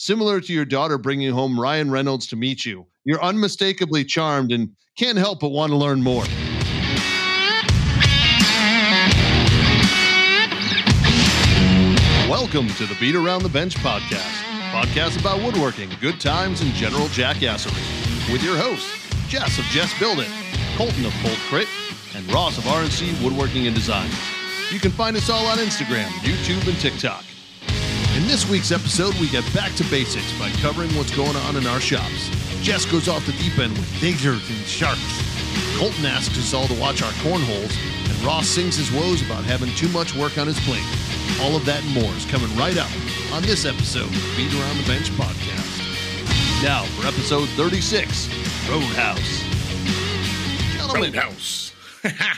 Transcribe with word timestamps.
Similar 0.00 0.40
to 0.42 0.52
your 0.52 0.64
daughter 0.64 0.96
bringing 0.96 1.32
home 1.32 1.58
Ryan 1.58 1.90
Reynolds 1.90 2.28
to 2.28 2.36
meet 2.36 2.64
you, 2.64 2.86
you're 3.04 3.20
unmistakably 3.20 4.04
charmed 4.04 4.52
and 4.52 4.76
can't 4.96 5.18
help 5.18 5.40
but 5.40 5.48
want 5.48 5.70
to 5.70 5.76
learn 5.76 6.00
more. 6.00 6.22
Welcome 12.30 12.68
to 12.76 12.86
the 12.86 12.96
Beat 13.00 13.16
Around 13.16 13.42
the 13.42 13.48
Bench 13.48 13.74
podcast, 13.78 14.38
podcast 14.70 15.18
about 15.18 15.42
woodworking, 15.42 15.90
good 16.00 16.20
times, 16.20 16.60
and 16.60 16.72
general 16.74 17.08
jackassery. 17.08 18.32
With 18.32 18.44
your 18.44 18.56
hosts, 18.56 18.88
Jess 19.26 19.58
of 19.58 19.64
Jess 19.64 19.92
Build 19.98 20.20
It, 20.20 20.30
Colton 20.76 21.06
of 21.06 21.12
Colt 21.14 21.38
Crit, 21.48 21.66
and 22.14 22.32
Ross 22.32 22.56
of 22.56 22.62
RNC 22.62 23.20
Woodworking 23.24 23.66
and 23.66 23.74
Design. 23.74 24.10
You 24.70 24.78
can 24.78 24.92
find 24.92 25.16
us 25.16 25.28
all 25.28 25.46
on 25.46 25.58
Instagram, 25.58 26.06
YouTube, 26.22 26.68
and 26.68 26.78
TikTok. 26.78 27.24
In 28.18 28.26
this 28.26 28.50
week's 28.50 28.72
episode, 28.72 29.14
we 29.20 29.28
get 29.28 29.44
back 29.54 29.72
to 29.76 29.84
basics 29.84 30.36
by 30.40 30.50
covering 30.58 30.90
what's 30.96 31.14
going 31.14 31.36
on 31.36 31.54
in 31.54 31.68
our 31.68 31.78
shops. 31.78 32.28
Jess 32.62 32.84
goes 32.84 33.06
off 33.06 33.24
the 33.24 33.32
deep 33.34 33.56
end 33.60 33.78
with 33.78 33.86
lasers 34.02 34.42
and 34.50 34.66
sharks. 34.66 35.22
Colton 35.78 36.04
asks 36.04 36.36
us 36.36 36.52
all 36.52 36.66
to 36.66 36.74
watch 36.80 37.00
our 37.00 37.12
cornholes, 37.22 37.78
and 38.10 38.24
Ross 38.24 38.48
sings 38.48 38.74
his 38.74 38.90
woes 38.90 39.22
about 39.22 39.44
having 39.44 39.72
too 39.76 39.86
much 39.90 40.16
work 40.16 40.36
on 40.36 40.48
his 40.48 40.58
plate. 40.66 40.82
All 41.40 41.54
of 41.54 41.64
that 41.66 41.84
and 41.84 41.94
more 41.94 42.12
is 42.14 42.26
coming 42.26 42.50
right 42.56 42.76
up 42.76 42.90
on 43.32 43.42
this 43.42 43.64
episode 43.64 44.10
of 44.10 44.34
Beat 44.36 44.52
Around 44.52 44.78
the 44.78 44.88
Bench 44.88 45.10
podcast. 45.10 45.78
Now 46.60 46.86
for 46.98 47.06
episode 47.06 47.48
36, 47.50 48.26
Roadhouse. 48.68 49.44
Gentlemen, 50.74 51.12
Roadhouse. 51.12 51.72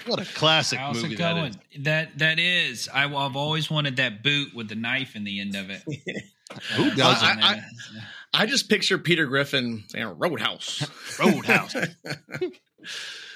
What 0.07 0.21
a 0.21 0.25
classic 0.35 0.79
How's 0.79 1.03
movie 1.03 1.15
it 1.15 1.19
that 1.19 1.35
going? 1.35 1.57
is. 1.73 1.85
That 1.85 2.19
that 2.19 2.39
is. 2.39 2.89
I, 2.93 3.07
have 3.09 3.37
always 3.37 3.71
wanted 3.71 3.97
that 3.97 4.23
boot 4.23 4.55
with 4.55 4.69
the 4.69 4.75
knife 4.75 5.17
in 5.17 5.25
the 5.25 5.41
end 5.41 5.57
of 5.57 5.71
it. 5.71 5.83
Who 6.77 6.91
doesn't? 6.95 7.29
I- 7.29 7.53
I- 7.55 7.63
I 8.33 8.47
just 8.47 8.69
picture 8.69 8.97
Peter 8.97 9.27
Griffin 9.27 9.83
saying 9.89 10.15
Roadhouse. 10.19 10.89
Roadhouse. 11.19 11.75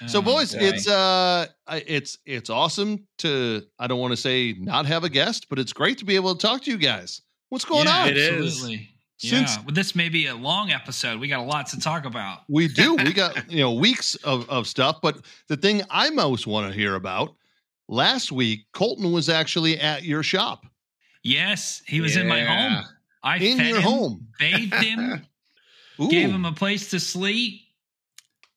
So, 0.07 0.19
Oh, 0.19 0.23
boys, 0.23 0.55
boy. 0.55 0.61
it's 0.63 0.89
uh, 0.89 1.47
it's 1.69 2.19
it's 2.27 2.49
awesome 2.51 3.07
to. 3.19 3.63
I 3.79 3.87
don't 3.87 3.99
want 4.01 4.13
to 4.13 4.17
say 4.17 4.55
not 4.59 4.87
have 4.87 5.05
a 5.05 5.09
guest, 5.09 5.49
but 5.51 5.59
it's 5.59 5.73
great 5.73 5.99
to 5.99 6.05
be 6.05 6.17
able 6.17 6.35
to 6.35 6.41
talk 6.47 6.63
to 6.63 6.71
you 6.71 6.77
guys. 6.79 7.21
What's 7.51 7.65
going 7.65 7.85
yeah, 7.87 8.03
on? 8.03 8.09
It 8.09 8.17
is. 8.17 8.53
Absolutely. 8.55 8.89
Since- 9.19 9.57
yeah, 9.57 9.63
well, 9.65 9.75
this 9.75 9.95
may 9.95 10.09
be 10.09 10.27
a 10.27 10.35
long 10.35 10.71
episode. 10.71 11.21
We 11.21 11.29
got 11.29 11.41
a 11.41 11.45
lot 11.45 11.69
to 11.69 11.81
talk 11.81 12.05
about. 12.05 12.41
We 12.49 12.69
do. 12.69 12.97
We 12.97 13.13
got 13.13 13.51
you 13.51 13.61
know 13.61 13.73
weeks 13.73 14.17
of 14.17 14.49
of 14.51 14.67
stuff, 14.67 15.01
but 15.03 15.19
the 15.49 15.57
thing 15.57 15.83
I 15.91 16.11
most 16.11 16.47
want 16.47 16.71
to 16.71 16.77
hear 16.79 16.95
about. 16.95 17.35
Last 17.87 18.33
week, 18.33 18.65
Colton 18.73 19.13
was 19.13 19.29
actually 19.29 19.79
at 19.79 20.05
your 20.05 20.23
shop 20.23 20.65
Yes, 21.25 21.83
he 21.87 22.03
was 22.03 22.17
in 22.17 22.29
my 22.29 22.45
home. 22.45 22.85
I 23.23 23.39
in 23.39 23.57
fed 23.57 23.67
your 23.69 23.77
him, 23.79 23.83
home. 23.83 24.27
bathed 24.39 24.75
him, 24.75 25.27
Ooh. 26.01 26.11
gave 26.11 26.29
him 26.31 26.45
a 26.45 26.53
place 26.53 26.91
to 26.91 27.01
sleep, 27.01 27.63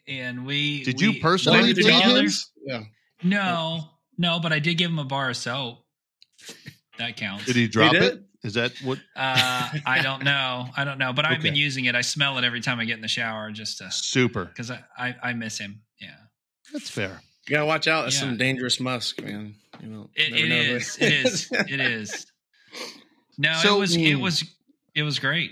and 0.06 0.46
we. 0.46 0.84
Did 0.84 1.00
we 1.00 1.08
you 1.08 1.22
personally 1.22 1.74
worked 1.74 1.80
him? 1.80 2.30
Yeah. 2.66 2.84
No, 3.24 3.86
no, 4.18 4.42
but 4.42 4.52
I 4.52 4.60
did 4.60 4.78
give 4.78 4.92
him 4.92 5.00
a 5.00 5.06
bar 5.06 5.30
of 5.32 5.38
soap. 5.38 5.80
That 6.98 7.16
counts. 7.16 7.46
Did 7.46 7.56
he 7.56 7.68
drop 7.68 7.92
did? 7.92 8.02
it? 8.02 8.24
Is 8.44 8.54
that 8.54 8.72
what? 8.84 9.00
Uh, 9.16 9.70
I 9.86 10.02
don't 10.02 10.24
know. 10.24 10.68
I 10.78 10.84
don't 10.84 10.98
know, 11.00 11.12
but 11.14 11.26
I've 11.26 11.42
been 11.42 11.56
using 11.56 11.86
it. 11.86 11.96
I 11.96 12.02
smell 12.02 12.38
it 12.38 12.44
every 12.44 12.62
time 12.62 12.80
I 12.80 12.86
get 12.86 12.96
in 12.96 13.02
the 13.02 13.08
shower, 13.08 13.52
just 13.52 13.80
to 13.80 13.92
Super. 13.92 14.46
because 14.46 14.70
I, 14.72 14.84
I 14.98 15.16
I 15.24 15.34
miss 15.34 15.58
him. 15.58 15.82
Yeah, 16.00 16.16
That's 16.72 16.90
fair. 16.90 17.20
You 17.48 17.56
gotta 17.56 17.66
watch 17.66 17.88
out. 17.88 18.06
It's 18.08 18.16
Yeah. 18.16 18.22
some 18.28 18.38
dangerous 18.38 18.80
musk, 18.80 19.22
man. 19.24 19.56
You 19.82 19.88
know, 19.90 20.10
it, 20.16 20.32
never 20.32 20.44
it 20.46 20.50
know 20.50 20.76
is. 20.76 20.98
where- 20.98 21.10
It 21.10 21.14
is. 21.26 21.50
It 21.52 21.80
is. 21.80 22.26
No, 23.38 23.54
So- 23.62 23.78
it 23.78 23.80
was. 23.80 23.96
It 23.96 24.16
was. 24.16 24.44
It 24.96 25.04
was 25.04 25.20
great. 25.20 25.52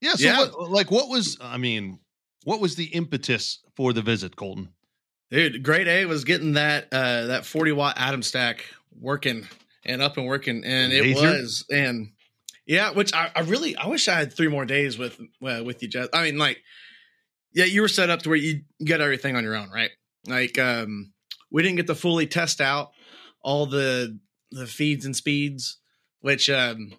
Yeah. 0.00 0.14
So, 0.14 0.26
Yeah. 0.26 0.38
What, 0.40 0.70
like, 0.70 0.90
what 0.90 1.08
was? 1.08 1.38
I 1.40 1.56
mean, 1.58 1.98
what 2.44 2.60
was 2.60 2.74
the 2.76 2.86
impetus 2.86 3.60
for 3.74 3.92
the 3.92 4.02
visit, 4.02 4.36
Colton? 4.36 4.70
Dude, 5.30 5.62
grade 5.62 5.88
A 5.88 6.04
was 6.06 6.24
getting 6.24 6.52
that 6.52 6.88
uh 6.92 7.26
that 7.26 7.44
40 7.46 7.72
watt 7.72 7.96
Atomstack 7.96 8.60
working 8.98 9.46
and 9.84 10.00
up 10.02 10.16
and 10.16 10.26
working, 10.26 10.64
and 10.64 10.92
it 10.92 11.02
Laser? 11.02 11.26
was 11.38 11.64
and 11.70 12.10
yeah, 12.66 12.90
which 12.90 13.14
I, 13.14 13.30
I 13.34 13.40
really 13.40 13.76
I 13.76 13.86
wish 13.86 14.08
I 14.08 14.18
had 14.18 14.32
three 14.32 14.48
more 14.48 14.64
days 14.64 14.98
with 14.98 15.18
uh, 15.42 15.62
with 15.64 15.82
you, 15.82 15.88
Jess. 15.88 16.08
I 16.12 16.24
mean, 16.24 16.38
like, 16.38 16.62
yeah, 17.52 17.64
you 17.64 17.80
were 17.80 17.88
set 17.88 18.10
up 18.10 18.22
to 18.22 18.28
where 18.28 18.38
you 18.38 18.62
got 18.84 19.00
everything 19.00 19.36
on 19.36 19.44
your 19.44 19.56
own, 19.56 19.70
right? 19.70 19.90
Like, 20.26 20.58
um, 20.58 21.12
we 21.50 21.62
didn't 21.62 21.76
get 21.76 21.86
to 21.86 21.94
fully 21.94 22.26
test 22.26 22.60
out 22.60 22.90
all 23.42 23.66
the 23.66 24.18
the 24.50 24.66
feeds 24.66 25.04
and 25.04 25.16
speeds, 25.16 25.78
which 26.20 26.50
um, 26.50 26.92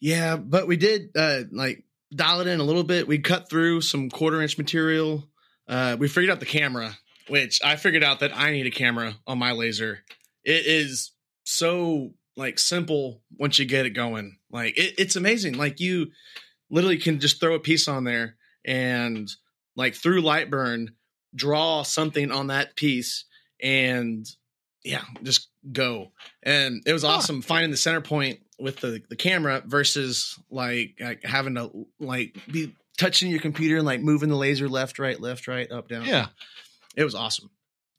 yeah, 0.00 0.36
but 0.36 0.66
we 0.66 0.76
did 0.76 1.10
uh 1.16 1.42
like 1.50 1.84
dial 2.14 2.40
it 2.40 2.46
in 2.46 2.60
a 2.60 2.64
little 2.64 2.84
bit. 2.84 3.08
We 3.08 3.18
cut 3.18 3.50
through 3.50 3.80
some 3.80 4.10
quarter 4.10 4.40
inch 4.40 4.58
material 4.58 5.28
uh, 5.68 5.96
we 5.98 6.08
figured 6.08 6.30
out 6.30 6.40
the 6.40 6.46
camera, 6.46 6.96
which 7.28 7.60
I 7.62 7.76
figured 7.76 8.02
out 8.02 8.20
that 8.20 8.36
I 8.36 8.52
need 8.52 8.66
a 8.66 8.70
camera 8.70 9.14
on 9.26 9.38
my 9.38 9.52
laser. 9.52 10.00
It 10.44 10.66
is 10.66 11.12
so 11.44 12.14
like 12.38 12.58
simple 12.58 13.20
once 13.36 13.58
you 13.58 13.64
get 13.66 13.84
it 13.84 13.90
going. 13.90 14.38
Like 14.50 14.78
it, 14.78 14.94
it's 14.96 15.16
amazing. 15.16 15.58
Like 15.58 15.80
you 15.80 16.12
literally 16.70 16.98
can 16.98 17.18
just 17.20 17.40
throw 17.40 17.54
a 17.54 17.60
piece 17.60 17.88
on 17.88 18.04
there 18.04 18.36
and 18.64 19.28
like 19.76 19.94
through 19.94 20.22
Lightburn 20.22 20.88
draw 21.34 21.82
something 21.82 22.30
on 22.30 22.46
that 22.46 22.76
piece 22.76 23.24
and 23.60 24.26
yeah, 24.84 25.02
just 25.22 25.48
go. 25.72 26.12
And 26.42 26.82
it 26.86 26.92
was 26.92 27.02
Huh. 27.02 27.08
awesome 27.08 27.42
finding 27.42 27.70
the 27.72 27.76
center 27.76 28.00
point 28.00 28.38
with 28.58 28.76
the 28.76 29.02
the 29.08 29.16
camera 29.16 29.62
versus 29.66 30.38
like, 30.50 30.94
like 31.00 31.24
having 31.24 31.56
to 31.56 31.86
like 31.98 32.38
be 32.50 32.74
touching 32.96 33.30
your 33.30 33.40
computer 33.40 33.76
and 33.76 33.86
like 33.86 34.00
moving 34.00 34.28
the 34.28 34.36
laser 34.36 34.68
left, 34.68 34.98
right, 34.98 35.20
left, 35.20 35.48
right, 35.48 35.70
up, 35.70 35.88
down. 35.88 36.04
Yeah. 36.04 36.26
It 36.96 37.04
was 37.04 37.14
awesome. 37.14 37.50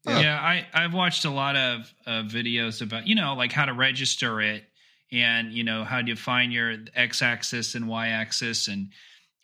Yeah. 0.04 0.20
Yeah, 0.20 0.38
I 0.40 0.66
I've 0.72 0.94
watched 0.94 1.24
a 1.24 1.30
lot 1.30 1.56
of 1.56 1.92
uh, 2.06 2.22
videos 2.22 2.80
about 2.82 3.06
you 3.06 3.14
know 3.14 3.34
like 3.34 3.52
how 3.52 3.66
to 3.66 3.74
register 3.74 4.40
it 4.40 4.64
and 5.12 5.52
you 5.52 5.64
know 5.64 5.84
how 5.84 6.00
to 6.00 6.14
find 6.14 6.52
your 6.52 6.76
x 6.94 7.20
axis 7.22 7.74
and 7.74 7.86
y 7.88 8.08
axis 8.08 8.68
and 8.68 8.92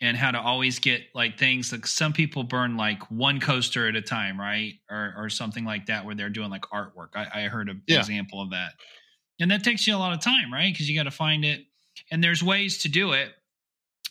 and 0.01 0.17
how 0.17 0.31
to 0.31 0.41
always 0.41 0.79
get 0.79 1.03
like 1.15 1.39
things 1.39 1.73
like 1.73 1.87
some 1.87 2.13
people 2.13 2.43
burn 2.43 2.77
like 2.77 3.03
one 3.11 3.41
coaster 3.41 3.89
at 3.89 3.97
a 3.97 4.03
time, 4.03 4.39
right? 4.41 4.75
Or 4.91 5.15
or 5.17 5.29
something 5.29 5.65
like 5.65 5.87
that 5.87 6.05
where 6.05 6.15
they're 6.15 6.31
doing 6.31 6.51
like 6.51 6.63
artwork. 6.73 7.11
I, 7.15 7.45
I 7.45 7.49
heard 7.49 7.69
an 7.69 7.83
Yeah. 7.87 7.99
example 7.99 8.41
of 8.41 8.51
that, 8.51 8.73
and 9.41 9.51
that 9.51 9.63
takes 9.65 9.87
you 9.87 9.95
a 9.95 9.99
lot 9.99 10.13
of 10.15 10.21
time, 10.21 10.53
right? 10.53 10.73
Because 10.73 10.89
you 10.89 10.97
got 10.97 11.05
to 11.05 11.11
find 11.11 11.45
it, 11.45 11.67
and 12.11 12.23
there's 12.25 12.43
ways 12.43 12.79
to 12.79 12.89
do 12.89 13.13
it, 13.13 13.31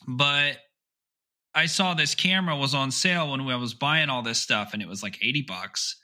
but 0.07 0.57
I 1.53 1.67
saw 1.67 1.93
this 1.93 2.15
camera 2.15 2.55
was 2.55 2.73
on 2.75 2.91
sale 2.91 3.31
when 3.31 3.41
I 3.41 3.55
was 3.55 3.73
buying 3.73 4.09
all 4.09 4.21
this 4.21 4.39
stuff, 4.39 4.73
and 4.73 4.81
it 4.81 4.87
was 4.87 5.01
like 5.01 5.17
eighty 5.23 5.41
bucks. 5.41 5.95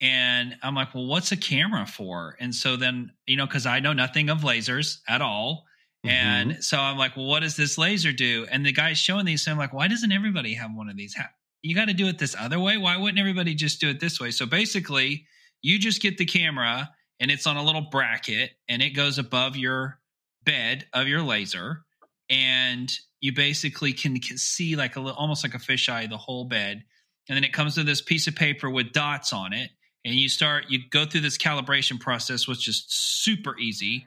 And 0.00 0.56
I'm 0.62 0.74
like, 0.74 0.94
well, 0.94 1.06
what's 1.06 1.32
a 1.32 1.36
camera 1.36 1.86
for? 1.86 2.36
And 2.40 2.54
so 2.54 2.76
then, 2.76 3.12
you 3.26 3.36
know, 3.36 3.46
because 3.46 3.66
I 3.66 3.80
know 3.80 3.92
nothing 3.92 4.30
of 4.30 4.38
lasers 4.38 4.98
at 5.06 5.20
all. 5.20 5.66
Mm-hmm. 6.04 6.16
And 6.16 6.64
so 6.64 6.78
I'm 6.78 6.96
like, 6.96 7.16
well, 7.16 7.26
what 7.26 7.40
does 7.40 7.56
this 7.56 7.76
laser 7.76 8.12
do? 8.12 8.46
And 8.50 8.64
the 8.64 8.72
guy's 8.72 8.98
showing 8.98 9.26
these. 9.26 9.44
So 9.44 9.50
I'm 9.50 9.58
like, 9.58 9.74
why 9.74 9.88
doesn't 9.88 10.10
everybody 10.10 10.54
have 10.54 10.70
one 10.74 10.88
of 10.88 10.96
these? 10.96 11.14
How, 11.14 11.26
you 11.62 11.74
got 11.74 11.88
to 11.88 11.94
do 11.94 12.06
it 12.06 12.18
this 12.18 12.34
other 12.38 12.58
way. 12.58 12.78
Why 12.78 12.96
wouldn't 12.96 13.18
everybody 13.18 13.54
just 13.54 13.80
do 13.80 13.90
it 13.90 14.00
this 14.00 14.18
way? 14.18 14.30
So 14.30 14.46
basically, 14.46 15.26
you 15.60 15.78
just 15.78 16.00
get 16.00 16.16
the 16.16 16.24
camera 16.24 16.90
and 17.18 17.30
it's 17.30 17.46
on 17.46 17.58
a 17.58 17.62
little 17.62 17.86
bracket 17.90 18.52
and 18.68 18.80
it 18.80 18.90
goes 18.90 19.18
above 19.18 19.56
your 19.56 19.98
bed 20.44 20.86
of 20.94 21.06
your 21.06 21.22
laser. 21.22 21.84
And 22.30 22.90
you 23.20 23.34
basically 23.34 23.92
can, 23.92 24.18
can 24.20 24.38
see 24.38 24.76
like 24.76 24.96
a 24.96 25.00
little, 25.00 25.18
almost 25.18 25.44
like 25.44 25.54
a 25.54 25.58
fisheye, 25.58 26.08
the 26.08 26.16
whole 26.16 26.44
bed. 26.44 26.82
And 27.28 27.36
then 27.36 27.44
it 27.44 27.52
comes 27.52 27.74
to 27.74 27.84
this 27.84 28.00
piece 28.00 28.26
of 28.26 28.34
paper 28.34 28.70
with 28.70 28.92
dots 28.92 29.34
on 29.34 29.52
it. 29.52 29.70
And 30.04 30.14
you 30.14 30.28
start, 30.28 30.66
you 30.68 30.80
go 30.90 31.04
through 31.04 31.20
this 31.20 31.36
calibration 31.36 32.00
process, 32.00 32.48
which 32.48 32.68
is 32.68 32.84
super 32.88 33.58
easy. 33.58 34.06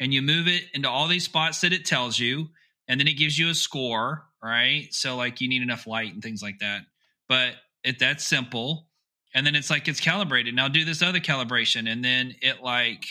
And 0.00 0.12
you 0.12 0.22
move 0.22 0.48
it 0.48 0.64
into 0.74 0.88
all 0.88 1.08
these 1.08 1.24
spots 1.24 1.60
that 1.60 1.72
it 1.72 1.84
tells 1.84 2.18
you. 2.18 2.48
And 2.88 2.98
then 2.98 3.08
it 3.08 3.14
gives 3.14 3.38
you 3.38 3.50
a 3.50 3.54
score, 3.54 4.24
right? 4.42 4.88
So, 4.90 5.16
like, 5.16 5.40
you 5.40 5.48
need 5.48 5.62
enough 5.62 5.86
light 5.86 6.12
and 6.12 6.22
things 6.22 6.42
like 6.42 6.58
that. 6.60 6.82
But 7.28 7.54
it, 7.84 7.98
that's 7.98 8.24
simple. 8.24 8.88
And 9.34 9.46
then 9.46 9.54
it's 9.54 9.70
like 9.70 9.88
it's 9.88 10.00
calibrated. 10.00 10.54
Now 10.54 10.68
do 10.68 10.84
this 10.84 11.02
other 11.02 11.20
calibration. 11.20 11.90
And 11.90 12.04
then 12.04 12.34
it 12.40 12.62
like 12.62 13.04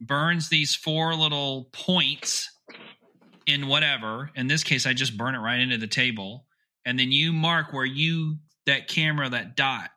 burns 0.00 0.48
these 0.48 0.74
four 0.74 1.14
little 1.14 1.70
points 1.72 2.50
in 3.46 3.66
whatever. 3.66 4.30
In 4.34 4.46
this 4.46 4.62
case, 4.62 4.86
I 4.86 4.92
just 4.92 5.16
burn 5.16 5.34
it 5.34 5.38
right 5.38 5.60
into 5.60 5.78
the 5.78 5.86
table. 5.86 6.46
And 6.84 6.98
then 6.98 7.10
you 7.10 7.32
mark 7.32 7.72
where 7.72 7.84
you, 7.84 8.36
that 8.66 8.88
camera, 8.88 9.28
that 9.30 9.56
dot, 9.56 9.90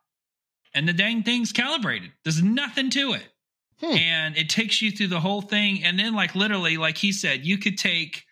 and 0.74 0.88
the 0.88 0.92
dang 0.92 1.22
thing's 1.22 1.52
calibrated. 1.52 2.10
There's 2.24 2.42
nothing 2.42 2.90
to 2.90 3.14
it. 3.14 3.26
Hmm. 3.80 3.96
And 3.96 4.36
it 4.36 4.48
takes 4.48 4.82
you 4.82 4.90
through 4.90 5.08
the 5.08 5.20
whole 5.20 5.42
thing. 5.42 5.84
And 5.84 5.98
then, 5.98 6.14
like, 6.14 6.34
literally, 6.34 6.76
like 6.76 6.98
he 6.98 7.12
said, 7.12 7.46
you 7.46 7.58
could 7.58 7.78
take 7.78 8.24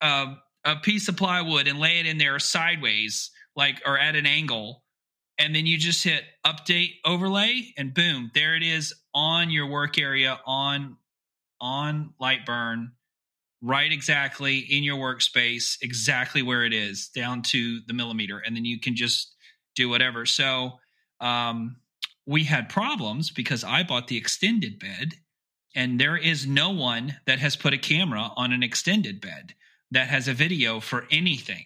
uh, 0.00 0.34
a 0.64 0.76
piece 0.76 1.08
of 1.08 1.16
plywood 1.16 1.66
and 1.66 1.78
lay 1.78 2.00
it 2.00 2.06
in 2.06 2.18
there 2.18 2.38
sideways, 2.38 3.30
like, 3.56 3.80
or 3.86 3.98
at 3.98 4.16
an 4.16 4.26
angle. 4.26 4.84
And 5.38 5.54
then 5.54 5.66
you 5.66 5.78
just 5.78 6.04
hit 6.04 6.24
update 6.46 6.96
overlay, 7.06 7.72
and 7.78 7.94
boom, 7.94 8.30
there 8.34 8.54
it 8.54 8.62
is 8.62 8.94
on 9.14 9.50
your 9.50 9.66
work 9.66 9.98
area 9.98 10.38
on 10.46 10.98
on 11.60 12.12
Lightburn 12.20 12.88
right 13.62 13.92
exactly 13.92 14.58
in 14.58 14.82
your 14.82 14.98
workspace, 14.98 15.78
exactly 15.80 16.42
where 16.42 16.64
it 16.64 16.72
is, 16.72 17.08
down 17.08 17.42
to 17.42 17.80
the 17.86 17.94
millimeter, 17.94 18.38
and 18.38 18.56
then 18.56 18.64
you 18.64 18.80
can 18.80 18.96
just 18.96 19.34
do 19.74 19.88
whatever. 19.88 20.26
So 20.26 20.80
um, 21.22 21.76
we 22.26 22.44
had 22.44 22.68
problems 22.68 23.30
because 23.30 23.64
I 23.64 23.82
bought 23.82 24.08
the 24.08 24.16
extended 24.16 24.78
bed, 24.78 25.14
and 25.74 25.98
there 25.98 26.16
is 26.16 26.46
no 26.46 26.70
one 26.70 27.16
that 27.26 27.38
has 27.38 27.56
put 27.56 27.72
a 27.72 27.78
camera 27.78 28.30
on 28.36 28.52
an 28.52 28.62
extended 28.62 29.20
bed 29.20 29.54
that 29.90 30.08
has 30.08 30.28
a 30.28 30.34
video 30.34 30.80
for 30.80 31.06
anything. 31.10 31.64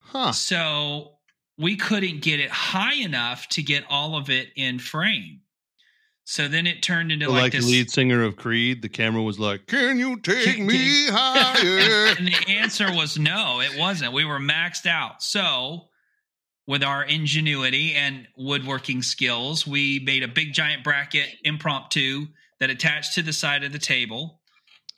Huh. 0.00 0.32
So 0.32 1.12
we 1.58 1.76
couldn't 1.76 2.22
get 2.22 2.40
it 2.40 2.50
high 2.50 2.94
enough 2.94 3.48
to 3.50 3.62
get 3.62 3.84
all 3.88 4.16
of 4.16 4.30
it 4.30 4.48
in 4.56 4.78
frame. 4.78 5.40
So 6.24 6.48
then 6.48 6.66
it 6.66 6.82
turned 6.82 7.12
into 7.12 7.28
like, 7.28 7.42
like 7.42 7.52
this. 7.52 7.66
the 7.66 7.70
lead 7.70 7.90
singer 7.90 8.22
of 8.22 8.36
Creed, 8.36 8.80
the 8.80 8.88
camera 8.88 9.22
was 9.22 9.38
like, 9.38 9.66
"Can 9.66 9.98
you 9.98 10.18
take 10.18 10.56
Can- 10.56 10.66
me 10.66 11.06
higher?" 11.10 12.14
and 12.16 12.26
the 12.26 12.48
answer 12.48 12.90
was 12.94 13.18
no, 13.18 13.60
it 13.60 13.78
wasn't. 13.78 14.14
We 14.14 14.24
were 14.24 14.40
maxed 14.40 14.86
out. 14.86 15.22
So, 15.22 15.88
with 16.66 16.82
our 16.82 17.02
ingenuity 17.04 17.94
and 17.94 18.26
woodworking 18.36 19.02
skills, 19.02 19.66
we 19.66 20.00
made 20.04 20.22
a 20.22 20.28
big 20.28 20.52
giant 20.52 20.82
bracket 20.84 21.28
impromptu 21.44 22.26
that 22.60 22.70
attached 22.70 23.14
to 23.14 23.22
the 23.22 23.32
side 23.32 23.64
of 23.64 23.72
the 23.72 23.78
table 23.78 24.40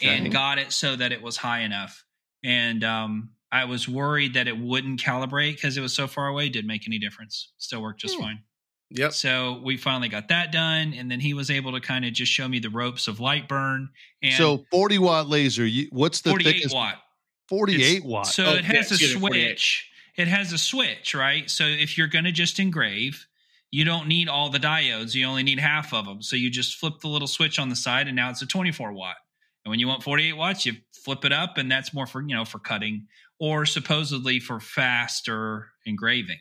Okay. 0.01 0.15
and 0.17 0.31
got 0.31 0.59
it 0.59 0.73
so 0.73 0.95
that 0.95 1.11
it 1.13 1.23
was 1.23 1.39
high 1.39 1.61
enough. 1.61 2.05
And 2.45 2.85
um, 2.85 3.31
I 3.51 3.65
was 3.65 3.89
worried 3.89 4.35
that 4.35 4.47
it 4.47 4.59
wouldn't 4.59 5.01
calibrate 5.01 5.55
because 5.55 5.77
it 5.77 5.81
was 5.81 5.95
so 5.95 6.07
far 6.07 6.29
away. 6.29 6.49
Didn't 6.51 6.69
make 6.69 6.87
any 6.87 6.99
difference. 6.99 7.53
Still 7.59 7.81
worked 7.83 8.01
just 8.01 8.15
Hmm. 8.17 8.21
fine. 8.23 8.43
Yep. 8.91 9.15
So 9.15 9.61
we 9.65 9.77
finally 9.79 10.09
got 10.09 10.29
that 10.29 10.53
done, 10.53 10.95
and 10.95 11.11
then 11.11 11.19
he 11.19 11.35
was 11.35 11.51
able 11.51 11.73
to 11.73 11.81
kind 11.81 12.05
of 12.05 12.13
just 12.13 12.31
show 12.31 12.47
me 12.47 12.61
the 12.61 12.71
ropes 12.71 13.09
of 13.09 13.19
Lightburn. 13.19 13.87
And 14.23 14.35
so 14.35 14.65
40 14.71 14.99
watt 14.99 15.29
laser. 15.29 15.67
You, 15.67 15.89
what's 15.91 16.21
the 16.21 16.31
48 16.31 16.53
thickest? 16.53 16.75
watt. 16.75 17.03
48 17.49 17.81
It's- 17.97 18.03
watt. 18.05 18.27
So 18.29 18.45
Oh, 18.45 18.51
it 18.55 18.63
yeah, 18.65 18.75
has 18.77 18.91
a 18.93 18.95
excuse 18.95 19.15
48. 19.15 19.49
switch. 19.49 19.89
It 20.17 20.29
has 20.29 20.53
a 20.53 20.59
switch, 20.59 21.15
right? 21.15 21.49
So 21.51 21.65
if 21.65 21.99
you're 21.99 22.07
going 22.07 22.25
to 22.25 22.33
just 22.33 22.59
engrave, 22.59 23.27
you 23.71 23.85
don't 23.85 24.09
need 24.09 24.29
all 24.29 24.49
the 24.49 24.59
diodes. 24.59 25.15
You 25.15 25.27
only 25.27 25.43
need 25.43 25.61
half 25.61 25.93
of 25.93 26.07
them. 26.07 26.23
So 26.23 26.37
you 26.37 26.51
just 26.51 26.79
flip 26.79 27.01
the 27.01 27.09
little 27.09 27.29
switch 27.29 27.59
on 27.59 27.69
the 27.69 27.77
side, 27.77 28.07
and 28.07 28.17
now 28.17 28.31
it's 28.31 28.43
a 28.43 28.47
24 28.47 28.93
watt. 28.93 29.17
And 29.65 29.71
when 29.71 29.81
you 29.81 29.89
want 29.89 30.03
48 30.03 30.33
watts, 30.35 30.65
you 30.65 30.75
flip 30.93 31.25
it 31.25 31.33
up, 31.33 31.59
and 31.59 31.71
that's 31.71 31.93
more 31.93 32.07
for 32.07 32.23
you 32.23 32.35
know 32.35 32.45
for 32.45 32.59
cutting 32.59 33.07
or 33.39 33.67
supposedly 33.67 34.41
for 34.41 34.61
faster 34.61 35.69
engraving. 35.85 36.39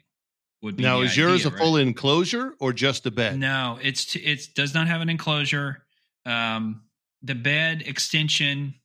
Would 0.62 0.78
be 0.78 0.84
now, 0.84 1.02
is 1.02 1.18
yours 1.18 1.46
a 1.46 1.50
right? 1.50 1.60
full 1.60 1.78
enclosure 1.78 2.54
or 2.60 2.72
just 2.74 3.06
a 3.06 3.12
bed? 3.12 3.38
No, 3.38 3.78
it's 3.82 4.06
t- 4.06 4.20
it 4.20 4.48
does 4.56 4.74
not 4.74 4.88
have 4.88 5.02
an 5.02 5.10
enclosure. 5.10 5.84
Um, 6.26 6.84
the 7.22 7.36
bed 7.36 7.84
extension 7.86 8.76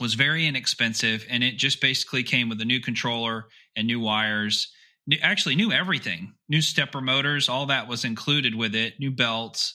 was 0.00 0.14
very 0.14 0.46
inexpensive, 0.46 1.24
and 1.28 1.42
it 1.42 1.56
just 1.56 1.80
basically 1.80 2.22
came 2.22 2.48
with 2.48 2.60
a 2.60 2.64
new 2.64 2.80
controller 2.80 3.46
and 3.76 3.86
new 3.86 4.00
wires. 4.00 4.72
New, 5.06 5.18
actually, 5.22 5.56
new 5.56 5.72
everything, 5.72 6.34
new 6.48 6.60
stepper 6.60 7.00
motors, 7.00 7.48
all 7.48 7.66
that 7.66 7.88
was 7.88 8.04
included 8.04 8.54
with 8.54 8.74
it. 8.74 8.94
New 9.00 9.10
belts, 9.10 9.74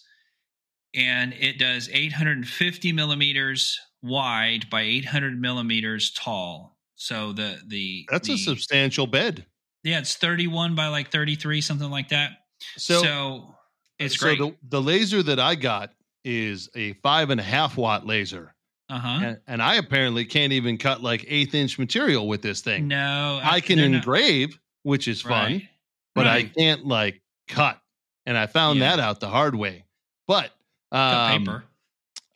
and 0.96 1.34
it 1.34 1.58
does 1.58 1.90
850 1.92 2.92
millimeters 2.92 3.80
wide 4.02 4.70
by 4.70 4.82
800 4.82 5.40
millimeters 5.40 6.12
tall. 6.12 6.78
So 6.96 7.34
the 7.34 7.60
the 7.68 8.08
That's 8.12 8.28
the, 8.28 8.36
a 8.36 8.38
substantial 8.38 9.08
bed. 9.08 9.46
yeah, 9.84 10.00
it's 10.00 10.16
31 10.16 10.76
by 10.76 10.88
like 10.88 11.12
33, 11.12 11.62
something 11.62 11.90
like 11.90 12.10
that. 12.10 12.32
So, 12.78 13.02
so 13.02 13.56
it's 14.00 14.20
so 14.20 14.26
great. 14.26 14.40
The, 14.40 14.56
the 14.70 14.82
laser 14.82 15.24
that 15.24 15.40
I 15.40 15.56
got 15.56 15.92
is 16.24 16.70
a 16.76 16.94
five 16.94 17.30
and 17.30 17.40
a 17.40 17.44
half 17.44 17.78
watt 17.78 18.06
laser. 18.06 18.56
Uh 18.90 19.00
huh. 19.00 19.20
And, 19.26 19.38
and 19.48 19.62
I 19.62 19.76
apparently 19.76 20.26
can't 20.26 20.54
even 20.54 20.78
cut 20.78 21.02
like 21.02 21.26
eighth 21.28 21.56
inch 21.56 21.80
material 21.80 22.28
with 22.28 22.42
this 22.42 22.62
thing. 22.62 22.88
No, 22.88 23.40
I 23.44 23.60
can 23.62 23.78
they're 23.78 23.90
not- 23.90 23.98
engrave, 23.98 24.60
which 24.84 25.08
is 25.08 25.22
fun, 25.22 25.32
Right. 25.54 25.70
but 26.16 26.28
I 26.28 26.44
can't 26.44 26.86
like 26.86 27.22
cut. 27.48 27.80
And 28.26 28.38
I 28.38 28.46
found 28.48 28.80
Yeah. 28.80 28.96
that 28.96 29.02
out 29.02 29.20
the 29.20 29.30
hard 29.30 29.56
way. 29.56 29.86
But 30.28 30.52
cut 30.92 31.00
um, 31.34 31.40
paper. 31.46 31.64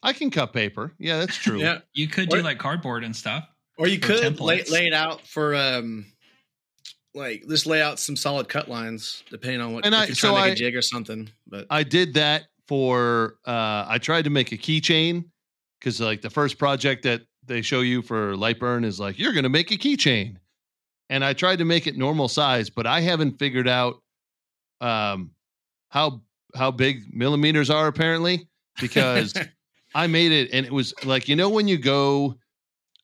I 0.04 0.14
can 0.14 0.32
cut 0.32 0.54
paper. 0.54 0.94
Yeah, 0.98 1.20
that's 1.20 1.36
true. 1.36 1.60
Yeah. 1.60 1.80
You 1.94 2.08
could 2.08 2.32
Or- 2.34 2.38
do 2.38 2.44
like 2.44 2.60
cardboard 2.60 3.04
and 3.04 3.16
stuff. 3.16 3.46
Or 3.78 3.88
you 3.88 4.00
could 4.00 4.40
lay, 4.40 4.64
lay 4.64 4.88
it 4.88 4.94
out 4.94 5.28
for 5.28 5.54
um 5.56 6.06
like 7.14 7.44
just 7.48 7.66
lay 7.66 7.82
out 7.82 8.00
some 8.00 8.16
solid 8.16 8.48
cut 8.50 8.68
lines 8.70 9.24
depending 9.30 9.62
on 9.62 9.74
what 9.74 9.86
And 9.86 9.94
if 9.94 10.02
I- 10.02 10.06
you're 10.06 10.16
so 10.16 10.30
trying 10.32 10.36
to 10.36 10.42
make 10.42 10.50
I- 10.50 10.54
a 10.54 10.56
jig 10.56 10.76
or 10.76 10.82
something. 10.82 11.30
But 11.46 11.68
I 11.70 11.84
did 11.84 12.14
that 12.16 12.46
for 12.68 13.38
uh 13.46 13.86
I 13.88 13.98
tried 14.00 14.24
to 14.24 14.30
make 14.30 14.52
a 14.52 14.58
keychain 14.58 15.26
because 15.80 16.00
like 16.00 16.22
the 16.22 16.30
first 16.30 16.58
project 16.58 17.04
that 17.04 17.22
they 17.46 17.62
show 17.62 17.82
you 17.82 18.02
for 18.02 18.36
Lightburn 18.36 18.86
is 18.86 19.00
like 19.00 19.18
you're 19.18 19.34
gonna 19.34 19.50
make 19.50 19.72
a 19.72 19.78
keychain. 19.78 20.38
And 21.10 21.24
I 21.24 21.32
tried 21.32 21.60
to 21.60 21.66
make 21.66 21.88
it 21.88 21.98
normal 21.98 22.28
size, 22.28 22.70
but 22.70 22.86
I 22.86 23.00
haven't 23.00 23.40
figured 23.40 23.68
out 23.68 24.02
um 24.82 25.32
how 25.90 26.22
how 26.56 26.72
big 26.72 27.14
millimeters 27.14 27.70
are 27.70 27.88
apparently 27.88 28.48
because 28.80 29.34
I 29.96 30.08
made 30.08 30.32
it 30.32 30.50
and 30.54 30.66
it 30.66 30.72
was 30.72 30.94
like 31.04 31.28
you 31.28 31.36
know 31.36 31.50
when 31.50 31.68
you 31.68 31.78
go 31.78 32.36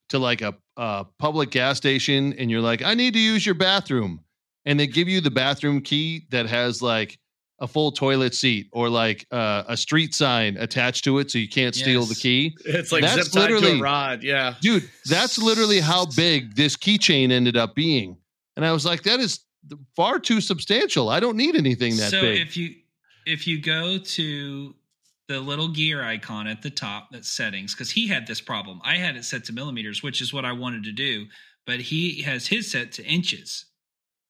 to 0.09 0.19
like 0.19 0.41
a, 0.41 0.53
a 0.77 1.05
public 1.17 1.49
gas 1.51 1.77
station 1.77 2.33
and 2.33 2.51
you're 2.51 2.61
like 2.61 2.81
I 2.81 2.93
need 2.93 3.13
to 3.13 3.19
use 3.19 3.45
your 3.45 3.55
bathroom 3.55 4.23
and 4.65 4.79
they 4.79 4.87
give 4.87 5.07
you 5.07 5.21
the 5.21 5.31
bathroom 5.31 5.81
key 5.81 6.25
that 6.29 6.45
has 6.45 6.81
like 6.81 7.17
a 7.63 7.68
full 7.68 7.92
toilet 7.92 8.36
seat 8.36 8.68
or 8.74 8.89
like 8.89 9.25
uh, 9.31 9.63
a 9.69 9.77
street 9.77 10.13
sign 10.13 10.57
attached 10.57 11.04
to 11.06 11.18
it 11.19 11.31
so 11.31 11.38
you 11.39 11.48
can't 11.48 11.74
steal 11.74 12.04
the 12.04 12.13
key. 12.15 12.56
it's 12.65 12.92
like 12.92 13.01
That's 13.01 13.24
zip 13.24 13.31
tied 13.33 13.48
to 13.48 13.54
literally- 13.56 13.80
a 13.80 13.81
rod. 13.81 14.21
Yeah. 14.21 14.56
Dude, 14.62 14.89
that's 15.06 15.38
literally 15.38 15.80
how 15.80 16.06
big 16.07 16.56
this 16.56 16.75
keychain 16.75 17.31
ended 17.31 17.56
up 17.57 17.74
being. 17.74 18.18
And 18.57 18.65
I 18.65 18.71
was 18.74 18.86
like 18.86 19.04
that 19.04 19.19
is 19.21 19.39
far 19.95 20.19
too 20.19 20.42
substantial. 20.42 21.07
I 21.10 21.19
don't 21.21 21.38
need 21.38 21.56
anything 21.56 21.95
that 21.98 22.12
so 22.12 22.21
big. 22.21 22.42
if 22.42 22.57
you 22.57 22.75
if 23.25 23.48
you 23.48 23.62
go 23.62 23.98
to 23.98 24.75
the 25.30 25.39
little 25.39 25.69
gear 25.69 26.04
icon 26.04 26.48
at 26.48 26.62
the 26.62 26.69
top 26.69 27.07
that's 27.12 27.30
settings 27.30 27.74
because 27.74 27.89
he 27.89 28.06
had 28.09 28.27
this 28.27 28.42
problem 28.42 28.81
i 28.83 28.98
had 28.98 29.16
it 29.16 29.24
set 29.24 29.45
to 29.45 29.54
millimeters 29.54 30.04
which 30.04 30.19
is 30.19 30.33
what 30.33 30.44
i 30.44 30.51
wanted 30.51 30.83
to 30.83 30.92
do 30.92 31.25
but 31.66 31.80
he 31.80 32.21
has 32.21 32.45
his 32.45 32.69
set 32.69 32.92
to 32.92 33.04
inches 33.06 33.66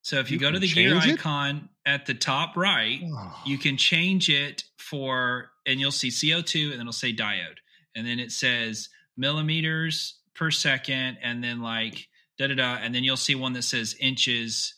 so 0.03 0.17
if 0.19 0.29
you, 0.29 0.35
You 0.35 0.41
go 0.41 0.51
to 0.51 0.59
the 0.59 0.67
gear 0.67 0.95
it? 0.95 1.03
icon 1.03 1.67
at 1.85 2.05
the 2.05 2.13
top 2.13 2.55
right 2.55 3.01
you 3.45 3.57
can 3.57 3.75
change 3.77 4.29
it 4.29 4.63
for 4.77 5.51
and 5.65 5.79
you'll 5.79 5.91
see 5.91 6.09
co2 6.09 6.65
and 6.65 6.73
then 6.73 6.81
it'll 6.81 6.93
say 6.93 7.13
diode. 7.13 7.57
And 7.95 8.05
then 8.05 8.19
it 8.19 8.31
says 8.31 8.89
millimeters 9.15 10.19
per 10.35 10.51
second 10.51 11.17
and 11.21 11.43
then 11.43 11.61
like 11.61 12.07
da 12.37 12.47
da 12.47 12.55
da 12.55 12.77
and 12.81 12.93
then 12.93 13.03
you'll 13.03 13.17
see 13.17 13.35
one 13.35 13.53
that 13.53 13.63
says 13.63 13.95
inches 13.99 14.75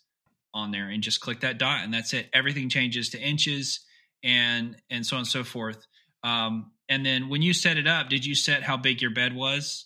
on 0.54 0.72
there. 0.72 0.90
And 0.90 1.04
just 1.04 1.22
click 1.22 1.42
that 1.42 1.58
dot 1.58 1.84
and 1.84 1.94
that's 1.94 2.14
it. 2.14 2.30
Everything 2.34 2.70
changes 2.70 3.10
to 3.10 3.20
inches 3.20 3.82
and 4.24 4.78
and 4.90 5.06
so 5.06 5.16
on 5.16 5.22
and 5.22 5.28
so 5.28 5.44
forth. 5.44 5.86
Um 6.24 6.72
and 6.88 7.06
then 7.06 7.30
when 7.30 7.42
you 7.42 7.54
set 7.54 7.78
it 7.78 7.88
up 7.88 8.10
did 8.10 8.26
you 8.26 8.36
set 8.36 8.64
how 8.64 8.78
big 8.78 9.02
your 9.02 9.12
bed 9.12 9.36
was? 9.36 9.86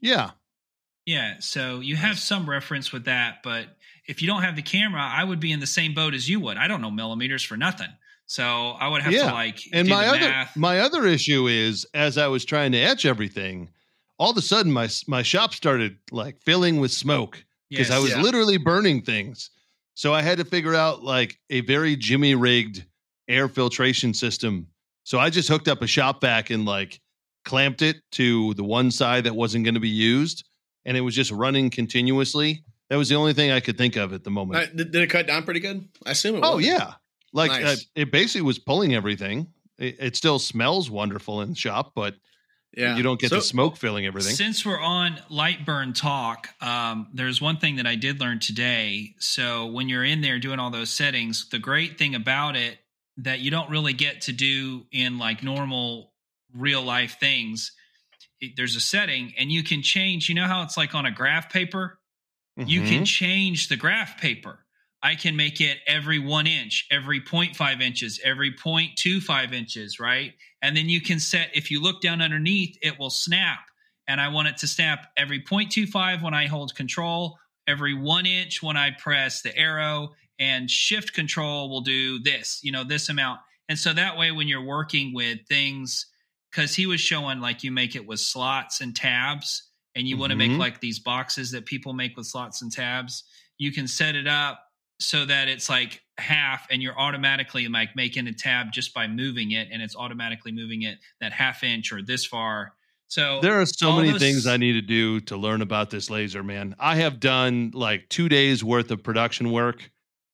Yeah. 0.00 0.32
yeah 1.06 1.36
so 1.40 1.80
you 1.80 1.96
have 1.96 2.18
some 2.18 2.48
reference 2.48 2.92
with 2.92 3.06
that 3.06 3.38
but 3.42 3.66
if 4.08 4.22
you 4.22 4.28
don't 4.28 4.42
have 4.42 4.56
the 4.56 4.62
camera 4.62 5.00
i 5.02 5.22
would 5.24 5.40
be 5.40 5.52
in 5.52 5.60
the 5.60 5.66
same 5.66 5.94
boat 5.94 6.14
as 6.14 6.28
you 6.28 6.38
would 6.40 6.56
i 6.56 6.66
don't 6.68 6.80
know 6.80 6.90
millimeters 6.90 7.42
for 7.42 7.56
nothing 7.56 7.88
so 8.26 8.70
i 8.80 8.88
would 8.88 9.02
have 9.02 9.12
Yeah. 9.12 9.28
to 9.28 9.34
like 9.34 9.60
And 9.72 9.86
do 9.88 9.94
my 9.94 10.04
the 10.04 10.10
other 10.10 10.20
math. 10.20 10.56
my 10.56 10.80
other 10.80 11.06
issue 11.06 11.46
is 11.48 11.86
as 11.94 12.18
I 12.18 12.26
was 12.26 12.44
trying 12.44 12.72
to 12.72 12.78
etch 12.78 13.04
everything, 13.06 13.68
all 14.18 14.30
of 14.32 14.36
a 14.36 14.42
sudden 14.42 14.72
my 14.72 14.88
my 15.06 15.22
shop 15.22 15.54
started 15.54 15.96
like 16.10 16.42
filling 16.42 16.80
with 16.80 16.90
smoke 16.90 17.44
because 17.70 17.90
I 17.90 17.98
was 18.00 18.10
Yeah. 18.10 18.22
literally 18.22 18.56
burning 18.56 19.02
things. 19.02 19.50
So 19.94 20.12
I 20.12 20.22
had 20.22 20.38
to 20.38 20.44
figure 20.44 20.74
out 20.74 21.04
like 21.04 21.38
a 21.50 21.60
very 21.60 21.94
Jimmy 21.96 22.34
rigged 22.34 22.84
air 23.28 23.48
filtration 23.48 24.12
system. 24.12 24.66
So 25.04 25.18
I 25.20 25.30
just 25.30 25.48
hooked 25.48 25.68
up 25.68 25.82
a 25.82 25.86
shop 25.86 26.20
vac 26.20 26.50
and 26.50 26.64
like 26.64 27.00
clamped 27.44 27.80
it 27.82 27.96
to 28.12 28.54
the 28.54 28.64
one 28.64 28.90
side 28.90 29.22
that 29.24 29.36
wasn't 29.36 29.64
going 29.64 29.74
to 29.74 29.80
be 29.80 29.88
used, 29.88 30.44
and 30.84 30.96
it 30.96 31.00
was 31.02 31.14
just 31.14 31.30
running 31.30 31.70
continuously. 31.70 32.64
That 32.90 32.96
was 32.96 33.08
the 33.08 33.16
only 33.16 33.32
thing 33.32 33.50
I 33.50 33.60
could 33.60 33.76
think 33.76 33.96
of 33.96 34.12
at 34.12 34.22
the 34.24 34.30
moment. 34.30 34.60
Uh, 34.62 34.66
Did, 34.74 34.92
did 34.92 35.02
it 35.02 35.08
cut 35.10 35.26
down 35.26 35.42
pretty 35.44 35.60
good? 35.60 35.88
I 36.04 36.12
assume 36.12 36.36
it 36.36 36.42
Oh 36.44 36.56
was. 36.56 36.66
yeah, 36.66 36.94
like 37.32 37.50
uh, 37.50 37.76
it 37.94 38.12
basically 38.12 38.42
was 38.42 38.58
pulling 38.58 38.94
everything. 38.94 39.48
It, 39.78 39.96
it 39.98 40.16
still 40.16 40.38
smells 40.38 40.88
wonderful 40.90 41.40
in 41.42 41.50
the 41.50 41.54
shop, 41.56 41.92
but 41.94 42.14
Yeah. 42.76 42.96
you 42.96 43.02
don't 43.02 43.18
get 43.20 43.30
So- 43.30 43.36
the 43.36 43.42
smoke 43.42 43.76
filling 43.76 44.06
everything. 44.06 44.34
Since 44.34 44.64
we're 44.64 44.80
on 44.80 45.16
Lightburn 45.30 45.94
talk, 45.94 46.48
um, 46.62 47.08
there's 47.12 47.40
one 47.40 47.56
thing 47.58 47.76
that 47.76 47.86
I 47.86 47.96
did 47.96 48.20
learn 48.20 48.38
today. 48.38 49.14
So 49.18 49.66
when 49.66 49.88
you're 49.88 50.04
in 50.04 50.20
there 50.20 50.38
doing 50.38 50.58
all 50.60 50.70
those 50.70 50.90
settings, 50.90 51.48
the 51.48 51.58
great 51.58 51.98
thing 51.98 52.14
about 52.14 52.54
it 52.56 52.78
that 53.18 53.40
you 53.40 53.50
don't 53.50 53.68
really 53.70 53.94
get 53.94 54.20
to 54.22 54.32
do 54.32 54.86
in 54.92 55.18
like 55.18 55.42
normal 55.42 56.12
real 56.54 56.82
life 56.82 57.16
things, 57.18 57.72
it- 58.40 58.52
there's 58.56 58.76
a 58.76 58.80
setting 58.80 59.32
and 59.38 59.50
you 59.50 59.62
can 59.64 59.82
change. 59.82 60.28
You 60.28 60.36
know 60.36 60.46
how 60.46 60.62
it's 60.62 60.76
like 60.76 60.94
on 60.94 61.04
a 61.04 61.10
graph 61.10 61.50
paper? 61.52 61.98
You 62.64 62.82
Mhm. 62.82 62.82
can 62.82 63.04
change 63.04 63.68
the 63.68 63.76
graph 63.76 64.20
paper. 64.20 64.64
I 65.02 65.14
can 65.14 65.36
make 65.36 65.60
it 65.60 65.78
every 65.86 66.18
one 66.18 66.46
inch, 66.46 66.86
every 66.90 67.20
0.5 67.20 67.80
inches, 67.80 68.18
every 68.24 68.50
0.25 68.50 69.52
inches, 69.52 70.00
right? 70.00 70.34
And 70.62 70.76
then 70.76 70.88
you 70.88 71.00
can 71.00 71.20
set, 71.20 71.50
if 71.54 71.70
you 71.70 71.80
look 71.80 72.00
down 72.00 72.20
underneath, 72.22 72.76
it 72.82 72.98
will 72.98 73.10
snap 73.10 73.60
and 74.08 74.20
I 74.20 74.28
want 74.28 74.48
it 74.48 74.56
to 74.58 74.66
snap 74.68 75.12
every 75.16 75.42
0.25 75.42 76.22
when 76.22 76.34
I 76.34 76.46
hold 76.46 76.74
control, 76.74 77.38
every 77.66 77.94
one 77.94 78.26
inch 78.26 78.62
when 78.62 78.76
I 78.76 78.92
press 78.92 79.42
the 79.42 79.56
arrow, 79.56 80.14
and 80.38 80.70
shift 80.70 81.12
control 81.12 81.68
will 81.68 81.80
do 81.80 82.18
this, 82.20 82.60
you 82.62 82.70
know, 82.70 82.84
this 82.84 83.08
amount. 83.08 83.40
And 83.68 83.78
so 83.78 83.92
that 83.92 84.16
way, 84.16 84.30
when 84.30 84.46
you're 84.48 84.64
working 84.64 85.12
with 85.12 85.40
things, 85.48 86.06
because 86.50 86.74
he 86.74 86.86
was 86.86 87.00
showing 87.00 87.40
like 87.40 87.64
you 87.64 87.72
make 87.72 87.96
it 87.96 88.06
with 88.06 88.20
slots 88.20 88.80
and 88.80 88.94
tabs, 88.94 89.65
and 89.96 90.06
you 90.06 90.16
want 90.16 90.30
to 90.30 90.36
make 90.36 90.50
mm-hmm. 90.50 90.60
like 90.60 90.80
these 90.80 91.00
boxes 91.00 91.50
that 91.50 91.64
people 91.64 91.94
make 91.94 92.16
with 92.16 92.26
slots 92.26 92.62
and 92.62 92.70
tabs, 92.70 93.24
you 93.58 93.72
can 93.72 93.88
set 93.88 94.14
it 94.14 94.28
up 94.28 94.60
so 95.00 95.24
that 95.24 95.48
it's 95.48 95.68
like 95.68 96.02
half 96.18 96.66
and 96.70 96.82
you're 96.82 96.98
automatically 96.98 97.66
like 97.66 97.96
making 97.96 98.26
a 98.28 98.32
tab 98.32 98.72
just 98.72 98.94
by 98.94 99.06
moving 99.06 99.52
it 99.52 99.68
and 99.72 99.82
it's 99.82 99.96
automatically 99.96 100.52
moving 100.52 100.82
it 100.82 100.98
that 101.20 101.32
half 101.32 101.64
inch 101.64 101.92
or 101.92 102.02
this 102.02 102.24
far. 102.24 102.74
So 103.08 103.40
There 103.40 103.60
are 103.60 103.66
so 103.66 103.96
many 103.96 104.10
those- 104.10 104.20
things 104.20 104.46
I 104.46 104.58
need 104.58 104.74
to 104.74 104.82
do 104.82 105.20
to 105.22 105.36
learn 105.36 105.62
about 105.62 105.90
this 105.90 106.10
laser, 106.10 106.42
man. 106.42 106.76
I 106.78 106.96
have 106.96 107.18
done 107.18 107.70
like 107.74 108.08
two 108.08 108.28
days 108.28 108.62
worth 108.62 108.90
of 108.90 109.02
production 109.02 109.50
work 109.50 109.90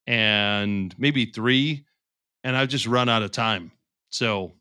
and 0.06 0.94
maybe 0.98 1.26
three, 1.26 1.84
and 2.42 2.56
I've 2.56 2.68
just 2.68 2.86
run 2.86 3.08
out 3.08 3.22
of 3.22 3.30
time. 3.30 3.70
So 4.10 4.52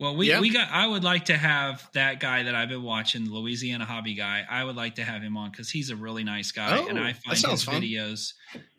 Well, 0.00 0.14
we, 0.16 0.28
Yeah. 0.28 0.40
we 0.40 0.50
got. 0.50 0.68
I 0.70 0.86
would 0.86 1.02
like 1.02 1.24
to 1.26 1.36
have 1.36 1.88
that 1.92 2.20
guy 2.20 2.44
that 2.44 2.54
I've 2.54 2.68
been 2.68 2.82
watching, 2.84 3.24
the 3.24 3.32
Louisiana 3.32 3.84
hobby 3.84 4.14
guy. 4.14 4.44
I 4.48 4.62
would 4.62 4.76
like 4.76 4.94
to 4.96 5.04
have 5.04 5.22
him 5.22 5.36
on 5.36 5.50
because 5.50 5.70
he's 5.70 5.90
a 5.90 5.96
really 5.96 6.22
nice 6.24 6.52
guy, 6.52 6.78
and 6.78 6.98
Oh, 6.98 7.02
I 7.02 7.12
find 7.14 7.36
his 7.36 7.64
fun. 7.64 7.82
videos, 7.82 8.32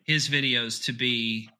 his 0.04 0.28
videos 0.30 0.84
to 0.86 0.92
be 0.92 1.50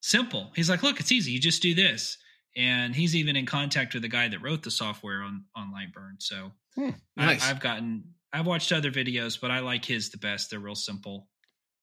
simple. 0.00 0.52
He's 0.56 0.70
like, 0.70 0.82
look, 0.82 1.00
it's 1.00 1.12
easy. 1.12 1.32
You 1.32 1.38
just 1.40 1.60
do 1.60 1.74
this, 1.74 2.16
and 2.56 2.96
he's 2.96 3.14
even 3.14 3.36
in 3.36 3.44
contact 3.44 3.92
with 3.92 4.02
the 4.02 4.08
guy 4.08 4.28
that 4.28 4.40
wrote 4.40 4.62
the 4.62 4.70
software 4.70 5.20
on 5.22 5.44
on 5.54 5.70
Lightburn. 5.72 6.14
So 6.20 6.52
hmm, 6.74 6.90
Nice. 7.16 7.44
I, 7.46 7.50
I've 7.50 7.60
gotten. 7.60 8.04
I've 8.32 8.46
watched 8.46 8.70
other 8.72 8.90
videos, 8.92 9.38
but 9.40 9.50
I 9.50 9.58
like 9.58 9.84
his 9.84 10.08
the 10.10 10.16
best. 10.18 10.50
They're 10.50 10.60
real 10.60 10.74
simple. 10.76 11.28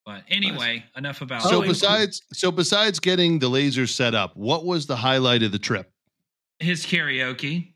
But 0.05 0.23
anyway, 0.29 0.85
enough 0.95 1.21
about. 1.21 1.43
so 1.43 1.61
Oh, 1.61 1.67
besides 1.67 2.21
so 2.33 2.49
besides 2.51 2.99
getting 2.99 3.37
the 3.39 3.49
laser 3.49 3.85
set 3.85 4.15
up, 4.15 4.35
what 4.37 4.65
was 4.65 4.87
the 4.87 4.95
highlight 4.95 5.43
of 5.43 5.51
the 5.51 5.59
trip? 5.59 5.91
His 6.59 6.85
karaoke. 6.85 7.73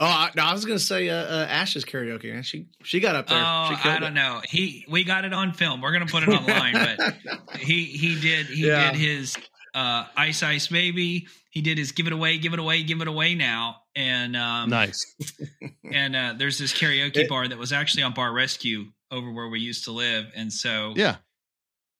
Oh, 0.00 0.06
I, 0.06 0.30
no, 0.34 0.42
I 0.42 0.52
was 0.52 0.64
gonna 0.64 0.78
say 0.80 1.08
uh, 1.08 1.14
uh, 1.14 1.46
Ash's 1.48 1.84
karaoke. 1.84 2.32
Man. 2.32 2.42
She 2.42 2.66
she 2.82 2.98
got 3.00 3.14
up 3.14 3.28
there. 3.28 3.38
Oh, 3.40 3.76
she 3.82 3.88
I 3.88 3.98
don't 4.00 4.10
it. 4.10 4.14
know. 4.14 4.40
He 4.44 4.84
we 4.88 5.04
got 5.04 5.24
it 5.24 5.32
on 5.32 5.52
film. 5.52 5.80
We're 5.80 5.92
gonna 5.92 6.06
put 6.06 6.24
it 6.24 6.28
online, 6.30 6.74
but 6.74 7.58
he 7.60 7.84
he 7.84 8.20
did 8.20 8.46
he 8.46 8.66
Yeah. 8.66 8.90
did 8.90 8.98
his 9.00 9.36
uh 9.74 10.06
ice 10.16 10.42
ice 10.42 10.66
baby. 10.66 11.28
He 11.50 11.62
did 11.62 11.78
his 11.78 11.92
give 11.92 12.08
it 12.08 12.12
away, 12.12 12.38
give 12.38 12.52
it 12.52 12.58
away, 12.58 12.82
give 12.82 13.00
it 13.02 13.08
away 13.08 13.36
now. 13.36 13.76
And 13.94 14.36
um 14.36 14.68
nice. 14.68 15.14
and 15.92 16.16
uh 16.16 16.34
there's 16.36 16.58
this 16.58 16.72
karaoke 16.72 17.18
It- 17.18 17.28
bar 17.28 17.46
that 17.46 17.56
was 17.58 17.72
actually 17.72 18.02
on 18.02 18.14
Bar 18.14 18.32
Rescue 18.32 18.86
over 19.12 19.30
where 19.32 19.48
we 19.48 19.60
used 19.60 19.84
to 19.84 19.92
live. 19.92 20.26
And 20.34 20.52
so 20.52 20.92
Yeah. 20.96 21.16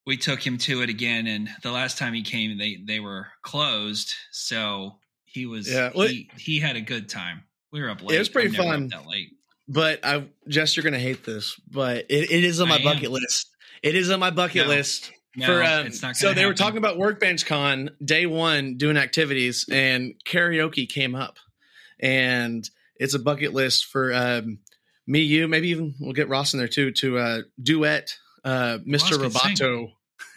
we 0.04 0.16
took 0.16 0.44
him 0.44 0.58
to 0.58 0.82
it 0.82 0.90
again 0.90 1.28
and 1.28 1.48
the 1.62 1.70
last 1.70 1.96
time 1.96 2.12
he 2.12 2.22
came 2.22 2.58
they 2.58 2.78
they 2.84 2.98
were 2.98 3.28
closed. 3.42 4.12
So 4.32 4.98
he 5.34 5.46
was 5.46 5.70
Yeah, 5.70 5.90
well, 5.94 6.08
he, 6.08 6.30
he 6.38 6.60
had 6.60 6.76
a 6.76 6.80
good 6.80 7.08
time. 7.08 7.42
We 7.72 7.82
were 7.82 7.90
up 7.90 8.02
late. 8.02 8.16
It 8.16 8.18
was 8.20 8.28
pretty 8.28 8.48
I'm 8.48 8.52
never 8.52 8.68
up 8.68 8.74
fun. 8.74 8.88
That 8.88 9.06
late. 9.06 9.30
but 9.68 10.04
I, 10.04 10.24
Jess, 10.48 10.76
you're 10.76 10.84
gonna 10.84 10.98
hate 10.98 11.24
this, 11.24 11.60
but 11.70 12.06
it, 12.08 12.30
it 12.30 12.44
is 12.44 12.60
on 12.60 12.68
my 12.68 12.76
I 12.76 12.78
am. 12.78 12.84
bucket 12.84 13.10
list. 13.10 13.50
It 13.82 13.94
is 13.96 14.10
on 14.10 14.20
my 14.20 14.30
bucket 14.30 14.66
No. 14.66 14.72
list. 14.72 15.12
No, 15.36 15.46
for 15.46 15.62
um, 15.64 15.86
it's 15.88 16.00
not 16.00 16.16
so 16.16 16.32
they 16.32 16.46
were 16.46 16.54
talking 16.54 16.78
about 16.78 16.96
workbench 16.96 17.44
con 17.44 17.90
day 18.02 18.24
one 18.24 18.76
doing 18.76 18.96
activities 18.96 19.66
and 19.68 20.14
karaoke 20.24 20.88
came 20.88 21.16
up 21.16 21.38
and 21.98 22.70
it's 22.94 23.14
a 23.14 23.18
bucket 23.18 23.52
list 23.52 23.86
for 23.86 24.14
um, 24.14 24.60
me 25.08 25.22
you 25.22 25.48
maybe 25.48 25.70
even 25.70 25.92
we'll 25.98 26.12
get 26.12 26.28
ross 26.28 26.54
in 26.54 26.58
there 26.58 26.68
too 26.68 26.92
to 26.92 27.18
uh, 27.18 27.38
duet 27.60 28.16
uh, 28.44 28.78
mr 28.86 29.20
Ross 29.20 29.34
roboto 29.34 29.90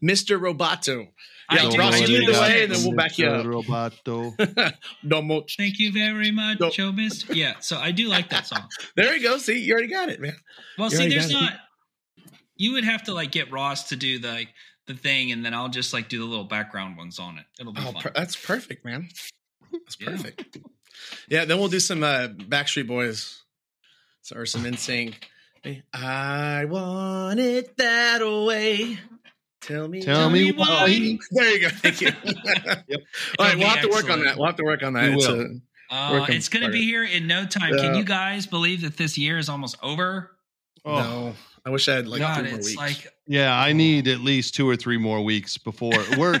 mr 0.00 0.38
roboto 0.40 1.08
yeah 1.52 1.68
do- 1.70 1.78
ross 1.78 1.94
I 1.94 1.98
you 1.98 2.06
do 2.06 2.12
lead 2.18 2.28
the 2.28 2.40
way 2.40 2.60
it. 2.62 2.64
and 2.64 2.72
then 2.74 2.82
we'll 2.84 2.96
back 2.96 3.18
you 3.18 3.26
up 3.26 3.44
Roboto. 3.46 4.72
no 5.02 5.22
much 5.22 5.56
Thank 5.56 5.78
you 5.78 5.92
very 5.92 6.30
much, 6.30 6.60
No. 6.60 6.70
Joe 6.70 6.92
Yeah, 7.30 7.54
so 7.60 7.76
I 7.78 7.90
do 7.92 8.08
like 8.08 8.30
that 8.30 8.46
song. 8.46 8.68
there 8.96 9.14
you 9.16 9.22
go 9.22 9.38
see 9.38 9.58
you 9.60 9.72
already 9.72 9.88
got 9.88 10.08
it 10.08 10.20
man 10.20 10.36
Well, 10.78 10.90
You 10.90 10.96
see, 10.96 11.08
there's 11.08 11.28
there's 11.28 11.30
it. 11.30 11.34
not. 11.34 11.52
You 12.56 12.72
would 12.72 12.84
have 12.84 13.04
to 13.04 13.14
like 13.14 13.32
get 13.32 13.50
Ross 13.50 13.88
to 13.88 13.96
do 13.96 14.18
the 14.18 14.28
like, 14.28 14.48
the 14.86 14.94
thing, 14.94 15.32
and 15.32 15.44
then 15.44 15.54
I'll 15.54 15.68
just 15.70 15.92
like 15.94 16.08
do 16.08 16.18
the 16.18 16.24
little 16.26 16.44
background 16.44 16.96
ones 16.96 17.18
on 17.18 17.38
it. 17.38 17.44
It'll 17.58 17.72
be 17.72 17.80
Oh, 17.80 17.92
fun. 17.92 18.02
per- 18.02 18.12
that's 18.14 18.36
perfect, 18.36 18.84
man. 18.84 19.08
That's 19.72 19.96
Yeah. 20.00 20.10
perfect. 20.10 20.58
Yeah. 21.28 21.44
then 21.46 21.58
we'll 21.58 21.68
do 21.68 21.80
some 21.80 22.02
uh, 22.02 22.28
Backstreet 22.28 22.86
Boys 22.86 23.42
or 24.34 24.44
some 24.46 24.64
NSYNC. 24.64 25.14
I 25.94 26.64
want 26.66 27.38
it 27.40 27.76
that 27.78 28.20
way. 28.46 28.98
Tell 29.60 29.88
me. 29.88 30.00
Tell 30.02 30.30
me 30.30 30.52
why. 30.52 30.66
Oh, 30.68 31.18
there 31.32 31.50
you 31.50 31.60
go. 31.60 31.68
Thank 31.68 32.00
you. 32.00 32.10
Yep. 32.88 33.00
All 33.38 33.46
right, 33.46 33.56
we'll 33.56 33.58
be 33.58 33.64
have 33.64 33.82
to 33.82 33.88
work 33.88 34.10
on 34.10 34.24
that. 34.24 34.36
We'll 34.36 34.46
have 34.46 34.56
to 34.56 34.64
work 34.64 34.82
on 34.82 34.94
that. 34.94 35.10
We 35.10 35.16
It's 35.16 35.26
will. 35.28 35.40
a- 35.40 35.60
Uh, 35.92 36.12
Work 36.12 36.30
'em 36.30 36.36
it's 36.36 36.48
going 36.48 36.64
to 36.64 36.70
be 36.70 36.82
here 36.84 37.02
in 37.04 37.26
no 37.26 37.44
time. 37.46 37.74
Yeah. 37.74 37.82
Can 37.82 37.94
you 37.96 38.04
guys 38.04 38.46
believe 38.46 38.82
that 38.82 38.96
this 38.96 39.18
year 39.18 39.38
is 39.38 39.48
almost 39.48 39.76
over? 39.82 40.30
Oh. 40.84 40.94
No, 40.96 41.34
I 41.66 41.70
wish 41.70 41.88
I 41.88 41.94
had 41.94 42.08
like 42.08 42.20
God, 42.20 42.40
three 42.40 42.50
more 42.50 42.58
it's 42.58 42.66
weeks. 42.68 42.76
like 42.78 43.12
Yeah, 43.26 43.54
I 43.54 43.70
oh. 43.70 43.74
need 43.74 44.08
at 44.08 44.20
least 44.20 44.54
two 44.54 44.68
or 44.68 44.76
three 44.76 44.96
more 44.96 45.22
weeks 45.22 45.58
before 45.58 45.92
we're 46.18 46.40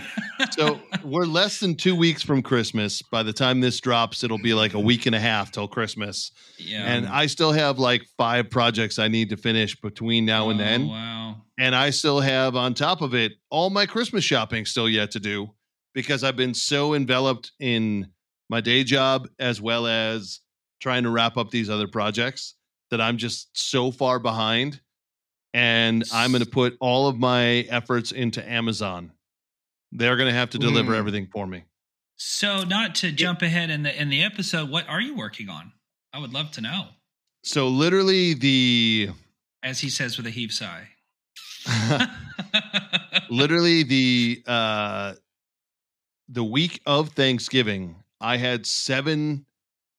so 0.52 0.80
we're 1.04 1.24
less 1.26 1.60
than 1.60 1.74
two 1.74 1.94
weeks 1.94 2.22
from 2.22 2.42
Christmas. 2.42 3.02
By 3.02 3.22
the 3.22 3.32
time 3.32 3.60
this 3.60 3.80
drops, 3.80 4.24
it'll 4.24 4.38
be 4.38 4.54
like 4.54 4.74
a 4.74 4.80
week 4.80 5.06
and 5.06 5.14
a 5.14 5.20
half 5.20 5.52
till 5.52 5.68
Christmas. 5.68 6.32
yeah. 6.58 6.84
And 6.84 7.06
I 7.06 7.26
still 7.26 7.52
have 7.52 7.78
like 7.78 8.02
five 8.16 8.50
projects 8.50 8.98
I 8.98 9.08
need 9.08 9.28
to 9.30 9.36
finish 9.36 9.78
between 9.80 10.24
now 10.24 10.50
and 10.50 10.60
Oh, 10.60 10.64
then. 10.64 10.88
Wow. 10.88 11.42
And 11.58 11.74
I 11.74 11.90
still 11.90 12.20
have 12.20 12.56
on 12.56 12.72
top 12.74 13.02
of 13.02 13.14
it 13.14 13.32
all 13.50 13.68
my 13.70 13.84
Christmas 13.86 14.24
shopping 14.24 14.64
still 14.64 14.88
yet 14.88 15.10
to 15.12 15.20
do 15.20 15.48
because 15.92 16.24
I've 16.24 16.36
been 16.36 16.54
so 16.54 16.94
enveloped 16.94 17.52
in 17.60 18.08
my 18.48 18.60
day 18.60 18.82
job 18.84 19.28
as 19.38 19.60
well 19.60 19.86
as 19.86 20.40
trying 20.80 21.02
to 21.02 21.10
wrap 21.10 21.36
up 21.36 21.50
these 21.50 21.68
other 21.68 21.86
projects 21.86 22.54
that 22.90 23.00
I'm 23.00 23.18
just 23.18 23.50
so 23.52 23.90
far 23.90 24.18
behind. 24.18 24.80
And 25.52 26.04
I'm 26.12 26.30
going 26.30 26.44
to 26.44 26.48
put 26.50 26.76
all 26.80 27.08
of 27.08 27.18
my 27.18 27.66
efforts 27.70 28.12
into 28.12 28.46
Amazon. 28.48 29.12
They're 29.92 30.16
going 30.16 30.28
to 30.28 30.34
have 30.34 30.50
to 30.50 30.58
deliver 30.58 30.92
Mm. 30.92 30.98
everything 30.98 31.26
for 31.26 31.46
me. 31.46 31.64
So, 32.16 32.62
not 32.64 32.94
to 32.96 33.10
jump 33.12 33.42
ahead 33.42 33.70
in 33.70 33.82
the 33.82 34.00
in 34.00 34.10
the 34.10 34.22
episode, 34.22 34.68
what 34.70 34.88
are 34.88 35.00
you 35.00 35.16
working 35.16 35.48
on? 35.48 35.72
I 36.12 36.18
would 36.18 36.32
love 36.32 36.50
to 36.52 36.60
know. 36.60 36.88
So 37.42 37.68
literally 37.68 38.34
the 38.34 39.10
As 39.62 39.80
he 39.80 39.88
says 39.88 40.16
with 40.18 40.26
a 40.26 40.30
heave 40.30 40.52
sigh. 40.52 40.88
literally 43.30 43.82
the 43.82 44.42
uh 44.46 45.14
the 46.28 46.44
week 46.44 46.80
of 46.86 47.08
Thanksgiving, 47.10 47.96
I 48.20 48.36
had 48.36 48.66
seven 48.66 49.44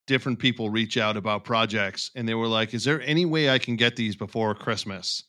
different 0.08 0.40
people 0.40 0.70
reach 0.70 0.98
out 0.98 1.18
about 1.18 1.44
projects 1.44 2.12
and 2.16 2.28
they 2.28 2.36
were 2.36 2.48
like, 2.48 2.74
"Is 2.74 2.84
there 2.84 3.02
any 3.02 3.26
way 3.26 3.50
I 3.50 3.58
can 3.60 3.76
get 3.76 3.96
these 3.96 4.16
before 4.16 4.54
Christmas?" 4.56 5.24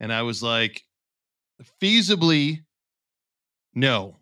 And 0.00 0.12
I 0.12 0.22
was 0.22 0.42
like, 0.42 0.84
"Feasibly 1.80 2.64
no. 3.74 4.16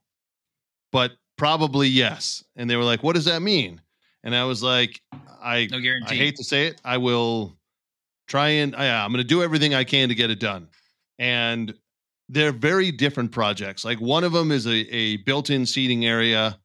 But 0.92 1.12
probably 1.36 1.88
yes." 1.88 2.44
And 2.56 2.68
they 2.68 2.76
were 2.76 2.84
like, 2.84 3.02
"What 3.02 3.14
does 3.14 3.26
that 3.26 3.42
mean?" 3.42 3.80
And 4.24 4.34
I 4.34 4.44
was 4.44 4.62
like, 4.62 5.00
"I 5.40 5.68
no 5.70 5.78
I 5.78 5.80
guarantee. 5.80 6.16
hate 6.16 6.36
to 6.36 6.44
say 6.44 6.66
it. 6.66 6.80
I 6.84 6.98
will 6.98 7.56
try 8.26 8.48
and 8.48 8.76
I, 8.76 9.04
I'm 9.04 9.10
going 9.12 9.22
to 9.22 9.28
do 9.28 9.42
everything 9.42 9.74
I 9.74 9.84
can 9.84 10.08
to 10.10 10.14
get 10.14 10.30
it 10.30 10.38
done. 10.40 10.68
And 11.18 11.74
they're 12.28 12.52
very 12.52 12.92
different 12.92 13.32
projects. 13.32 13.84
Like 13.84 14.00
one 14.00 14.22
of 14.22 14.32
them 14.32 14.52
is 14.52 14.66
a, 14.66 14.94
a 14.94 15.16
built-in 15.18 15.64
seating 15.64 16.04
area 16.04 16.58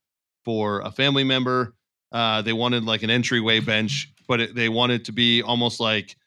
for 0.43 0.81
a 0.81 0.91
family 0.91 1.23
member. 1.23 1.73
Uh, 2.11 2.41
they 2.41 2.53
wanted 2.53 2.83
like 2.83 3.01
an 3.01 3.09
entryway 3.09 3.59
bench, 3.59 4.13
but 4.27 4.41
it, 4.41 4.55
they 4.55 4.69
wanted 4.69 5.05
to 5.05 5.11
be 5.11 5.41
almost 5.41 5.79
like 5.79 6.17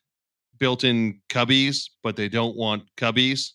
built-in 0.59 1.21
cubbies, 1.29 1.91
but 2.03 2.17
they 2.17 2.29
don't 2.29 2.57
want 2.57 2.85
cubbies. 2.97 3.51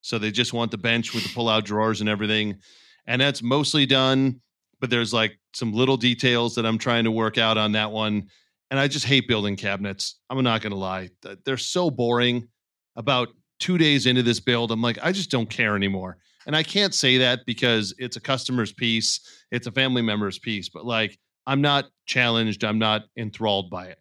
So 0.00 0.18
they 0.18 0.30
just 0.30 0.52
want 0.52 0.70
the 0.70 0.78
bench 0.78 1.14
with 1.14 1.24
the 1.24 1.34
pull-out 1.34 1.64
drawers 1.64 2.00
and 2.00 2.08
everything. 2.08 2.58
And 3.06 3.20
that's 3.20 3.42
mostly 3.42 3.86
done. 3.86 4.40
But 4.78 4.90
there's 4.90 5.12
like 5.12 5.38
some 5.54 5.72
little 5.72 5.96
details 5.96 6.54
that 6.54 6.66
I'm 6.66 6.78
trying 6.78 7.04
to 7.04 7.10
work 7.10 7.38
out 7.38 7.56
on 7.56 7.72
that 7.72 7.90
one 7.90 8.28
and 8.70 8.80
I 8.80 8.88
just 8.88 9.06
hate 9.06 9.28
building 9.28 9.56
cabinets. 9.56 10.16
I'm 10.28 10.42
not 10.42 10.60
going 10.60 10.72
to 10.72 10.76
lie. 10.78 11.08
They're 11.44 11.56
so 11.56 11.90
boring. 11.90 12.48
About 12.96 13.28
two 13.60 13.78
days 13.78 14.06
into 14.06 14.22
this 14.22 14.40
build, 14.40 14.72
I'm 14.72 14.82
like, 14.82 14.98
I 15.02 15.12
just 15.12 15.30
don't 15.30 15.48
care 15.48 15.76
anymore. 15.76 16.16
And 16.46 16.56
I 16.56 16.62
can't 16.62 16.94
say 16.94 17.18
that 17.18 17.40
because 17.46 17.94
it's 17.98 18.16
a 18.16 18.20
customer's 18.20 18.72
piece, 18.72 19.20
it's 19.50 19.66
a 19.66 19.72
family 19.72 20.02
member's 20.02 20.38
piece, 20.38 20.68
but 20.68 20.86
like, 20.86 21.18
I'm 21.46 21.60
not 21.60 21.86
challenged. 22.06 22.64
I'm 22.64 22.78
not 22.78 23.04
enthralled 23.16 23.70
by 23.70 23.86
it. 23.86 23.98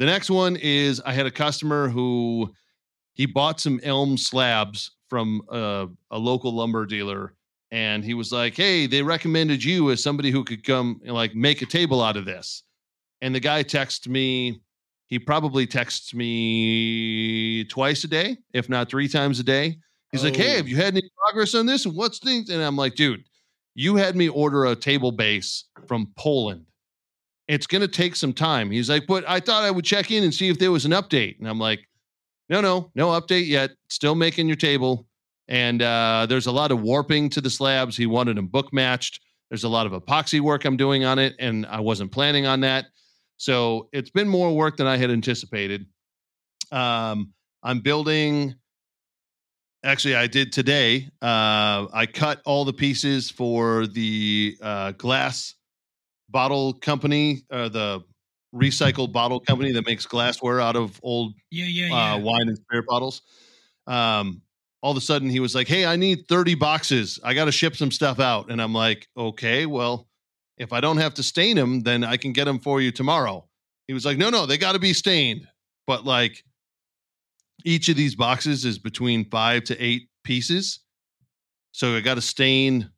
The 0.00 0.06
next 0.06 0.30
one 0.30 0.56
is 0.56 0.98
I 1.04 1.12
had 1.12 1.26
a 1.26 1.30
customer 1.30 1.90
who 1.90 2.54
he 3.12 3.26
bought 3.26 3.60
some 3.60 3.78
elm 3.82 4.16
slabs 4.16 4.92
from 5.10 5.42
a, 5.50 5.88
a 6.10 6.18
local 6.18 6.54
lumber 6.54 6.86
dealer. 6.86 7.34
And 7.70 8.02
he 8.02 8.14
was 8.14 8.32
like, 8.32 8.56
Hey, 8.56 8.86
they 8.86 9.02
recommended 9.02 9.62
you 9.62 9.90
as 9.90 10.02
somebody 10.02 10.30
who 10.30 10.42
could 10.42 10.64
come 10.64 11.02
and 11.04 11.12
like 11.12 11.34
make 11.34 11.60
a 11.60 11.66
table 11.66 12.02
out 12.02 12.16
of 12.16 12.24
this. 12.24 12.62
And 13.20 13.34
the 13.34 13.40
guy 13.40 13.62
texted 13.62 14.08
me 14.08 14.62
he 15.08 15.18
probably 15.18 15.66
texts 15.66 16.14
me 16.14 17.64
twice 17.64 18.02
a 18.04 18.08
day, 18.08 18.38
if 18.54 18.70
not 18.70 18.88
three 18.88 19.06
times 19.06 19.38
a 19.38 19.44
day. 19.44 19.76
He's 20.12 20.24
like, 20.24 20.34
"Hey, 20.36 20.54
Oh. 20.54 20.56
have 20.56 20.68
you 20.68 20.76
had 20.76 20.94
any 20.96 21.10
progress 21.22 21.54
on 21.54 21.66
this? 21.66 21.84
And 21.84 21.94
what's 21.94 22.20
things?" 22.20 22.48
And 22.48 22.62
I'm 22.62 22.76
like, 22.76 22.94
"Dude, 22.94 23.24
you 23.74 23.96
had 23.96 24.16
me 24.16 24.28
order 24.28 24.64
a 24.64 24.74
table 24.76 25.12
base 25.12 25.64
from 25.86 26.12
Poland. 26.16 26.64
It's 27.50 27.66
going 27.66 27.82
to 27.82 27.88
take 27.88 28.16
some 28.16 28.32
time." 28.32 28.70
He's 28.70 28.88
like, 28.88 29.06
"But 29.06 29.28
I 29.28 29.40
thought 29.40 29.64
I 29.64 29.70
would 29.70 29.84
check 29.84 30.10
in 30.10 30.22
and 30.22 30.32
see 30.32 30.48
if 30.48 30.58
there 30.58 30.70
was 30.70 30.84
an 30.84 30.92
update." 30.92 31.38
And 31.38 31.48
I'm 31.48 31.58
like, 31.58 31.80
"No, 32.48 32.60
no, 32.60 32.90
no 32.94 33.08
update 33.08 33.46
yet. 33.46 33.72
Still 33.88 34.14
making 34.14 34.46
your 34.46 34.56
table." 34.56 35.06
And 35.48 35.82
uh, 35.82 36.26
there's 36.28 36.46
a 36.46 36.52
lot 36.52 36.70
of 36.70 36.80
warping 36.80 37.28
to 37.30 37.40
the 37.40 37.50
slabs. 37.50 37.96
He 37.96 38.06
wanted 38.06 38.36
them 38.36 38.46
book 38.46 38.72
matched. 38.72 39.20
There's 39.50 39.64
a 39.64 39.68
lot 39.68 39.86
of 39.86 39.92
epoxy 39.92 40.40
work 40.40 40.64
I'm 40.64 40.76
doing 40.76 41.04
on 41.04 41.18
it, 41.18 41.34
and 41.40 41.66
I 41.66 41.80
wasn't 41.80 42.12
planning 42.12 42.46
on 42.46 42.60
that. 42.60 42.86
So 43.36 43.88
it's 43.92 44.10
been 44.10 44.28
more 44.28 44.54
work 44.54 44.76
than 44.76 44.86
I 44.86 44.96
had 44.96 45.10
anticipated. 45.10 45.86
Um, 46.70 47.32
I'm 47.62 47.80
building. 47.80 48.54
Actually, 49.82 50.14
I 50.14 50.26
did 50.26 50.52
today. 50.52 51.08
Uh, 51.20 51.88
I 51.92 52.06
cut 52.06 52.42
all 52.44 52.64
the 52.64 52.72
pieces 52.72 53.30
for 53.30 53.86
the 53.86 54.56
uh, 54.62 54.92
glass 54.92 55.54
bottle 56.30 56.72
company, 56.72 57.42
uh, 57.50 57.68
the 57.68 58.04
recycled 58.54 59.12
bottle 59.12 59.40
company 59.40 59.72
that 59.72 59.86
makes 59.86 60.06
glassware 60.06 60.60
out 60.60 60.76
of 60.76 60.98
old 61.02 61.34
yeah, 61.50 61.66
yeah, 61.66 61.86
yeah. 61.86 62.14
uh, 62.14 62.18
wine 62.18 62.48
and 62.48 62.58
spirit 62.58 62.86
bottles. 62.86 63.22
Um, 63.86 64.42
all 64.82 64.92
of 64.92 64.96
a 64.96 65.00
sudden, 65.00 65.28
he 65.28 65.40
was 65.40 65.54
like, 65.54 65.68
"Hey, 65.68 65.84
I 65.84 65.96
need 65.96 66.26
thirty 66.28 66.54
boxes. 66.54 67.18
I 67.22 67.34
got 67.34 67.46
to 67.46 67.52
ship 67.52 67.76
some 67.76 67.90
stuff 67.90 68.18
out." 68.18 68.50
And 68.50 68.60
I'm 68.60 68.72
like, 68.72 69.08
"Okay, 69.16 69.66
well, 69.66 70.08
if 70.56 70.72
I 70.72 70.80
don't 70.80 70.96
have 70.96 71.14
to 71.14 71.22
stain 71.22 71.56
them, 71.56 71.80
then 71.80 72.02
I 72.02 72.16
can 72.16 72.32
get 72.32 72.46
them 72.46 72.58
for 72.58 72.80
you 72.80 72.90
tomorrow." 72.90 73.46
He 73.86 73.94
was 73.94 74.04
like, 74.04 74.16
"No, 74.16 74.30
no, 74.30 74.46
they 74.46 74.56
got 74.56 74.72
to 74.72 74.78
be 74.78 74.92
stained." 74.92 75.46
But 75.86 76.04
like, 76.04 76.44
each 77.64 77.88
of 77.88 77.96
these 77.96 78.14
boxes 78.14 78.64
is 78.64 78.78
between 78.78 79.28
five 79.28 79.64
to 79.64 79.84
eight 79.84 80.08
pieces, 80.24 80.80
so 81.72 81.94
I 81.96 82.00
got 82.00 82.14
to 82.14 82.22
stain 82.22 82.90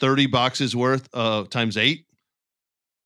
thirty 0.00 0.26
boxes 0.26 0.74
worth 0.74 1.08
uh, 1.14 1.44
times 1.44 1.76
eight, 1.76 2.06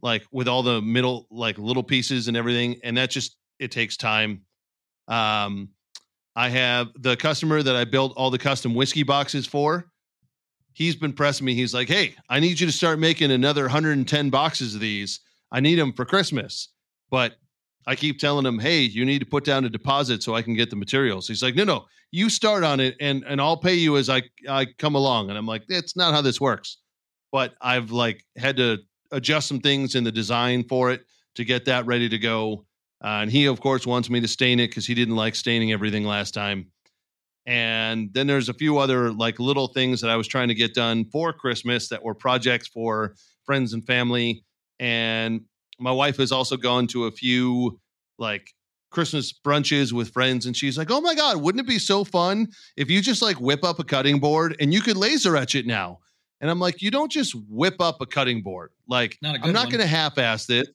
like 0.02 0.26
with 0.32 0.48
all 0.48 0.62
the 0.62 0.82
middle 0.82 1.26
like 1.30 1.56
little 1.58 1.82
pieces 1.82 2.28
and 2.28 2.36
everything, 2.36 2.80
and 2.82 2.96
that 2.96 3.10
just 3.10 3.36
it 3.58 3.70
takes 3.70 3.96
time. 3.96 4.42
Um, 5.08 5.70
I 6.34 6.48
have 6.48 6.88
the 6.96 7.16
customer 7.16 7.62
that 7.62 7.76
I 7.76 7.84
built 7.84 8.14
all 8.16 8.30
the 8.30 8.38
custom 8.38 8.74
whiskey 8.74 9.04
boxes 9.04 9.46
for. 9.46 9.86
He's 10.74 10.96
been 10.96 11.12
pressing 11.12 11.44
me. 11.44 11.54
He's 11.54 11.74
like, 11.74 11.88
"Hey, 11.88 12.14
I 12.28 12.40
need 12.40 12.58
you 12.58 12.66
to 12.66 12.72
start 12.72 12.98
making 12.98 13.30
another 13.30 13.62
110 13.62 14.30
boxes 14.30 14.74
of 14.74 14.80
these. 14.80 15.20
I 15.52 15.60
need 15.60 15.76
them 15.76 15.92
for 15.92 16.04
Christmas." 16.04 16.68
But 17.10 17.36
I 17.86 17.94
keep 17.94 18.18
telling 18.18 18.46
him, 18.46 18.58
"Hey, 18.58 18.80
you 18.82 19.04
need 19.04 19.18
to 19.20 19.26
put 19.26 19.44
down 19.44 19.64
a 19.64 19.70
deposit 19.70 20.22
so 20.22 20.34
I 20.34 20.42
can 20.42 20.54
get 20.54 20.70
the 20.70 20.76
materials." 20.76 21.28
He's 21.28 21.42
like, 21.42 21.54
"No, 21.54 21.64
no, 21.64 21.86
you 22.10 22.30
start 22.30 22.64
on 22.64 22.80
it, 22.80 22.96
and 23.00 23.22
and 23.26 23.40
I'll 23.40 23.56
pay 23.56 23.74
you 23.74 23.98
as 23.98 24.08
I 24.08 24.22
I 24.48 24.64
come 24.64 24.94
along." 24.94 25.28
And 25.28 25.38
I'm 25.38 25.46
like, 25.46 25.66
"That's 25.68 25.94
not 25.94 26.14
how 26.14 26.22
this 26.22 26.40
works." 26.40 26.78
But 27.30 27.54
I've 27.60 27.90
like 27.90 28.24
had 28.36 28.56
to 28.56 28.78
adjust 29.12 29.48
some 29.48 29.60
things 29.60 29.94
in 29.94 30.04
the 30.04 30.12
design 30.12 30.64
for 30.64 30.90
it 30.90 31.04
to 31.36 31.44
get 31.44 31.64
that 31.66 31.86
ready 31.86 32.08
to 32.08 32.18
go. 32.18 32.66
Uh, 33.04 33.22
and 33.22 33.30
he, 33.30 33.46
of 33.46 33.60
course, 33.60 33.86
wants 33.86 34.10
me 34.10 34.20
to 34.20 34.28
stain 34.28 34.60
it 34.60 34.68
because 34.68 34.86
he 34.86 34.94
didn't 34.94 35.16
like 35.16 35.34
staining 35.34 35.72
everything 35.72 36.04
last 36.04 36.34
time. 36.34 36.66
And 37.46 38.12
then 38.12 38.26
there's 38.26 38.48
a 38.48 38.54
few 38.54 38.78
other 38.78 39.12
like 39.12 39.40
little 39.40 39.66
things 39.66 40.00
that 40.00 40.10
I 40.10 40.16
was 40.16 40.28
trying 40.28 40.48
to 40.48 40.54
get 40.54 40.74
done 40.74 41.04
for 41.06 41.32
Christmas 41.32 41.88
that 41.88 42.02
were 42.02 42.14
projects 42.14 42.68
for 42.68 43.14
friends 43.44 43.72
and 43.72 43.84
family. 43.84 44.44
And 44.78 45.42
my 45.78 45.90
wife 45.90 46.18
has 46.18 46.30
also 46.30 46.56
gone 46.56 46.86
to 46.88 47.06
a 47.06 47.10
few 47.10 47.80
like 48.18 48.52
Christmas 48.90 49.32
brunches 49.32 49.92
with 49.92 50.10
friends, 50.10 50.46
and 50.46 50.56
she's 50.56 50.78
like, 50.78 50.90
"Oh 50.90 51.00
my 51.00 51.14
god, 51.14 51.38
wouldn't 51.38 51.64
it 51.64 51.68
be 51.68 51.78
so 51.78 52.04
fun 52.04 52.48
if 52.76 52.90
you 52.90 53.00
just 53.00 53.22
like 53.22 53.40
whip 53.40 53.64
up 53.64 53.78
a 53.80 53.84
cutting 53.84 54.20
board 54.20 54.54
and 54.60 54.72
you 54.72 54.80
could 54.80 54.96
laser 54.96 55.36
etch 55.36 55.54
it 55.54 55.66
now?" 55.66 55.98
And 56.42 56.50
I'm 56.50 56.58
like, 56.58 56.82
"You 56.82 56.90
don't 56.90 57.10
just 57.10 57.34
whip 57.48 57.80
up 57.80 58.02
a 58.02 58.06
cutting 58.06 58.42
board. 58.42 58.72
Like, 58.88 59.16
Not 59.22 59.38
I'm 59.42 59.52
not 59.52 59.70
going 59.70 59.80
to 59.80 59.86
half-ass 59.86 60.50
it. 60.50 60.68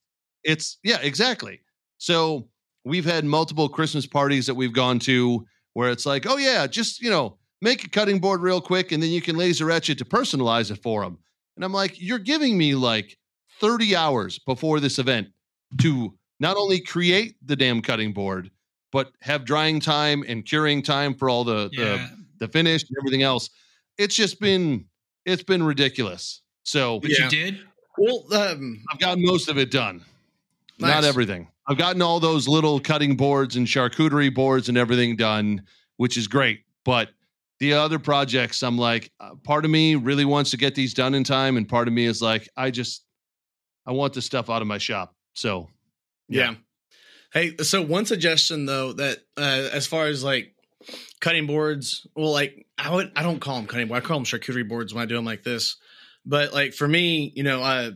It's 0.44 0.80
yeah, 0.84 0.98
exactly. 1.02 1.60
So 2.00 2.48
we've 2.86 3.06
had 3.06 3.26
multiple 3.26 3.70
Christmas 3.70 4.08
parties 4.08 4.48
that 4.48 4.56
we've 4.56 4.74
gone 4.74 4.98
to 5.00 5.46
where 5.74 5.92
it's 5.92 6.06
like, 6.06 6.26
oh 6.26 6.38
yeah, 6.38 6.66
just 6.66 7.02
you 7.02 7.10
know, 7.10 7.38
make 7.62 7.84
a 7.84 7.90
cutting 7.90 8.20
board 8.20 8.42
real 8.42 8.62
quick, 8.62 8.92
and 8.92 9.04
then 9.04 9.12
you 9.12 9.22
can 9.22 9.36
laser 9.36 9.70
etch 9.70 9.90
it 9.90 9.98
to 10.00 10.06
personalize 10.06 10.72
it 10.72 10.82
for 10.82 11.04
them. 11.04 11.20
And 11.56 11.66
I'm 11.66 11.74
like, 11.74 12.02
you're 12.02 12.20
giving 12.20 12.58
me 12.58 12.76
like 12.76 13.18
30 13.60 13.96
hours 13.96 14.40
before 14.40 14.80
this 14.80 15.00
event 15.00 15.28
to 15.82 16.16
not 16.40 16.56
only 16.56 16.80
create 16.80 17.36
the 17.46 17.56
damn 17.56 17.82
cutting 17.82 18.14
board, 18.14 18.52
but 18.92 19.12
have 19.22 19.44
drying 19.44 19.80
time 19.80 20.24
and 20.28 20.46
curing 20.46 20.82
time 20.82 21.14
for 21.14 21.30
all 21.30 21.44
the 21.44 21.70
yeah. 21.74 21.84
the, 21.84 22.10
the 22.40 22.48
finish 22.48 22.84
and 22.84 22.98
everything 23.02 23.24
else. 23.24 23.50
It's 23.98 24.16
just 24.16 24.40
been 24.40 24.86
it's 25.28 25.44
been 25.44 25.62
ridiculous. 25.62 26.42
So 26.64 27.00
But 27.00 27.12
Yeah. 27.12 27.26
you 27.26 27.30
did? 27.30 27.60
Well, 27.98 28.26
um, 28.34 28.84
I've 28.92 29.00
gotten 29.00 29.24
most 29.24 29.50
of 29.50 29.58
it 29.58 29.70
done. 29.72 30.04
Not 30.80 31.04
everything. 31.04 31.50
I've 31.68 31.78
gotten 31.78 32.02
all 32.02 32.20
those 32.20 32.48
little 32.48 32.80
cutting 32.80 33.16
boards 33.18 33.56
and 33.56 33.68
charcuterie 33.68 34.34
boards 34.34 34.70
and 34.70 34.78
everything 34.78 35.16
done, 35.16 35.64
which 35.98 36.16
is 36.18 36.28
great. 36.28 36.62
But 36.86 37.10
the 37.60 37.74
other 37.74 37.98
projects, 38.00 38.62
I'm 38.64 38.78
like, 38.78 39.12
uh, 39.20 39.32
part 39.44 39.66
of 39.66 39.72
me 39.72 39.96
really 39.96 40.26
wants 40.26 40.52
to 40.52 40.58
get 40.58 40.76
these 40.76 40.94
done 40.94 41.16
in 41.16 41.24
time, 41.24 41.58
and 41.58 41.68
part 41.68 41.88
of 41.88 41.94
me 41.94 42.06
is 42.06 42.22
like, 42.22 42.48
I 42.56 42.70
just, 42.70 43.04
I 43.86 43.92
want 43.92 44.14
this 44.14 44.26
stuff 44.26 44.50
out 44.50 44.62
of 44.62 44.68
my 44.68 44.78
shop. 44.78 45.16
So, 45.34 45.68
yeah. 46.30 46.56
Hey, 47.34 47.58
so 47.58 47.82
one 47.82 48.06
suggestion 48.06 48.66
though 48.66 48.94
that 48.94 49.20
uh, 49.36 49.70
as 49.74 49.88
far 49.88 50.06
as 50.06 50.24
like 50.24 50.54
cutting 51.20 51.48
boards, 51.48 52.08
well, 52.16 52.32
like 52.32 52.66
I 52.78 52.94
would 52.94 53.12
I 53.16 53.24
don't 53.24 53.40
call 53.40 53.58
them 53.58 53.68
cutting 53.68 53.88
boards, 53.88 54.06
I 54.06 54.08
call 54.08 54.18
them 54.18 54.26
charcuterie 54.26 54.68
boards 54.68 54.94
when 54.94 55.02
I 55.04 55.06
do 55.06 55.16
them 55.16 55.26
like 55.26 55.44
this. 55.44 55.78
But 56.26 56.54
like 56.54 56.74
for 56.74 56.88
me, 56.88 57.32
you 57.36 57.44
know, 57.44 57.62
uh, 57.64 57.92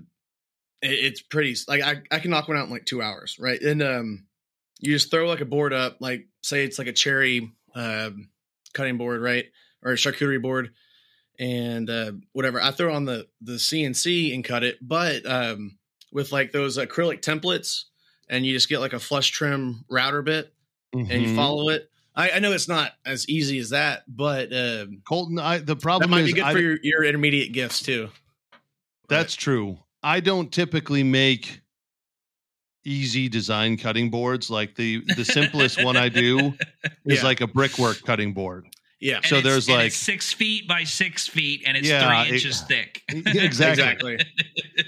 it, 0.81 0.87
it's 0.91 1.21
pretty 1.21 1.55
like 1.67 1.81
I 1.81 2.01
I 2.11 2.19
can 2.19 2.31
knock 2.31 2.47
one 2.47 2.57
out 2.57 2.65
in 2.65 2.71
like 2.71 2.85
two 2.85 3.01
hours, 3.01 3.37
right? 3.39 3.61
And 3.61 3.81
um, 3.81 4.25
you 4.79 4.93
just 4.93 5.11
throw 5.11 5.27
like 5.27 5.41
a 5.41 5.45
board 5.45 5.73
up, 5.73 5.97
like 5.99 6.27
say 6.41 6.63
it's 6.63 6.79
like 6.79 6.87
a 6.87 6.93
cherry 6.93 7.51
um, 7.75 8.29
cutting 8.73 8.97
board, 8.97 9.21
right, 9.21 9.45
or 9.83 9.91
a 9.91 9.95
charcuterie 9.95 10.41
board, 10.41 10.71
and 11.39 11.89
uh, 11.89 12.13
whatever. 12.33 12.61
I 12.61 12.71
throw 12.71 12.93
on 12.93 13.05
the 13.05 13.27
the 13.41 13.53
CNC 13.53 14.33
and 14.33 14.43
cut 14.43 14.63
it, 14.63 14.77
but 14.81 15.25
um, 15.25 15.77
with 16.11 16.31
like 16.31 16.51
those 16.51 16.77
acrylic 16.77 17.21
templates, 17.21 17.83
and 18.29 18.45
you 18.45 18.53
just 18.53 18.69
get 18.69 18.79
like 18.79 18.93
a 18.93 18.99
flush 18.99 19.29
trim 19.29 19.85
router 19.89 20.21
bit, 20.21 20.53
and 20.93 21.09
you 21.09 21.27
Mhm. 21.27 21.35
follow 21.35 21.69
it. 21.69 21.90
I, 22.15 22.31
I 22.31 22.39
know 22.39 22.51
it's 22.51 22.67
not 22.67 22.91
as 23.05 23.27
easy 23.29 23.57
as 23.59 23.69
that, 23.69 24.03
but 24.07 24.51
um, 24.53 25.01
Colton, 25.07 25.39
I, 25.39 25.59
the 25.59 25.75
that 25.75 25.81
problem 25.81 26.11
might 26.11 26.21
is 26.21 26.27
be 26.27 26.33
good 26.33 26.43
I- 26.43 26.53
for 26.53 26.59
your, 26.59 26.77
your 26.83 27.03
intermediate 27.03 27.53
gifts 27.53 27.81
too. 27.81 28.09
That's 29.07 29.35
true. 29.35 29.77
I 30.03 30.19
don't 30.19 30.51
typically 30.51 31.03
make 31.03 31.61
easy 32.83 33.29
design 33.29 33.77
cutting 33.77 34.09
boards. 34.09 34.49
Like 34.49 34.75
the 34.75 35.03
the 35.15 35.25
simplest 35.25 35.83
one 35.83 35.95
I 35.97 36.09
do 36.09 36.53
is 37.05 37.19
Yeah. 37.19 37.23
like 37.23 37.41
a 37.41 37.47
brickwork 37.47 38.01
cutting 38.03 38.33
board. 38.33 38.67
Yeah, 38.99 39.17
And 39.17 39.25
So 39.25 39.37
it's- 39.37 39.43
there's 39.51 39.67
and 39.67 39.77
like- 39.77 39.87
it's 39.87 39.95
six 39.97 40.31
feet 40.31 40.67
by 40.67 40.83
six 40.83 41.27
feet, 41.27 41.63
and 41.65 41.75
it's 41.75 41.87
Yeah, 41.87 42.07
three 42.07 42.29
it- 42.29 42.33
inches 42.35 42.61
thick. 42.61 43.01
exactly. 43.09 44.13
exactly. 44.15 44.19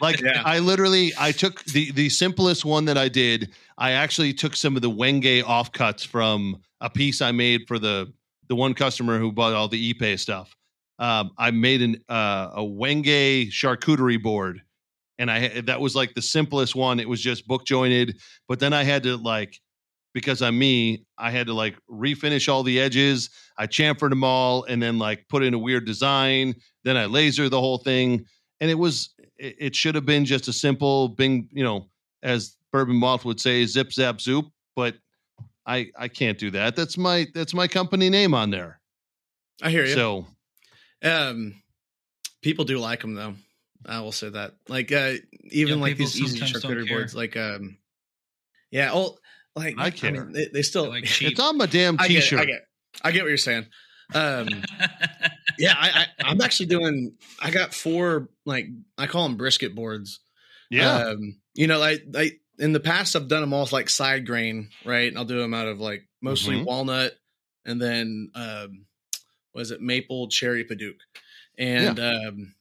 Like 0.02 0.22
Yeah. 0.24 0.42
I 0.46 0.60
literally 0.60 1.14
I 1.20 1.32
took 1.32 1.64
the 1.66 1.92
the 1.92 2.10
simplest 2.10 2.64
one 2.66 2.86
that 2.86 2.98
I 2.98 3.10
did. 3.10 3.52
I 3.78 3.92
actually 3.92 4.34
took 4.34 4.56
some 4.56 4.76
of 4.76 4.82
the 4.82 4.90
Wenge 4.90 5.44
offcuts 5.44 6.06
from 6.06 6.58
a 6.82 6.90
piece 6.90 7.22
I 7.22 7.32
made 7.32 7.68
for 7.68 7.80
the 7.80 8.12
the 8.50 8.56
one 8.56 8.74
customer 8.74 9.20
who 9.20 9.32
bought 9.32 9.54
all 9.54 9.68
the 9.68 9.94
ePay 9.94 10.20
stuff. 10.20 10.56
Um, 11.00 11.32
I 11.38 11.52
made 11.52 11.82
an 11.82 11.98
uh, 12.10 12.52
a 12.56 12.62
Wenge 12.62 13.50
charcuterie 13.50 14.22
board, 14.22 14.62
and 15.18 15.32
I 15.32 15.62
that 15.62 15.82
was 15.82 15.96
like 15.96 16.14
the 16.14 16.22
simplest 16.22 16.76
one. 16.76 17.00
It 17.00 17.10
was 17.10 17.22
just 17.22 17.48
book 17.48 17.66
jointed, 17.66 18.18
but 18.48 18.60
then 18.60 18.74
I 18.74 18.84
had 18.84 19.04
to 19.04 19.18
like 19.18 19.60
because 20.14 20.44
I'm 20.44 20.58
me, 20.60 21.06
I 21.18 21.32
had 21.32 21.48
to 21.48 21.54
like 21.54 21.76
refinish 21.90 22.48
all 22.48 22.64
the 22.64 22.80
edges. 22.80 23.30
I 23.58 23.66
chamfered 23.66 24.10
them 24.12 24.24
all, 24.24 24.64
and 24.66 24.82
then 24.82 25.00
like 25.00 25.28
put 25.28 25.44
in 25.44 25.54
a 25.54 25.60
weird 25.60 25.86
design. 25.86 26.56
Then 26.84 26.98
I 26.98 27.06
laser 27.06 27.50
the 27.50 27.60
whole 27.60 27.80
thing, 27.80 28.26
and 28.60 28.70
it 28.70 28.78
was 28.78 29.14
it, 29.38 29.56
it 29.60 29.76
should 29.76 29.96
have 29.96 30.06
been 30.06 30.26
just 30.26 30.48
a 30.48 30.54
simple 30.54 31.10
bing, 31.10 31.50
you 31.52 31.64
know, 31.64 31.90
as 32.22 32.56
Bourbon 32.74 32.98
Moth 32.98 33.24
would 33.24 33.40
say, 33.40 33.66
zip 33.66 33.94
zap 33.94 34.20
zoop. 34.20 34.48
But 34.76 34.96
I 35.66 35.92
I 35.98 36.08
can't 36.10 36.38
do 36.38 36.52
that. 36.52 36.76
That's 36.76 36.98
my 36.98 37.28
that's 37.34 37.54
my 37.54 37.68
company 37.68 38.10
name 38.10 38.34
on 38.34 38.50
there. 38.50 38.82
I 39.62 39.70
hear 39.70 39.86
you. 39.86 39.94
So 39.94 40.26
Um, 41.04 41.62
people 42.42 42.66
do 42.66 42.80
like 42.80 43.02
them 43.02 43.14
though. 43.14 43.36
I 43.86 44.00
will 44.02 44.12
say 44.12 44.30
that. 44.30 44.54
Like, 44.70 44.92
uh, 44.92 45.14
even 45.52 45.78
Yeah, 45.78 45.82
like 45.82 45.98
these 45.98 46.20
easy 46.20 46.38
sometimes 46.38 46.62
don't 46.62 46.72
charcuterie 46.72 46.88
boards, 46.90 47.14
like, 47.14 47.36
um, 47.36 47.78
yeah, 48.72 48.92
oh, 48.94 49.18
like 49.58 49.76
I 49.78 49.84
mean, 49.90 49.92
care. 49.92 50.30
they, 50.32 50.48
they 50.54 50.62
still. 50.62 50.88
like 50.88 51.04
cheap. 51.06 51.32
it's 51.32 51.40
on 51.40 51.58
my 51.58 51.66
damn 51.66 51.98
I 52.00 52.08
get, 52.08 52.18
it, 52.18 52.22
t-shirt. 52.22 52.40
I 52.40 52.46
get, 52.46 52.62
I 53.04 53.12
get 53.12 53.24
what 53.24 53.28
you're 53.30 53.38
saying. 53.38 53.66
Um, 54.14 54.48
yeah, 55.60 55.76
I, 55.78 55.90
I, 55.90 56.06
I'm 56.24 56.42
actually 56.42 56.68
doing. 56.68 57.14
I 57.42 57.52
got 57.52 57.74
four 57.74 58.30
like 58.46 58.68
I 58.98 59.08
call 59.08 59.28
them 59.28 59.38
brisket 59.38 59.76
boards. 59.76 60.22
yeah. 60.70 61.08
Um, 61.08 61.40
you 61.54 61.68
know, 61.68 61.80
like 61.80 62.04
like 62.10 62.40
in 62.60 62.74
the 62.74 62.80
past 62.80 63.16
I've 63.16 63.28
done 63.28 63.42
them 63.42 63.54
all 63.54 63.68
like 63.72 63.90
side 63.90 64.26
grain, 64.26 64.70
right? 64.84 65.08
And 65.08 65.18
I'll 65.18 65.26
do 65.26 65.40
them 65.40 65.54
out 65.54 65.68
of 65.68 65.80
like 65.80 66.08
mostly 66.22 66.56
Mhm. 66.56 66.64
walnut 66.64 67.14
and 67.66 67.82
then 67.82 68.32
um 68.36 68.86
what 69.54 69.62
is 69.62 69.72
it, 69.72 69.82
maple 69.82 70.30
cherry 70.30 70.66
padauk. 70.66 70.98
And 71.58 72.00
um 72.00 72.56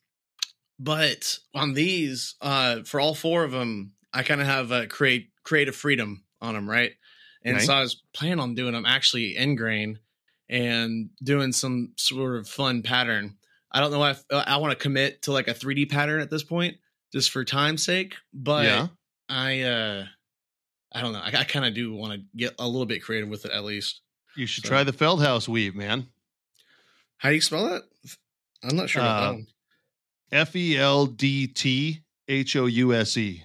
but 0.79 1.39
on 1.55 1.75
these, 1.75 2.35
uh 2.41 2.83
for 2.85 3.01
all 3.01 3.15
four 3.15 3.45
of 3.45 3.53
them, 3.53 3.95
I 4.13 4.23
kind 4.23 4.41
of 4.41 4.47
have 4.47 4.71
a 4.71 4.87
create 4.87 5.31
creative 5.45 5.77
freedom 5.77 6.25
on 6.41 6.55
them, 6.55 6.69
right? 6.69 6.93
And 7.45 7.61
Okay. 7.61 7.63
so 7.63 7.75
I 7.75 7.81
was 7.81 8.03
planning 8.15 8.41
on 8.41 8.55
doing 8.55 8.73
them 8.73 8.87
actually 8.87 9.37
in 9.37 9.57
grain 9.57 9.99
and 10.49 11.11
doing 11.23 11.53
some 11.53 11.95
sort 11.97 12.37
of 12.37 12.49
fun 12.49 12.83
pattern. 12.83 13.39
I 13.73 13.81
don't 13.81 13.91
know 13.91 14.05
if 14.05 14.23
I 14.31 14.57
want 14.59 14.73
to 14.73 14.83
commit 14.83 15.23
to 15.23 15.33
like 15.33 15.49
a 15.49 15.55
3D 15.55 15.87
pattern 15.87 16.21
at 16.21 16.31
this 16.31 16.45
point, 16.45 16.77
just 17.13 17.31
for 17.31 17.45
time's 17.45 17.85
sake. 17.85 18.17
But 18.33 18.65
yeah. 18.65 18.89
I, 19.33 19.61
uh 19.63 20.05
I 20.95 21.01
don't 21.01 21.13
know. 21.15 21.21
I, 21.21 21.29
I 21.39 21.45
kind 21.45 21.65
of 21.65 21.75
do 21.75 21.95
want 21.95 22.13
to 22.13 22.21
get 22.37 22.55
a 22.59 22.67
little 22.69 22.85
bit 22.87 23.03
creative 23.03 23.29
with 23.31 23.45
it 23.47 23.51
at 23.53 23.65
least. 23.65 24.03
You 24.37 24.47
should 24.47 24.65
So- 24.65 24.69
try 24.69 24.85
the 24.85 24.93
Feldthouse 24.93 25.49
weave, 25.49 25.75
man. 25.75 26.07
How 27.19 27.29
do 27.31 27.35
you 27.35 27.41
spell 27.41 27.69
that? 27.69 27.83
I'm 28.63 28.77
not 28.77 28.91
sure 28.91 29.03
Uh. 29.03 29.37
F 30.33 30.55
E 30.57 30.77
L 30.79 31.07
D 31.07 31.47
T 31.47 32.01
H 32.29 32.57
O 32.57 32.67
U 32.67 32.95
S 32.95 33.17
E. 33.17 33.45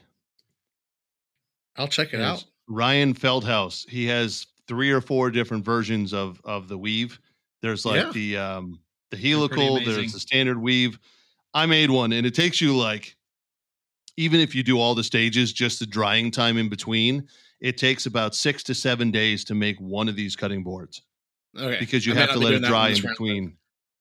I'll 1.76 1.88
check 1.88 2.14
it 2.14 2.22
out. 2.22 2.44
Ryan 2.68 3.14
Feldthouse. 3.14 3.88
He 3.90 4.06
has 4.08 4.48
three 4.68 4.92
or 4.92 5.02
four 5.02 5.30
different 5.32 5.64
versions 5.66 6.14
of 6.14 6.42
of 6.44 6.68
the 6.68 6.78
weave. 6.78 7.20
There's 7.62 7.86
like 7.86 8.04
Yeah. 8.06 8.12
the 8.12 8.38
um 8.38 8.80
the 9.12 9.18
helical, 9.18 9.84
there's 9.84 10.14
the 10.14 10.20
standard 10.20 10.58
weave. 10.62 10.98
I 11.54 11.66
made 11.66 11.90
one 11.90 12.12
and 12.14 12.26
it 12.26 12.34
takes 12.36 12.60
you 12.62 12.76
like 12.76 13.16
even 14.18 14.40
if 14.40 14.56
you 14.56 14.64
do 14.64 14.80
all 14.80 14.96
the 14.96 15.04
stages, 15.04 15.54
just 15.54 15.80
the 15.80 15.86
drying 15.86 16.32
time 16.32 16.58
in 16.58 16.70
between, 16.70 17.28
it 17.62 17.78
takes 17.78 18.06
about 18.06 18.36
six 18.36 18.64
to 18.64 18.76
seven 18.76 19.12
days 19.12 19.44
to 19.46 19.56
make 19.56 19.78
one 19.80 20.10
of 20.10 20.16
these 20.16 20.36
cutting 20.36 20.64
boards 20.64 21.04
Okay. 21.58 21.78
because 21.80 22.06
you 22.06 22.14
I 22.14 22.18
have 22.18 22.28
not 22.28 22.34
to 22.34 22.40
be 22.40 22.46
let 22.46 22.54
it 22.56 22.64
dry 22.64 22.88
in 22.88 22.94
this 22.94 23.04
round, 23.04 23.14
between. 23.14 23.58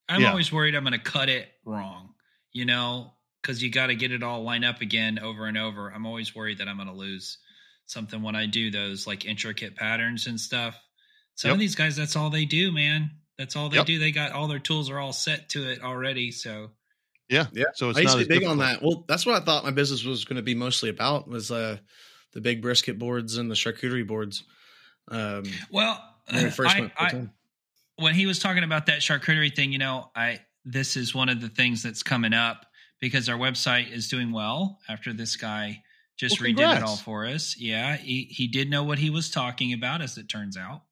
I'm 0.08 0.22
Yeah. 0.22 0.30
always 0.30 0.52
worried 0.52 0.74
I'm 0.74 0.84
going 0.84 0.92
to 0.92 0.98
cut 0.98 1.28
it 1.28 1.48
wrong, 1.64 2.14
you 2.52 2.64
know, 2.64 3.12
because 3.42 3.62
you 3.62 3.70
got 3.70 3.86
to 3.88 3.94
get 3.94 4.12
it 4.12 4.22
all 4.22 4.42
lined 4.42 4.64
up 4.64 4.80
again 4.80 5.18
over 5.18 5.46
and 5.46 5.56
over. 5.58 5.88
I'm 5.92 6.06
always 6.06 6.34
worried 6.34 6.58
that 6.58 6.68
I'm 6.68 6.76
going 6.76 6.88
to 6.88 6.94
lose 6.94 7.38
something 7.86 8.22
when 8.22 8.34
I 8.34 8.46
do 8.46 8.70
those 8.70 9.06
like 9.06 9.24
intricate 9.24 9.76
patterns 9.76 10.26
and 10.26 10.40
stuff. 10.40 10.80
Some 11.36 11.50
Yep. 11.50 11.54
of 11.54 11.60
these 11.60 11.74
guys, 11.74 11.96
that's 11.96 12.16
all 12.16 12.30
they 12.30 12.44
do, 12.46 12.72
man. 12.72 13.10
That's 13.38 13.54
all 13.56 13.68
they 13.68 13.76
Yep. 13.78 13.86
do. 13.86 13.98
They 13.98 14.12
got 14.12 14.32
all 14.32 14.48
their 14.48 14.58
tools 14.58 14.90
are 14.90 14.98
all 14.98 15.12
set 15.12 15.50
to 15.50 15.68
it 15.70 15.82
already. 15.82 16.30
So 16.30 16.70
Yeah. 17.28 17.46
Yeah. 17.52 17.64
So 17.74 17.90
it's 17.90 17.98
I 17.98 18.02
used 18.02 18.14
not 18.16 18.22
to 18.22 18.28
be 18.28 18.38
big 18.38 18.48
on 18.48 18.58
that. 18.58 18.82
Well, 18.82 19.04
that's 19.08 19.26
what 19.26 19.40
I 19.40 19.44
thought 19.44 19.64
my 19.64 19.70
business 19.70 20.04
was 20.04 20.24
going 20.24 20.36
to 20.36 20.42
be 20.42 20.54
mostly 20.54 20.88
about 20.90 21.28
was 21.28 21.50
uh 21.50 21.78
the 22.32 22.40
big 22.40 22.62
brisket 22.62 22.98
boards 22.98 23.36
and 23.36 23.50
the 23.50 23.54
charcuterie 23.54 24.06
boards. 24.06 24.44
Um, 25.08 25.44
well, 25.70 26.02
when 26.30 26.44
we 26.44 26.50
first 26.50 26.76
I- 26.76 26.92
I- 26.98 27.28
when 27.98 28.14
he 28.14 28.26
was 28.26 28.38
talking 28.38 28.62
about 28.62 28.86
that 28.86 29.00
charcuterie 29.00 29.54
thing, 29.54 29.72
you 29.72 29.78
know, 29.78 30.10
I 30.14 30.40
this 30.64 30.96
is 30.96 31.14
one 31.14 31.28
of 31.28 31.40
the 31.40 31.48
things 31.48 31.82
that's 31.82 32.02
coming 32.02 32.34
up 32.34 32.66
because 33.00 33.28
our 33.28 33.38
website 33.38 33.90
is 33.90 34.08
doing 34.08 34.32
well 34.32 34.80
after 34.88 35.12
this 35.12 35.36
guy 35.36 35.82
just 36.16 36.40
Well, 36.40 36.50
redid 36.50 36.76
it 36.78 36.82
all 36.82 36.96
for 36.96 37.26
us. 37.26 37.56
Yeah, 37.58 37.96
he 37.96 38.24
he 38.24 38.48
did 38.48 38.68
know 38.70 38.84
what 38.84 38.98
he 38.98 39.10
was 39.10 39.30
talking 39.30 39.72
about, 39.72 40.02
as 40.02 40.18
it 40.18 40.28
turns 40.28 40.56
out. 40.56 40.82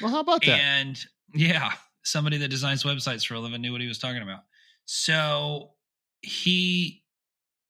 Well, 0.00 0.10
how 0.10 0.20
about 0.20 0.42
that? 0.44 0.60
And 0.60 0.98
yeah, 1.34 1.72
somebody 2.02 2.38
that 2.38 2.48
designs 2.48 2.82
websites 2.82 3.26
for 3.26 3.34
a 3.34 3.40
living 3.40 3.60
knew 3.60 3.72
what 3.72 3.80
he 3.80 3.88
was 3.88 3.98
talking 3.98 4.22
about. 4.22 4.44
So 4.92 5.74
he, 6.20 7.04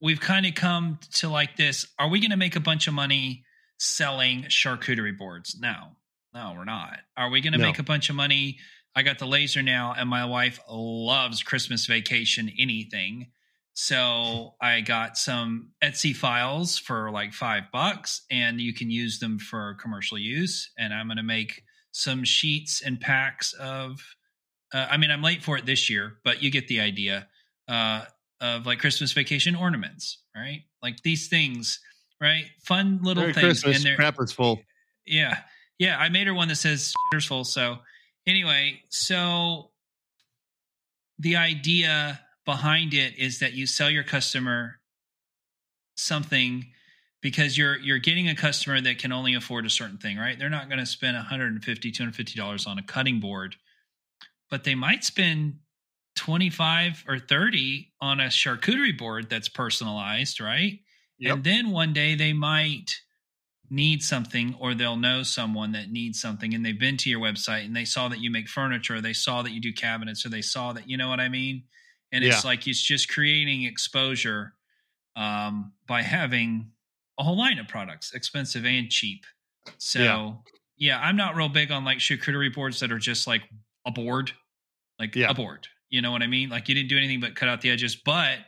we've 0.01 0.21
kind 0.23 0.47
of 0.47 0.55
come 0.55 0.99
to 1.17 1.29
like 1.29 1.55
this. 1.55 1.87
Are 1.99 2.09
we 2.09 2.19
going 2.19 2.31
to 2.31 2.39
make 2.39 2.57
a 2.57 2.61
bunch 2.61 2.89
of 2.89 2.95
money 2.95 3.45
selling 3.79 4.45
charcuterie 4.45 5.19
boards? 5.19 5.55
No, 5.61 5.97
no, 6.33 6.55
we're 6.57 6.65
not. 6.65 7.01
Are 7.19 7.29
we 7.29 7.43
going 7.43 7.53
to 7.53 7.59
No. 7.59 7.67
make 7.67 7.79
a 7.79 7.83
bunch 7.83 8.09
of 8.09 8.17
money? 8.17 8.59
I 8.97 9.03
got 9.03 9.19
the 9.19 9.27
laser 9.27 9.61
now, 9.61 9.93
and 9.95 10.09
my 10.09 10.25
wife 10.25 10.61
loves 10.67 11.43
Christmas 11.43 11.85
vacation 11.85 12.51
anything. 12.59 13.33
So 13.75 14.55
I 14.59 14.81
got 14.81 15.19
some 15.19 15.73
Etsy 15.85 16.17
files 16.17 16.79
for 16.79 17.11
like 17.11 17.35
five 17.35 17.65
bucks, 17.71 18.23
and 18.31 18.63
you 18.63 18.73
can 18.73 18.91
use 18.91 19.19
them 19.19 19.39
for 19.39 19.75
commercial 19.75 20.17
use. 20.17 20.71
And 20.79 20.95
I'm 20.95 21.07
going 21.09 21.19
to 21.19 21.23
make 21.23 21.65
some 21.93 22.25
sheets 22.25 22.81
and 22.81 22.99
packs 22.99 23.53
of. 23.53 24.01
Uh, 24.73 24.87
I 24.91 24.97
mean, 24.97 25.11
I'm 25.11 25.23
late 25.23 25.43
for 25.43 25.57
it 25.57 25.67
this 25.67 25.91
year, 25.91 26.19
but 26.25 26.43
you 26.43 26.51
get 26.51 26.69
the 26.69 26.81
idea. 26.81 27.29
Uh, 27.69 28.05
of 28.41 28.67
like 28.67 28.79
Christmas 28.79 29.13
vacation 29.13 29.55
ornaments, 29.55 30.19
right? 30.35 30.63
Like 30.83 31.03
these 31.03 31.29
things, 31.29 31.81
right? 32.21 32.47
Fun 32.63 33.01
little 33.03 33.23
Merry 33.23 33.35
things, 33.35 33.63
Christmas. 33.63 33.77
and 33.77 33.85
they're 33.85 33.97
Crapper's 33.97 34.33
full. 34.33 34.61
yeah. 35.07 35.39
Yeah. 35.79 35.99
I 35.99 36.09
made 36.09 36.27
her 36.27 36.35
one 36.35 36.49
that 36.49 36.57
says 36.57 36.93
shitter's 37.13 37.27
full. 37.27 37.45
So 37.45 37.79
anyway, 38.27 38.81
so 38.91 39.71
the 41.19 41.37
idea 41.37 42.21
behind 42.47 42.95
it 42.95 43.19
is 43.19 43.41
that 43.41 43.53
you 43.53 43.67
sell 43.67 43.91
your 43.91 44.05
customer 44.05 44.81
something 45.97 46.67
because 47.21 47.59
you're 47.59 47.77
you're 47.79 47.99
getting 47.99 48.29
a 48.29 48.35
customer 48.35 48.81
that 48.81 48.99
can 48.99 49.13
only 49.13 49.35
afford 49.35 49.67
a 49.67 49.71
certain 49.71 49.99
thing, 49.99 50.17
right? 50.17 50.39
They're 50.39 50.49
not 50.49 50.69
going 50.69 50.79
to 50.79 50.87
spend 50.87 51.17
150 51.17 51.91
250 51.93 52.39
dollars 52.39 52.67
on 52.67 52.79
a 52.79 52.83
cutting 52.83 53.21
board, 53.21 53.57
but 54.51 54.65
they 54.65 54.75
might 54.75 55.05
spend 55.05 55.59
25 56.17 57.05
or 57.09 57.19
30 57.19 57.93
on 58.01 58.21
a 58.21 58.27
charcuterie 58.27 58.97
board 58.97 59.31
that's 59.31 59.49
personalized, 59.49 60.41
right? 60.41 60.81
Yep. 61.19 61.37
And 61.37 61.45
then 61.45 61.71
one 61.71 61.93
day 61.93 62.15
they 62.15 62.33
might 62.33 62.91
need 63.71 64.03
something 64.03 64.55
or 64.59 64.75
they'll 64.75 64.97
know 64.97 65.23
someone 65.23 65.73
that 65.73 65.91
needs 65.91 66.21
something 66.21 66.55
and 66.55 66.65
they've 66.67 66.79
been 66.79 66.97
to 66.99 67.09
your 67.11 67.21
website 67.21 67.65
and 67.65 67.77
they 67.77 67.85
saw 67.85 68.09
that 68.09 68.19
you 68.21 68.31
make 68.31 68.49
furniture, 68.49 68.97
or 68.97 69.01
they 69.01 69.13
saw 69.13 69.43
that 69.43 69.53
you 69.53 69.61
do 69.61 69.73
cabinets, 69.73 70.27
or 70.27 70.29
they 70.29 70.43
saw 70.43 70.73
that, 70.73 70.89
you 70.89 70.97
know 70.97 71.09
what 71.09 71.21
I 71.21 71.29
mean? 71.29 71.65
And 72.13 72.25
it's 72.25 72.45
like 72.45 72.67
it's 72.67 72.83
just 72.83 73.09
creating 73.09 73.63
exposure 73.65 74.55
um, 75.17 75.73
by 75.87 76.03
having 76.03 76.73
a 77.19 77.25
whole 77.25 77.39
line 77.39 77.59
of 77.59 77.69
products, 77.69 78.13
expensive 78.15 78.65
and 78.65 78.91
cheap. 78.91 79.25
So, 79.79 80.01
Yeah. 80.03 80.35
yeah, 80.77 81.01
I'm 81.01 81.17
not 81.17 81.37
real 81.37 81.49
big 81.49 81.71
on 81.71 81.85
like 81.85 81.99
charcuterie 81.99 82.53
boards 82.55 82.81
that 82.81 82.91
are 82.93 82.99
just 82.99 83.27
like 83.27 83.43
a 83.87 83.91
board, 83.91 84.33
like 85.01 85.17
Yeah. 85.17 85.31
a 85.31 85.35
board. 85.35 85.67
You 85.89 86.01
know 86.03 86.13
what 86.13 86.23
I 86.23 86.29
mean? 86.29 86.49
Like 86.51 86.69
you 86.69 86.75
didn't 86.77 86.89
do 86.91 86.97
anything 86.97 87.19
but 87.19 87.35
cut 87.35 87.49
out 87.49 87.61
the 87.63 87.71
edges, 87.71 87.97
but 87.97 88.39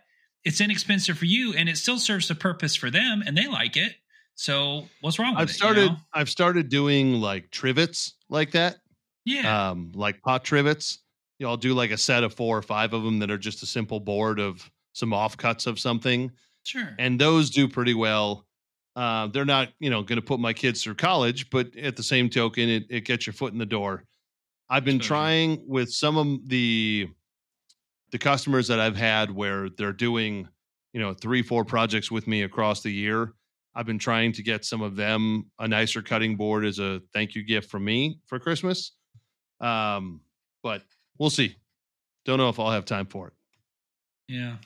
it's 0.45 0.61
inexpensive 0.61 1.19
for 1.19 1.25
you 1.25 1.53
and 1.55 1.69
it 1.69 1.77
still 1.77 1.99
serves 1.99 2.31
a 2.31 2.35
purpose 2.37 2.77
for 2.77 2.91
them 2.91 3.23
and 3.27 3.37
they 3.37 3.49
like 3.49 3.77
it. 3.77 3.95
So 4.37 4.87
what's 5.01 5.19
wrong 5.19 5.33
with 5.35 5.41
I've 5.43 5.49
it? 5.49 5.53
you 5.53 5.57
started 5.57 5.87
know? 5.91 5.97
I've 6.13 6.31
started 6.31 6.69
doing 6.69 7.15
like 7.21 7.51
trivets 7.51 8.15
like 8.29 8.53
that. 8.53 8.77
Yeah. 9.25 9.71
Um 9.71 9.91
like 9.95 10.23
pot 10.23 10.45
trivets. 10.45 11.01
You 11.39 11.47
know, 11.47 11.51
I'll 11.51 11.57
do 11.57 11.75
like 11.75 11.91
a 11.91 11.99
set 11.99 12.23
of 12.23 12.33
four 12.35 12.57
or 12.59 12.63
five 12.63 12.93
of 12.93 13.03
them 13.03 13.19
that 13.21 13.31
are 13.31 13.39
just 13.39 13.63
a 13.65 13.67
simple 13.67 13.99
board 13.99 14.39
of 14.39 14.71
some 14.93 15.11
offcuts 15.11 15.67
of 15.67 15.81
something. 15.81 16.31
sure. 16.65 16.95
And 16.99 17.21
those 17.21 17.51
do 17.51 17.67
pretty 17.67 17.95
well. 17.95 18.47
Uh, 18.95 19.27
they're 19.29 19.45
not, 19.47 19.71
you 19.81 19.89
know, 19.91 20.03
going 20.03 20.21
to 20.21 20.25
put 20.25 20.39
my 20.39 20.53
kids 20.53 20.83
through 20.83 20.95
college, 20.97 21.49
but 21.51 21.75
at 21.77 21.97
the 21.97 22.03
same 22.03 22.29
token, 22.29 22.69
it, 22.69 22.85
it 22.91 23.01
gets 23.07 23.27
your 23.27 23.33
foot 23.33 23.53
in 23.53 23.59
the 23.59 23.65
door. 23.67 24.05
I've 24.73 24.85
been 24.87 24.99
trying 24.99 25.63
with 25.69 25.93
some 25.93 26.17
of 26.17 26.49
the 26.49 27.09
the 28.11 28.19
customers 28.19 28.69
that 28.69 28.81
I've 28.81 28.97
had 28.97 29.31
where 29.31 29.69
they're 29.69 29.93
doing, 29.93 30.49
you 30.95 31.01
know, 31.01 31.13
three, 31.13 31.43
four 31.43 31.65
projects 31.65 32.11
with 32.11 32.27
me 32.27 32.43
across 32.43 32.81
the 32.83 32.91
year. 32.91 33.35
I've 33.75 33.87
been 33.87 33.99
trying 33.99 34.33
to 34.33 34.43
get 34.43 34.65
some 34.65 34.81
of 34.81 34.97
them 34.97 35.51
a 35.59 35.69
nicer 35.69 36.01
cutting 36.03 36.37
board 36.37 36.65
as 36.65 36.79
a 36.79 37.01
thank 37.13 37.35
you 37.35 37.43
gift 37.43 37.71
from 37.71 37.85
me 37.85 38.19
for 38.27 38.39
Christmas. 38.39 38.93
Um, 39.61 40.21
but 40.63 40.83
we'll 41.19 41.31
see. 41.31 41.57
Don't 42.25 42.39
know 42.39 42.49
if 42.49 42.59
I'll 42.59 42.71
have 42.71 42.85
time 42.87 43.07
for 43.07 43.29
it. 43.29 43.33
yeah. 44.29 44.57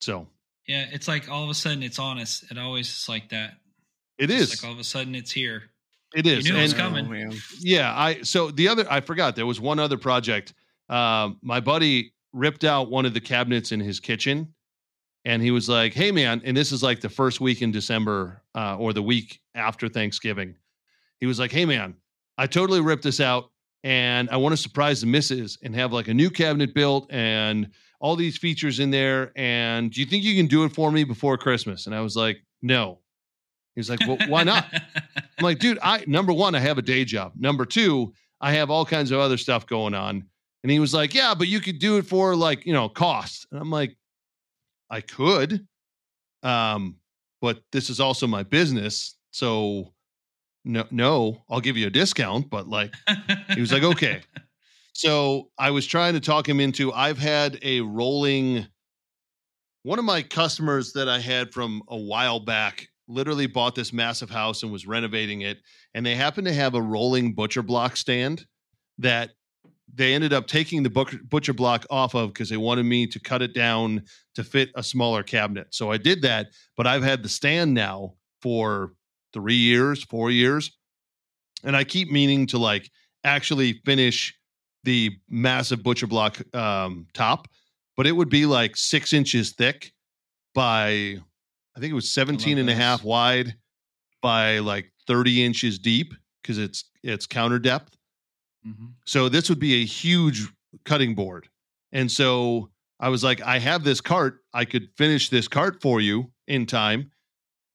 So 0.00 0.28
Yeah. 0.66 0.86
It's 0.92 1.08
like 1.08 1.30
all 1.30 1.44
of 1.44 1.50
a 1.50 1.54
sudden 1.54 1.82
it's 1.82 1.98
honest. 1.98 2.50
It 2.50 2.58
always 2.58 2.88
is 2.88 3.08
like 3.08 3.30
that. 3.30 3.54
it 4.18 4.30
It's 4.30 4.42
is. 4.52 4.62
like 4.62 4.68
all 4.68 4.74
of 4.74 4.80
a 4.80 4.84
sudden 4.84 5.14
it's 5.14 5.30
here. 5.32 5.71
It 6.14 6.26
is. 6.26 6.44
knew 6.44 6.56
it 6.56 6.62
was 6.62 6.74
coming. 6.74 7.30
Oh. 7.32 7.36
Yeah, 7.60 7.96
I 7.96 8.22
so 8.22 8.50
the 8.50 8.68
other 8.68 8.86
I 8.90 9.00
forgot 9.00 9.36
there 9.36 9.46
was 9.46 9.60
one 9.60 9.78
other 9.78 9.98
project. 9.98 10.54
Um, 10.88 11.38
my 11.42 11.60
buddy 11.60 12.12
ripped 12.32 12.64
out 12.64 12.90
one 12.90 13.06
of 13.06 13.14
the 13.14 13.20
cabinets 13.20 13.72
in 13.72 13.80
his 13.80 14.00
kitchen, 14.00 14.54
and 15.24 15.42
he 15.42 15.50
was 15.50 15.68
like, 15.68 15.94
"Hey, 15.94 16.12
man!" 16.12 16.42
And 16.44 16.56
this 16.56 16.72
is 16.72 16.82
like 16.82 17.00
the 17.00 17.08
first 17.08 17.40
week 17.40 17.62
in 17.62 17.70
December 17.72 18.42
uh, 18.54 18.76
or 18.76 18.92
the 18.92 19.02
week 19.02 19.40
after 19.54 19.88
Thanksgiving. 19.88 20.56
He 21.20 21.26
was 21.26 21.38
like, 21.38 21.52
"Hey, 21.52 21.64
man, 21.64 21.94
I 22.38 22.46
totally 22.46 22.80
ripped 22.80 23.04
this 23.04 23.20
out, 23.20 23.50
and 23.84 24.28
I 24.30 24.36
want 24.36 24.52
to 24.52 24.56
surprise 24.56 25.00
the 25.00 25.06
missus 25.06 25.58
and 25.62 25.74
have 25.74 25.92
like 25.92 26.08
a 26.08 26.14
new 26.14 26.30
cabinet 26.30 26.74
built 26.74 27.06
and 27.10 27.70
all 28.00 28.16
these 28.16 28.36
features 28.36 28.80
in 28.80 28.90
there. 28.90 29.30
And 29.36 29.92
do 29.92 30.00
you 30.00 30.06
think 30.06 30.24
you 30.24 30.34
can 30.34 30.46
do 30.46 30.64
it 30.64 30.70
for 30.70 30.90
me 30.90 31.04
before 31.04 31.38
Christmas?" 31.38 31.86
And 31.86 31.94
I 31.94 32.00
was 32.00 32.16
like, 32.16 32.42
"No." 32.62 33.01
He 33.74 33.80
was 33.80 33.90
like, 33.90 34.00
"Well, 34.06 34.18
why 34.28 34.42
not?" 34.44 34.66
I'm 34.72 35.44
like, 35.44 35.58
dude, 35.58 35.78
I 35.82 36.04
number 36.06 36.32
one, 36.32 36.54
I 36.54 36.60
have 36.60 36.78
a 36.78 36.82
day 36.82 37.04
job. 37.04 37.32
Number 37.36 37.64
two, 37.64 38.12
I 38.40 38.52
have 38.52 38.70
all 38.70 38.84
kinds 38.84 39.10
of 39.10 39.20
other 39.20 39.36
stuff 39.36 39.66
going 39.66 39.94
on. 39.94 40.24
And 40.62 40.70
he 40.70 40.78
was 40.78 40.92
like, 40.92 41.14
Yeah, 41.14 41.34
but 41.34 41.48
you 41.48 41.60
could 41.60 41.78
do 41.78 41.96
it 41.98 42.06
for 42.06 42.36
like, 42.36 42.66
you 42.66 42.72
know, 42.72 42.88
cost. 42.88 43.46
And 43.50 43.60
I'm 43.60 43.70
like, 43.70 43.96
I 44.90 45.00
could. 45.00 45.66
Um, 46.42 46.96
but 47.40 47.62
this 47.72 47.90
is 47.90 48.00
also 48.00 48.26
my 48.26 48.42
business. 48.42 49.16
So 49.30 49.92
no, 50.64 50.86
no, 50.90 51.42
I'll 51.50 51.60
give 51.60 51.76
you 51.76 51.86
a 51.86 51.90
discount, 51.90 52.50
but 52.50 52.68
like 52.68 52.92
he 53.54 53.60
was 53.60 53.72
like, 53.72 53.82
okay. 53.82 54.20
So 54.92 55.50
I 55.58 55.70
was 55.70 55.86
trying 55.86 56.14
to 56.14 56.20
talk 56.20 56.48
him 56.48 56.60
into. 56.60 56.92
I've 56.92 57.18
had 57.18 57.58
a 57.62 57.80
rolling. 57.80 58.66
One 59.84 59.98
of 59.98 60.04
my 60.04 60.22
customers 60.22 60.92
that 60.92 61.08
I 61.08 61.18
had 61.18 61.52
from 61.52 61.82
a 61.88 61.96
while 61.96 62.38
back 62.38 62.88
literally 63.12 63.46
bought 63.46 63.74
this 63.74 63.92
massive 63.92 64.30
house 64.30 64.62
and 64.62 64.72
was 64.72 64.86
renovating 64.86 65.42
it, 65.42 65.58
and 65.94 66.04
they 66.04 66.14
happened 66.14 66.46
to 66.46 66.52
have 66.52 66.74
a 66.74 66.82
rolling 66.82 67.34
butcher 67.34 67.62
block 67.62 67.96
stand 67.96 68.46
that 68.98 69.30
they 69.94 70.14
ended 70.14 70.32
up 70.32 70.46
taking 70.46 70.82
the 70.82 70.90
butcher, 71.28 71.52
block 71.52 71.84
off 71.90 72.14
of 72.14 72.32
because 72.32 72.48
they 72.48 72.56
wanted 72.56 72.84
me 72.84 73.06
to 73.06 73.20
cut 73.20 73.42
it 73.42 73.54
down 73.54 74.02
to 74.34 74.42
fit 74.42 74.70
a 74.74 74.82
smaller 74.82 75.22
cabinet. 75.22 75.66
So 75.70 75.90
I 75.90 75.98
did 75.98 76.22
that, 76.22 76.48
but 76.76 76.86
I've 76.86 77.02
had 77.02 77.22
the 77.22 77.28
stand 77.28 77.74
now 77.74 78.14
for 78.40 78.94
three 79.34 79.56
years, 79.56 80.02
four 80.02 80.30
years, 80.30 80.76
and 81.62 81.76
I 81.76 81.84
keep 81.84 82.10
meaning 82.10 82.46
to 82.48 82.58
like 82.58 82.90
actually 83.24 83.74
finish 83.84 84.34
the 84.84 85.10
massive 85.28 85.82
butcher 85.82 86.06
block 86.06 86.42
um, 86.54 87.06
top, 87.12 87.48
but 87.96 88.06
it 88.06 88.12
would 88.12 88.28
be 88.28 88.46
like 88.46 88.76
six 88.76 89.12
inches 89.12 89.52
thick 89.52 89.92
by, 90.54 91.18
I 91.76 91.80
think 91.80 91.90
it 91.90 91.94
was 91.94 92.10
17 92.10 92.58
and 92.58 92.68
a 92.68 92.74
half 92.74 93.02
wide 93.04 93.54
by 94.20 94.58
like 94.58 94.92
30 95.06 95.44
inches 95.44 95.78
deep 95.78 96.14
because 96.42 96.58
it's 96.58 96.84
it's 97.02 97.26
counter 97.26 97.58
depth. 97.58 97.96
Mhm. 98.66 98.92
So 99.06 99.28
this 99.28 99.48
would 99.48 99.58
be 99.58 99.82
a 99.82 99.84
huge 99.84 100.46
cutting 100.84 101.14
board. 101.14 101.48
And 101.92 102.10
so 102.10 102.70
I 103.00 103.08
was 103.08 103.24
like, 103.24 103.40
I 103.42 103.58
have 103.58 103.84
this 103.84 104.00
cart. 104.00 104.40
I 104.54 104.64
could 104.64 104.88
finish 104.96 105.28
this 105.28 105.48
cart 105.48 105.82
for 105.82 106.00
you 106.00 106.30
in 106.46 106.66
time. 106.66 107.10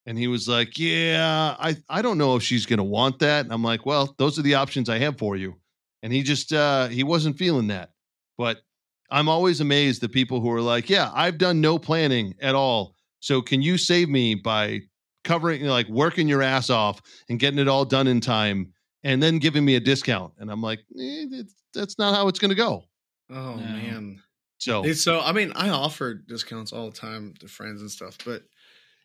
And 0.06 0.18
he 0.18 0.28
was 0.28 0.48
like, 0.48 0.78
Yeah, 0.78 1.56
I, 1.60 1.76
I 1.90 2.02
don't 2.02 2.18
know 2.18 2.36
if 2.36 2.44
she's 2.44 2.66
gonna 2.66 2.84
want 2.84 3.20
that. 3.20 3.44
And 3.46 3.54
I'm 3.54 3.64
like, 3.64 3.86
Well, 3.86 4.16
those 4.18 4.40
are 4.40 4.44
the 4.44 4.56
options 4.56 4.88
I 4.90 5.00
have 5.00 5.18
for 5.18 5.36
you. 5.36 5.56
And 6.04 6.14
he 6.14 6.24
just 6.24 6.54
uh 6.54 6.88
he 6.88 7.04
wasn't 7.04 7.38
feeling 7.38 7.68
that. 7.68 7.92
But 8.38 8.62
I'm 9.10 9.28
always 9.30 9.60
amazed 9.62 10.04
at 10.04 10.12
people 10.12 10.40
who 10.40 10.52
are 10.52 10.62
like, 10.62 10.90
Yeah, 10.90 11.12
I've 11.14 11.38
done 11.38 11.60
no 11.60 11.78
planning 11.78 12.36
at 12.40 12.56
all. 12.56 12.96
So 13.20 13.42
can 13.42 13.62
you 13.62 13.78
save 13.78 14.10
me 14.10 14.36
by 14.36 14.82
covering 15.24 15.64
like 15.66 15.88
working 15.90 16.28
your 16.28 16.42
ass 16.42 16.70
off 16.70 17.02
and 17.30 17.40
getting 17.40 17.60
it 17.60 17.68
all 17.68 17.84
done 17.86 18.08
in 18.08 18.22
time 18.22 18.72
and 19.04 19.22
then 19.22 19.40
giving 19.40 19.66
me 19.66 19.76
a 19.76 19.80
discount. 19.80 20.34
And 20.40 20.50
I'm 20.52 20.62
like, 20.62 20.80
eh, 20.80 21.26
it's, 21.32 21.54
that's 21.74 21.98
not 22.00 22.16
how 22.16 22.28
it's 22.30 22.40
going 22.40 22.50
to 22.50 22.56
go. 22.56 22.84
Oh 23.30 23.56
No. 23.56 23.58
man. 23.58 24.22
So 24.60 24.84
It's 24.86 25.04
so 25.04 25.20
I 25.20 25.34
mean, 25.34 25.52
I 25.56 25.70
offer 25.70 26.14
discounts 26.14 26.72
all 26.74 26.90
the 26.90 26.96
time 26.98 27.34
to 27.42 27.48
friends 27.48 27.82
and 27.82 27.92
stuff, 27.92 28.18
but 28.26 28.44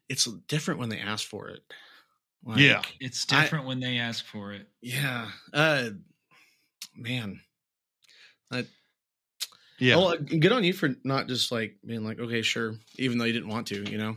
it's 0.09 0.25
different 0.49 0.81
when 0.81 0.89
they 0.89 0.99
ask 0.99 1.27
for 1.27 1.49
it. 1.49 1.61
Yeah. 2.57 2.83
It's 3.01 3.27
I- 3.33 3.43
different 3.43 3.67
when 3.67 3.81
they 3.81 3.99
ask 3.99 4.25
for 4.25 4.53
it. 4.53 4.69
Yeah. 4.81 5.29
Uh 5.53 5.91
man. 6.95 7.41
Yeah, 9.83 9.97
Well, 9.97 10.17
good 10.17 10.53
on 10.53 10.63
you 10.65 10.73
for 10.73 10.91
not 11.05 11.27
just 11.27 11.51
like 11.51 11.77
being 11.85 12.05
like, 12.05 12.21
okay, 12.21 12.43
sure, 12.43 12.75
even 12.99 13.19
though 13.19 13.25
you 13.25 13.33
didn't 13.33 13.49
want 13.49 13.67
to, 13.69 13.83
you 13.91 13.99
know? 13.99 14.17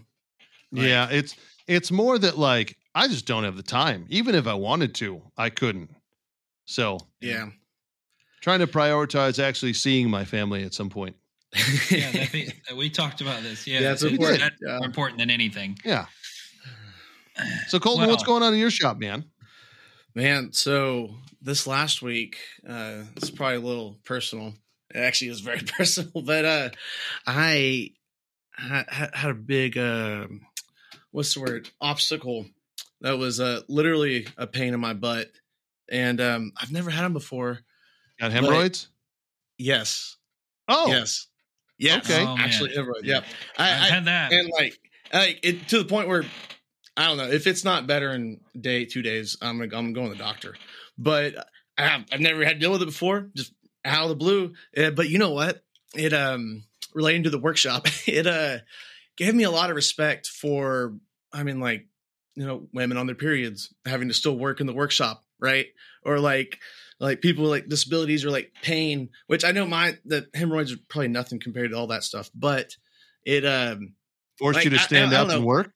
like- 0.72 0.88
yeah, 0.88 1.08
it's 1.10 1.36
it's 1.68 1.92
more 1.92 2.18
that 2.20 2.38
like 2.38 2.78
I 2.94 3.08
just 3.08 3.26
don't 3.26 3.44
have 3.44 3.58
the 3.58 3.64
time. 3.64 4.06
Even 4.10 4.36
if 4.36 4.46
I 4.48 4.54
wanted 4.54 4.94
to, 4.96 5.22
I 5.38 5.50
couldn't. 5.50 5.90
So 6.66 7.00
Yeah. 7.22 7.50
trying 8.42 8.60
to 8.60 8.68
prioritize 8.68 9.42
actually 9.44 9.74
seeing 9.74 10.10
my 10.10 10.24
family 10.26 10.64
at 10.64 10.74
some 10.74 10.90
point. 10.90 11.16
Yeah, 11.90 12.12
that 12.12 12.32
be, 12.34 12.52
we 12.76 12.90
talked 12.90 13.22
about 13.22 13.42
this. 13.44 13.66
Yeah, 13.66 13.80
Yeah, 13.80 13.92
it's 13.94 14.04
it's 14.04 14.12
important. 14.12 14.40
that's 14.42 14.56
Yeah. 14.62 14.78
more 14.78 14.86
important 14.86 15.20
than 15.20 15.30
anything. 15.32 15.78
Yeah. 15.84 16.06
So 17.68 17.80
Colton, 17.80 18.08
what's 18.10 18.24
going 18.24 18.44
on 18.44 18.54
in 18.54 18.60
your 18.60 18.72
shop, 18.72 18.98
man? 18.98 19.26
Man, 20.14 20.54
so 20.54 21.16
this 21.42 21.68
last 21.68 22.02
week, 22.02 22.38
uh, 22.68 23.04
it's 23.18 23.30
probably 23.30 23.58
a 23.58 23.60
little 23.60 23.98
personal. 24.06 24.54
It 24.94 25.00
actually 25.00 25.32
is 25.32 25.42
very 25.42 25.60
personal, 25.78 26.22
but 26.24 26.46
uh, 26.46 26.70
I 27.26 27.92
had, 28.52 29.10
had 29.14 29.32
a 29.32 29.36
big, 29.36 29.78
uh, 29.78 30.28
what's 31.12 31.34
the 31.34 31.42
word, 31.42 31.70
obstacle 31.82 32.46
that 33.02 33.18
was 33.18 33.40
uh, 33.40 33.62
literally 33.68 34.28
a 34.38 34.48
pain 34.48 34.74
in 34.74 34.80
my 34.80 34.94
butt. 34.94 35.30
And 35.90 36.20
um, 36.20 36.52
I've 36.58 36.72
never 36.72 36.90
had 36.90 37.04
them 37.04 37.14
before. 37.14 37.60
Got 38.20 38.32
hemorrhoids? 38.32 38.88
Yes. 39.58 40.18
oh, 40.68 40.88
Yes. 40.88 41.28
Yes. 41.78 42.10
Okay. 42.10 42.24
Oh, 42.24 42.36
man. 42.36 42.46
Actually, 42.46 42.72
hemorrhoid. 42.72 43.04
Yep. 43.04 43.26
I, 43.58 43.64
I've 43.72 43.82
I, 43.82 43.86
had 43.88 44.06
that. 44.06 44.32
and 44.32 44.50
like, 44.50 44.80
like 45.14 45.40
it, 45.44 45.68
to 45.70 45.80
the 45.80 45.86
point 45.86 46.08
where 46.08 46.24
I 46.98 47.08
don't 47.08 47.18
know 47.18 47.30
if 47.30 47.48
it's 47.48 47.66
not 47.66 47.88
better 47.88 48.12
in 48.12 48.40
day 48.60 48.86
two 48.86 49.02
days. 49.02 49.38
I'm 49.42 49.60
gonna 49.60 49.78
I'm 49.78 49.94
going 49.94 50.10
to 50.10 50.14
the 50.14 50.24
doctor, 50.24 50.56
but 50.98 51.36
I 51.78 51.88
have, 51.88 52.06
I've 52.12 52.22
never 52.22 52.46
had 52.46 52.54
to 52.54 52.60
deal 52.60 52.72
with 52.72 52.82
it 52.82 52.86
before. 52.86 53.30
Just 53.36 53.54
out 53.86 54.04
of 54.04 54.10
the 54.10 54.16
blue. 54.16 54.54
Uh, 54.76 54.92
but 54.92 55.10
you 55.10 55.18
know 55.20 55.32
what? 55.32 55.64
It 55.96 56.14
um 56.14 56.64
relating 56.94 57.24
to 57.24 57.30
the 57.30 57.40
workshop, 57.40 57.88
it 58.08 58.28
uh 58.28 58.60
gave 59.18 59.34
me 59.36 59.44
a 59.44 59.52
lot 59.52 59.70
of 59.70 59.76
respect 59.76 60.28
for. 60.28 60.96
I 61.32 61.44
mean, 61.44 61.60
like 61.60 61.88
you 62.36 62.46
know, 62.46 62.68
women 62.74 62.98
on 62.98 63.06
their 63.06 63.16
periods 63.16 63.74
having 63.86 64.08
to 64.10 64.14
still 64.14 64.38
work 64.38 64.60
in 64.60 64.68
the 64.68 64.74
workshop, 64.74 65.24
right? 65.40 65.68
Or 66.04 66.20
like 66.20 66.60
like 67.00 67.22
people 67.22 67.44
with 67.44 67.52
like 67.52 67.68
disabilities 67.68 68.24
or 68.26 68.32
like 68.32 68.52
pain, 68.62 69.10
which 69.28 69.44
I 69.44 69.52
know 69.52 69.66
my 69.66 69.98
the 70.06 70.28
hemorrhoids 70.34 70.72
are 70.74 70.78
probably 70.90 71.10
nothing 71.10 71.40
compared 71.40 71.72
to 71.72 71.78
all 71.78 71.88
that 71.88 72.04
stuff, 72.04 72.30
but 72.34 72.76
it 73.26 73.46
um 73.46 73.94
forced 74.38 74.58
like, 74.58 74.64
you 74.66 74.70
to 74.72 74.78
I- 74.78 74.80
I 74.80 74.84
stand 74.86 75.12
don't 75.12 75.30
up 75.30 75.36
and 75.36 75.46
work. 75.46 75.72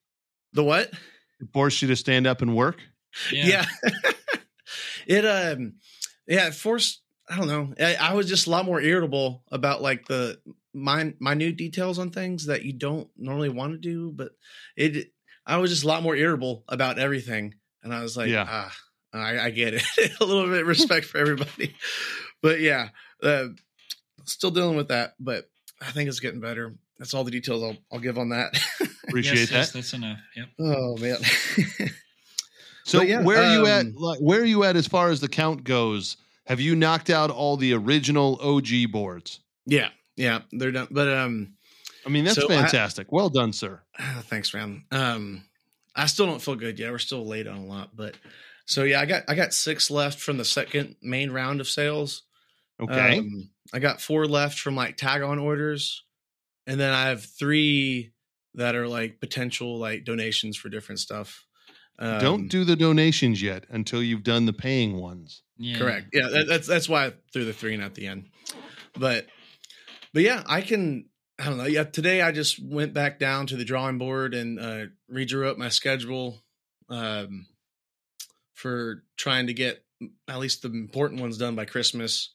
the 0.54 0.64
what? 0.64 0.92
It 1.42 1.48
forced 1.54 1.82
you 1.82 1.88
to 1.90 1.96
stand 1.96 2.28
up 2.28 2.42
and 2.42 2.56
work. 2.56 2.78
yeah, 3.32 3.66
it 5.08 5.26
um 5.26 5.74
yeah 6.28 6.48
it 6.48 6.56
forced 6.56 7.02
i 7.30 7.36
don't 7.38 7.48
know 7.48 7.74
I, 7.80 7.96
I 7.96 8.14
was 8.14 8.28
just 8.28 8.48
a 8.48 8.50
lot 8.50 8.66
more 8.66 8.82
irritable 8.82 9.44
about 9.52 9.82
like 9.82 10.06
the 10.08 10.40
min- 10.74 11.16
minute 11.20 11.58
details 11.58 12.00
on 12.00 12.10
things 12.12 12.46
that 12.48 12.64
you 12.64 12.74
don't 12.74 13.08
normally 13.18 13.50
want 13.50 13.74
to 13.74 13.78
do 13.78 14.12
but 14.12 14.32
it 14.76 15.12
i 15.46 15.58
was 15.58 15.72
just 15.72 15.84
a 15.84 15.88
lot 15.88 16.04
more 16.04 16.16
irritable 16.16 16.64
about 16.68 17.00
everything 17.00 17.54
and 17.84 17.94
i 17.94 18.02
was 18.02 18.16
like 18.18 18.30
Yeah. 18.30 18.46
ah 18.48 18.76
i, 19.14 19.40
I 19.40 19.50
get 19.52 19.74
it 19.76 19.84
a 20.22 20.26
little 20.26 20.48
bit 20.50 20.62
of 20.62 20.68
respect 20.68 21.06
for 21.06 21.18
everybody 21.18 21.74
but 22.42 22.60
yeah 22.60 22.90
uh, 23.24 23.48
still 24.26 24.52
dealing 24.52 24.76
with 24.78 24.88
that 24.90 25.14
but 25.20 25.50
i 25.82 25.92
think 25.92 26.08
it's 26.10 26.20
getting 26.20 26.40
better 26.42 26.76
that's 26.98 27.14
all 27.14 27.24
the 27.24 27.32
details 27.32 27.64
i'll, 27.64 27.78
I'll 27.92 28.00
give 28.00 28.18
on 28.18 28.30
that 28.30 28.58
Appreciate 29.08 29.40
yes, 29.40 29.50
that. 29.50 29.56
yes, 29.56 29.72
that's 29.72 29.94
enough. 29.94 30.20
Yep. 30.36 30.48
oh 30.60 30.98
man 30.98 31.18
So 32.86 33.02
yeah, 33.04 33.22
where 33.22 33.42
are 33.42 33.54
you 33.54 33.68
at? 33.68 33.86
um, 33.86 33.94
Like, 33.96 34.20
where 34.20 34.42
are 34.42 34.46
you 34.46 34.64
at 34.64 34.76
as 34.76 34.88
far 34.88 35.10
as 35.10 35.20
the 35.22 35.28
count 35.28 35.64
goes? 35.64 36.18
Have 36.50 36.60
you 36.60 36.76
knocked 36.76 37.10
out 37.10 37.32
all 37.32 37.56
the 37.56 37.74
original 37.74 38.38
OG 38.42 38.92
boards? 38.92 39.40
yeah 39.66 39.90
yeah 40.16 40.42
they're 40.52 40.72
done 40.72 40.88
but 40.92 41.08
um 41.08 41.54
I 42.06 42.10
mean, 42.10 42.24
that's 42.24 42.38
So 42.38 42.46
I- 42.50 42.62
fantastic. 42.62 43.12
well 43.12 43.30
done, 43.30 43.52
sir. 43.54 43.82
Thanks, 44.24 44.54
man. 44.54 44.86
Um, 44.92 45.44
I 45.96 46.06
still 46.06 46.26
don't 46.26 46.42
feel 46.42 46.56
good 46.56 46.80
yet. 46.80 46.92
We're 46.92 46.98
still 46.98 47.26
late 47.28 47.46
on 47.46 47.58
a 47.58 47.66
lot, 47.66 47.94
but 47.96 48.16
so 48.66 48.84
yeah, 48.84 49.02
I 49.02 49.06
got 49.06 49.24
I 49.28 49.36
got 49.36 49.54
six 49.54 49.92
left 49.92 50.18
from 50.20 50.38
the 50.38 50.46
second 50.46 50.96
main 51.02 51.30
round 51.30 51.60
of 51.60 51.68
sales. 51.68 52.24
Okay. 52.82 53.20
Um, 53.20 53.50
I 53.74 53.80
got 53.80 54.00
four 54.02 54.26
left 54.28 54.58
from 54.60 54.76
like 54.78 54.96
tag 54.96 55.22
on 55.22 55.40
orders, 55.40 56.04
and 56.66 56.80
then 56.80 56.94
I 56.94 57.10
have 57.10 57.24
three 57.26 58.12
that 58.56 58.76
are 58.76 58.88
like 58.88 59.20
potential 59.20 59.78
like 59.78 60.06
donations 60.06 60.56
for 60.56 60.70
different 60.70 61.00
stuff. 61.00 61.46
Um, 62.02 62.22
Don't 62.22 62.48
do 62.48 62.64
the 62.64 62.78
donations 62.78 63.42
yet 63.42 63.66
until 63.70 64.02
you've 64.02 64.24
done 64.24 64.46
the 64.46 64.54
paying 64.54 64.96
ones. 64.98 65.44
Yeah. 65.58 65.78
correct. 65.78 66.08
Yeah, 66.14 66.30
that, 66.30 66.48
that's 66.48 66.68
that's 66.68 66.88
why 66.88 67.08
I 67.08 67.14
threw 67.34 67.44
the 67.44 67.52
three 67.52 67.74
in 67.74 67.82
at 67.82 67.94
the 67.94 68.08
end. 68.08 68.30
But 68.98 69.28
but 70.14 70.24
yeah, 70.24 70.44
I 70.48 70.62
can. 70.62 71.06
I 71.38 71.46
don't 71.46 71.58
know. 71.58 71.66
Yeah, 71.66 71.84
today 71.84 72.22
I 72.22 72.32
just 72.32 72.62
went 72.62 72.94
back 72.94 73.20
down 73.20 73.48
to 73.48 73.56
the 73.56 73.64
drawing 73.66 73.98
board 73.98 74.34
and 74.34 74.60
uh, 74.60 74.86
redrew 75.14 75.48
up 75.48 75.58
my 75.58 75.70
schedule 75.70 76.42
um, 76.90 77.46
for 78.54 79.04
trying 79.18 79.48
to 79.48 79.54
get 79.54 79.84
at 80.28 80.40
least 80.40 80.62
the 80.62 80.70
important 80.70 81.22
ones 81.22 81.38
done 81.38 81.56
by 81.56 81.66
Christmas, 81.66 82.34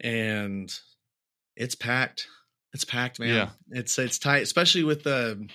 and 0.00 0.72
it's 1.54 1.74
packed. 1.74 2.28
It's 2.72 2.84
packed, 2.84 3.18
man. 3.18 3.34
Yeah. 3.34 3.48
It's 3.70 3.98
it's 3.98 4.18
tight, 4.18 4.42
especially 4.42 4.84
with 4.84 5.02
the 5.02 5.48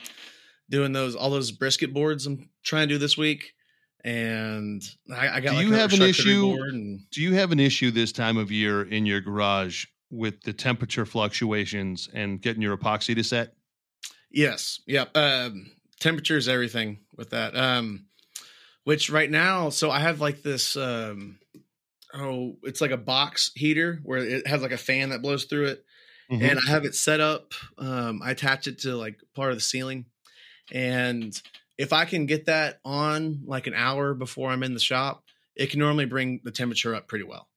doing 0.72 0.94
those 0.94 1.16
all 1.16 1.30
those 1.30 1.52
brisket 1.52 1.94
boards 1.94 2.26
I'm 2.26 2.50
trying 2.64 2.88
to 2.88 2.96
do 2.96 2.98
this 2.98 3.16
week. 3.18 3.54
And 4.04 4.82
I, 5.16 5.30
I 5.30 5.40
got. 5.42 5.52
Do 5.52 5.58
like 5.58 5.66
you 5.68 5.74
have 5.74 5.94
an 5.94 6.02
issue- 6.02 6.58
and 6.64 7.02
Do 7.12 7.22
you 7.22 7.36
have 7.36 7.52
an 7.52 7.60
issue 7.60 7.92
this 7.92 8.12
time 8.12 8.38
of 8.38 8.52
year 8.52 8.82
in 8.82 9.06
your 9.06 9.22
garage 9.22 9.86
with 10.10 10.42
the 10.42 10.54
temperature 10.54 11.06
fluctuations 11.06 12.10
and 12.12 12.42
getting 12.42 12.64
your 12.64 12.76
epoxy 12.76 13.14
to 13.16 13.24
set? 13.24 13.54
Yes. 14.32 14.80
Yep. 14.88 15.16
Um, 15.16 15.72
temperature 16.00 16.36
is 16.38 16.50
everything 16.50 17.02
with 17.16 17.30
that. 17.30 17.56
Um, 17.56 18.08
which 18.86 19.12
right 19.12 19.30
now, 19.30 19.70
so 19.70 19.92
I 19.92 20.00
have 20.00 20.20
like 20.20 20.42
this. 20.42 20.76
Um, 20.76 21.38
oh, 22.16 22.58
it's 22.64 22.82
like 22.82 22.92
a 22.92 22.98
box 22.98 23.52
heater 23.56 24.00
where 24.04 24.18
it 24.18 24.48
has 24.48 24.64
like 24.64 24.72
a 24.72 24.78
fan 24.78 25.10
that 25.10 25.22
blows 25.22 25.44
through 25.46 25.68
it, 25.68 25.86
Mhm. 26.32 26.50
and 26.50 26.60
I 26.66 26.72
have 26.72 26.86
it 26.86 26.96
set 26.96 27.20
up. 27.20 27.54
Um, 27.78 28.22
I 28.24 28.32
attach 28.32 28.66
it 28.66 28.80
to 28.80 28.96
like 28.96 29.20
part 29.36 29.52
of 29.52 29.58
the 29.58 29.62
ceiling, 29.62 30.06
and 30.72 31.40
if 31.78 31.94
I 31.94 32.06
can 32.06 32.26
get 32.26 32.46
that 32.46 32.80
on 32.86 33.42
like 33.46 33.68
an 33.68 33.74
hour 33.74 34.14
before 34.14 34.52
I'm 34.52 34.64
in 34.64 34.74
the 34.74 34.80
shop, 34.80 35.24
it 35.56 35.70
can 35.72 35.80
normally 35.80 36.06
bring 36.06 36.42
the 36.44 36.52
temperature 36.52 36.94
up 36.96 37.08
pretty 37.08 37.26
well. 37.26 37.48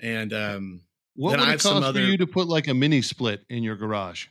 And 0.00 0.32
um, 0.32 0.80
What 1.14 1.32
Then 1.32 1.40
would 1.40 1.48
I 1.48 1.52
it 1.54 1.62
cost 1.62 1.84
other- 1.84 2.00
for 2.00 2.06
you 2.06 2.16
to 2.18 2.26
put 2.26 2.48
like 2.48 2.68
a 2.68 2.74
mini 2.74 3.02
split 3.02 3.44
in 3.48 3.62
your 3.62 3.76
garage? 3.76 4.26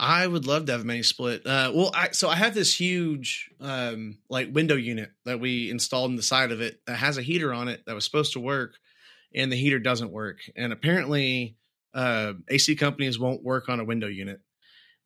I 0.00 0.26
would 0.26 0.46
love 0.46 0.66
to 0.66 0.72
have 0.72 0.82
a 0.82 0.84
mini 0.84 1.02
split. 1.02 1.44
Uh, 1.44 1.72
well, 1.74 1.90
I 1.92 2.10
so 2.12 2.28
I 2.28 2.36
have 2.36 2.54
this 2.54 2.78
huge 2.78 3.50
um, 3.60 4.18
like 4.30 4.54
window 4.54 4.76
unit 4.76 5.10
that 5.24 5.40
we 5.40 5.70
installed 5.70 6.10
in 6.10 6.16
the 6.16 6.22
side 6.22 6.52
of 6.52 6.60
it 6.60 6.80
that 6.86 6.96
has 6.96 7.18
a 7.18 7.22
heater 7.22 7.52
on 7.52 7.66
it 7.66 7.84
that 7.86 7.94
was 7.96 8.04
supposed 8.04 8.34
to 8.34 8.40
work, 8.40 8.74
and 9.34 9.50
the 9.50 9.56
heater 9.56 9.80
doesn't 9.80 10.12
work. 10.12 10.38
And 10.54 10.72
apparently, 10.72 11.56
uh, 11.94 12.34
AC 12.48 12.76
companies 12.76 13.18
won't 13.18 13.42
work 13.42 13.68
on 13.68 13.80
a 13.80 13.84
window 13.84 14.06
unit. 14.06 14.40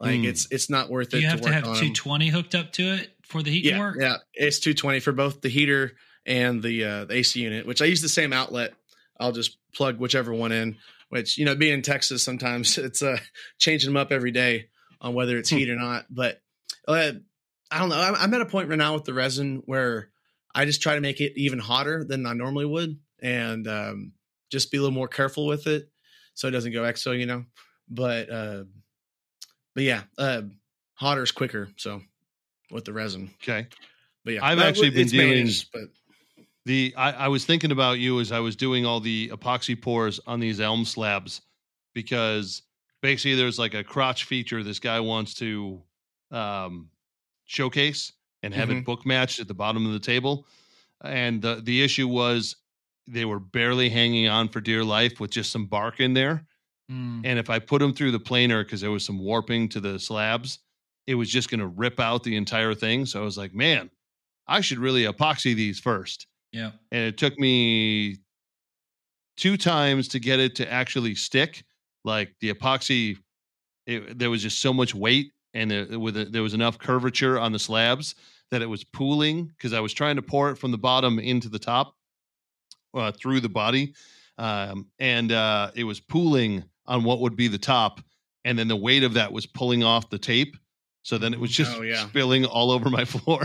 Like 0.02 0.18
Hmm. 0.20 0.24
it's 0.26 0.48
it's 0.50 0.68
not 0.68 0.90
worth 0.90 1.14
it. 1.14 1.20
you 1.20 1.28
have 1.28 1.40
to 1.40 1.44
work 1.46 1.54
have 1.54 1.64
on 1.64 1.70
'em. 1.70 1.76
220 1.76 2.28
hooked 2.28 2.54
up 2.56 2.72
to 2.72 2.82
it 2.94 3.14
for 3.24 3.42
the 3.42 3.50
heat 3.52 3.64
yeah, 3.64 3.74
to 3.74 3.78
work? 3.78 3.96
Yeah, 4.00 4.16
it's 4.34 4.58
220 4.58 4.98
for 5.00 5.12
both 5.12 5.40
the 5.40 5.48
heater 5.48 5.92
and 6.26 6.60
the 6.62 6.84
uh, 6.84 7.04
the 7.04 7.14
AC 7.14 7.40
unit, 7.40 7.66
which 7.66 7.80
I 7.80 7.84
use 7.86 8.02
the 8.02 8.08
same 8.08 8.32
outlet. 8.32 8.74
I'll 9.20 9.30
just 9.32 9.58
plug 9.72 9.98
whichever 10.00 10.34
one 10.34 10.50
in. 10.52 10.76
Which 11.08 11.38
you 11.38 11.44
know, 11.44 11.54
being 11.54 11.74
in 11.74 11.82
Texas, 11.82 12.22
sometimes 12.24 12.76
it's 12.88 13.00
uh, 13.02 13.18
changing 13.58 13.90
them 13.90 13.96
up 13.96 14.10
every 14.10 14.32
day 14.32 14.68
on 15.00 15.14
whether 15.14 15.38
it's 15.38 15.50
Hmm. 15.50 15.56
heat 15.58 15.70
or 15.70 15.76
not. 15.76 16.06
But 16.10 16.42
uh, 16.88 17.12
I 17.70 17.78
don't 17.78 17.88
know. 17.88 18.00
I'm, 18.00 18.16
I'm 18.16 18.34
at 18.34 18.40
a 18.40 18.46
point 18.46 18.68
right 18.68 18.78
now 18.78 18.94
with 18.94 19.04
the 19.04 19.14
resin 19.14 19.62
where 19.66 20.10
I 20.54 20.64
just 20.64 20.82
try 20.82 20.96
to 20.96 21.00
make 21.00 21.20
it 21.20 21.32
even 21.36 21.60
hotter 21.60 22.02
than 22.04 22.26
I 22.26 22.32
normally 22.32 22.66
would, 22.66 22.98
and 23.22 23.68
um, 23.68 24.12
just 24.50 24.72
be 24.72 24.78
a 24.78 24.80
little 24.80 24.94
more 24.94 25.06
careful 25.08 25.46
with 25.46 25.66
it 25.68 25.88
so 26.34 26.48
it 26.48 26.50
doesn't 26.50 26.72
go 26.72 26.82
exo. 26.82 27.16
You 27.16 27.26
know, 27.26 27.44
but 27.88 28.28
uh, 28.30 28.64
but 29.74 29.84
yeah, 29.84 30.02
uh, 30.18 30.42
hotter 30.94 31.22
is 31.22 31.32
quicker. 31.32 31.68
So 31.76 32.02
with 32.70 32.84
the 32.84 32.92
resin. 32.92 33.30
Okay. 33.42 33.66
But 34.24 34.34
yeah, 34.34 34.44
I've 34.44 34.58
actually 34.60 34.90
been 34.90 35.08
doing- 35.08 35.28
managed, 35.30 35.70
but 35.72 35.82
The 36.64 36.94
I, 36.96 37.12
I 37.12 37.28
was 37.28 37.44
thinking 37.44 37.72
about 37.72 37.98
you 37.98 38.20
as 38.20 38.30
I 38.30 38.38
was 38.40 38.54
doing 38.56 38.86
all 38.86 39.00
the 39.00 39.28
epoxy 39.30 39.80
pours 39.80 40.20
on 40.26 40.38
these 40.40 40.60
elm 40.60 40.84
slabs 40.84 41.42
because 41.92 42.62
basically 43.02 43.34
there's 43.34 43.58
like 43.58 43.74
a 43.74 43.82
crotch 43.82 44.24
feature 44.24 44.62
this 44.62 44.78
guy 44.78 45.00
wants 45.00 45.34
to 45.34 45.82
um, 46.30 46.88
showcase 47.44 48.12
and 48.44 48.54
have 48.54 48.70
it 48.70 48.84
book 48.84 49.04
matched 49.04 49.40
at 49.40 49.48
the 49.48 49.54
bottom 49.54 49.86
of 49.86 49.92
the 49.92 49.98
table. 49.98 50.46
And 51.04 51.42
the 51.42 51.60
the 51.62 51.82
issue 51.82 52.06
was 52.06 52.56
they 53.08 53.24
were 53.24 53.40
barely 53.40 53.88
hanging 53.88 54.28
on 54.28 54.48
for 54.48 54.60
dear 54.60 54.84
life 54.84 55.18
with 55.18 55.32
just 55.32 55.50
some 55.50 55.66
bark 55.66 55.98
in 55.98 56.14
there. 56.14 56.46
Mm. 56.90 57.22
And 57.24 57.38
if 57.38 57.48
I 57.50 57.58
put 57.58 57.78
them 57.80 57.92
through 57.94 58.10
the 58.12 58.20
planer 58.20 58.64
because 58.64 58.80
there 58.80 58.90
was 58.90 59.04
some 59.04 59.18
warping 59.18 59.68
to 59.70 59.80
the 59.80 59.98
slabs, 59.98 60.58
it 61.06 61.14
was 61.14 61.30
just 61.30 61.50
going 61.50 61.60
to 61.60 61.66
rip 61.66 62.00
out 62.00 62.22
the 62.22 62.36
entire 62.36 62.74
thing. 62.74 63.06
So 63.06 63.20
I 63.20 63.24
was 63.24 63.38
like, 63.38 63.54
man, 63.54 63.90
I 64.46 64.60
should 64.60 64.78
really 64.78 65.04
epoxy 65.04 65.54
these 65.54 65.78
first 65.80 66.26
Yeah. 66.52 66.72
and 66.90 67.04
it 67.04 67.16
took 67.16 67.38
me 67.38 68.18
two 69.36 69.56
times 69.56 70.08
to 70.08 70.18
get 70.20 70.40
it 70.40 70.54
to 70.56 70.70
actually 70.70 71.14
stick. 71.14 71.64
Like 72.04 72.34
the 72.40 72.52
epoxy, 72.52 73.16
it, 73.86 74.18
there 74.18 74.30
was 74.30 74.42
just 74.42 74.58
so 74.58 74.72
much 74.72 74.94
weight, 74.94 75.32
and 75.54 75.70
it, 75.70 76.00
with 76.00 76.16
it, 76.16 76.32
there 76.32 76.42
was 76.42 76.54
enough 76.54 76.78
curvature 76.78 77.38
on 77.38 77.52
the 77.52 77.58
slabs 77.58 78.14
that 78.50 78.60
it 78.60 78.66
was 78.66 78.84
pooling 78.84 79.44
because 79.46 79.72
I 79.72 79.80
was 79.80 79.92
trying 79.92 80.16
to 80.16 80.22
pour 80.22 80.50
it 80.50 80.56
from 80.56 80.72
the 80.72 80.78
bottom 80.78 81.18
into 81.18 81.48
the 81.48 81.58
top 81.58 81.94
uh, 82.94 83.12
through 83.12 83.40
the 83.40 83.48
body, 83.48 83.94
um, 84.38 84.88
and 84.98 85.30
uh, 85.32 85.70
it 85.74 85.84
was 85.84 86.00
pooling 86.00 86.64
on 86.86 87.04
what 87.04 87.20
would 87.20 87.36
be 87.36 87.48
the 87.48 87.58
top, 87.58 88.00
and 88.44 88.58
then 88.58 88.68
the 88.68 88.76
weight 88.76 89.02
of 89.04 89.14
that 89.14 89.32
was 89.32 89.46
pulling 89.46 89.82
off 89.84 90.10
the 90.10 90.18
tape. 90.18 90.56
So 91.02 91.18
then 91.18 91.32
it 91.34 91.40
was 91.40 91.50
just 91.50 91.76
Oh, 91.76 91.82
yeah. 91.82 92.06
spilling 92.08 92.44
all 92.44 92.70
over 92.70 92.88
my 92.90 93.04
floor. 93.06 93.42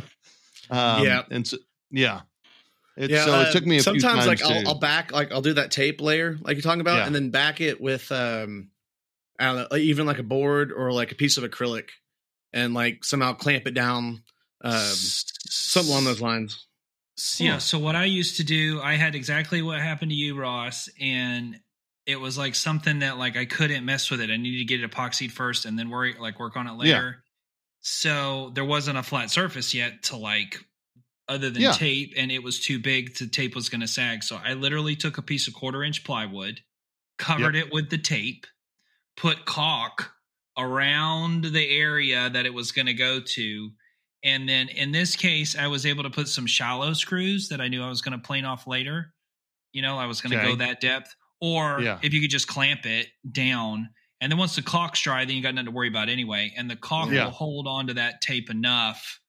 Um, 0.69 1.04
Yeah. 1.06 1.23
and 1.32 1.47
so 1.47 1.58
yeah, 1.91 2.21
it, 2.97 3.10
yeah. 3.10 3.26
so 3.26 3.34
uh, 3.36 3.41
it 3.43 3.52
took 3.54 3.65
me 3.65 3.78
a 3.78 3.84
few 3.84 4.00
sometimes 4.00 4.26
times 4.26 4.28
like 4.28 4.41
I'll, 4.43 4.67
I'll 4.69 4.80
back 4.80 5.12
like 5.12 5.32
I'll 5.32 5.41
do 5.41 5.54
that 5.54 5.71
tape 5.71 6.02
layer 6.02 6.38
like 6.41 6.56
you're 6.56 6.62
talking 6.62 6.82
about, 6.82 6.97
Yeah. 6.97 7.06
and 7.08 7.15
then 7.15 7.30
back 7.30 7.62
it 7.62 7.80
with 7.80 8.12
um, 8.12 8.69
I 9.39 9.45
don't 9.45 9.71
know, 9.71 9.78
even 9.78 10.06
like 10.06 10.19
a 10.19 10.23
board 10.23 10.71
or 10.71 10.91
like 10.91 11.12
a 11.12 11.15
piece 11.15 11.38
of 11.38 11.43
acrylic, 11.43 11.89
and 12.54 12.73
like 12.73 13.04
somehow 13.06 13.34
clamp 13.34 13.65
it 13.67 13.73
down, 13.76 14.23
um, 14.63 14.73
something 14.93 15.91
along 15.91 16.06
those 16.06 16.21
lines. 16.21 16.65
S- 17.17 17.39
Yeah. 17.39 17.58
So 17.60 17.80
what 17.80 17.95
I 17.95 18.06
used 18.06 18.38
to 18.38 18.43
do, 18.43 18.82
I 18.82 18.95
had 18.95 19.15
exactly 19.15 19.62
what 19.62 19.80
happened 19.80 20.12
to 20.12 20.15
you, 20.15 20.38
Ross, 20.39 20.89
and 21.00 21.60
it 22.08 22.17
was 22.22 22.38
like 22.39 22.56
something 22.56 23.00
that 23.00 23.20
like 23.20 23.38
I 23.38 23.46
couldn't 23.46 23.86
mess 23.86 24.12
with 24.12 24.22
it. 24.22 24.32
I 24.32 24.38
needed 24.38 24.60
to 24.60 24.65
get 24.65 24.84
it 24.84 24.91
epoxied 24.91 25.32
first 25.32 25.65
and 25.65 25.80
then 25.80 25.89
worry 25.91 26.15
like 26.20 26.39
work 26.39 26.58
on 26.58 26.67
it 26.67 26.74
later. 26.74 27.24
So 27.82 28.52
there 28.56 28.65
wasn't 28.65 28.98
a 28.98 29.04
flat 29.04 29.32
surface 29.32 29.74
yet 29.74 30.04
to 30.06 30.17
like 30.17 30.58
other 31.30 31.50
than 31.50 31.63
Yeah. 31.63 31.72
tape, 31.72 32.13
and 32.17 32.32
it 32.32 32.43
was 32.43 32.60
too 32.60 32.80
big. 32.80 33.15
The 33.17 33.28
tape 33.28 33.56
was 33.56 33.70
going 33.70 33.82
to 33.82 33.88
sag. 33.88 34.24
So 34.24 34.38
I 34.43 34.54
literally 34.54 34.96
took 34.96 35.17
a 35.17 35.24
piece 35.24 35.48
of 35.48 35.54
quarter 35.54 35.84
inch 35.84 36.04
plywood, 36.06 36.62
covered 37.17 37.56
it 37.56 37.72
with 37.74 37.89
the 37.89 37.98
tape, 38.00 38.48
put 39.17 39.46
caulk 39.46 40.13
around 40.58 41.46
the 41.46 41.78
area 41.78 42.30
that 42.30 42.46
it 42.46 42.54
was 42.54 42.72
going 42.72 42.88
to 42.88 42.93
go 42.93 43.22
to. 43.22 43.72
And 44.24 44.50
then 44.50 44.70
in 44.70 44.91
this 44.91 45.15
case, 45.15 45.58
I 45.58 45.67
was 45.67 45.86
able 45.86 46.04
to 46.04 46.10
put 46.10 46.28
some 46.28 46.48
shallow 46.48 46.93
screws 46.93 47.50
that 47.50 47.62
I 47.62 47.67
knew 47.67 47.84
I 47.84 47.89
was 47.89 48.02
going 48.02 48.20
to 48.20 48.26
plane 48.26 48.46
off 48.46 48.67
later. 48.67 49.13
You 49.74 49.84
know, 49.84 49.98
I 50.00 50.08
was 50.08 50.22
going 50.22 50.32
to 50.32 50.38
Okay. 50.38 50.48
go 50.50 50.56
that 50.58 50.82
depth. 50.82 51.15
Or 51.39 51.80
Yeah. 51.82 52.00
if 52.02 52.13
you 52.13 52.21
could 52.21 52.30
just 52.32 52.47
clamp 52.47 52.86
it 52.86 53.08
down. 53.32 53.89
And 54.19 54.32
then 54.32 54.39
once 54.39 54.56
the 54.56 54.63
caulk's 54.63 55.02
dry, 55.02 55.26
then 55.26 55.36
you 55.36 55.43
got 55.43 55.54
nothing 55.54 55.67
to 55.67 55.71
worry 55.71 55.88
about 55.88 56.10
anyway. 56.10 56.54
And 56.58 56.69
the 56.69 56.76
caulk 56.76 57.12
Yeah. 57.12 57.26
will 57.26 57.32
hold 57.32 57.67
on 57.67 57.88
to 57.88 57.93
that 57.95 58.21
tape 58.21 58.50
enough 58.50 59.19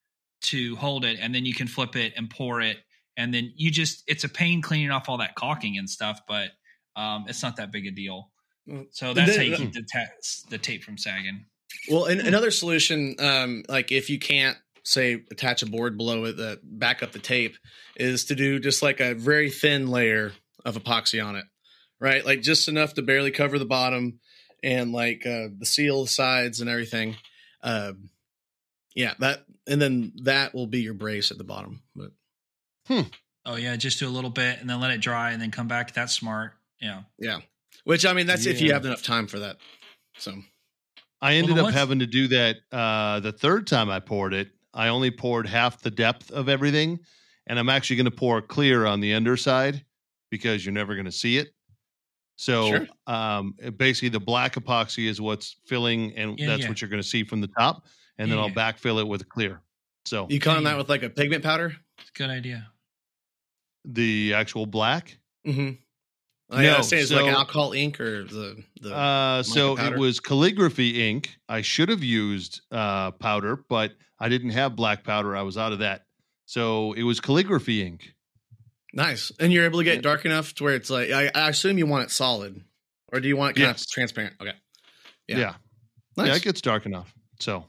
to 0.43 0.77
hold 0.77 1.05
it. 1.05 1.19
And 1.21 1.35
then 1.35 1.45
you 1.45 1.55
can 1.55 1.67
flip 1.67 1.97
it 1.97 2.15
and 2.17 2.31
pour 2.31 2.61
it. 2.63 2.79
And 3.17 3.35
then 3.35 3.53
you 3.57 3.71
just, 3.71 4.05
it's 4.07 4.25
a 4.25 4.29
pain 4.29 4.63
cleaning 4.63 4.91
off 4.91 5.09
all 5.09 5.19
that 5.19 5.35
caulking 5.35 5.77
and 5.77 5.91
stuff, 5.91 6.21
but 6.27 6.51
um, 6.97 7.27
it's 7.29 7.43
not 7.43 7.57
that 7.57 7.73
big 7.73 7.87
a 7.87 7.91
deal. 7.91 8.31
Mm. 8.69 8.87
So 8.93 9.13
that's 9.13 9.37
how 9.37 9.43
you 9.43 9.57
keep 9.57 9.73
the, 9.73 9.83
ta- 9.83 10.11
the 10.51 10.59
tape 10.59 10.85
from 10.85 10.97
sagging. 10.97 11.45
Well, 11.91 12.07
and 12.07 12.21
another 12.21 12.51
solution, 12.51 13.17
um, 13.19 13.65
like 13.69 13.93
if 13.93 14.09
you 14.09 14.19
can't 14.19 14.57
say 14.85 15.23
attach 15.31 15.63
a 15.63 15.67
board 15.67 15.99
below 15.99 16.25
it 16.25 16.37
that 16.39 16.61
back 16.63 17.03
up 17.03 17.13
the 17.13 17.19
tape, 17.19 17.57
is 17.97 18.25
to 18.27 18.35
do 18.35 18.59
just 18.59 18.83
like 18.83 19.01
a 19.01 19.15
very 19.15 19.51
thin 19.51 19.89
layer 19.89 20.33
of 20.65 20.77
epoxy 20.83 21.25
on 21.25 21.37
it, 21.37 21.45
right? 22.01 22.25
Like 22.25 22.43
just 22.43 22.69
enough 22.69 22.95
to 22.95 23.03
barely 23.03 23.31
cover 23.31 23.59
the 23.59 23.65
bottom 23.67 24.21
and 24.63 24.93
like 24.93 25.27
uh, 25.27 25.49
the 25.57 25.67
seal 25.67 26.07
sides 26.07 26.61
and 26.61 26.69
everything. 26.69 27.17
Um, 27.63 28.11
yeah, 28.95 29.15
that 29.21 29.45
and 29.67 29.81
then 29.81 30.13
that 30.25 30.55
will 30.55 30.67
be 30.67 30.81
your 30.81 30.95
brace 30.95 31.31
at 31.31 31.39
the 31.39 31.45
bottom. 31.45 31.83
But 31.95 32.11
hmm. 32.87 33.03
Oh 33.47 33.57
yeah, 33.57 33.77
just 33.77 33.99
do 33.99 34.09
a 34.09 34.11
little 34.11 34.31
bit 34.31 34.61
and 34.61 34.69
then 34.69 34.81
let 34.81 34.91
it 34.91 35.01
dry 35.01 35.31
and 35.33 35.41
then 35.41 35.51
come 35.51 35.69
back. 35.69 35.95
That's 35.95 36.13
smart. 36.13 36.53
Yeah. 36.81 37.03
yeah, 37.19 37.39
which 37.85 38.07
I 38.07 38.13
mean 38.13 38.27
that's 38.27 38.47
if 38.47 38.61
you 38.61 38.73
have 38.73 38.85
enough 38.85 39.03
time 39.03 39.27
for 39.27 39.41
that. 39.41 39.57
So 40.19 40.33
I 41.21 41.35
ended 41.35 41.53
then 41.53 41.61
up 41.61 41.65
what's- 41.65 41.77
having 41.77 41.99
to 42.01 42.07
do 42.07 42.29
that 42.29 42.57
uh, 42.73 43.21
the 43.21 43.33
third 43.33 43.67
time 43.67 43.91
I 43.91 44.01
poured 44.01 44.35
it. 44.35 44.51
I 44.75 44.89
only 44.89 45.11
poured 45.11 45.47
half 45.47 45.81
the 45.81 45.91
depth 45.91 46.31
of 46.31 46.49
everything, 46.49 47.01
and 47.47 47.59
I'm 47.59 47.69
actually 47.69 47.97
going 47.97 48.05
to 48.05 48.11
pour 48.13 48.41
clear 48.43 48.87
on 48.87 49.01
the 49.01 49.15
underside 49.15 49.85
because 50.31 50.65
you're 50.65 50.75
never 50.75 50.95
going 50.95 51.07
to 51.07 51.13
see 51.13 51.39
it. 51.39 51.49
So 52.41 52.69
Sure. 52.69 52.87
um, 53.09 53.55
basically, 53.77 54.11
the 54.11 54.21
black 54.21 54.55
epoxy 54.55 55.09
is 55.09 55.21
what's 55.21 55.57
filling, 55.67 56.15
and 56.17 56.39
Yeah, 56.39 56.47
that's 56.47 56.63
yeah. 56.63 56.69
what 56.69 56.81
you're 56.81 56.89
going 56.89 57.03
to 57.03 57.09
see 57.09 57.25
from 57.25 57.41
the 57.41 57.49
top, 57.59 57.85
and 58.17 58.31
then 58.31 58.39
Yeah, 58.39 58.45
I'll 58.45 58.51
yeah. 58.51 58.55
backfill 58.73 59.01
it 59.01 59.09
with 59.09 59.29
clear. 59.29 59.61
So 60.07 60.29
you 60.31 60.39
clean 60.39 60.59
Yeah. 60.63 60.71
that 60.71 60.77
with 60.79 60.89
like 60.89 61.03
a 61.03 61.11
pigment 61.11 61.43
powder. 61.43 61.75
It's 61.99 62.11
a 62.11 62.13
good 62.19 62.31
idea. 62.31 62.71
the 63.85 64.35
actual 64.35 64.67
black. 64.67 65.19
Mm-hmm. 65.47 65.71
I 66.51 66.63
No, 66.63 66.71
understand 66.75 67.03
it's 67.03 67.11
like 67.11 67.21
so- 67.21 67.29
alcohol 67.29 67.73
ink 67.73 67.99
or 68.01 68.25
the 68.25 68.63
the 68.83 68.95
Uh, 68.95 69.43
so 69.43 69.77
powder? 69.77 69.97
it 69.97 69.99
was 69.99 70.21
calligraphy 70.21 71.09
ink. 71.09 71.37
I 71.49 71.63
should 71.63 71.89
have 71.89 72.03
used 72.03 72.61
uh, 72.71 73.13
powder, 73.13 73.65
but 73.69 73.95
I 74.19 74.29
didn't 74.29 74.51
have 74.51 74.77
black 74.77 75.05
powder. 75.05 75.37
I 75.37 75.43
was 75.43 75.57
out 75.57 75.73
of 75.73 75.79
that. 75.81 76.05
So 76.45 76.93
it 76.95 77.03
was 77.03 77.19
calligraphy 77.21 77.83
ink. 77.83 78.15
Nice. 78.93 79.31
And 79.39 79.53
you're 79.53 79.65
able 79.65 79.79
to 79.81 79.85
get 79.85 79.97
Yeah. 79.97 80.01
dark 80.03 80.25
enough 80.25 80.55
to 80.55 80.65
where 80.65 80.75
it's 80.75 80.91
like 80.91 81.11
I, 81.11 81.31
I 81.35 81.49
assume 81.51 81.79
you 81.79 81.87
want 81.87 82.05
it 82.05 82.11
solid. 82.11 82.61
Or 83.13 83.21
do 83.21 83.29
you 83.29 83.37
want 83.37 83.57
it 83.57 83.61
kind 83.61 83.73
Yes. 83.73 83.83
of 83.83 83.91
transparent? 83.91 84.35
Okay. 84.41 84.53
Yeah. 85.27 85.39
Yeah. 85.39 85.55
Yeah, 86.27 86.35
it 86.35 86.43
gets 86.43 86.61
dark 86.61 86.85
enough. 86.87 87.13
So 87.41 87.65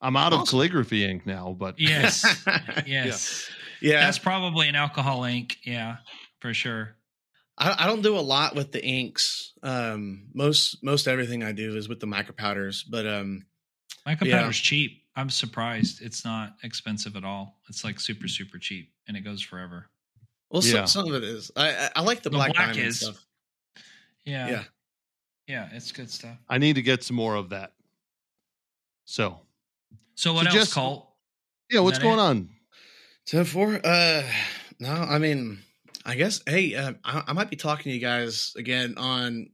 I'm 0.00 0.16
out 0.16 0.32
of 0.32 0.46
calligraphy 0.48 1.04
ink 1.04 1.24
now, 1.26 1.56
but 1.58 1.78
Yes. 1.78 2.24
yes. 2.86 3.48
yeah. 3.80 4.00
That's 4.00 4.18
probably 4.18 4.68
an 4.68 4.74
alcohol 4.74 5.24
ink. 5.24 5.56
Yeah, 5.64 5.96
for 6.40 6.52
sure. 6.52 6.94
I, 7.56 7.84
I 7.84 7.86
don't 7.86 8.02
do 8.02 8.16
a 8.16 8.20
lot 8.20 8.54
with 8.54 8.72
the 8.72 8.84
inks. 8.84 9.52
Um 9.62 10.26
most 10.34 10.82
most 10.82 11.06
everything 11.08 11.42
I 11.42 11.52
do 11.52 11.76
is 11.76 11.88
with 11.88 12.00
the 12.00 12.06
micro 12.06 12.34
powders, 12.34 12.82
but 12.82 13.06
um 13.06 13.46
Micro 14.04 14.26
Yeah. 14.26 14.40
powder's 14.40 14.58
cheap. 14.58 15.02
I'm 15.16 15.30
surprised. 15.30 16.02
It's 16.02 16.24
not 16.24 16.56
expensive 16.62 17.16
at 17.16 17.24
all. 17.24 17.60
It's 17.70 17.84
like 17.84 17.98
super, 18.00 18.28
super 18.28 18.58
cheap 18.58 18.92
and 19.08 19.16
it 19.16 19.20
goes 19.22 19.40
forever. 19.40 19.86
Well 20.54 20.62
Yeah. 20.64 20.84
some, 20.86 21.04
some 21.04 21.14
of 21.14 21.22
it 21.22 21.24
is. 21.28 21.50
I 21.56 21.68
I, 21.70 21.90
I 21.96 22.00
like 22.02 22.22
the, 22.22 22.30
The 22.30 22.36
black, 22.36 22.54
black 22.54 22.68
diamond 22.68 22.86
is. 22.88 23.00
stuff. 23.00 23.24
Yeah. 24.24 24.48
Yeah. 24.48 24.64
Yeah. 25.46 25.68
it's 25.72 25.92
good 25.92 26.10
stuff. 26.10 26.36
I 26.48 26.58
need 26.58 26.76
to 26.76 26.82
get 26.82 27.02
some 27.04 27.16
more 27.16 27.34
of 27.34 27.50
that. 27.50 27.72
So 29.04 29.40
So 30.14 30.32
what 30.32 30.44
So 30.44 30.48
else, 30.50 30.54
just- 30.58 30.74
Colt? 30.74 31.10
Yeah, 31.70 31.80
what's 31.80 31.98
going 31.98 32.18
it? 32.18 32.22
on? 32.22 32.48
10 33.26 33.44
4? 33.46 33.80
Uh, 33.84 34.22
no, 34.78 34.90
I 34.92 35.18
mean, 35.18 35.58
I 36.04 36.14
guess, 36.14 36.42
hey, 36.46 36.74
uh, 36.74 36.92
I, 37.02 37.24
I 37.28 37.32
might 37.32 37.48
be 37.50 37.56
talking 37.56 37.84
to 37.84 37.90
you 37.90 38.00
guys 38.00 38.52
again 38.56 38.94
on 38.98 39.48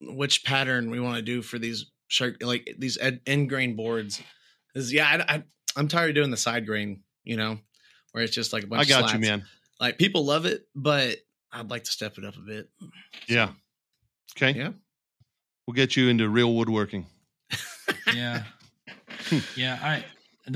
which 0.00 0.44
pattern 0.44 0.90
we 0.90 1.00
want 1.00 1.16
to 1.16 1.22
do 1.22 1.42
for 1.42 1.58
these 1.58 1.90
shark, 2.08 2.36
like 2.40 2.72
these 2.78 2.96
ed, 2.98 3.20
end 3.26 3.48
grain 3.48 3.74
boards. 3.74 4.22
Is 4.76 4.92
yeah, 4.92 5.24
I, 5.28 5.34
I, 5.34 5.42
I'm 5.76 5.88
tired 5.88 6.10
of 6.10 6.14
doing 6.14 6.30
the 6.30 6.36
side 6.36 6.66
grain, 6.66 7.02
you 7.24 7.36
know, 7.36 7.58
where 8.12 8.22
it's 8.22 8.34
just 8.34 8.52
like 8.52 8.62
a 8.62 8.66
bunch 8.68 8.86
I 8.86 8.88
got 9.00 9.12
of 9.12 9.20
you, 9.20 9.28
man. 9.28 9.44
Like 9.80 9.98
people 9.98 10.24
love 10.26 10.44
it, 10.44 10.66
but 10.74 11.16
I'd 11.52 11.70
like 11.70 11.84
to 11.84 11.90
step 11.90 12.18
it 12.18 12.24
up 12.24 12.36
a 12.36 12.40
bit. 12.40 12.68
Yeah. 13.26 13.50
Okay. 14.36 14.56
Yeah. 14.56 14.72
We'll 15.66 15.74
get 15.74 15.96
you 15.96 16.08
into 16.08 16.28
real 16.28 16.54
woodworking. 16.54 17.06
Yeah. 18.12 18.42
yeah. 19.56 19.78
I 19.80 20.04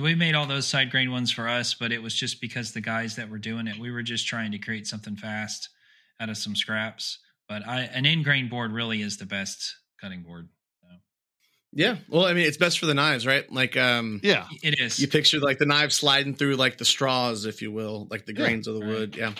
we 0.03 0.15
made 0.15 0.35
all 0.35 0.47
those 0.47 0.67
side 0.67 0.91
grain 0.91 1.13
ones 1.13 1.31
for 1.31 1.47
us, 1.47 1.75
but 1.75 1.93
it 1.93 2.03
was 2.03 2.15
just 2.15 2.41
because 2.41 2.73
the 2.73 2.81
guys 2.81 3.15
that 3.17 3.31
were 3.31 3.39
doing 3.39 3.69
it, 3.69 3.79
we 3.79 3.93
were 3.93 4.03
just 4.03 4.27
trying 4.27 4.51
to 4.53 4.59
create 4.59 4.87
something 4.89 5.15
fast 5.15 5.69
out 6.19 6.31
of 6.31 6.37
some 6.37 6.57
scraps. 6.57 7.19
But 7.49 7.67
I 7.67 7.83
an 7.83 8.07
end 8.07 8.25
grain 8.25 8.49
board 8.49 8.73
really 8.73 9.03
is 9.03 9.19
the 9.19 9.27
best 9.27 9.77
cutting 10.01 10.23
board. 10.23 10.49
So, 11.77 11.83
Yeah. 11.83 11.97
Well, 12.09 12.25
I 12.27 12.33
mean, 12.35 12.47
it's 12.47 12.57
best 12.57 12.79
for 12.79 12.87
the 12.87 12.95
knives, 12.95 13.27
right? 13.27 13.51
Like, 13.53 13.77
um, 13.77 14.21
Yeah. 14.23 14.47
it 14.63 14.79
is. 14.81 14.99
you 14.99 15.09
picture 15.09 15.41
like 15.41 15.59
the 15.59 15.67
knife 15.67 15.93
sliding 15.93 16.35
through 16.35 16.57
like 16.57 16.79
the 16.79 16.85
straws, 16.85 17.47
if 17.47 17.63
you 17.63 17.73
will, 17.73 18.07
like 18.11 18.27
the 18.27 18.33
Yeah. 18.33 18.39
grains 18.41 18.67
of 18.69 18.75
the 18.75 18.81
Right. 18.81 18.89
wood. 18.89 19.17
Yeah. 19.17 19.35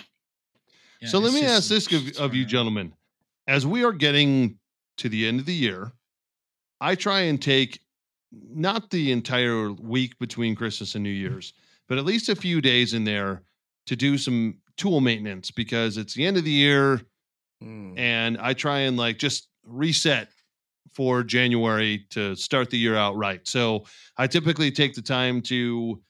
Yeah, 1.01 1.09
so 1.09 1.19
let 1.19 1.33
me 1.33 1.43
ask 1.43 1.69
this 1.69 1.91
of, 1.91 2.17
of 2.17 2.33
you 2.35 2.45
gentlemen. 2.45 2.93
As 3.47 3.65
we 3.65 3.83
are 3.83 3.91
getting 3.91 4.59
to 4.97 5.09
the 5.09 5.27
end 5.27 5.39
of 5.39 5.45
the 5.45 5.53
year, 5.53 5.91
I 6.81 6.95
try 6.95 7.21
and 7.21 7.41
take 7.41 7.81
not 8.31 8.89
the 8.89 9.11
entire 9.11 9.71
week 9.71 10.17
between 10.19 10.55
Christmas 10.55 10.95
and 10.95 11.03
New 11.03 11.09
Year's, 11.09 11.53
but 11.87 11.97
at 11.97 12.05
least 12.05 12.29
a 12.29 12.35
few 12.35 12.59
days 12.61 12.93
in 12.93 13.03
there 13.03 13.43
to 13.87 13.95
do 13.95 14.17
some 14.17 14.61
tool 14.77 14.99
maintenance 14.99 15.51
because 15.51 15.97
it's 15.97 16.13
the 16.13 16.25
end 16.25 16.37
of 16.37 16.43
the 16.43 16.51
year 16.51 17.01
Mm. 17.63 17.97
and 17.97 18.37
I 18.37 18.53
try 18.53 18.79
and 18.79 18.97
like 18.97 19.17
just 19.17 19.47
reset 19.63 20.29
for 20.93 21.23
January 21.23 22.05
to 22.11 22.35
start 22.35 22.69
the 22.69 22.77
year 22.77 22.95
out 22.95 23.15
right. 23.15 23.45
So 23.47 23.85
I 24.17 24.27
typically 24.27 24.71
take 24.71 24.93
the 24.93 25.01
time 25.01 25.41
to 25.43 26.01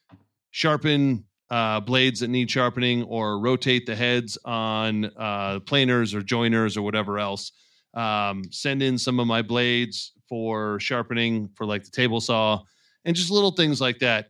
sharpen 0.51 1.25
uh, 1.49 1.79
blades 1.79 2.19
that 2.19 2.29
need 2.29 2.49
sharpening 2.49 3.03
or 3.03 3.39
rotate 3.39 3.85
the 3.85 3.95
heads 3.95 4.37
on 4.45 5.05
uh, 5.17 5.59
planers 5.61 6.13
or 6.13 6.21
joiners 6.21 6.77
or 6.77 6.81
whatever 6.81 7.19
else. 7.19 7.51
Um, 7.93 8.43
send 8.51 8.83
in 8.83 8.97
some 8.97 9.19
of 9.19 9.27
my 9.27 9.41
blades 9.41 10.11
for 10.27 10.79
sharpening 10.79 11.49
for 11.55 11.65
like 11.65 11.83
the 11.83 11.91
table 11.91 12.19
saw 12.19 12.61
and 13.05 13.15
just 13.15 13.31
little 13.31 13.51
things 13.51 13.79
like 13.79 13.99
that. 13.99 14.29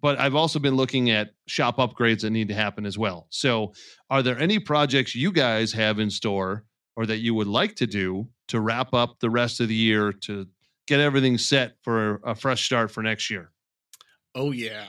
But 0.00 0.18
I've 0.18 0.34
also 0.34 0.58
been 0.58 0.76
looking 0.76 1.10
at 1.10 1.30
shop 1.46 1.76
upgrades 1.76 2.22
that 2.22 2.30
need 2.30 2.48
to 2.48 2.54
happen 2.54 2.86
as 2.86 2.96
well. 2.96 3.26
So, 3.28 3.74
are 4.08 4.22
there 4.22 4.38
any 4.38 4.58
projects 4.58 5.14
you 5.14 5.32
guys 5.32 5.70
have 5.72 5.98
in 5.98 6.08
store 6.08 6.64
or 6.96 7.04
that 7.04 7.18
you 7.18 7.34
would 7.34 7.46
like 7.46 7.74
to 7.76 7.86
do 7.86 8.28
to 8.48 8.60
wrap 8.60 8.92
up 8.94 9.20
the 9.20 9.30
rest 9.30 9.60
of 9.60 9.68
the 9.68 9.74
year 9.74 10.12
to 10.12 10.46
get 10.86 11.00
everything 11.00 11.38
set 11.38 11.76
for 11.82 12.20
a 12.24 12.34
fresh 12.34 12.64
start 12.64 12.90
for 12.90 13.02
next 13.02 13.30
year? 13.30 13.50
Oh 14.34 14.50
yeah. 14.52 14.86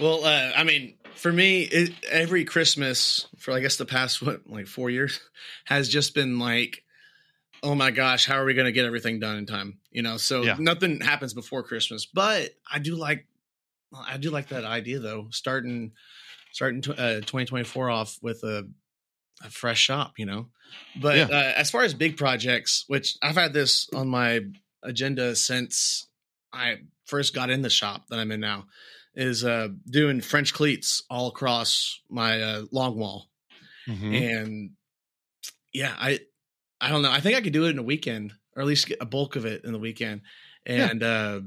Well, 0.00 0.24
uh, 0.24 0.52
I 0.56 0.64
mean, 0.64 0.94
for 1.14 1.30
me, 1.30 1.62
it, 1.62 1.92
every 2.10 2.44
Christmas 2.44 3.28
for 3.38 3.52
I 3.52 3.60
guess 3.60 3.76
the 3.76 3.84
past 3.84 4.22
what 4.22 4.48
like 4.48 4.66
four 4.66 4.90
years 4.90 5.20
has 5.66 5.88
just 5.88 6.14
been 6.14 6.38
like, 6.38 6.82
oh 7.62 7.74
my 7.74 7.90
gosh, 7.90 8.26
how 8.26 8.36
are 8.36 8.44
we 8.44 8.54
going 8.54 8.66
to 8.66 8.72
get 8.72 8.86
everything 8.86 9.20
done 9.20 9.36
in 9.36 9.46
time? 9.46 9.78
You 9.90 10.02
know, 10.02 10.16
so 10.16 10.42
Yeah. 10.42 10.56
nothing 10.58 11.00
happens 11.00 11.34
before 11.34 11.62
Christmas. 11.62 12.06
But 12.06 12.50
I 12.70 12.78
do 12.78 12.96
like, 12.96 13.26
I 13.94 14.16
do 14.16 14.30
like 14.30 14.48
that 14.48 14.64
idea 14.64 14.98
though. 14.98 15.28
Starting, 15.30 15.92
starting 16.52 16.80
tw- 16.80 16.98
uh, 16.98 17.20
2024 17.20 17.90
off 17.90 18.18
with 18.22 18.42
a, 18.42 18.66
a 19.44 19.50
fresh 19.50 19.80
shop. 19.80 20.14
You 20.18 20.26
know, 20.26 20.48
but 21.00 21.16
Yeah. 21.16 21.24
uh, 21.30 21.52
as 21.56 21.70
far 21.70 21.82
as 21.82 21.94
big 21.94 22.16
projects, 22.16 22.84
which 22.88 23.16
I've 23.22 23.36
had 23.36 23.52
this 23.52 23.88
on 23.94 24.08
my 24.08 24.40
agenda 24.82 25.34
since 25.36 26.06
I 26.52 26.78
first 27.06 27.34
got 27.34 27.50
in 27.50 27.62
the 27.62 27.70
shop 27.70 28.06
that 28.08 28.18
I'm 28.18 28.32
in 28.32 28.40
now 28.40 28.66
is 29.14 29.44
uh 29.44 29.68
doing 29.90 30.20
French 30.22 30.54
cleats 30.54 31.02
all 31.10 31.28
across 31.28 32.00
my 32.08 32.40
uh, 32.40 32.62
long 32.72 32.96
wall. 32.96 33.28
Mhm. 33.86 34.38
And 34.38 34.70
yeah, 35.72 35.94
I 35.98 36.20
I 36.80 36.88
don't 36.88 37.02
know. 37.02 37.10
I 37.12 37.20
think 37.20 37.36
I 37.36 37.40
could 37.42 37.52
do 37.52 37.66
it 37.66 37.70
in 37.70 37.78
a 37.78 37.82
weekend 37.82 38.32
or 38.56 38.62
at 38.62 38.68
least 38.68 38.86
get 38.88 38.98
a 39.02 39.06
bulk 39.06 39.36
of 39.36 39.44
it 39.44 39.64
in 39.64 39.72
the 39.72 39.78
weekend. 39.78 40.22
Yeah. 40.66 40.88
And 40.90 41.02
uh 41.02 41.40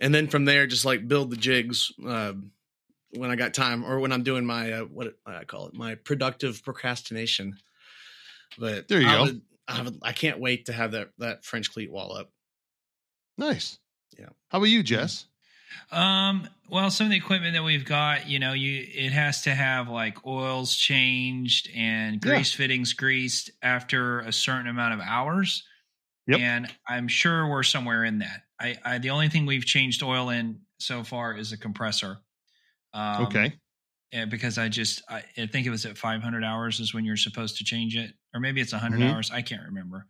and 0.00 0.14
then 0.14 0.28
from 0.28 0.44
there 0.46 0.66
just 0.66 0.84
like 0.84 1.06
build 1.08 1.30
the 1.30 1.36
jigs 1.36 1.92
uh 2.06 2.32
when 3.16 3.30
I 3.30 3.36
got 3.36 3.54
time 3.54 3.84
or 3.84 3.98
when 4.00 4.12
I'm 4.12 4.22
doing 4.22 4.44
my 4.44 4.72
uh, 4.72 4.80
what 4.84 5.14
I 5.26 5.44
call 5.44 5.68
it, 5.68 5.74
my 5.74 5.94
productive 5.96 6.62
procrastination. 6.64 7.56
But 8.58 8.88
There 8.88 9.00
you 9.00 9.08
I 9.08 9.16
go. 9.16 9.22
would- 9.24 9.42
I, 9.66 9.80
would, 9.80 9.98
I 10.02 10.12
can't 10.12 10.40
wait 10.40 10.66
to 10.66 10.74
have 10.74 10.92
that 10.92 11.08
that 11.18 11.44
French 11.46 11.72
cleat 11.72 11.90
wall 11.90 12.14
up. 12.14 12.30
Nice. 13.38 13.78
Yeah. 14.18 14.28
How 14.48 14.58
about 14.58 14.66
you, 14.68 14.82
Jess? 14.82 15.24
Um, 15.90 16.46
well, 16.68 16.90
some 16.90 17.06
of 17.06 17.10
the 17.10 17.16
equipment 17.16 17.54
that 17.54 17.64
we've 17.64 17.84
got, 17.86 18.28
you 18.28 18.38
know, 18.38 18.52
you 18.52 18.86
it 18.94 19.10
has 19.12 19.42
to 19.42 19.50
have 19.54 19.88
like 19.88 20.24
oils 20.26 20.76
changed 20.76 21.70
and 21.74 22.22
Yeah. 22.22 22.34
grease 22.34 22.52
fittings 22.52 22.92
greased 22.92 23.50
after 23.62 24.20
a 24.20 24.32
certain 24.32 24.68
amount 24.68 24.94
of 24.94 25.00
hours. 25.00 25.64
Yep. 26.26 26.40
And 26.40 26.74
I'm 26.88 27.08
sure 27.08 27.48
we're 27.48 27.62
somewhere 27.62 28.04
in 28.04 28.18
that. 28.18 28.42
I, 28.60 28.76
I 28.84 28.98
the 28.98 29.10
only 29.10 29.30
thing 29.30 29.46
we've 29.46 29.64
changed 29.64 30.02
oil 30.02 30.28
in 30.30 30.60
so 30.78 31.02
far 31.04 31.36
is 31.36 31.52
a 31.52 31.56
compressor. 31.58 32.18
Um, 32.94 33.24
okay. 33.24 33.54
yeah, 34.12 34.26
because 34.26 34.58
I 34.58 34.68
just 34.68 35.02
I, 35.08 35.24
I 35.38 35.46
think 35.46 35.66
it 35.66 35.70
was 35.70 35.86
at 35.86 35.98
500 35.98 36.44
hours 36.44 36.80
is 36.80 36.94
when 36.94 37.04
you're 37.04 37.16
supposed 37.16 37.58
to 37.58 37.64
change 37.64 37.96
it, 37.96 38.14
or 38.34 38.40
maybe 38.40 38.60
it's 38.60 38.72
100 38.72 39.02
Mhm. 39.02 39.02
hours. 39.02 39.30
I 39.30 39.42
can't 39.42 39.64
remember, 39.64 40.06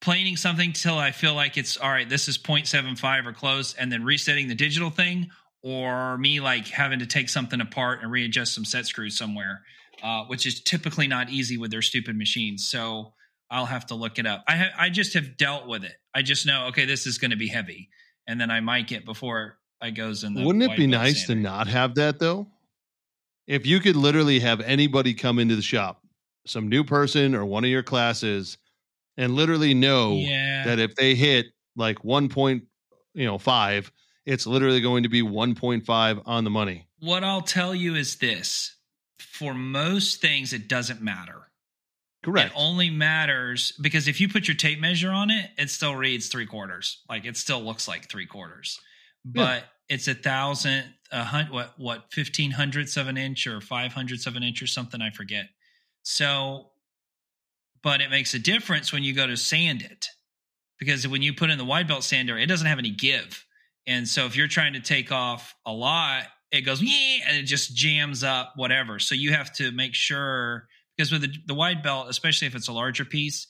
planing 0.00 0.36
something 0.36 0.72
till 0.72 0.98
I 0.98 1.12
feel 1.12 1.34
like 1.34 1.56
it's 1.56 1.76
all 1.76 1.90
right. 1.90 2.08
This 2.08 2.28
is 2.28 2.38
0.75 2.38 3.26
or 3.26 3.32
close, 3.32 3.74
and 3.74 3.90
then 3.90 4.04
resetting 4.04 4.48
the 4.48 4.54
digital 4.54 4.90
thing, 4.90 5.30
or 5.62 6.18
me 6.18 6.40
like 6.40 6.68
having 6.68 6.98
to 7.00 7.06
take 7.06 7.28
something 7.28 7.60
apart 7.60 8.02
and 8.02 8.10
readjust 8.10 8.54
some 8.54 8.64
set 8.64 8.86
screws 8.86 9.16
somewhere, 9.16 9.62
uh, 10.02 10.24
which 10.24 10.46
is 10.46 10.62
typically 10.62 11.06
not 11.06 11.30
easy 11.30 11.56
with 11.56 11.70
their 11.70 11.82
stupid 11.82 12.16
machines. 12.16 12.66
So 12.68 13.14
I'll 13.50 13.66
have 13.66 13.86
to 13.86 13.94
look 13.94 14.18
it 14.18 14.26
up. 14.26 14.44
I 14.48 14.56
ha- 14.56 14.72
I 14.78 14.90
just 14.90 15.14
have 15.14 15.36
dealt 15.36 15.66
with 15.66 15.84
it. 15.84 15.94
I 16.14 16.22
just 16.22 16.46
know 16.46 16.66
okay, 16.68 16.84
this 16.84 17.06
is 17.06 17.18
going 17.18 17.30
to 17.30 17.36
be 17.36 17.48
heavy, 17.48 17.88
and 18.26 18.40
then 18.40 18.50
I 18.50 18.60
might 18.60 18.88
get 18.88 19.04
before 19.04 19.58
I 19.80 19.90
goes 19.90 20.24
in 20.24 20.34
the. 20.34 20.44
Wouldn't 20.44 20.64
it 20.64 20.76
be 20.76 20.86
nice 20.86 21.26
to 21.26 21.34
not 21.34 21.66
have 21.68 21.94
that 21.96 22.18
though? 22.18 22.48
If 23.46 23.66
you 23.66 23.80
could 23.80 23.96
literally 23.96 24.38
have 24.40 24.60
anybody 24.60 25.14
come 25.14 25.38
into 25.38 25.56
the 25.56 25.62
shop, 25.62 26.02
some 26.46 26.68
new 26.68 26.84
person 26.84 27.34
or 27.34 27.44
one 27.44 27.64
of 27.64 27.70
your 27.70 27.82
classes, 27.82 28.56
and 29.16 29.34
literally 29.34 29.74
know 29.74 30.14
Yeah. 30.14 30.64
that 30.64 30.78
if 30.78 30.94
they 30.94 31.14
hit 31.14 31.46
like 31.76 32.04
one 32.04 32.28
point, 32.28 32.64
you 33.14 33.26
know, 33.26 33.38
five, 33.38 33.90
it's 34.24 34.46
literally 34.46 34.80
going 34.80 35.02
to 35.02 35.08
be 35.08 35.22
one 35.22 35.54
point 35.54 35.84
five 35.84 36.20
on 36.24 36.44
the 36.44 36.50
money. 36.50 36.86
What 37.00 37.24
I'll 37.24 37.42
tell 37.42 37.74
you 37.74 37.96
is 37.96 38.16
this 38.16 38.76
for 39.22 39.54
most 39.54 40.20
things, 40.20 40.52
it 40.52 40.68
doesn't 40.68 41.00
matter. 41.00 41.48
Correct. 42.22 42.52
It 42.52 42.56
only 42.56 42.90
matters 42.90 43.72
because 43.80 44.06
if 44.06 44.20
you 44.20 44.28
put 44.28 44.46
your 44.46 44.56
tape 44.56 44.80
measure 44.80 45.10
on 45.10 45.30
it, 45.30 45.50
it 45.58 45.70
still 45.70 45.94
reads 45.94 46.28
three 46.28 46.46
quarters. 46.46 47.02
Like 47.08 47.24
it 47.24 47.36
still 47.36 47.60
looks 47.60 47.88
like 47.88 48.08
three 48.08 48.26
quarters, 48.26 48.80
but 49.24 49.64
it's 49.88 50.06
a 50.06 50.14
thousand, 50.14 50.84
a 51.10 51.24
hundred, 51.24 51.52
what, 51.52 51.74
what, 51.78 52.04
15 52.12 52.52
hundredths 52.52 52.96
of 52.96 53.08
an 53.08 53.16
inch 53.16 53.46
or 53.46 53.60
five 53.60 53.92
hundredths 53.92 54.26
of 54.26 54.36
an 54.36 54.44
inch 54.44 54.62
or 54.62 54.68
something. 54.68 55.02
I 55.02 55.10
forget. 55.10 55.46
So, 56.04 56.70
but 57.82 58.00
it 58.00 58.10
makes 58.10 58.34
a 58.34 58.38
difference 58.38 58.92
when 58.92 59.02
you 59.02 59.14
go 59.14 59.26
to 59.26 59.36
sand 59.36 59.82
it 59.82 60.06
because 60.78 61.06
when 61.06 61.22
you 61.22 61.32
put 61.32 61.50
in 61.50 61.58
the 61.58 61.64
wide 61.64 61.88
belt 61.88 62.04
sander, 62.04 62.38
it 62.38 62.46
doesn't 62.46 62.66
have 62.66 62.78
any 62.78 62.90
give. 62.90 63.44
And 63.86 64.06
so 64.06 64.26
if 64.26 64.36
you're 64.36 64.48
trying 64.48 64.74
to 64.74 64.80
take 64.80 65.10
off 65.10 65.54
a 65.66 65.72
lot, 65.72 66.24
it 66.52 66.60
goes, 66.62 66.82
yeah, 66.82 67.24
and 67.26 67.36
it 67.36 67.44
just 67.44 67.74
jams 67.74 68.22
up 68.22 68.52
whatever. 68.56 68.98
So 68.98 69.14
you 69.14 69.32
have 69.32 69.52
to 69.54 69.72
make 69.72 69.94
sure 69.94 70.68
because 70.96 71.10
with 71.10 71.22
the, 71.22 71.32
the 71.46 71.54
wide 71.54 71.82
belt, 71.82 72.06
especially 72.10 72.46
if 72.46 72.54
it's 72.54 72.68
a 72.68 72.72
larger 72.72 73.04
piece, 73.04 73.46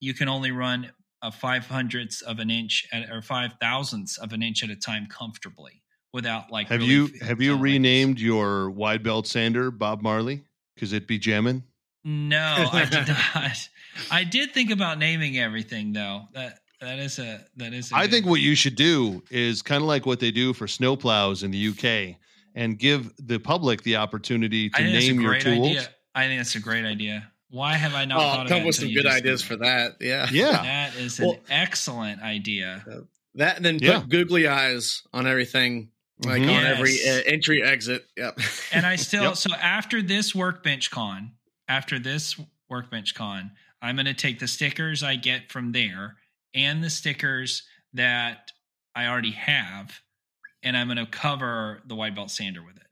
you 0.00 0.14
can 0.14 0.28
only 0.28 0.50
run 0.52 0.92
a 1.22 1.32
five 1.32 1.66
hundredths 1.66 2.20
of 2.20 2.38
an 2.38 2.50
inch 2.50 2.86
at, 2.92 3.10
or 3.10 3.22
five 3.22 3.54
thousandths 3.60 4.18
of 4.18 4.32
an 4.32 4.42
inch 4.42 4.62
at 4.62 4.70
a 4.70 4.76
time 4.76 5.06
comfortably 5.06 5.82
without 6.12 6.50
like. 6.50 6.68
Have 6.68 6.80
really 6.80 6.92
you 6.92 7.06
have 7.22 7.40
you 7.40 7.48
feeling 7.48 7.58
like- 7.58 7.62
renamed 7.62 8.20
your 8.20 8.70
wide 8.70 9.02
belt 9.02 9.26
sander 9.26 9.70
Bob 9.70 10.02
Marley? 10.02 10.42
Because 10.74 10.92
it'd 10.92 11.08
be 11.08 11.18
jamming. 11.18 11.62
No, 12.04 12.68
I 12.72 12.84
did 12.84 13.08
not. 13.34 13.68
I 14.10 14.24
did 14.24 14.52
think 14.52 14.70
about 14.70 14.98
naming 14.98 15.38
everything 15.38 15.92
though. 15.92 16.22
That 16.34 16.58
that 16.80 16.98
is 16.98 17.18
a 17.18 17.40
that 17.56 17.72
is. 17.72 17.92
I 17.92 18.02
I 18.02 18.06
think 18.08 18.26
what 18.26 18.40
you 18.40 18.54
should 18.56 18.74
do 18.74 19.22
is 19.30 19.62
kind 19.62 19.80
of 19.82 19.88
like 19.88 20.04
what 20.04 20.18
they 20.18 20.32
do 20.32 20.52
for 20.52 20.66
snowplows 20.66 21.44
in 21.44 21.50
the 21.52 21.68
UK, 21.68 22.16
and 22.54 22.78
give 22.78 23.12
the 23.18 23.38
public 23.38 23.82
the 23.82 23.96
opportunity 23.96 24.70
to 24.70 24.76
I 24.76 24.82
think 24.82 24.92
that's 24.94 25.04
a 25.06 25.08
name 25.12 25.20
your 25.20 25.38
tools. 25.38 25.68
idea. 25.68 25.88
I 26.14 26.26
think 26.26 26.38
that's 26.40 26.54
a 26.54 26.60
great 26.60 26.84
idea. 26.84 27.30
Why 27.50 27.74
have 27.74 27.94
I 27.94 28.04
not 28.06 28.18
Oh, 28.18 28.20
thought 28.20 28.36
I'll 28.36 28.42
of 28.42 28.48
come 28.48 28.58
that 28.60 28.66
with 28.66 28.74
some 28.76 28.92
good 28.92 29.06
ideas 29.06 29.40
did 29.42 29.46
for 29.48 29.56
that. 29.56 29.96
Yeah. 30.00 30.26
Yeah, 30.30 30.52
That 30.62 30.94
is 30.96 31.18
an 31.18 31.26
Well- 31.26 31.40
excellent 31.50 32.22
idea. 32.22 32.84
That 33.34 33.56
and 33.56 33.64
then 33.64 33.74
put 33.78 33.82
Yeah. 33.86 34.04
googly 34.08 34.46
eyes 34.46 35.02
on 35.12 35.26
everything, 35.26 35.90
like 36.18 36.42
Mhm. 36.42 36.56
on 36.56 36.64
every 36.66 36.98
uh, 37.08 37.22
entry 37.26 37.62
exit. 37.62 38.06
Yep. 38.16 38.38
And 38.72 38.84
I 38.86 38.96
still 38.96 39.24
Yep. 39.24 39.36
so 39.36 39.54
after 39.54 40.00
this 40.02 40.34
workbench 40.34 40.90
con, 40.90 41.32
after 41.68 41.98
this 41.98 42.38
workbench 42.68 43.14
con, 43.14 43.52
I'm 43.80 43.96
going 43.96 44.06
to 44.06 44.14
take 44.14 44.38
the 44.38 44.48
stickers 44.48 45.02
I 45.02 45.16
get 45.16 45.50
from 45.50 45.72
there 45.72 46.16
and 46.54 46.82
the 46.84 46.90
stickers 46.90 47.64
that 47.94 48.52
I 48.94 49.06
already 49.06 49.32
have, 49.32 50.00
and 50.62 50.76
I'm 50.76 50.86
going 50.86 50.98
to 50.98 51.06
cover 51.06 51.82
the 51.86 51.94
wide 51.94 52.14
belt 52.14 52.30
sander 52.30 52.62
with 52.64 52.76
it. 52.76 52.82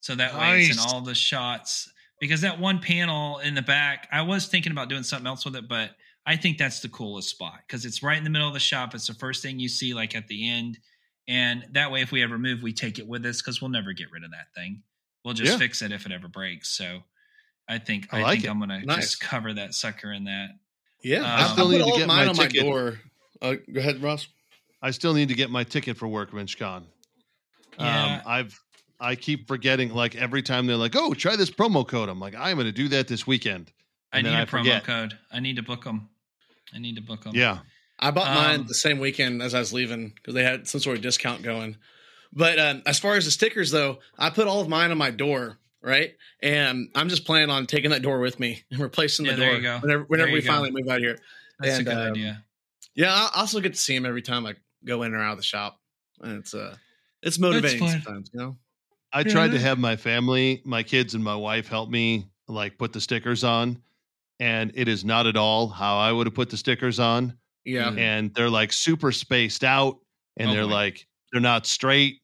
So 0.00 0.14
that 0.14 0.34
way 0.38 0.62
it's 0.62 0.72
in 0.84 0.90
all 0.90 1.00
the 1.00 1.14
shots. 1.14 1.90
Because 2.20 2.40
that 2.42 2.58
one 2.58 2.78
panel 2.78 3.38
in 3.40 3.54
the 3.54 3.62
back, 3.62 4.08
I 4.10 4.22
was 4.22 4.46
thinking 4.46 4.72
about 4.72 4.88
doing 4.88 5.02
something 5.02 5.26
else 5.26 5.44
with 5.44 5.54
it, 5.56 5.68
but 5.68 5.90
I 6.24 6.36
think 6.36 6.56
that's 6.56 6.80
the 6.80 6.88
coolest 6.88 7.28
spot 7.28 7.60
because 7.66 7.84
it's 7.84 8.02
right 8.02 8.16
in 8.16 8.24
the 8.24 8.30
middle 8.30 8.48
of 8.48 8.54
the 8.54 8.60
shop. 8.60 8.94
It's 8.94 9.06
the 9.06 9.14
first 9.14 9.42
thing 9.42 9.58
you 9.58 9.68
see, 9.68 9.92
like 9.92 10.14
at 10.16 10.26
the 10.28 10.48
end. 10.48 10.78
And 11.28 11.66
that 11.72 11.90
way, 11.90 12.00
if 12.02 12.12
we 12.12 12.22
ever 12.22 12.38
move, 12.38 12.62
we 12.62 12.72
take 12.72 12.98
it 12.98 13.06
with 13.06 13.26
us 13.26 13.42
because 13.42 13.60
we'll 13.60 13.70
never 13.70 13.92
get 13.92 14.10
rid 14.12 14.24
of 14.24 14.30
that 14.30 14.46
thing. 14.54 14.82
We'll 15.24 15.34
just 15.34 15.52
Yeah. 15.52 15.58
fix 15.58 15.82
it 15.82 15.92
if 15.92 16.06
it 16.06 16.12
ever 16.12 16.28
breaks. 16.28 16.68
So 16.70 17.00
I 17.68 17.78
think 17.78 18.08
I 18.12 18.20
I, 18.20 18.22
like 18.22 18.32
think 18.34 18.44
it. 18.44 18.48
I'm 18.50 18.60
gonna 18.60 18.80
Nice. 18.84 18.96
just 19.02 19.20
cover 19.20 19.52
that 19.54 19.74
sucker 19.74 20.12
in 20.12 20.24
that. 20.24 20.50
yeah. 21.02 21.22
I 21.22 21.44
I 21.44 21.48
still 21.52 21.68
need 21.68 21.78
to 21.78 21.84
get 21.84 22.02
of 22.02 22.06
mine 22.08 22.24
my 22.24 22.30
on 22.30 22.36
my 22.36 22.46
ticket. 22.46 22.62
door. 22.62 23.00
Uh, 23.42 23.54
go 23.72 23.80
ahead, 23.80 24.00
Ross. 24.02 24.28
I 24.80 24.90
still 24.92 25.12
need 25.14 25.28
to 25.28 25.34
get 25.34 25.50
my 25.50 25.64
ticket 25.64 25.96
for 25.98 26.06
Workbench 26.08 26.58
Con. 26.58 26.86
Yeah. 27.78 28.14
Um, 28.16 28.22
I've 28.26 28.60
I 28.98 29.14
keep 29.14 29.46
forgetting. 29.48 29.90
Like 29.92 30.16
every 30.16 30.42
time 30.42 30.66
they're 30.66 30.76
like, 30.76 30.94
"Oh, 30.96 31.12
try 31.14 31.36
this 31.36 31.50
promo 31.50 31.86
code," 31.86 32.08
I'm 32.08 32.20
like, 32.20 32.34
"I'm 32.34 32.56
going 32.56 32.66
to 32.66 32.72
do 32.72 32.88
that 32.88 33.08
this 33.08 33.26
weekend." 33.26 33.72
I 34.12 34.22
need 34.22 34.30
then 34.30 34.38
a 34.38 34.42
I 34.42 34.44
promo 34.46 34.58
forget. 34.60 34.84
code. 34.84 35.18
I 35.30 35.40
need 35.40 35.56
to 35.56 35.62
book 35.62 35.84
them. 35.84 36.08
I 36.74 36.78
need 36.78 36.96
to 36.96 37.02
book 37.02 37.24
them. 37.24 37.32
Yeah, 37.34 37.58
I 37.98 38.10
bought 38.10 38.34
mine 38.34 38.60
Um, 38.60 38.66
the 38.66 38.74
same 38.74 38.98
weekend 38.98 39.42
as 39.42 39.54
I 39.54 39.58
was 39.58 39.72
leaving 39.72 40.10
because 40.14 40.34
they 40.34 40.42
had 40.44 40.66
some 40.66 40.80
sort 40.80 40.96
of 40.96 41.02
discount 41.02 41.42
going. 41.42 41.76
But 42.32 42.58
um, 42.58 42.82
as 42.86 42.98
far 42.98 43.14
as 43.16 43.24
the 43.24 43.30
stickers, 43.30 43.70
though, 43.70 43.98
I 44.18 44.30
put 44.30 44.46
all 44.46 44.60
of 44.60 44.68
mine 44.68 44.90
on 44.90 44.98
my 44.98 45.10
door, 45.10 45.58
right? 45.80 46.14
And 46.42 46.88
I'm 46.94 47.08
just 47.08 47.24
planning 47.24 47.50
on 47.50 47.66
taking 47.66 47.90
that 47.90 48.02
door 48.02 48.18
with 48.20 48.38
me 48.40 48.62
and 48.70 48.80
replacing 48.80 49.26
the 49.26 49.32
door 49.32 49.38
there 49.38 49.56
you 49.56 49.62
go. 49.62 49.78
whenever, 49.78 50.02
whenever 50.04 50.26
There 50.28 50.34
we 50.34 50.42
go. 50.42 50.46
finally 50.52 50.70
move 50.70 50.88
out 50.88 51.00
here. 51.00 51.18
that's 51.60 51.78
and, 51.78 51.86
a 51.86 51.90
good 51.90 51.98
um, 51.98 52.12
idea. 52.12 52.44
Yeah, 52.94 53.12
I 53.14 53.40
also 53.40 53.60
get 53.60 53.74
to 53.74 53.78
see 53.78 53.94
him 53.94 54.04
every 54.06 54.22
time 54.22 54.44
I 54.46 54.54
go 54.84 55.02
in 55.02 55.14
or 55.14 55.22
out 55.22 55.32
of 55.32 55.36
the 55.38 55.44
shop, 55.44 55.78
and 56.20 56.38
it's 56.38 56.52
uh, 56.54 56.76
it's 57.22 57.38
motivating 57.38 57.88
sometimes, 57.88 58.30
you 58.32 58.40
know. 58.40 58.56
I 59.12 59.22
tried 59.22 59.52
to 59.52 59.58
have 59.58 59.78
my 59.78 59.96
family, 59.96 60.60
my 60.64 60.82
kids, 60.82 61.14
and 61.14 61.22
my 61.24 61.34
wife 61.36 61.68
help 61.68 61.88
me 61.88 62.26
like 62.48 62.76
put 62.78 62.92
the 62.92 63.00
stickers 63.00 63.44
on, 63.44 63.80
and 64.40 64.70
it 64.74 64.88
is 64.88 65.04
not 65.04 65.26
at 65.26 65.36
all 65.36 65.68
how 65.68 65.96
I 65.96 66.12
would 66.12 66.26
have 66.26 66.34
put 66.34 66.50
the 66.50 66.56
stickers 66.56 66.98
on. 67.00 67.36
Yeah, 67.64 67.90
Mm. 67.90 67.98
And 67.98 68.34
they're 68.34 68.50
like 68.50 68.72
super 68.72 69.10
spaced 69.12 69.64
out, 69.64 69.98
and 70.36 70.50
Oh, 70.50 70.54
they're 70.54 70.64
boy. 70.66 70.70
like 70.72 71.06
they're 71.32 71.40
not 71.40 71.66
straight. 71.66 72.20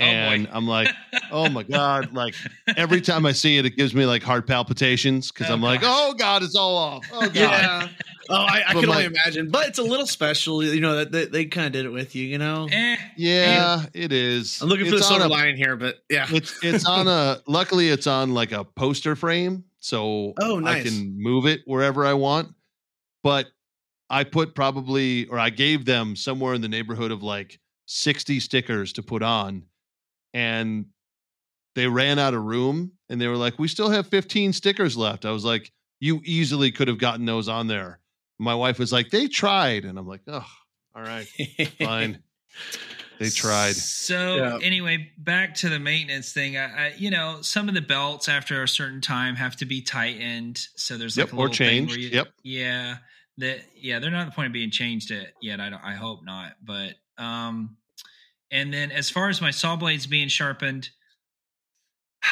Oh, 0.00 0.04
boy. 0.04 0.10
And 0.10 0.48
I'm 0.52 0.66
like, 0.68 0.88
oh 1.30 1.48
my 1.48 1.62
god! 1.62 2.12
Like 2.12 2.34
every 2.76 3.00
time 3.10 3.24
I 3.26 3.32
see 3.32 3.58
it, 3.58 3.64
it 3.64 3.76
gives 3.76 3.94
me 3.94 4.04
like 4.06 4.22
heart 4.22 4.46
palpitations 4.46 5.30
because 5.32 5.50
Oh, 5.50 5.54
I'm 5.54 5.62
like, 5.62 5.80
oh 5.82 6.14
god, 6.18 6.42
it's 6.42 6.54
all 6.56 6.76
off. 6.76 7.06
Oh 7.12 7.20
god. 7.22 7.34
yeah. 7.34 7.88
Oh, 8.28 8.34
I, 8.34 8.62
I 8.68 8.72
can 8.72 8.86
my- 8.86 8.92
only 8.94 9.04
imagine, 9.04 9.50
but 9.50 9.68
it's 9.68 9.78
a 9.78 9.82
little 9.82 10.06
special, 10.06 10.62
you 10.64 10.80
know. 10.80 10.96
That 10.96 11.12
they, 11.12 11.24
they 11.26 11.44
kind 11.46 11.66
of 11.66 11.72
did 11.72 11.84
it 11.86 11.90
with 11.90 12.14
you, 12.14 12.24
you 12.26 12.38
know. 12.38 12.68
Eh, 12.70 12.96
Yeah, 13.16 13.84
it 13.92 14.12
is. 14.12 14.60
I'm 14.62 14.68
looking 14.68 14.86
for 14.86 14.92
the 14.92 14.96
on 14.98 15.02
silver 15.02 15.24
a- 15.24 15.28
lining 15.28 15.56
here, 15.56 15.76
but 15.76 15.96
yeah. 16.10 16.26
It's 16.30 16.58
it's 16.62 16.86
on 16.86 17.08
a. 17.08 17.40
Luckily, 17.46 17.88
it's 17.90 18.06
on 18.06 18.32
like 18.34 18.52
a 18.52 18.64
poster 18.64 19.14
frame, 19.16 19.64
so 19.80 20.32
Oh, 20.40 20.64
I 20.64 20.82
can 20.82 21.20
move 21.20 21.46
it 21.46 21.60
wherever 21.66 22.04
I 22.06 22.14
want. 22.14 22.54
But 23.22 23.46
I 24.10 24.24
put 24.24 24.54
probably, 24.54 25.26
or 25.26 25.38
I 25.38 25.50
gave 25.50 25.84
them 25.84 26.14
somewhere 26.16 26.54
in 26.54 26.60
the 26.60 26.68
neighborhood 26.68 27.10
of 27.10 27.22
like 27.22 27.58
60 27.86 28.38
stickers 28.40 28.92
to 28.94 29.02
put 29.02 29.22
on, 29.22 29.64
and 30.32 30.86
they 31.74 31.88
ran 31.88 32.18
out 32.18 32.34
of 32.34 32.42
room, 32.44 32.92
and 33.08 33.20
they 33.20 33.26
were 33.28 33.36
like, 33.36 33.58
"We 33.58 33.66
still 33.68 33.90
have 33.90 34.06
15 34.06 34.52
stickers 34.52 34.96
left." 34.96 35.24
I 35.24 35.30
was 35.30 35.44
like, 35.44 35.72
"You 36.00 36.20
easily 36.24 36.70
could 36.70 36.88
have 36.88 36.98
gotten 36.98 37.24
those 37.26 37.48
on 37.48 37.66
there." 37.66 37.98
My 38.38 38.54
wife 38.54 38.78
was 38.78 38.92
like, 38.92 39.10
"They 39.10 39.28
tried," 39.28 39.84
and 39.84 39.98
I'm 39.98 40.06
like, 40.06 40.22
"Oh, 40.26 40.46
all 40.94 41.02
right, 41.02 41.26
fine." 41.78 42.22
They 43.18 43.30
tried. 43.30 43.76
So 43.76 44.36
Yeah. 44.36 44.58
anyway, 44.60 45.12
back 45.18 45.54
to 45.56 45.68
the 45.68 45.78
maintenance 45.78 46.32
thing. 46.32 46.56
I, 46.56 46.86
I, 46.86 46.94
you 46.96 47.10
know, 47.10 47.42
some 47.42 47.68
of 47.68 47.74
the 47.74 47.80
belts 47.80 48.28
after 48.28 48.60
a 48.62 48.68
certain 48.68 49.00
time 49.00 49.36
have 49.36 49.56
to 49.58 49.66
be 49.66 49.82
tightened. 49.82 50.58
So 50.74 50.98
there's 50.98 51.16
like 51.16 51.28
Yep, 51.28 51.32
a 51.32 51.36
or 51.36 51.42
little 51.42 51.56
thing 51.56 51.86
where 51.86 51.96
changed. 51.96 51.96
you, 51.96 52.08
Yep. 52.08 52.28
Yeah. 52.42 52.96
That 53.38 53.60
yeah, 53.76 54.00
they're 54.00 54.10
not 54.10 54.22
at 54.22 54.24
the 54.26 54.30
point 54.32 54.48
of 54.48 54.52
being 54.52 54.72
changed 54.72 55.12
yet. 55.40 55.60
I 55.60 55.70
don't. 55.70 55.82
I 55.84 55.94
hope 55.94 56.24
not. 56.24 56.54
But 56.62 56.94
um, 57.18 57.76
and 58.50 58.72
then 58.74 58.90
as 58.90 59.10
far 59.10 59.28
as 59.28 59.40
my 59.40 59.52
saw 59.52 59.76
blades 59.76 60.06
being 60.08 60.28
sharpened, 60.28 60.90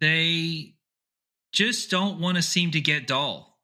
they 0.00 0.75
just 1.56 1.90
don't 1.90 2.20
want 2.20 2.36
to 2.36 2.42
seem 2.42 2.70
to 2.72 2.80
get 2.82 3.06
dull. 3.06 3.58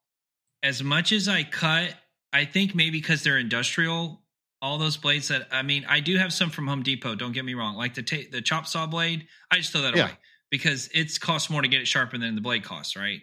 As 0.62 0.82
much 0.82 1.12
as 1.12 1.28
I 1.28 1.42
cut, 1.44 1.94
I 2.32 2.46
think 2.46 2.74
maybe 2.74 2.98
because 3.00 3.22
they're 3.22 3.36
industrial, 3.38 4.22
all 4.62 4.78
those 4.78 4.96
blades 4.96 5.28
that 5.28 5.46
I 5.52 5.60
mean, 5.62 5.84
I 5.86 6.00
do 6.00 6.16
have 6.16 6.32
some 6.32 6.48
from 6.48 6.66
Home 6.68 6.82
Depot. 6.82 7.14
Don't 7.16 7.32
get 7.32 7.44
me 7.44 7.52
wrong. 7.52 7.76
Like 7.76 7.92
the 7.94 8.02
ta- 8.02 8.28
the 8.30 8.40
chop 8.40 8.66
saw 8.66 8.86
blade, 8.86 9.26
I 9.50 9.58
just 9.58 9.72
throw 9.72 9.82
that 9.82 9.94
Yeah. 9.94 10.04
away 10.04 10.12
because 10.50 10.88
it's 10.94 11.18
costs 11.18 11.50
more 11.50 11.60
to 11.60 11.68
get 11.68 11.82
it 11.82 11.86
sharpened 11.86 12.22
than 12.22 12.34
the 12.34 12.40
blade 12.40 12.64
costs, 12.64 12.96
right? 12.96 13.20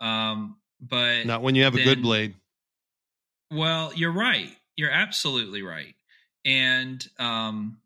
Um, 0.00 0.56
but 0.80 1.24
Not 1.24 1.40
when 1.40 1.54
you 1.54 1.64
have 1.64 1.74
a 1.74 1.82
good 1.82 2.02
blade. 2.02 2.34
well, 3.50 3.92
you're 3.94 4.12
right. 4.12 4.50
You're 4.76 4.90
absolutely 4.90 5.62
right. 5.62 5.94
And 6.44 7.02
um, 7.18 7.78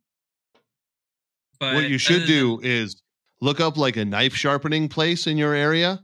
but 1.61 1.75
what 1.75 1.89
you 1.89 1.99
should 1.99 2.27
do 2.27 2.59
is 2.63 3.01
look 3.41 3.61
up 3.61 3.77
like 3.77 3.97
a 3.97 4.05
knife 4.05 4.35
sharpening 4.35 4.89
place 4.89 5.27
in 5.29 5.37
your 5.39 5.55
area 5.55 6.03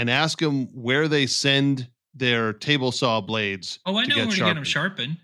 and 0.00 0.08
ask 0.08 0.38
them 0.38 0.66
where 0.72 1.08
they 1.08 1.26
send 1.26 1.86
their 2.14 2.54
table 2.54 2.90
saw 2.90 3.20
blades. 3.20 3.80
Oh, 3.84 3.98
I 3.98 4.06
know 4.06 4.16
where 4.16 4.26
to 4.30 4.34
get 4.34 4.54
them 4.54 4.64
sharpened. 4.64 5.18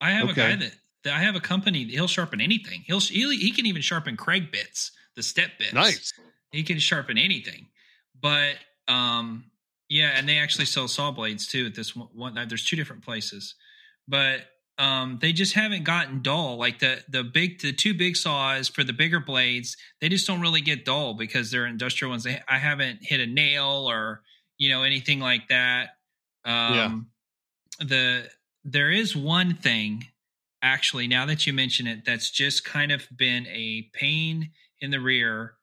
I 0.00 0.12
have 0.12 0.30
a 0.30 0.32
guy 0.32 0.56
that, 0.56 0.72
that 1.04 1.12
I 1.12 1.18
have 1.18 1.36
a 1.36 1.40
company. 1.40 1.84
He'll 1.84 2.08
sharpen 2.08 2.40
anything. 2.40 2.84
He'll 2.86 3.00
he, 3.00 3.36
he 3.36 3.50
can 3.50 3.66
even 3.66 3.82
sharpen 3.82 4.16
Kreg 4.16 4.50
bits, 4.50 4.92
the 5.14 5.22
step 5.22 5.50
bits. 5.58 5.74
Nice. 5.74 6.14
He 6.52 6.62
can 6.62 6.78
sharpen 6.78 7.18
anything. 7.18 7.66
But 8.18 8.54
um, 8.88 9.44
yeah, 9.90 10.12
and 10.14 10.26
they 10.26 10.38
actually 10.38 10.64
sell 10.64 10.88
saw 10.88 11.10
blades 11.10 11.46
too. 11.46 11.66
At 11.66 11.74
this 11.74 11.94
one, 11.94 12.08
one 12.14 12.48
there's 12.48 12.64
two 12.64 12.76
different 12.76 13.04
places, 13.04 13.56
but 14.08 14.40
um, 14.78 15.18
they 15.20 15.32
just 15.32 15.54
haven't 15.54 15.84
gotten 15.84 16.22
dull. 16.22 16.56
Like 16.56 16.80
the 16.80 17.02
the 17.08 17.22
big 17.22 17.60
the 17.60 17.72
two 17.72 17.94
big 17.94 18.16
saws 18.16 18.68
for 18.68 18.84
the 18.84 18.92
bigger 18.92 19.20
blades, 19.20 19.76
they 20.00 20.08
just 20.08 20.26
don't 20.26 20.40
really 20.40 20.60
get 20.60 20.84
dull 20.84 21.14
because 21.14 21.50
they're 21.50 21.66
industrial 21.66 22.10
ones. 22.10 22.24
They, 22.24 22.40
I 22.48 22.58
haven't 22.58 22.98
hit 23.02 23.20
a 23.20 23.26
nail 23.26 23.86
or 23.88 24.22
you 24.58 24.70
know 24.70 24.82
anything 24.82 25.20
like 25.20 25.48
that. 25.48 25.90
Um, 26.44 27.10
The 27.80 28.28
there 28.64 28.90
is 28.90 29.14
one 29.16 29.54
thing 29.54 30.06
actually 30.62 31.06
now 31.06 31.26
that 31.26 31.46
you 31.46 31.52
mention 31.52 31.86
it 31.86 32.04
that's 32.04 32.30
just 32.30 32.64
kind 32.64 32.90
of 32.90 33.06
been 33.16 33.46
a 33.48 33.90
pain 33.92 34.50
in 34.80 34.90
the 34.90 35.00
rear. 35.00 35.54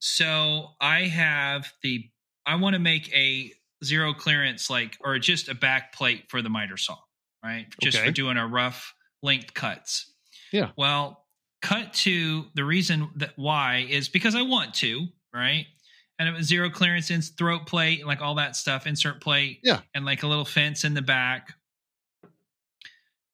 So 0.00 0.70
I 0.80 1.02
have 1.02 1.72
the 1.82 2.08
I 2.46 2.56
want 2.56 2.74
to 2.74 2.80
make 2.80 3.12
a 3.14 3.52
zero 3.84 4.12
clearance 4.14 4.70
like 4.70 4.96
or 5.00 5.18
just 5.18 5.48
a 5.48 5.54
back 5.54 5.92
plate 5.92 6.24
for 6.28 6.42
the 6.42 6.48
miter 6.48 6.76
saw, 6.76 6.96
right? 7.48 7.66
Just 7.82 7.96
Okay. 7.96 8.06
for 8.06 8.12
doing 8.12 8.36
a 8.36 8.46
rough 8.46 8.94
length 9.22 9.54
cuts. 9.54 10.12
Yeah. 10.52 10.70
Well, 10.76 11.24
cut 11.62 11.92
to 12.04 12.46
the 12.54 12.64
reason 12.64 13.08
that 13.16 13.32
why 13.36 13.86
is 13.88 14.08
because 14.08 14.34
I 14.34 14.42
want 14.42 14.74
to, 14.74 15.06
right? 15.32 15.66
And 16.18 16.28
it 16.28 16.32
was 16.32 16.46
zero 16.46 16.68
clearance 16.68 17.10
in 17.10 17.22
throat 17.22 17.66
plate 17.66 18.00
and 18.00 18.08
like 18.08 18.20
all 18.20 18.34
that 18.36 18.56
stuff, 18.56 18.86
insert 18.86 19.20
plate, 19.20 19.60
Yeah. 19.62 19.80
and 19.94 20.04
like 20.04 20.22
a 20.22 20.26
little 20.26 20.44
fence 20.44 20.84
in 20.84 20.94
the 20.94 21.02
back. 21.02 21.54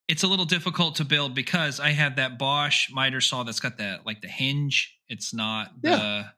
It's 0.07 0.23
a 0.23 0.27
little 0.27 0.45
difficult 0.45 0.97
to 0.97 1.05
build 1.05 1.35
because 1.35 1.81
I 1.81 1.91
have 1.91 2.17
that 2.17 2.39
Bosch 2.39 2.91
miter 2.93 3.21
saw 3.23 3.43
that's 3.43 3.61
got 3.61 3.79
that 3.79 4.05
like 4.05 4.21
the 4.21 4.29
hinge. 4.29 4.99
It's 5.09 5.33
not 5.33 5.81
the 5.83 6.31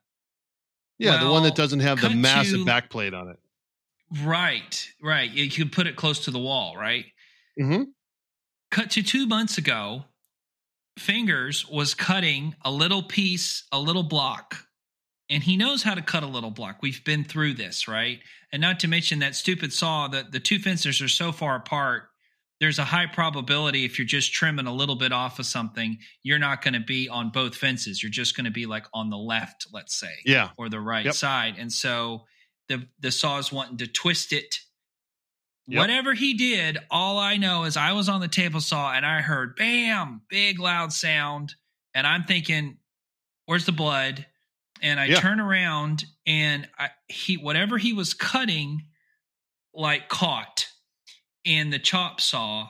Yeah, 0.97 1.17
the 1.23 1.29
one 1.29 1.43
that 1.43 1.55
doesn't 1.55 1.81
have 1.81 2.01
the 2.01 2.09
massive 2.09 2.65
to- 2.65 2.65
backplate 2.65 3.13
on 3.13 3.29
it. 3.29 3.39
Right, 4.23 4.89
right. 5.01 5.29
You 5.29 5.49
could 5.51 5.73
put 5.73 5.85
it 5.85 5.97
close 5.97 6.25
to 6.25 6.31
the 6.31 6.39
wall, 6.39 6.77
right? 6.77 7.05
Hmm 7.57 7.83
Cut 8.71 8.91
to 8.91 9.03
two 9.03 9.25
months 9.27 9.57
ago, 9.57 10.05
Fingers 10.99 11.67
was 11.69 11.93
cutting 11.93 12.55
a 12.63 12.71
little 12.71 13.03
piece, 13.03 13.65
a 13.71 13.79
little 13.79 14.03
block, 14.03 14.65
and 15.29 15.43
he 15.43 15.57
knows 15.57 15.83
how 15.83 15.93
to 15.93 16.01
cut 16.01 16.23
a 16.23 16.27
little 16.27 16.51
block. 16.51 16.79
We've 16.81 17.03
been 17.05 17.23
through 17.23 17.55
this, 17.55 17.87
right? 17.87 18.19
And 18.51 18.61
not 18.61 18.79
to 18.81 18.87
mention 18.87 19.19
that 19.19 19.35
stupid 19.35 19.73
saw 19.73 20.07
that 20.09 20.31
the 20.31 20.39
two 20.39 20.59
fences 20.59 21.01
are 21.01 21.07
so 21.07 21.31
far 21.31 21.55
apart. 21.55 22.09
There's 22.59 22.79
a 22.79 22.85
high 22.85 23.05
probability 23.07 23.85
if 23.85 23.99
you're 23.99 24.07
just 24.07 24.33
trimming 24.33 24.67
a 24.67 24.73
little 24.73 24.95
bit 24.95 25.11
off 25.11 25.39
of 25.39 25.45
something, 25.45 25.99
you're 26.23 26.39
not 26.39 26.63
going 26.63 26.73
to 26.75 26.79
be 26.79 27.09
on 27.09 27.29
both 27.29 27.55
fences. 27.55 28.01
You're 28.01 28.09
just 28.11 28.35
going 28.35 28.45
to 28.45 28.51
be 28.51 28.65
like 28.65 28.85
on 28.93 29.09
the 29.11 29.17
left, 29.17 29.67
let's 29.73 29.95
say 29.99 30.13
Yeah. 30.25 30.49
or 30.57 30.69
the 30.69 30.79
right 30.81 31.05
Yep. 31.05 31.13
side. 31.13 31.55
And 31.59 31.71
so 31.71 32.25
the 32.69 32.87
the 32.99 33.11
saw's 33.11 33.51
wanting 33.51 33.77
to 33.77 33.87
twist 33.87 34.33
it. 34.33 34.59
Yep. 35.67 35.79
Whatever 35.79 36.13
he 36.13 36.33
did, 36.33 36.77
all 36.89 37.17
I 37.17 37.35
know 37.37 37.65
is 37.65 37.75
I 37.75 37.91
was 37.91 38.07
on 38.07 38.21
the 38.21 38.27
table 38.29 38.61
saw 38.61 38.93
and 38.93 39.05
I 39.05 39.21
heard 39.21 39.55
bam, 39.57 40.21
big 40.29 40.59
loud 40.59 40.93
sound. 40.93 41.55
And 41.93 42.07
I'm 42.07 42.23
thinking, 42.23 42.77
where's 43.45 43.65
the 43.65 43.71
blood? 43.73 44.25
And 44.81 44.99
I 44.99 45.05
Yeah. 45.05 45.19
turn 45.19 45.39
around 45.39 46.05
and 46.25 46.69
I, 46.77 46.91
he 47.07 47.35
whatever 47.35 47.77
he 47.77 47.91
was 47.93 48.13
cutting 48.13 48.83
like 49.73 50.07
caught 50.07 50.67
in 51.43 51.69
the 51.69 51.79
chop 51.79 52.21
saw 52.21 52.69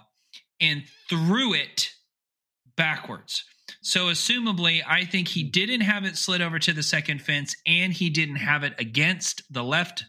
and 0.59 0.83
threw 1.09 1.53
it 1.53 1.91
backwards. 2.75 3.43
So, 3.81 4.05
assumably, 4.07 4.81
I 4.87 5.03
think 5.05 5.27
he 5.27 5.43
didn't 5.43 5.81
have 5.81 6.05
it 6.05 6.17
slid 6.17 6.41
over 6.41 6.57
to 6.59 6.73
the 6.73 6.83
second 6.83 7.21
fence 7.21 7.55
and 7.65 7.91
he 7.91 8.09
didn't 8.09 8.37
have 8.37 8.63
it 8.63 8.73
against 8.79 9.41
the 9.51 9.63
left 9.63 10.05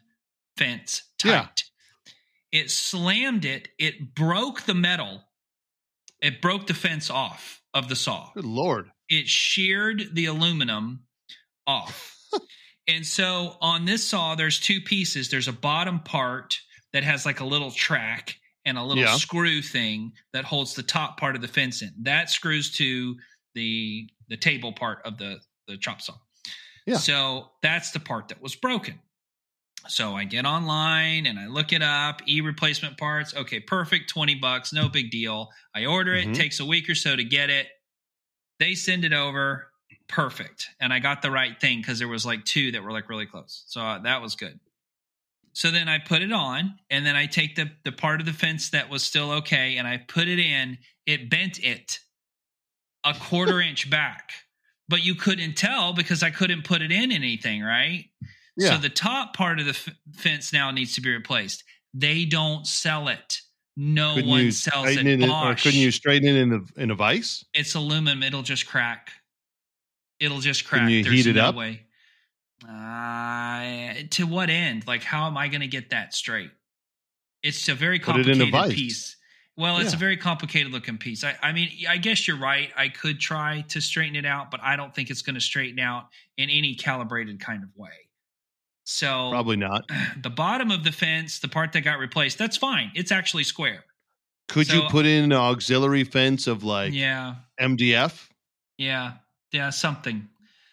fence 0.56 1.02
tight. 1.18 1.30
Yeah. 1.30 1.46
It 2.52 2.70
slammed 2.70 3.44
it, 3.44 3.68
it 3.78 4.14
broke 4.14 4.62
the 4.62 4.74
metal, 4.74 5.22
it 6.20 6.40
broke 6.40 6.66
the 6.66 6.74
fence 6.74 7.10
off 7.10 7.60
of 7.74 7.88
the 7.88 7.96
saw 7.96 8.30
Good 8.34 8.44
lord. 8.46 8.90
it 9.08 9.28
sheared 9.28 10.14
the 10.14 10.26
aluminum 10.26 11.00
off. 11.66 12.16
and 12.88 13.06
so 13.06 13.56
on 13.60 13.84
this 13.84 14.04
saw, 14.04 14.34
there's 14.34 14.58
two 14.58 14.80
pieces. 14.80 15.28
There's 15.30 15.48
a 15.48 15.52
bottom 15.52 16.00
part 16.00 16.58
that 16.92 17.04
has 17.04 17.26
like 17.26 17.40
a 17.40 17.44
little 17.44 17.70
track 17.70 18.36
and 18.64 18.78
a 18.78 18.82
little 18.82 19.04
Yeah. 19.04 19.16
screw 19.16 19.60
thing 19.62 20.12
that 20.32 20.44
holds 20.46 20.74
the 20.74 20.82
top 20.82 21.18
part 21.20 21.36
of 21.36 21.42
the 21.42 21.48
fence 21.48 21.82
in. 21.82 21.92
That 22.02 22.30
screws 22.30 22.70
to 22.72 23.16
the 23.54 24.08
the 24.28 24.36
table 24.38 24.72
part 24.72 25.02
of 25.04 25.18
the 25.18 25.40
the 25.66 25.76
chop 25.76 26.00
saw. 26.00 26.14
Yeah. 26.86 26.96
So 26.96 27.50
that's 27.62 27.90
the 27.90 28.00
part 28.00 28.28
that 28.28 28.40
was 28.40 28.56
broken. 28.56 28.98
So 29.88 30.14
I 30.16 30.24
get 30.24 30.44
online 30.44 31.26
and 31.26 31.38
I 31.38 31.46
look 31.46 31.72
it 31.72 31.82
up, 31.82 32.22
e 32.28 32.40
replacement 32.40 32.98
parts. 32.98 33.34
Okay, 33.34 33.60
perfect, 33.60 34.10
20 34.10 34.34
bucks, 34.36 34.72
no 34.72 34.88
big 34.88 35.10
deal. 35.10 35.50
I 35.74 35.86
order 35.86 36.14
it, 36.14 36.28
Mhm. 36.28 36.34
takes 36.34 36.60
a 36.60 36.64
week 36.64 36.88
or 36.90 36.94
so 36.94 37.16
to 37.16 37.24
get 37.24 37.50
it. 37.50 37.68
They 38.58 38.74
send 38.74 39.04
it 39.04 39.12
over, 39.12 39.72
perfect. 40.08 40.70
And 40.80 40.92
I 40.92 40.98
got 40.98 41.22
the 41.22 41.30
right 41.30 41.58
thing 41.60 41.78
because 41.80 41.98
there 41.98 42.08
was 42.08 42.26
like 42.26 42.44
two 42.44 42.72
that 42.72 42.82
were 42.82 42.92
like 42.92 43.08
really 43.08 43.26
close. 43.26 43.64
So 43.68 43.80
uh, 43.80 43.98
that 44.00 44.20
was 44.20 44.36
good. 44.36 44.58
So 45.52 45.70
then 45.70 45.88
I 45.88 45.98
put 45.98 46.22
it 46.22 46.32
on 46.32 46.78
and 46.90 47.04
then 47.04 47.16
I 47.16 47.26
take 47.26 47.56
the 47.56 47.70
the 47.84 47.90
part 47.92 48.20
of 48.20 48.26
the 48.26 48.32
fence 48.32 48.70
that 48.70 48.88
was 48.88 49.02
still 49.02 49.32
okay 49.32 49.76
and 49.78 49.88
I 49.88 49.96
put 49.96 50.28
it 50.28 50.38
in. 50.38 50.78
It 51.06 51.30
bent 51.30 51.58
it 51.64 52.00
a 53.04 53.14
quarter 53.14 53.60
inch 53.68 53.88
back. 53.90 54.32
But 54.88 55.04
you 55.04 55.14
couldn't 55.14 55.54
tell 55.54 55.92
because 55.92 56.22
I 56.22 56.30
couldn't 56.30 56.64
put 56.64 56.80
it 56.80 56.90
in 56.90 57.12
anything, 57.12 57.62
right? 57.62 58.06
Yeah. 58.58 58.74
So 58.74 58.78
the 58.78 58.88
top 58.88 59.34
part 59.34 59.60
of 59.60 59.66
the 59.66 59.70
f- 59.70 59.88
fence 60.12 60.52
now 60.52 60.70
needs 60.72 60.96
to 60.96 61.00
be 61.00 61.10
replaced. 61.10 61.62
They 61.94 62.24
don't 62.24 62.66
sell 62.66 63.08
it. 63.08 63.38
No 63.76 64.14
couldn't 64.14 64.28
one 64.28 64.52
sells 64.52 64.88
it. 64.88 65.06
in, 65.06 65.30
or 65.30 65.54
couldn't 65.54 65.78
you 65.78 65.92
straighten 65.92 66.28
it 66.28 66.36
in 66.40 66.48
the 66.50 66.68
in 66.76 66.90
a 66.90 66.96
vise? 66.96 67.44
It's 67.54 67.76
aluminum. 67.76 68.24
It'll 68.24 68.42
just 68.42 68.66
crack. 68.66 69.12
It'll 70.18 70.40
just 70.40 70.66
crack. 70.66 70.82
Can 70.82 70.90
you 70.90 71.04
There's 71.04 71.14
heat 71.14 71.26
it 71.28 71.36
no 71.36 71.44
up? 71.44 71.54
Way. 71.54 71.86
Uh, 72.68 74.02
to 74.10 74.26
what 74.26 74.50
end? 74.50 74.88
Like, 74.88 75.04
how 75.04 75.28
am 75.28 75.36
I 75.36 75.46
going 75.46 75.60
to 75.60 75.68
get 75.68 75.90
that 75.90 76.12
straight? 76.12 76.50
It's 77.44 77.68
a 77.68 77.74
very 77.74 78.00
complicated 78.00 78.52
a 78.52 78.68
piece. 78.68 79.16
Well, 79.56 79.78
it's 79.78 79.94
a 79.94 79.96
very 79.96 80.16
complicated 80.16 80.72
looking 80.72 80.98
piece. 80.98 81.22
I, 81.22 81.36
I 81.42 81.52
mean, 81.52 81.70
I 81.88 81.96
guess 81.96 82.26
you're 82.26 82.38
right. 82.38 82.70
I 82.76 82.88
could 82.88 83.20
try 83.20 83.64
to 83.68 83.80
straighten 83.80 84.16
it 84.16 84.24
out, 84.24 84.50
but 84.50 84.60
I 84.62 84.76
don't 84.76 84.94
think 84.94 85.10
it's 85.10 85.22
going 85.22 85.34
to 85.34 85.40
straighten 85.40 85.78
out 85.78 86.08
in 86.36 86.50
any 86.50 86.74
calibrated 86.74 87.40
kind 87.40 87.62
of 87.62 87.70
way. 87.76 88.07
So 88.90 89.28
Probably 89.30 89.56
not. 89.56 89.84
the 90.22 90.30
bottom 90.30 90.70
of 90.70 90.82
the 90.82 90.92
fence, 90.92 91.40
the 91.40 91.48
part 91.48 91.72
that 91.72 91.82
got 91.82 91.98
replaced, 91.98 92.38
that's 92.38 92.56
fine. 92.56 92.90
It's 92.94 93.12
actually 93.12 93.44
square. 93.44 93.84
Could 94.48 94.72
you 94.72 94.80
put 94.88 95.04
in 95.04 95.24
an 95.24 95.32
auxiliary 95.34 96.04
fence 96.04 96.46
of 96.46 96.64
like 96.64 96.94
yeah. 96.94 97.34
MDF? 97.60 98.28
Yeah, 98.78 99.12
yeah, 99.52 99.68
something, 99.68 100.26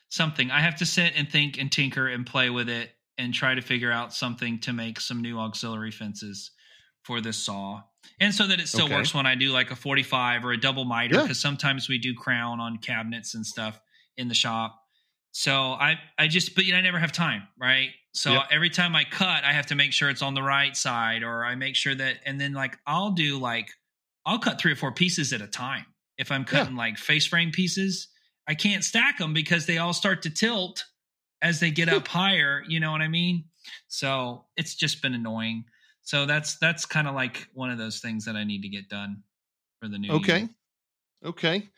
something. 0.08 0.50
I 0.50 0.62
have 0.62 0.78
to 0.78 0.86
sit 0.86 1.12
and 1.18 1.30
think 1.30 1.58
and 1.60 1.70
tinker 1.70 2.08
and 2.08 2.26
play 2.26 2.50
with 2.50 2.70
it 2.70 2.90
and 3.18 3.34
try 3.34 3.54
to 3.54 3.62
figure 3.62 3.92
out 3.92 4.14
something 4.14 4.60
to 4.60 4.72
make 4.72 5.02
some 5.02 5.22
new 5.22 5.38
auxiliary 5.38 5.92
fences 5.92 6.52
for 7.04 7.20
this 7.20 7.36
saw, 7.36 7.82
and 8.22 8.34
so 8.34 8.48
that 8.48 8.62
it 8.62 8.70
still 8.70 8.86
Okay. 8.86 8.96
works 8.96 9.14
when 9.14 9.26
I 9.26 9.36
do 9.36 9.52
like 9.52 9.72
a 9.72 9.76
forty-five 9.76 10.46
or 10.46 10.54
a 10.54 10.58
double 10.58 10.86
miter. 10.86 11.16
Yeah. 11.16 11.22
Because 11.24 11.42
sometimes 11.42 11.90
we 11.90 11.98
do 11.98 12.14
crown 12.16 12.62
on 12.62 12.78
cabinets 12.78 13.36
and 13.36 13.46
stuff 13.46 13.78
in 14.16 14.30
the 14.30 14.36
shop. 14.36 14.80
So 15.32 15.54
I, 15.54 16.00
I 16.18 16.30
just, 16.30 16.56
but 16.56 16.64
you 16.64 16.72
know, 16.72 16.78
I 16.78 16.82
never 16.82 16.98
have 16.98 17.12
time, 17.12 17.44
right? 17.60 17.90
So 18.16 18.32
Yep. 18.32 18.46
every 18.50 18.70
time 18.70 18.96
I 18.96 19.04
cut, 19.04 19.44
I 19.44 19.52
have 19.54 19.66
to 19.68 19.76
make 19.76 19.92
sure 19.92 20.10
it's 20.10 20.22
on 20.22 20.36
the 20.36 20.42
right 20.44 20.76
side, 20.76 21.22
or 21.22 21.44
I 21.44 21.56
make 21.56 21.76
sure 21.76 21.94
that, 21.96 22.18
and 22.26 22.40
then 22.40 22.54
like 22.54 22.78
I'll 22.88 23.12
do 23.12 23.38
like 23.40 23.70
I'll 24.26 24.40
cut 24.40 24.60
three 24.60 24.72
or 24.72 24.76
four 24.78 24.94
pieces 24.94 25.34
at 25.34 25.42
a 25.42 25.48
time. 25.48 25.86
If 26.18 26.32
I'm 26.32 26.46
cutting 26.46 26.76
like 26.76 26.98
face 26.98 27.28
frame 27.28 27.52
pieces, 27.52 28.08
I 28.48 28.56
can't 28.56 28.84
stack 28.86 29.18
them 29.18 29.34
because 29.34 29.66
they 29.66 29.78
all 29.80 29.94
start 29.94 30.22
to 30.24 30.30
tilt 30.30 30.86
as 31.42 31.60
they 31.60 31.72
get 31.72 31.90
up 31.90 32.08
higher. 32.08 32.64
You 32.68 32.80
know 32.80 32.92
what 32.92 33.02
I 33.02 33.10
mean? 33.10 33.46
So 33.90 34.46
it's 34.56 34.76
just 34.76 35.02
been 35.02 35.14
annoying. 35.14 35.66
So 36.04 36.26
that's 36.26 36.58
that's 36.60 36.86
kind 36.86 37.08
of 37.08 37.16
like 37.16 37.50
one 37.54 37.70
of 37.70 37.78
those 37.78 38.00
things 38.00 38.26
that 38.26 38.38
I 38.38 38.46
need 38.46 38.62
to 38.62 38.70
get 38.70 38.90
done 38.90 39.24
for 39.82 39.90
the 39.90 40.00
new 40.00 40.14
Okay. 40.14 40.16
year. 40.16 40.50
Okay. 41.26 41.70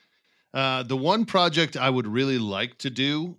Uh, 0.53 0.83
the 0.83 0.97
one 0.97 1.25
project 1.25 1.77
I 1.77 1.89
would 1.89 2.07
really 2.07 2.39
like 2.39 2.77
to 2.79 2.89
do, 2.89 3.37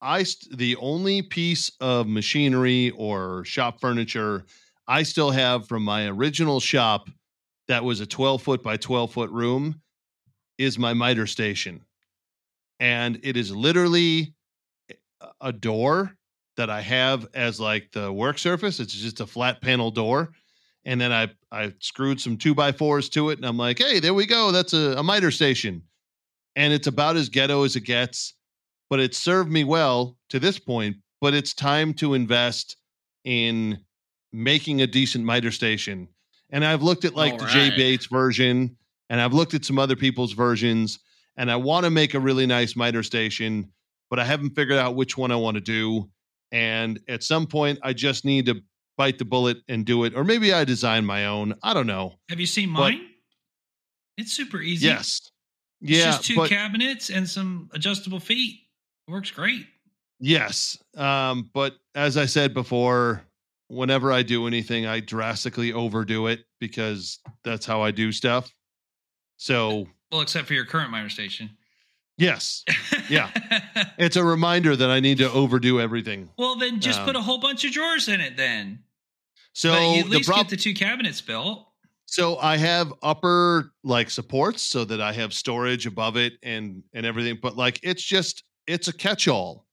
I 0.00 0.22
st- 0.22 0.56
the 0.56 0.76
only 0.76 1.22
piece 1.22 1.70
of 1.80 2.06
machinery 2.06 2.90
or 2.90 3.44
shop 3.44 3.80
furniture 3.80 4.44
I 4.86 5.02
still 5.02 5.30
have 5.30 5.68
from 5.68 5.82
my 5.82 6.06
original 6.06 6.60
shop 6.60 7.08
that 7.66 7.84
was 7.84 8.00
a 8.00 8.06
12 8.06 8.42
foot 8.42 8.62
by 8.62 8.76
12 8.76 9.12
foot 9.12 9.30
room 9.30 9.82
is 10.56 10.78
my 10.78 10.94
miter 10.94 11.26
station. 11.26 11.84
And 12.80 13.20
it 13.22 13.36
is 13.36 13.54
literally 13.54 14.34
a- 15.40 15.52
door 15.52 16.16
that 16.56 16.70
I 16.70 16.80
have 16.80 17.26
as 17.34 17.60
like 17.60 17.92
the 17.92 18.12
work 18.12 18.38
surface. 18.38 18.80
It's 18.80 18.92
just 18.92 19.20
a 19.20 19.26
flat 19.26 19.60
panel 19.60 19.90
door. 19.90 20.32
And 20.84 21.00
then 21.00 21.12
I 21.12 21.28
I 21.52 21.74
screwed 21.80 22.20
some 22.20 22.36
two 22.36 22.54
by 22.54 22.72
fours 22.72 23.08
to 23.10 23.30
it, 23.30 23.38
and 23.38 23.46
I'm 23.46 23.58
like, 23.58 23.78
hey, 23.78 24.00
there 24.00 24.14
we 24.14 24.26
go. 24.26 24.52
That's 24.52 24.72
a, 24.72 24.94
a 24.96 25.02
miter 25.02 25.30
station. 25.30 25.82
And 26.56 26.72
it's 26.72 26.86
about 26.86 27.16
as 27.16 27.28
ghetto 27.28 27.64
as 27.64 27.76
it 27.76 27.82
gets, 27.82 28.34
but 28.90 29.00
it 29.00 29.14
served 29.14 29.50
me 29.50 29.64
well 29.64 30.16
to 30.30 30.38
this 30.38 30.58
point. 30.58 30.96
But 31.20 31.34
it's 31.34 31.52
time 31.52 31.94
to 31.94 32.14
invest 32.14 32.76
in 33.24 33.78
making 34.32 34.80
a 34.82 34.86
decent 34.86 35.24
miter 35.24 35.50
station. 35.50 36.08
And 36.50 36.64
I've 36.64 36.82
looked 36.82 37.04
at 37.04 37.14
like 37.14 37.32
All 37.32 37.38
the 37.40 37.46
Jay. 37.46 37.70
Bates 37.76 38.06
version, 38.06 38.76
and 39.10 39.20
I've 39.20 39.32
looked 39.34 39.54
at 39.54 39.64
some 39.64 39.78
other 39.78 39.96
people's 39.96 40.32
versions, 40.32 40.98
and 41.36 41.50
I 41.50 41.56
want 41.56 41.84
to 41.84 41.90
make 41.90 42.14
a 42.14 42.20
really 42.20 42.46
nice 42.46 42.76
miter 42.76 43.02
station, 43.02 43.70
but 44.10 44.18
I 44.18 44.24
haven't 44.24 44.50
figured 44.54 44.78
out 44.78 44.94
which 44.94 45.18
one 45.18 45.32
I 45.32 45.36
want 45.36 45.56
to 45.56 45.60
do. 45.60 46.08
And 46.52 46.98
at 47.08 47.22
some 47.24 47.46
point, 47.46 47.78
I 47.82 47.92
just 47.92 48.24
need 48.24 48.46
to 48.46 48.62
bite 48.96 49.18
the 49.18 49.24
bullet 49.24 49.58
and 49.68 49.84
do 49.84 50.04
it, 50.04 50.14
or 50.14 50.24
maybe 50.24 50.52
I 50.52 50.64
design 50.64 51.04
my 51.04 51.26
own. 51.26 51.54
I 51.62 51.74
don't 51.74 51.86
know. 51.86 52.14
Have 52.30 52.40
you 52.40 52.46
seen 52.46 52.72
But- 52.72 52.80
mine? 52.80 53.06
it's 54.16 54.32
super 54.32 54.60
easy. 54.62 54.86
Yes, 54.86 55.30
It's 55.82 56.02
just 56.04 56.24
two 56.24 56.36
but 56.36 56.48
cabinets 56.48 57.10
and 57.10 57.28
some 57.28 57.68
adjustable 57.72 58.20
feet. 58.20 58.60
It 59.08 59.12
works 59.12 59.30
great. 59.30 59.66
yes, 60.20 60.76
um, 60.96 61.50
but 61.54 61.76
as 61.94 62.16
I 62.18 62.26
said 62.26 62.52
before, 62.52 63.22
whenever 63.68 64.12
I 64.12 64.22
do 64.22 64.46
anything, 64.46 64.84
I 64.86 65.00
drastically 65.00 65.72
overdo 65.72 66.26
it 66.26 66.44
because 66.60 67.18
that's 67.42 67.64
how 67.64 67.80
I 67.82 67.90
do 67.90 68.12
stuff. 68.12 68.52
So 69.38 69.86
Well, 70.12 70.20
except 70.20 70.46
for 70.48 70.54
your 70.54 70.64
current 70.66 70.90
miter 70.90 71.08
station. 71.08 71.50
yes, 72.18 72.64
Yeah. 73.08 73.30
it's 73.98 74.16
a 74.16 74.24
reminder 74.24 74.76
that 74.76 74.90
I 74.90 75.00
need 75.00 75.18
to 75.18 75.30
overdo 75.30 75.80
everything. 75.80 76.28
well, 76.36 76.56
then 76.56 76.80
just 76.80 77.00
Um, 77.00 77.06
put 77.06 77.16
a 77.16 77.22
whole 77.22 77.38
bunch 77.38 77.64
of 77.64 77.72
drawers 77.72 78.08
in 78.08 78.20
it 78.20 78.36
then. 78.36 78.80
So 79.54 79.72
but 79.72 79.80
you 79.94 80.00
at 80.00 80.04
the 80.10 80.16
least 80.18 80.28
get 80.30 80.48
the 80.48 80.56
two 80.56 80.74
cabinets 80.74 81.20
built. 81.20 81.64
So 82.06 82.38
I 82.38 82.56
have 82.56 82.92
upper 83.02 83.72
like 83.84 84.08
supports 84.10 84.62
so 84.62 84.84
that 84.84 85.00
I 85.00 85.12
have 85.12 85.32
storage 85.34 85.84
above 85.86 86.16
it 86.16 86.34
and 86.42 86.82
and 86.94 87.04
everything, 87.06 87.38
but 87.40 87.56
like 87.56 87.80
it's 87.82 88.02
just 88.02 88.44
it's 88.68 88.86
a 88.88 88.92
catch-all. 88.92 89.64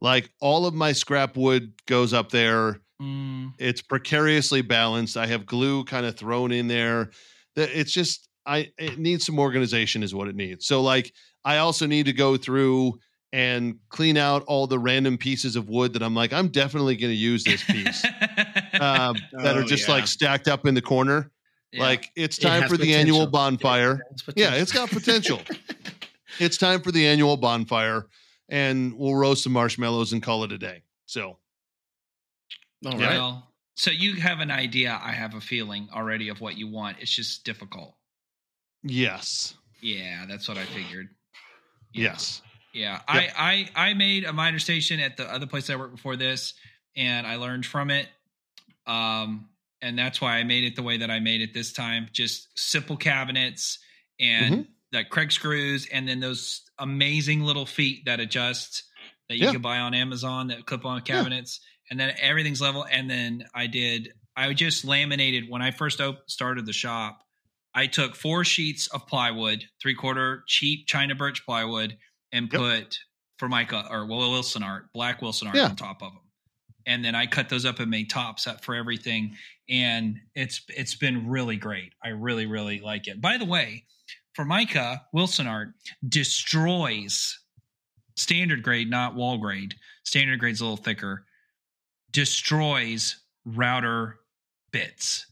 Like 0.00 0.30
all 0.40 0.64
of 0.64 0.72
my 0.72 0.92
scrap 0.92 1.36
wood 1.36 1.72
goes 1.86 2.14
up 2.14 2.30
there. 2.30 2.80
Mm, 3.02 3.52
It's 3.58 3.82
precariously 3.82 4.62
balanced. 4.62 5.16
I 5.18 5.26
have 5.26 5.44
glue 5.44 5.84
kind 5.84 6.06
of 6.06 6.16
thrown 6.16 6.52
in 6.52 6.68
there. 6.68 7.10
It's 7.56 7.92
just 7.92 8.28
I 8.46 8.70
it 8.78 8.98
needs 8.98 9.26
some 9.26 9.38
organization 9.38 10.02
is 10.02 10.14
what 10.14 10.28
it 10.28 10.36
needs. 10.36 10.64
So 10.66 10.80
like 10.80 11.12
I 11.44 11.58
also 11.58 11.86
need 11.86 12.06
to 12.06 12.12
go 12.14 12.36
through 12.38 12.98
and 13.32 13.76
clean 13.90 14.16
out 14.16 14.42
all 14.46 14.66
the 14.66 14.78
random 14.78 15.16
pieces 15.18 15.54
of 15.56 15.68
wood 15.68 15.92
that 15.92 16.02
I'm 16.02 16.14
like 16.14 16.32
I'm 16.32 16.48
definitely 16.48 16.96
going 16.96 17.12
to 17.12 17.16
use 17.16 17.44
this 17.44 17.62
piece. 17.64 18.04
um, 18.80 19.16
that 19.42 19.56
are 19.56 19.62
Oh, 19.62 19.64
just 19.64 19.86
yeah. 19.88 19.94
like 19.94 20.06
stacked 20.06 20.48
up 20.48 20.66
in 20.66 20.74
the 20.74 20.82
corner. 20.82 21.30
yeah. 21.72 21.82
Like 21.82 22.08
it's 22.16 22.38
time 22.38 22.62
has 22.62 22.70
for 22.70 22.76
the 22.78 22.94
annual 22.94 23.26
potential. 23.26 23.30
bonfire. 23.30 24.00
Yeah, 24.36 24.54
it's 24.54 24.72
got 24.72 24.88
potential. 24.90 25.40
it's 26.38 26.56
time 26.56 26.80
for 26.80 26.90
the 26.92 27.06
annual 27.06 27.36
bonfire, 27.36 28.06
and 28.50 28.98
we'll 28.98 29.14
roast 29.14 29.44
some 29.44 29.52
marshmallows 29.52 30.12
and 30.12 30.22
call 30.22 30.44
it 30.44 30.52
a 30.52 30.58
day. 30.58 30.82
So 31.06 31.38
All 32.84 32.92
right. 32.92 32.98
Well, 32.98 33.46
so 33.76 33.90
you 33.90 34.16
have 34.16 34.40
an 34.40 34.50
idea. 34.50 35.00
I 35.02 35.12
have 35.12 35.34
a 35.34 35.40
feeling 35.40 35.88
already 35.94 36.28
of 36.28 36.40
what 36.40 36.58
you 36.58 36.68
want. 36.68 36.98
It's 37.00 37.14
just 37.14 37.44
difficult. 37.44 37.94
yes, 38.82 39.54
Yeah, 39.80 40.26
that's 40.28 40.48
what 40.48 40.58
I 40.58 40.64
figured. 40.64 41.08
Yeah. 41.92 42.10
yes, 42.10 42.42
Yeah, 42.74 43.00
I, 43.08 43.68
I 43.74 43.88
I 43.90 43.94
made 43.94 44.24
a 44.24 44.32
minor 44.32 44.58
station 44.58 45.00
at 45.00 45.16
the 45.16 45.24
other 45.24 45.46
place 45.46 45.70
I 45.70 45.76
worked 45.76 45.94
before 45.94 46.16
this, 46.16 46.54
and 46.96 47.26
I 47.26 47.36
learned 47.36 47.64
from 47.64 47.90
it. 47.90 48.08
Um, 48.86 49.48
and 49.82 49.98
that's 49.98 50.20
why 50.20 50.36
I 50.36 50.44
made 50.44 50.64
it 50.64 50.76
the 50.76 50.82
way 50.82 50.98
that 50.98 51.10
I 51.10 51.20
made 51.20 51.40
it 51.40 51.54
this 51.54 51.72
time. 51.72 52.08
Just 52.12 52.48
simple 52.58 52.96
cabinets 52.96 53.78
and 54.18 54.66
like 54.92 55.08
Kreg 55.10 55.32
screws, 55.32 55.88
and 55.92 56.06
then 56.06 56.20
those 56.20 56.62
amazing 56.80 57.42
little 57.42 57.66
feet 57.66 58.04
that 58.06 58.18
adjust 58.20 58.82
that 59.28 59.36
you 59.36 59.44
Yeah. 59.46 59.52
can 59.52 59.62
buy 59.62 59.78
on 59.78 59.94
Amazon 59.94 60.48
that 60.48 60.66
clip 60.66 60.84
on 60.84 61.00
cabinets, 61.02 61.60
and 61.90 62.00
then 62.00 62.14
everything's 62.18 62.60
level. 62.60 62.84
And 62.90 63.08
then 63.08 63.44
I 63.54 63.66
did 63.68 64.12
I 64.36 64.52
just 64.54 64.84
laminated 64.84 65.48
when 65.50 65.60
I 65.60 65.70
first 65.70 66.00
started 66.26 66.64
the 66.66 66.72
shop. 66.72 67.20
I 67.74 67.86
took 67.86 68.16
four 68.16 68.44
sheets 68.44 68.86
of 68.88 69.06
plywood, 69.06 69.64
three 69.82 69.94
quarter 69.94 70.44
cheap 70.46 70.86
China 70.86 71.14
birch 71.14 71.44
plywood, 71.44 71.98
and 72.32 72.50
Yep. 72.50 72.60
put 72.60 72.98
Formica 73.38 73.86
or 73.90 74.06
Wil- 74.06 74.30
Wilsonart, 74.30 74.92
black 74.94 75.20
Wilsonart 75.20 75.54
Yeah. 75.54 75.64
on 75.66 75.76
top 75.76 76.02
of 76.02 76.12
them. 76.12 76.22
And 76.86 77.04
then 77.04 77.14
I 77.14 77.26
cut 77.26 77.48
those 77.48 77.64
up 77.66 77.80
and 77.80 77.90
made 77.90 78.08
tops 78.08 78.46
up 78.46 78.64
for 78.64 78.74
everything. 78.74 79.36
And 79.68 80.20
it's 80.34 80.62
it's 80.68 80.94
been 80.94 81.28
really 81.28 81.56
great. 81.56 81.92
I 82.02 82.08
really, 82.08 82.46
really 82.46 82.80
like 82.80 83.06
it. 83.08 83.20
By 83.20 83.36
the 83.36 83.44
way, 83.44 83.84
Formica 84.40 85.02
Wilsonart 85.14 85.74
destroys 86.08 87.38
standard 88.16 88.62
grade, 88.62 88.88
not 88.88 89.14
wall 89.14 89.36
grade. 89.36 89.74
Standard 90.04 90.40
grade's 90.40 90.62
a 90.62 90.64
little 90.64 90.78
thicker. 90.78 91.26
Destroys 92.10 93.16
router 93.44 94.16
bits 94.72 95.26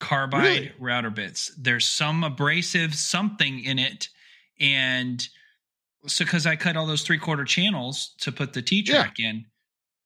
carbide 0.00 0.42
Really? 0.42 0.72
router 0.80 1.10
bits. 1.10 1.52
There's 1.56 1.86
some 1.86 2.24
abrasive 2.24 2.96
something 2.96 3.60
in 3.62 3.78
it, 3.78 4.08
and 4.58 5.24
so 6.08 6.24
because 6.24 6.44
I 6.44 6.56
cut 6.56 6.76
all 6.76 6.86
those 6.86 7.04
three 7.04 7.18
quarter 7.18 7.44
channels 7.44 8.16
to 8.22 8.32
put 8.32 8.54
the 8.54 8.62
T 8.62 8.82
track 8.82 9.20
in, 9.20 9.44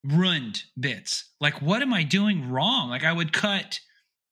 ruined 0.05 0.65
bits. 0.79 1.31
Like, 1.41 1.63
what 1.63 1.81
am 1.81 1.95
I 1.95 2.03
doing 2.03 2.51
wrong? 2.51 2.91
Like, 2.91 3.05
I 3.05 3.13
would 3.15 3.33
cut 3.33 3.81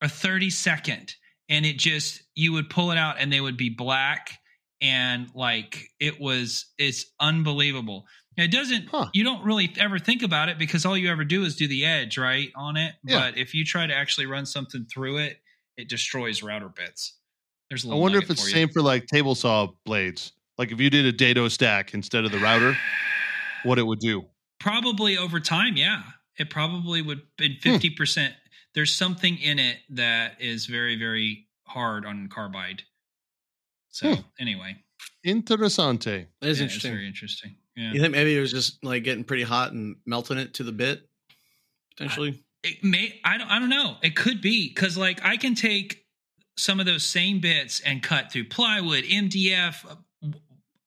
a 0.03 0.09
30 0.11 0.51
second, 0.51 1.15
and 1.49 1.65
it 1.67 1.79
just 1.79 2.23
you 2.35 2.53
would 2.53 2.71
pull 2.71 2.91
it 2.91 2.99
out, 2.99 3.17
and 3.19 3.33
they 3.33 3.41
would 3.41 3.57
be 3.57 3.71
black, 3.71 4.39
and 4.81 5.29
like 5.35 5.89
it 6.01 6.21
was 6.21 6.67
it's 6.79 7.07
unbelievable. 7.21 8.07
It 8.37 8.51
doesn't. 8.51 8.89
Huh. 8.89 9.07
You 9.15 9.23
don't 9.23 9.45
really 9.45 9.73
ever 9.79 9.99
think 9.99 10.23
about 10.23 10.49
it 10.49 10.59
because 10.59 10.85
all 10.85 10.99
you 10.99 11.09
ever 11.11 11.25
do 11.25 11.45
is 11.45 11.55
do 11.55 11.69
the 11.69 11.85
edge 11.85 12.19
right 12.19 12.51
on 12.57 12.77
it. 12.77 12.95
Yeah. 13.05 13.21
But 13.21 13.39
if 13.39 13.55
you 13.55 13.65
try 13.65 13.87
to 13.87 13.95
actually 13.95 14.27
run 14.27 14.45
something 14.45 14.87
through 14.93 15.19
it, 15.19 15.39
it 15.77 15.89
destroys 15.89 16.43
router 16.43 16.69
bits. 16.69 17.17
There's 17.71 17.85
a 17.85 17.89
I 17.89 17.91
little 17.91 18.01
I 18.01 18.03
wonder 18.03 18.19
if 18.19 18.31
it's 18.31 18.45
the 18.45 18.51
same 18.51 18.69
for 18.69 18.83
like 18.83 19.07
table 19.07 19.35
saw 19.37 19.69
blades. 19.85 20.33
Like 20.59 20.73
if 20.73 20.81
you 20.81 20.91
did 20.91 21.07
a 21.07 21.13
dado 21.13 21.49
stack 21.49 21.95
instead 21.95 22.25
of 22.25 22.33
the 22.33 22.39
router, 22.39 22.77
what 23.63 23.79
it 23.79 23.87
would 23.87 24.01
do. 24.01 24.25
Probably 24.61 25.17
over 25.17 25.39
time, 25.41 25.77
yeah. 25.77 26.03
It 26.37 26.51
probably 26.51 27.03
would 27.03 27.23
Hmm. 27.39 27.45
in 27.45 27.57
fifty 27.63 27.91
percent. 27.91 28.35
There's 28.75 28.93
something 28.93 29.37
in 29.39 29.59
it 29.59 29.79
that 29.91 30.41
is 30.41 30.67
very, 30.67 30.97
very 30.97 31.47
hard 31.67 32.05
on 32.05 32.29
carbide. 32.29 32.83
So 33.91 34.15
Hmm. 34.15 34.21
anyway, 34.39 34.77
Interessante. 35.27 36.27
That 36.41 36.49
is 36.49 36.59
yeah, 36.59 36.65
interesting. 36.65 36.91
It's 36.91 36.97
very 36.97 37.07
interesting. 37.07 37.57
Yeah. 37.77 37.93
You 37.93 38.01
think 38.01 38.13
maybe 38.13 38.37
it 38.37 38.41
was 38.41 38.53
just 38.53 38.83
like 38.85 39.05
getting 39.05 39.25
pretty 39.25 39.43
hot 39.43 39.73
and 39.73 39.97
melting 40.07 40.39
it 40.39 40.55
to 40.55 40.63
the 40.65 40.73
bit, 40.73 41.09
potentially? 41.97 42.43
it 42.63 42.83
may 42.85 43.21
I 43.25 43.37
don't 43.39 43.49
I 43.51 43.59
don't 43.59 43.69
know. 43.69 43.97
It 44.03 44.17
could 44.17 44.41
be 44.41 44.69
because 44.69 44.97
like 44.97 45.21
I 45.25 45.37
can 45.37 45.55
take 45.55 46.05
some 46.57 46.79
of 46.81 46.87
those 46.87 47.03
same 47.05 47.41
bits 47.41 47.81
and 47.81 48.03
cut 48.03 48.31
through 48.33 48.45
plywood, 48.49 49.05
MDF, 49.05 49.85
a, 50.23 50.29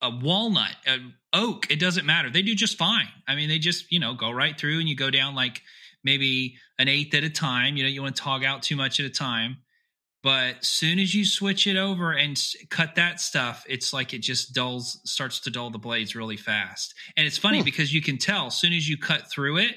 a 0.02 0.10
walnut, 0.10 0.76
a 0.88 0.98
oak. 1.34 1.70
It 1.70 1.80
doesn't 1.80 2.06
matter. 2.06 2.30
They 2.30 2.42
do 2.42 2.56
just 2.56 2.78
fine. 2.78 3.10
I 3.28 3.36
mean, 3.36 3.50
they 3.50 3.60
just 3.60 3.92
you 3.92 4.00
know 4.00 4.14
go 4.14 4.32
right 4.32 4.58
through 4.58 4.80
and 4.80 4.88
you 4.88 4.96
go 4.96 5.10
down 5.12 5.36
like 5.36 5.62
maybe 6.04 6.58
an 6.80 6.88
eighth 6.88 7.14
at 7.16 7.24
a 7.24 7.30
time. 7.30 7.78
You 7.78 7.84
know, 7.84 7.90
you 7.90 8.02
want 8.02 8.16
to 8.16 8.22
tog 8.22 8.44
out 8.44 8.64
too 8.64 8.76
much 8.76 9.00
at 9.00 9.06
a 9.06 9.10
time. 9.10 9.58
But 10.24 10.66
soon 10.66 11.00
as 11.00 11.14
you 11.14 11.24
switch 11.26 11.68
it 11.68 11.78
over 11.78 12.12
and 12.12 12.42
cut 12.70 12.96
that 12.96 13.22
stuff, 13.22 13.64
it's 13.70 13.94
like 13.94 14.14
it 14.14 14.20
just 14.20 14.54
dulls, 14.54 15.00
starts 15.06 15.40
to 15.42 15.50
dull 15.52 15.70
the 15.70 15.78
blades 15.78 16.16
really 16.16 16.38
fast. 16.38 16.94
And 17.16 17.26
it's 17.28 17.38
funny 17.38 17.60
Hmm. 17.60 17.66
because 17.66 17.94
you 17.94 18.02
can 18.02 18.18
tell 18.18 18.48
as 18.48 18.56
soon 18.56 18.74
as 18.74 18.90
you 18.90 18.98
cut 18.98 19.30
through 19.32 19.58
it, 19.58 19.76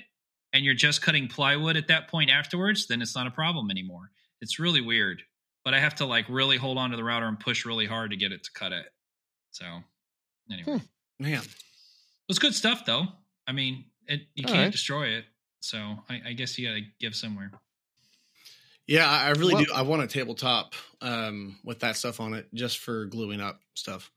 and 0.53 0.65
you're 0.65 0.75
just 0.75 1.01
cutting 1.03 1.29
plywood 1.29 1.77
at 1.77 1.87
that 1.89 2.09
point 2.09 2.29
afterwards, 2.31 2.89
then 2.89 3.01
it's 3.01 3.15
not 3.15 3.27
a 3.29 3.31
problem 3.31 3.71
anymore. 3.71 4.11
It's 4.41 4.59
really 4.59 4.81
weird. 4.81 5.23
But 5.65 5.75
I 5.75 5.79
have 5.79 5.95
to 5.97 6.07
like 6.07 6.25
really 6.29 6.57
hold 6.57 6.77
on 6.79 6.91
to 6.91 6.97
the 6.97 7.05
router 7.05 7.27
and 7.29 7.39
push 7.39 7.65
really 7.65 7.87
hard 7.87 8.11
to 8.11 8.17
get 8.17 8.33
it 8.33 8.43
to 8.43 8.51
cut 8.53 8.73
it. 8.73 8.87
So 9.53 9.65
anyway. 10.51 10.79
Hmm. 11.19 11.23
Man, 11.23 11.43
It's 12.29 12.39
good 12.41 12.55
stuff 12.55 12.85
though. 12.87 13.07
I 13.47 13.53
mean, 13.53 13.85
it 14.07 14.23
you 14.35 14.45
All 14.49 14.53
can't 14.55 14.65
right. 14.65 14.73
destroy 14.73 15.09
it. 15.09 15.27
So 15.61 15.79
I, 16.09 16.21
I 16.29 16.33
guess 16.33 16.59
you 16.59 16.69
gotta 16.69 16.83
give 17.01 17.15
somewhere. 17.15 17.51
yeah, 18.87 19.09
I 19.09 19.27
I 19.27 19.31
really 19.31 19.55
Well- 19.55 19.65
do. 19.65 19.73
I 19.75 19.83
want 19.83 20.03
a 20.03 20.07
tabletop 20.07 20.75
um, 21.01 21.59
with 21.65 21.81
that 21.81 21.97
stuff 21.97 22.21
on 22.21 22.35
it, 22.35 22.49
just 22.55 22.79
for 22.79 23.07
gluing 23.07 23.41
up 23.41 23.61
stuff. 23.75 24.11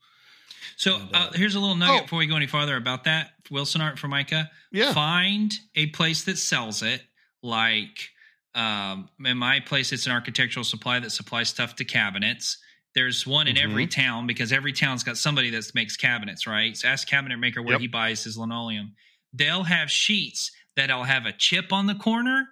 So 0.76 0.96
And, 0.96 1.14
uh, 1.14 1.18
uh, 1.18 1.32
here's 1.32 1.54
a 1.54 1.60
little 1.60 1.76
nugget 1.76 1.96
oh. 1.98 2.02
before 2.02 2.18
we 2.18 2.26
go 2.26 2.36
any 2.36 2.46
farther 2.46 2.76
about 2.76 3.04
that. 3.04 3.32
Wilsonart 3.50 3.98
Formica. 3.98 4.50
Yeah. 4.72 4.92
Find 4.94 5.52
a 5.74 5.86
place 5.88 6.24
that 6.24 6.38
sells 6.38 6.82
it. 6.82 7.02
Like 7.42 8.08
um, 8.54 9.10
in 9.24 9.36
my 9.36 9.60
place, 9.60 9.92
it's 9.92 10.06
an 10.06 10.12
architectural 10.12 10.64
supply 10.64 10.98
that 11.00 11.10
supplies 11.10 11.48
stuff 11.50 11.76
to 11.76 11.84
cabinets. 11.84 12.56
There's 12.94 13.26
one 13.26 13.48
in 13.48 13.58
every 13.58 13.86
town 13.88 14.26
because 14.26 14.52
every 14.52 14.72
town's 14.72 15.02
got 15.02 15.18
somebody 15.18 15.50
that 15.50 15.70
makes 15.74 15.96
cabinets, 15.96 16.46
right? 16.46 16.76
So 16.76 16.88
ask 16.88 17.06
cabinet 17.08 17.36
maker 17.38 17.60
where 17.60 17.72
Yep. 17.72 17.80
he 17.80 17.88
buys 17.88 18.22
his 18.24 18.38
linoleum. 18.38 18.94
They'll 19.32 19.64
have 19.64 19.90
sheets 19.90 20.52
that'll 20.76 21.04
have 21.04 21.26
a 21.26 21.32
chip 21.32 21.72
on 21.72 21.86
the 21.86 21.94
corner 21.94 22.48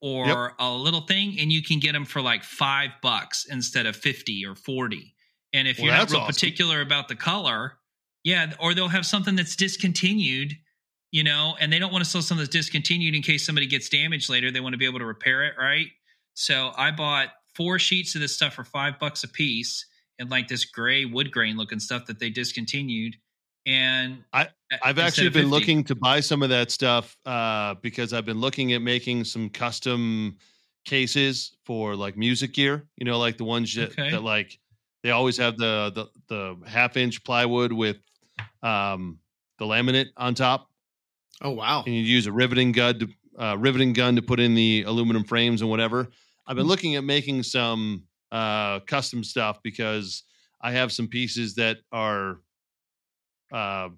or 0.00 0.26
Yep. 0.26 0.54
a 0.58 0.72
little 0.72 1.02
thing, 1.02 1.38
and 1.38 1.52
you 1.52 1.62
can 1.62 1.78
get 1.78 1.92
them 1.92 2.04
for 2.04 2.20
like 2.20 2.42
five 2.42 2.90
bucks 3.02 3.46
instead 3.50 3.86
of 3.86 3.94
fifty 3.96 4.44
or 4.44 4.54
forty. 4.54 5.14
And 5.52 5.68
if 5.68 5.78
Well, 5.78 5.86
you're 5.86 5.94
not 5.94 6.10
real 6.10 6.20
awesome. 6.20 6.34
particular 6.34 6.80
about 6.80 7.08
the 7.08 7.14
color, 7.16 7.78
yeah, 8.24 8.54
or 8.58 8.74
they'll 8.74 8.88
have 8.88 9.06
something 9.06 9.36
that's 9.36 9.54
discontinued, 9.56 10.54
you 11.10 11.22
know, 11.22 11.56
and 11.60 11.72
they 11.72 11.78
don't 11.78 11.92
want 11.92 12.04
to 12.04 12.10
sell 12.10 12.22
something 12.22 12.42
that's 12.42 12.52
discontinued 12.52 13.14
in 13.14 13.22
case 13.22 13.44
somebody 13.44 13.66
gets 13.66 13.88
damaged 13.88 14.28
later. 14.30 14.50
They 14.50 14.60
want 14.60 14.72
to 14.72 14.78
be 14.78 14.86
able 14.86 14.98
to 15.00 15.04
repair 15.06 15.44
it, 15.44 15.54
right? 15.58 15.86
So 16.34 16.72
I 16.76 16.90
bought 16.90 17.28
four 17.54 17.78
sheets 17.78 18.14
of 18.14 18.20
this 18.22 18.34
stuff 18.34 18.54
for 18.54 18.64
five 18.64 18.98
bucks 18.98 19.22
a 19.24 19.28
piece 19.28 19.84
and 20.18 20.30
like 20.30 20.48
this 20.48 20.64
gray 20.64 21.04
wood 21.04 21.30
grain 21.30 21.56
looking 21.56 21.80
stuff 21.80 22.06
that 22.06 22.18
they 22.18 22.30
discontinued. 22.30 23.16
And 23.66 24.24
I- 24.32 24.48
I've 24.82 24.98
actually 24.98 25.28
been 25.28 25.44
50. 25.44 25.50
looking 25.50 25.84
to 25.84 25.94
buy 25.94 26.20
some 26.20 26.42
of 26.42 26.48
that 26.48 26.70
stuff 26.70 27.16
uh, 27.26 27.74
because 27.82 28.12
I've 28.12 28.24
been 28.24 28.40
looking 28.40 28.72
at 28.72 28.82
making 28.82 29.24
some 29.24 29.48
custom 29.50 30.36
cases 30.84 31.56
for 31.64 31.94
like 31.94 32.16
music 32.16 32.54
gear. 32.54 32.88
You 32.96 33.04
know, 33.04 33.18
like 33.18 33.36
the 33.36 33.44
ones 33.44 33.74
that, 33.74 33.90
Okay. 33.90 34.10
that 34.10 34.22
like 34.22 34.58
they 35.02 35.10
always 35.10 35.36
have 35.36 35.56
the 35.58 35.92
the, 35.94 36.06
the 36.28 36.68
half 36.68 36.96
inch 36.96 37.22
plywood 37.24 37.72
with 37.72 37.98
um, 38.62 39.18
the 39.58 39.64
laminate 39.66 40.08
on 40.16 40.34
top, 40.34 40.70
Oh 41.40 41.50
wow! 41.50 41.82
and 41.84 41.94
you 41.94 42.02
use 42.02 42.26
a 42.26 42.32
riveting 42.32 42.72
gun 42.72 42.98
to 42.98 43.08
uh, 43.38 43.56
riveting 43.58 43.92
gun 43.92 44.16
to 44.16 44.22
put 44.22 44.40
in 44.40 44.54
the 44.54 44.84
aluminum 44.86 45.24
frames 45.24 45.60
and 45.60 45.70
whatever. 45.70 46.08
I've 46.46 46.56
been 46.56 46.66
looking 46.66 46.96
at 46.96 47.04
making 47.04 47.42
some 47.44 48.04
uh, 48.32 48.80
custom 48.80 49.22
stuff 49.22 49.60
because 49.62 50.24
I 50.60 50.72
have 50.72 50.90
some 50.92 51.06
pieces 51.08 51.54
that 51.56 51.78
are 51.92 52.38
uh, 53.52 53.90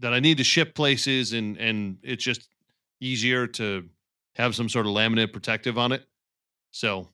that 0.00 0.12
I 0.12 0.20
need 0.20 0.38
to 0.38 0.44
ship 0.44 0.74
places, 0.74 1.32
and 1.32 1.56
and 1.56 1.98
it's 2.02 2.24
just 2.24 2.48
easier 3.00 3.46
to 3.46 3.88
have 4.36 4.54
some 4.54 4.68
sort 4.68 4.86
of 4.86 4.92
laminate 4.92 5.32
protective 5.32 5.78
on 5.78 5.92
it. 5.92 6.04
So 6.72 7.08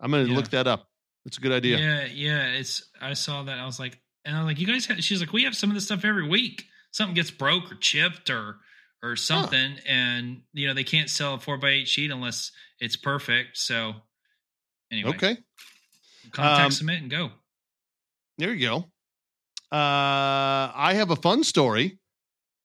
I'm 0.00 0.10
going 0.10 0.24
to 0.26 0.30
Yeah. 0.30 0.36
look 0.36 0.50
that 0.50 0.66
up. 0.66 0.88
It's 1.24 1.38
a 1.38 1.40
good 1.40 1.52
idea. 1.52 1.78
yeah, 1.78 2.04
yeah, 2.06 2.46
it's 2.54 2.88
I 3.00 3.12
saw 3.14 3.44
that. 3.44 3.58
I 3.58 3.64
was 3.64 3.78
like, 3.78 4.00
and 4.24 4.34
I 4.36 4.40
was 4.40 4.46
like, 4.48 4.58
you 4.58 4.66
guys 4.66 4.86
have, 4.86 5.02
she's 5.04 5.20
like, 5.20 5.32
we 5.32 5.44
have 5.44 5.54
some 5.54 5.70
of 5.70 5.74
this 5.74 5.84
stuff 5.84 6.04
every 6.04 6.28
week. 6.28 6.64
Something 6.90 7.14
gets 7.14 7.30
broke 7.30 7.70
or 7.70 7.76
chipped 7.76 8.28
or 8.28 8.56
or 9.04 9.14
something, 9.16 9.76
and 9.86 10.42
you 10.52 10.66
know 10.66 10.74
they 10.74 10.84
can't 10.84 11.08
sell 11.08 11.34
a 11.34 11.38
four 11.38 11.58
by 11.58 11.68
eight 11.70 11.88
sheet 11.88 12.10
unless 12.10 12.50
it's 12.80 12.96
perfect. 12.96 13.56
So 13.56 13.94
anyway, 14.90 15.10
Okay. 15.10 15.36
contact 16.32 16.64
Um, 16.64 16.70
submit 16.72 17.02
and 17.02 17.10
go. 17.10 17.30
There 18.38 18.52
you 18.52 18.66
go. 18.68 18.90
Uh, 19.72 20.68
I 20.74 20.92
have 20.94 21.10
a 21.10 21.16
fun 21.16 21.42
story. 21.44 21.98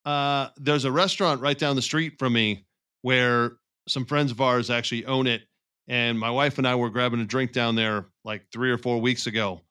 Uh, 0.04 0.50
there's 0.58 0.84
a 0.84 0.92
restaurant 0.92 1.42
right 1.42 1.58
down 1.58 1.78
the 1.78 1.82
street 1.82 2.20
from 2.20 2.34
me 2.34 2.66
where 3.02 3.54
some 3.88 4.06
friends 4.06 4.32
of 4.32 4.42
ours 4.42 4.70
actually 4.70 5.06
own 5.06 5.26
it. 5.26 5.44
And 5.88 6.20
my 6.20 6.30
wife 6.30 6.58
and 6.58 6.68
I 6.68 6.76
were 6.76 6.90
grabbing 6.90 7.22
a 7.22 7.26
drink 7.26 7.54
down 7.54 7.76
there 7.76 8.08
like 8.26 8.44
three 8.52 8.72
or 8.72 8.78
four 8.78 9.00
weeks 9.00 9.26
ago. 9.26 9.62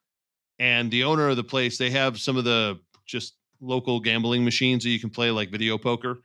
And 0.59 0.91
the 0.91 1.05
owner 1.05 1.29
of 1.29 1.37
the 1.37 1.45
place, 1.45 1.77
they 1.77 1.91
have 1.91 2.19
some 2.19 2.39
of 2.39 2.45
the 2.45 2.81
just 3.05 3.35
local 3.61 4.01
gambling 4.01 4.43
machines 4.43 4.85
that 4.85 4.91
you 4.91 4.99
can 4.99 5.11
play 5.11 5.31
like 5.31 5.51
video 5.51 5.77
poker. 5.77 6.23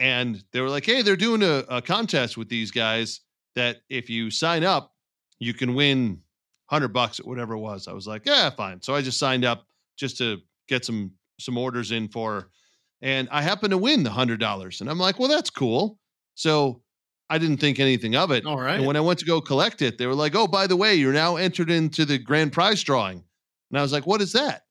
And 0.00 0.42
they 0.52 0.60
were 0.60 0.68
like, 0.68 0.84
hey, 0.84 1.02
they're 1.02 1.14
doing 1.14 1.44
a, 1.44 1.64
a 1.68 1.80
contest 1.80 2.36
with 2.36 2.48
these 2.48 2.72
guys 2.72 3.20
that 3.54 3.76
if 3.88 4.10
you 4.10 4.30
sign 4.32 4.64
up, 4.64 4.92
you 5.38 5.54
can 5.54 5.74
win 5.74 6.20
hundred 6.66 6.88
bucks 6.88 7.20
or 7.20 7.28
whatever 7.28 7.54
it 7.54 7.60
was. 7.60 7.86
I 7.86 7.92
was 7.92 8.08
like, 8.08 8.26
yeah, 8.26 8.50
fine. 8.50 8.82
So 8.82 8.92
I 8.92 9.02
just 9.02 9.20
signed 9.20 9.44
up 9.44 9.66
just 9.96 10.18
to 10.18 10.38
get 10.68 10.84
some 10.84 11.12
some 11.38 11.58
orders 11.58 11.90
in 11.90 12.08
for, 12.08 12.32
her. 12.32 12.48
and 13.02 13.28
I 13.30 13.42
happened 13.42 13.72
to 13.72 13.78
win 13.78 14.02
the 14.02 14.10
hundred 14.10 14.40
dollars. 14.40 14.80
And 14.80 14.88
I'm 14.88 14.98
like, 14.98 15.18
well, 15.18 15.28
that's 15.28 15.50
cool. 15.50 15.98
So 16.34 16.82
I 17.28 17.38
didn't 17.38 17.58
think 17.58 17.78
anything 17.78 18.16
of 18.16 18.30
it. 18.30 18.46
All 18.46 18.60
right. 18.60 18.76
And 18.76 18.86
when 18.86 18.96
I 18.96 19.00
went 19.00 19.18
to 19.18 19.24
go 19.24 19.40
collect 19.40 19.82
it, 19.82 19.98
they 19.98 20.06
were 20.06 20.14
like, 20.14 20.34
oh, 20.34 20.46
by 20.46 20.66
the 20.66 20.76
way, 20.76 20.94
you're 20.94 21.12
now 21.12 21.36
entered 21.36 21.70
into 21.70 22.04
the 22.04 22.18
grand 22.18 22.52
prize 22.52 22.82
drawing. 22.82 23.22
And 23.70 23.78
I 23.78 23.82
was 23.82 23.92
like, 23.92 24.06
what 24.06 24.20
is 24.20 24.32
that? 24.32 24.62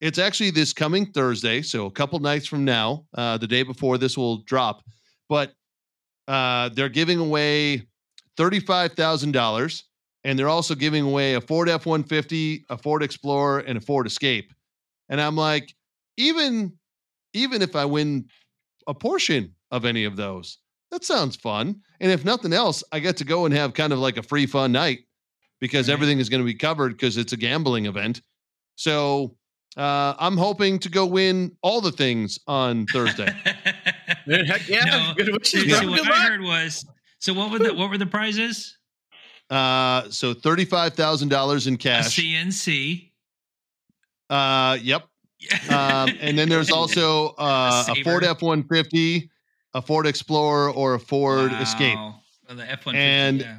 It's 0.00 0.18
actually 0.18 0.50
this 0.50 0.72
coming 0.72 1.06
Thursday, 1.12 1.62
so 1.62 1.86
a 1.86 1.90
couple 1.90 2.18
nights 2.18 2.46
from 2.48 2.64
now, 2.64 3.06
uh, 3.14 3.38
the 3.38 3.46
day 3.46 3.62
before 3.62 3.98
this 3.98 4.18
will 4.18 4.38
drop. 4.38 4.82
But 5.28 5.52
uh, 6.26 6.70
they're 6.70 6.88
giving 6.88 7.20
away 7.20 7.86
thirty-five 8.36 8.94
thousand 8.94 9.30
dollars, 9.30 9.84
and 10.24 10.36
they're 10.36 10.48
also 10.48 10.74
giving 10.74 11.04
away 11.04 11.34
a 11.34 11.40
Ford 11.40 11.68
F 11.68 11.86
one 11.86 12.02
fifty, 12.02 12.64
a 12.68 12.76
Ford 12.76 13.04
Explorer, 13.04 13.60
and 13.60 13.78
a 13.78 13.80
Ford 13.80 14.08
Escape. 14.08 14.52
And 15.12 15.20
I'm 15.20 15.36
like, 15.36 15.74
even 16.16 16.72
even 17.34 17.60
if 17.60 17.76
I 17.76 17.84
win 17.84 18.24
a 18.86 18.94
portion 18.94 19.54
of 19.70 19.84
any 19.84 20.04
of 20.04 20.16
those, 20.16 20.56
that 20.90 21.04
sounds 21.04 21.36
fun. 21.36 21.82
And 22.00 22.10
if 22.10 22.24
nothing 22.24 22.52
else, 22.54 22.82
I 22.92 22.98
get 22.98 23.18
to 23.18 23.24
go 23.24 23.44
and 23.44 23.54
have 23.54 23.74
kind 23.74 23.92
of 23.92 23.98
like 23.98 24.16
a 24.16 24.22
free 24.22 24.46
fun 24.46 24.72
night 24.72 25.00
because 25.60 25.88
Right. 25.88 25.92
everything 25.92 26.18
is 26.18 26.30
going 26.30 26.40
to 26.40 26.46
be 26.46 26.54
covered 26.54 26.92
because 26.92 27.18
it's 27.18 27.34
a 27.34 27.36
gambling 27.36 27.84
event. 27.86 28.22
So 28.76 29.36
uh, 29.76 30.14
I'm 30.18 30.38
hoping 30.38 30.78
to 30.80 30.88
go 30.88 31.04
win 31.04 31.56
all 31.62 31.82
the 31.82 31.92
things 31.92 32.38
on 32.46 32.86
Thursday. 32.86 33.28
Heck 34.26 34.66
yeah. 34.68 34.84
No, 34.86 35.12
Good 35.14 35.30
wishes, 35.38 35.62
See, 35.62 35.68
bro. 35.68 35.90
what 35.90 36.02
Good 36.04 36.10
I 36.10 36.22
heard 36.26 36.40
was 36.40 36.86
so. 37.18 37.34
What 37.34 37.50
were 37.50 37.58
the 37.58 37.74
what 37.74 37.90
were 37.90 37.98
the 37.98 38.06
prizes? 38.06 38.78
uh, 39.50 40.08
so 40.10 40.32
thirty-five 40.32 40.94
thousand 40.94 41.28
dollars 41.28 41.66
in 41.66 41.74
A 41.74 41.78
cash. 41.78 42.18
CNC. 42.18 43.11
Uh, 44.32 44.78
yep. 44.82 45.06
Um, 45.70 46.08
and 46.20 46.38
then 46.38 46.48
there's 46.48 46.70
also 46.72 47.30
uh, 47.38 47.84
a 47.88 47.94
Saber. 47.94 48.10
Ford 48.10 48.24
F 48.24 48.42
one 48.42 48.62
fifty, 48.64 49.30
a 49.74 49.82
Ford 49.82 50.06
Explorer, 50.06 50.70
or 50.70 50.94
a 50.94 51.00
Ford 51.00 51.52
Escape. 51.60 51.96
Wow. 51.96 52.20
Oh, 52.48 52.54
the 52.54 52.70
F 52.70 52.86
one 52.86 52.94
And- 52.96 53.40
fifty. 53.42 53.54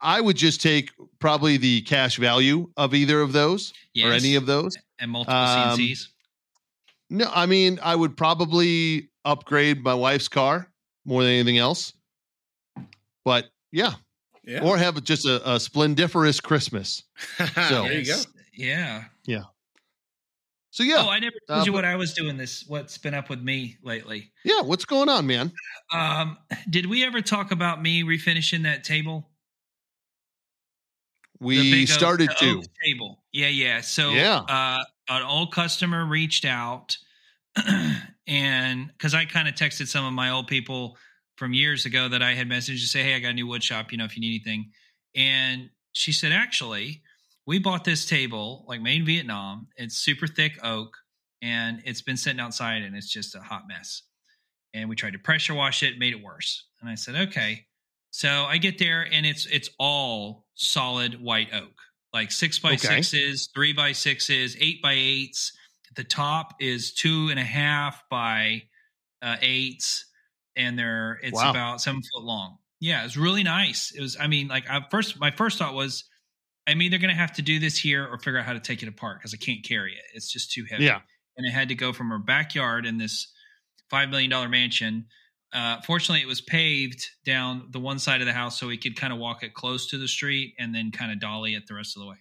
I 0.00 0.20
would 0.20 0.36
just 0.36 0.60
take 0.62 0.92
probably 1.18 1.56
the 1.56 1.80
cash 1.82 2.18
value 2.18 2.70
of 2.76 2.94
either 2.94 3.20
of 3.20 3.32
those 3.32 3.72
or 4.00 4.12
any 4.12 4.36
of 4.36 4.46
those. 4.46 4.76
and 5.00 5.10
multiple 5.10 5.34
um, 5.36 5.76
CNCs. 5.76 6.06
No, 7.10 7.28
I 7.34 7.46
mean, 7.46 7.80
I 7.82 7.96
would 7.96 8.16
probably 8.16 9.08
upgrade 9.24 9.82
my 9.82 9.94
wife's 9.94 10.28
car 10.28 10.70
more 11.04 11.24
than 11.24 11.32
anything 11.32 11.58
else. 11.58 11.94
But 13.24 13.46
yeah, 13.72 13.94
Yeah. 14.44 14.62
or 14.62 14.78
have 14.78 15.02
just 15.02 15.26
a, 15.26 15.54
a 15.54 15.58
splendiferous 15.58 16.40
Christmas. 16.40 17.02
so- 17.36 17.82
there 17.82 17.92
you 17.98 18.04
go. 18.06 18.18
Yes. 18.54 19.04
Yeah. 19.26 19.42
So 20.70 20.82
yeah, 20.82 20.96
Oh, 20.98 21.08
I 21.08 21.18
never 21.18 21.36
told 21.52 21.62
Uh, 21.62 21.66
you 21.66 21.72
what 21.72 21.84
I 21.84 21.96
was 21.96 22.12
doing. 22.14 22.36
This 22.36 22.64
what's 22.66 22.98
been 22.98 23.14
up 23.14 23.30
with 23.30 23.40
me 23.40 23.78
lately. 23.82 24.32
yeah. 24.44 24.62
What's 24.62 24.84
going 24.84 25.08
on, 25.08 25.26
man? 25.26 25.52
Um, 25.92 26.38
did 26.68 26.86
we 26.86 27.04
ever 27.04 27.20
talk 27.22 27.50
about 27.50 27.80
me 27.82 28.02
refinishing 28.02 28.62
that 28.64 28.84
table? 28.84 29.30
We 31.40 31.86
started 31.86 32.30
the 32.30 32.34
to. 32.36 32.62
table. 32.84 33.24
Yeah, 33.32 33.48
yeah. 33.48 33.80
So 33.80 34.12
Yeah. 34.14 34.40
uh, 34.48 34.84
an 35.08 35.22
old 35.22 35.52
customer 35.52 36.04
reached 36.06 36.44
out, 36.44 36.96
and 38.26 38.88
because 38.88 39.14
I 39.14 39.24
kind 39.24 39.48
of 39.48 39.54
texted 39.54 39.88
some 39.88 40.04
of 40.04 40.12
my 40.12 40.30
old 40.30 40.48
people 40.48 40.98
from 41.36 41.54
years 41.54 41.86
ago 41.86 42.08
that 42.08 42.22
I 42.22 42.34
had 42.34 42.48
messaged 42.48 42.80
to 42.80 42.86
say, 42.88 43.02
"Hey, 43.02 43.14
I 43.14 43.20
got 43.20 43.30
a 43.30 43.34
new 43.34 43.46
wood 43.46 43.62
shop. 43.62 43.92
You 43.92 43.98
know, 43.98 44.04
if 44.04 44.16
you 44.16 44.20
need 44.20 44.30
anything." 44.42 44.72
And 45.14 45.70
she 45.92 46.12
said, 46.12 46.32
"Actually, 46.32 47.02
we 47.48 47.58
bought 47.58 47.82
this 47.82 48.04
table 48.04 48.66
like 48.68 48.82
made 48.82 49.00
in 49.00 49.06
Vietnam. 49.06 49.68
It's 49.76 49.96
super 49.96 50.26
thick 50.26 50.58
oak, 50.62 50.94
and 51.40 51.80
it's 51.86 52.02
been 52.02 52.18
sitting 52.18 52.40
outside, 52.40 52.82
and 52.82 52.94
it's 52.94 53.10
just 53.10 53.34
a 53.34 53.40
hot 53.40 53.62
mess. 53.66 54.02
And 54.74 54.90
we 54.90 54.96
tried 54.96 55.14
to 55.14 55.18
pressure 55.18 55.54
wash 55.54 55.82
it, 55.82 55.98
made 55.98 56.12
it 56.12 56.22
worse." 56.22 56.66
And 56.82 56.90
I 56.90 56.94
said, 56.94 57.14
"Okay." 57.28 57.66
So 58.10 58.44
I 58.44 58.58
get 58.58 58.78
there 58.78 59.02
and 59.10 59.24
it's 59.24 59.46
it's 59.46 59.70
all 59.78 60.46
solid 60.56 61.20
white 61.22 61.52
oak, 61.54 61.72
like 62.12 62.30
six 62.32 62.58
by 62.58 62.74
Okay. 62.74 63.02
sixes, 63.02 63.48
three 63.54 63.72
by 63.72 63.92
sixes, 63.92 64.54
eight 64.60 64.82
by 64.82 64.92
eights. 64.92 65.52
The 65.96 66.04
top 66.04 66.54
is 66.60 66.92
two 66.92 67.28
and 67.30 67.40
a 67.40 67.44
half 67.44 68.02
by 68.10 68.64
uh, 69.22 69.36
eights, 69.40 70.04
and 70.54 70.78
they're 70.78 71.18
it's 71.22 71.34
Wow. 71.34 71.50
about 71.50 71.80
seven 71.80 72.02
foot 72.02 72.24
long. 72.24 72.58
Yeah, 72.80 73.06
it's 73.06 73.16
really 73.16 73.42
nice. 73.42 73.90
It 73.92 74.02
was. 74.02 74.18
I 74.20 74.26
mean, 74.26 74.48
like 74.48 74.68
I 74.68 74.84
first, 74.90 75.18
my 75.18 75.30
first 75.30 75.58
thought 75.58 75.74
was, 75.74 76.04
I'm 76.68 76.82
either 76.82 76.98
going 76.98 77.08
to 77.10 77.16
have 77.20 77.32
to 77.34 77.42
do 77.42 77.58
this 77.58 77.76
here 77.76 78.06
or 78.06 78.18
figure 78.18 78.38
out 78.38 78.44
how 78.44 78.52
to 78.52 78.60
take 78.60 78.82
it 78.82 78.88
apart 78.88 79.18
because 79.18 79.32
I 79.34 79.38
can't 79.38 79.64
carry 79.64 79.92
it. 79.94 80.02
It's 80.14 80.30
just 80.30 80.52
too 80.52 80.64
heavy 80.70 80.84
Yeah. 80.84 81.00
and 81.36 81.46
it 81.46 81.50
had 81.50 81.68
to 81.70 81.74
go 81.74 81.92
from 81.92 82.10
her 82.10 82.18
backyard 82.18 82.84
in 82.86 82.98
this 82.98 83.32
five 83.90 84.10
million 84.10 84.30
dollar 84.30 84.48
mansion. 84.48 85.06
Uh, 85.52 85.80
fortunately, 85.80 86.20
it 86.20 86.28
was 86.28 86.42
paved 86.42 87.06
down 87.24 87.68
the 87.70 87.80
one 87.80 87.98
side 87.98 88.20
of 88.20 88.26
the 88.26 88.34
house, 88.34 88.60
so 88.60 88.66
we 88.66 88.76
could 88.76 88.96
kind 88.96 89.14
of 89.14 89.18
walk 89.18 89.42
it 89.42 89.54
close 89.54 89.86
to 89.88 89.98
the 89.98 90.06
street 90.06 90.54
and 90.58 90.74
then 90.74 90.90
kind 90.92 91.10
of 91.10 91.18
dolly 91.20 91.54
it 91.54 91.66
the 91.66 91.74
rest 91.74 91.96
of 91.96 92.02
the 92.02 92.06
way. 92.08 92.16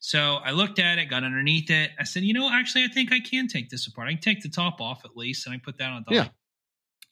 So 0.00 0.36
I 0.42 0.50
looked 0.50 0.80
at 0.80 0.98
it, 0.98 1.06
got 1.06 1.22
underneath 1.22 1.70
it. 1.70 1.90
I 2.00 2.04
said, 2.04 2.24
you 2.24 2.34
know, 2.34 2.50
actually, 2.50 2.82
I 2.84 2.88
think 2.88 3.12
I 3.12 3.20
can 3.20 3.46
take 3.46 3.70
this 3.70 3.86
apart. 3.86 4.08
I 4.08 4.12
can 4.12 4.20
take 4.20 4.42
the 4.42 4.48
top 4.48 4.80
off 4.80 5.04
at 5.04 5.16
least, 5.16 5.46
and 5.46 5.54
I 5.54 5.58
put 5.64 5.78
that 5.78 5.90
on 5.90 5.98
a 5.98 6.04
dolly. 6.04 6.16
Yeah. 6.16 6.28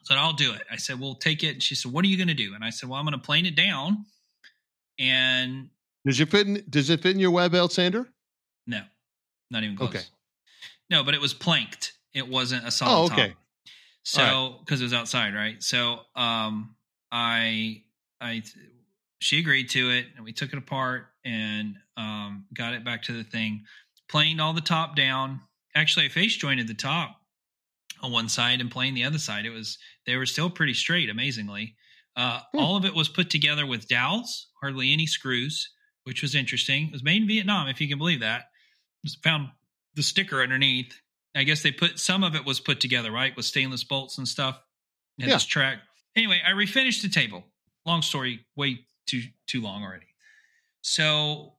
So 0.02 0.14
I'll 0.16 0.32
do 0.32 0.52
it. 0.52 0.62
I 0.70 0.76
said, 0.76 0.98
well, 0.98 1.14
take 1.14 1.44
it. 1.44 1.54
And 1.54 1.62
she 1.62 1.74
said, 1.76 1.92
what 1.92 2.04
are 2.04 2.08
you 2.08 2.16
going 2.16 2.28
to 2.28 2.34
do? 2.34 2.54
And 2.54 2.64
I 2.64 2.70
said, 2.70 2.88
well, 2.88 2.98
I'm 2.98 3.04
going 3.04 3.18
to 3.18 3.24
plane 3.24 3.44
it 3.46 3.54
down. 3.56 4.04
And 4.98 5.68
Does 6.06 6.20
it 6.20 6.30
fit? 6.30 6.46
In, 6.46 6.64
does 6.70 6.88
it 6.88 7.02
fit 7.02 7.14
in 7.14 7.20
your 7.20 7.32
web 7.32 7.52
belt 7.52 7.72
sander? 7.72 8.08
no, 8.66 8.80
not 9.50 9.62
even 9.64 9.76
close. 9.76 9.90
Okay. 9.90 10.02
No, 10.88 11.02
but 11.04 11.14
it 11.14 11.20
was 11.20 11.34
planked. 11.34 11.92
It 12.14 12.26
wasn't 12.28 12.66
a 12.66 12.70
solid 12.70 13.10
Oh, 13.10 13.12
okay. 13.12 13.28
top. 13.28 13.36
So 14.04 14.56
because 14.64 14.80
it 14.80 14.84
was 14.84 14.94
outside, 14.94 15.34
right? 15.34 15.60
So 15.62 16.00
um, 16.14 16.76
I 17.10 17.82
I 18.20 18.42
she 19.20 19.40
agreed 19.40 19.68
to 19.70 19.90
it, 19.90 20.06
and 20.16 20.24
we 20.24 20.32
took 20.32 20.52
it 20.52 20.58
apart 20.58 21.06
and 21.24 21.74
um, 21.96 22.46
got 22.54 22.72
it 22.74 22.84
back 22.84 23.02
to 23.04 23.12
the 23.12 23.24
thing. 23.24 23.64
Planed 24.08 24.40
all 24.40 24.52
the 24.52 24.60
top 24.60 24.94
down. 24.94 25.40
Actually, 25.74 26.06
I 26.06 26.08
face 26.10 26.36
jointed 26.36 26.68
the 26.68 26.74
top 26.74 27.16
on 28.00 28.12
one 28.12 28.28
side 28.28 28.60
and 28.60 28.70
planed 28.70 28.96
the 28.96 29.04
other 29.04 29.18
side. 29.18 29.44
It 29.44 29.50
was 29.50 29.76
they 30.06 30.16
were 30.16 30.26
still 30.26 30.48
pretty 30.50 30.74
straight, 30.74 31.10
amazingly. 31.10 31.74
Uh, 32.14 32.40
Hmm. 32.52 32.58
All 32.60 32.76
of 32.76 32.84
it 32.84 32.94
was 32.94 33.08
put 33.08 33.28
together 33.28 33.66
with 33.66 33.88
dowels, 33.88 34.48
hardly 34.62 34.92
any 34.92 35.06
screws, 35.06 35.68
which 36.06 36.22
was 36.22 36.34
interesting. 36.36 36.86
It 36.86 36.92
was 36.92 37.02
made 37.02 37.22
in 37.22 37.28
Vietnam, 37.28 37.66
if 37.68 37.80
you 37.80 37.88
can 37.88 37.98
believe 37.98 38.20
that. 38.20 38.44
Just 39.04 39.22
found 39.24 39.48
the 39.94 40.02
sticker 40.04 40.40
underneath. 40.40 41.00
I 41.34 41.42
guess 41.42 41.62
they 41.62 41.72
put 41.72 41.98
some 41.98 42.22
of 42.22 42.34
it 42.36 42.44
was 42.46 42.60
put 42.60 42.80
together, 42.80 43.10
right, 43.10 43.36
with 43.36 43.44
stainless 43.44 43.82
bolts 43.84 44.16
and 44.18 44.26
stuff. 44.26 44.60
Had 45.18 45.28
Yeah. 45.28 45.34
this 45.34 45.44
track. 45.46 45.78
Anyway, 46.14 46.40
I 46.46 46.50
refinished 46.52 47.02
the 47.02 47.08
table. 47.08 47.44
Long 47.84 48.02
story, 48.02 48.46
way 48.54 48.86
too 49.06 49.22
too 49.46 49.60
long 49.60 49.82
already. 49.82 50.06
So 50.82 51.54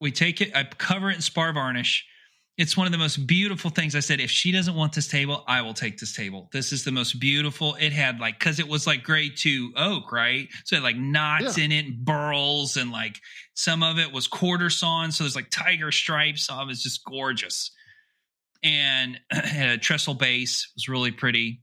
we 0.00 0.10
take 0.10 0.40
it, 0.40 0.56
I 0.56 0.64
cover 0.64 1.10
it 1.10 1.16
in 1.16 1.20
spar 1.20 1.52
varnish. 1.52 2.06
It's 2.56 2.76
one 2.76 2.86
of 2.86 2.92
the 2.92 2.98
most 2.98 3.26
beautiful 3.26 3.70
things. 3.70 3.96
I 3.96 4.00
said, 4.00 4.20
if 4.20 4.30
she 4.30 4.52
doesn't 4.52 4.76
want 4.76 4.92
this 4.92 5.08
table, 5.08 5.42
I 5.48 5.62
will 5.62 5.74
take 5.74 5.98
this 5.98 6.14
table. 6.14 6.48
This 6.52 6.72
is 6.72 6.84
the 6.84 6.92
most 6.92 7.18
beautiful. 7.18 7.74
It 7.80 7.92
had 7.92 8.20
like, 8.20 8.38
cause 8.38 8.60
it 8.60 8.68
was 8.68 8.86
like 8.86 9.02
grade 9.02 9.36
two 9.36 9.72
oak, 9.76 10.12
right? 10.12 10.48
So 10.64 10.76
it 10.76 10.78
had 10.78 10.84
like 10.84 10.96
knots 10.96 11.58
in 11.58 11.72
it 11.72 11.86
and 11.86 12.04
burls 12.04 12.76
and 12.76 12.92
like 12.92 13.20
some 13.54 13.82
of 13.82 13.98
it 13.98 14.12
was 14.12 14.28
quarter 14.28 14.70
sawn. 14.70 15.10
So 15.10 15.24
there's 15.24 15.34
like 15.34 15.50
tiger 15.50 15.90
stripes. 15.90 16.46
So 16.46 16.60
it 16.60 16.66
was 16.66 16.80
just 16.80 17.04
gorgeous. 17.04 17.72
And 18.62 19.18
it 19.32 19.44
had 19.44 19.70
a 19.70 19.78
trestle 19.78 20.14
base. 20.14 20.68
It 20.70 20.76
was 20.76 20.88
really 20.88 21.10
pretty. 21.10 21.60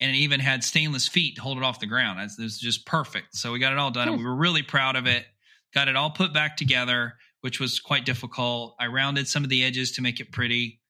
And 0.00 0.12
it 0.12 0.18
even 0.18 0.38
had 0.38 0.62
stainless 0.62 1.08
feet 1.08 1.34
to 1.34 1.42
hold 1.42 1.58
it 1.58 1.64
off 1.64 1.80
the 1.80 1.86
ground. 1.86 2.20
It 2.20 2.40
was 2.40 2.60
just 2.60 2.86
perfect. 2.86 3.34
So 3.34 3.50
we 3.50 3.58
got 3.58 3.72
it 3.72 3.78
all 3.78 3.90
done. 3.90 4.06
And 4.06 4.18
hmm. 4.18 4.22
we 4.22 4.28
were 4.28 4.36
really 4.36 4.62
proud 4.62 4.94
of 4.94 5.08
it. 5.08 5.26
Got 5.74 5.88
it 5.88 5.96
all 5.96 6.10
put 6.10 6.32
back 6.32 6.56
together 6.56 7.14
which 7.40 7.60
was 7.60 7.80
quite 7.80 8.04
difficult. 8.04 8.74
I 8.80 8.86
rounded 8.86 9.28
some 9.28 9.44
of 9.44 9.50
the 9.50 9.64
edges 9.64 9.92
to 9.92 10.02
make 10.02 10.20
it 10.20 10.32
pretty. 10.32 10.80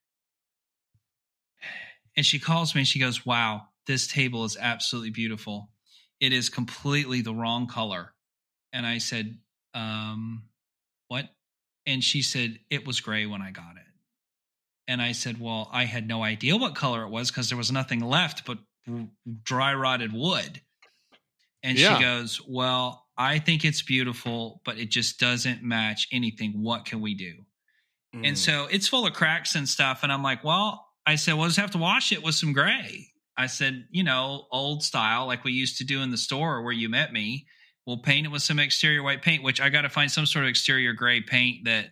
And 2.16 2.24
she 2.24 2.38
calls 2.38 2.74
me 2.74 2.80
and 2.80 2.88
she 2.88 2.98
goes, 2.98 3.24
Wow, 3.24 3.68
this 3.86 4.06
table 4.06 4.44
is 4.44 4.56
absolutely 4.58 5.10
beautiful. 5.10 5.70
It 6.20 6.32
is 6.32 6.48
completely 6.48 7.20
the 7.20 7.34
wrong 7.34 7.66
color. 7.66 8.12
And 8.72 8.86
I 8.86 8.98
said, 8.98 9.38
um, 9.74 10.44
What? 11.08 11.28
And 11.86 12.02
she 12.02 12.22
said, 12.22 12.58
It 12.70 12.86
was 12.86 13.00
gray 13.00 13.26
when 13.26 13.42
I 13.42 13.50
got 13.50 13.76
it. 13.76 13.82
And 14.88 15.02
I 15.02 15.12
said, 15.12 15.40
Well, 15.40 15.68
I 15.72 15.84
had 15.84 16.08
no 16.08 16.22
idea 16.22 16.56
what 16.56 16.74
color 16.74 17.02
it 17.04 17.10
was 17.10 17.30
because 17.30 17.50
there 17.50 17.58
was 17.58 17.70
nothing 17.70 18.00
left 18.00 18.44
but 18.46 18.58
dry 19.42 19.74
rotted 19.74 20.12
wood. 20.12 20.60
And 21.62 21.78
Yeah. 21.78 21.96
she 21.98 22.02
goes, 22.02 22.40
Well, 22.46 23.06
I 23.18 23.40
think 23.40 23.64
it's 23.64 23.82
beautiful, 23.82 24.62
but 24.64 24.78
it 24.78 24.90
just 24.90 25.18
doesn't 25.18 25.62
match 25.62 26.06
anything. 26.12 26.62
What 26.62 26.84
can 26.84 27.00
we 27.00 27.14
do? 27.14 27.34
Mm. 28.14 28.28
And 28.28 28.38
so 28.38 28.68
it's 28.70 28.86
full 28.86 29.06
of 29.06 29.12
cracks 29.12 29.56
and 29.56 29.68
stuff. 29.68 30.04
And 30.04 30.12
I'm 30.12 30.22
like, 30.22 30.44
well, 30.44 30.86
I 31.04 31.16
said, 31.16 31.34
we'll 31.34 31.48
just 31.48 31.58
have 31.58 31.72
to 31.72 31.78
wash 31.78 32.12
it 32.12 32.22
with 32.22 32.36
some 32.36 32.52
gray. 32.52 33.08
I 33.36 33.46
said, 33.46 33.86
you 33.90 34.04
know, 34.04 34.46
old 34.52 34.84
style, 34.84 35.26
like 35.26 35.42
we 35.42 35.52
used 35.52 35.78
to 35.78 35.84
do 35.84 36.00
in 36.00 36.10
the 36.10 36.16
store 36.16 36.62
where 36.62 36.72
you 36.72 36.88
met 36.88 37.12
me. 37.12 37.46
We'll 37.86 38.02
paint 38.02 38.26
it 38.26 38.30
with 38.30 38.42
some 38.42 38.58
exterior 38.58 39.02
white 39.02 39.22
paint, 39.22 39.42
which 39.42 39.60
I 39.60 39.68
got 39.68 39.82
to 39.82 39.88
find 39.88 40.10
some 40.10 40.26
sort 40.26 40.44
of 40.44 40.50
exterior 40.50 40.92
gray 40.92 41.20
paint 41.20 41.64
that 41.64 41.86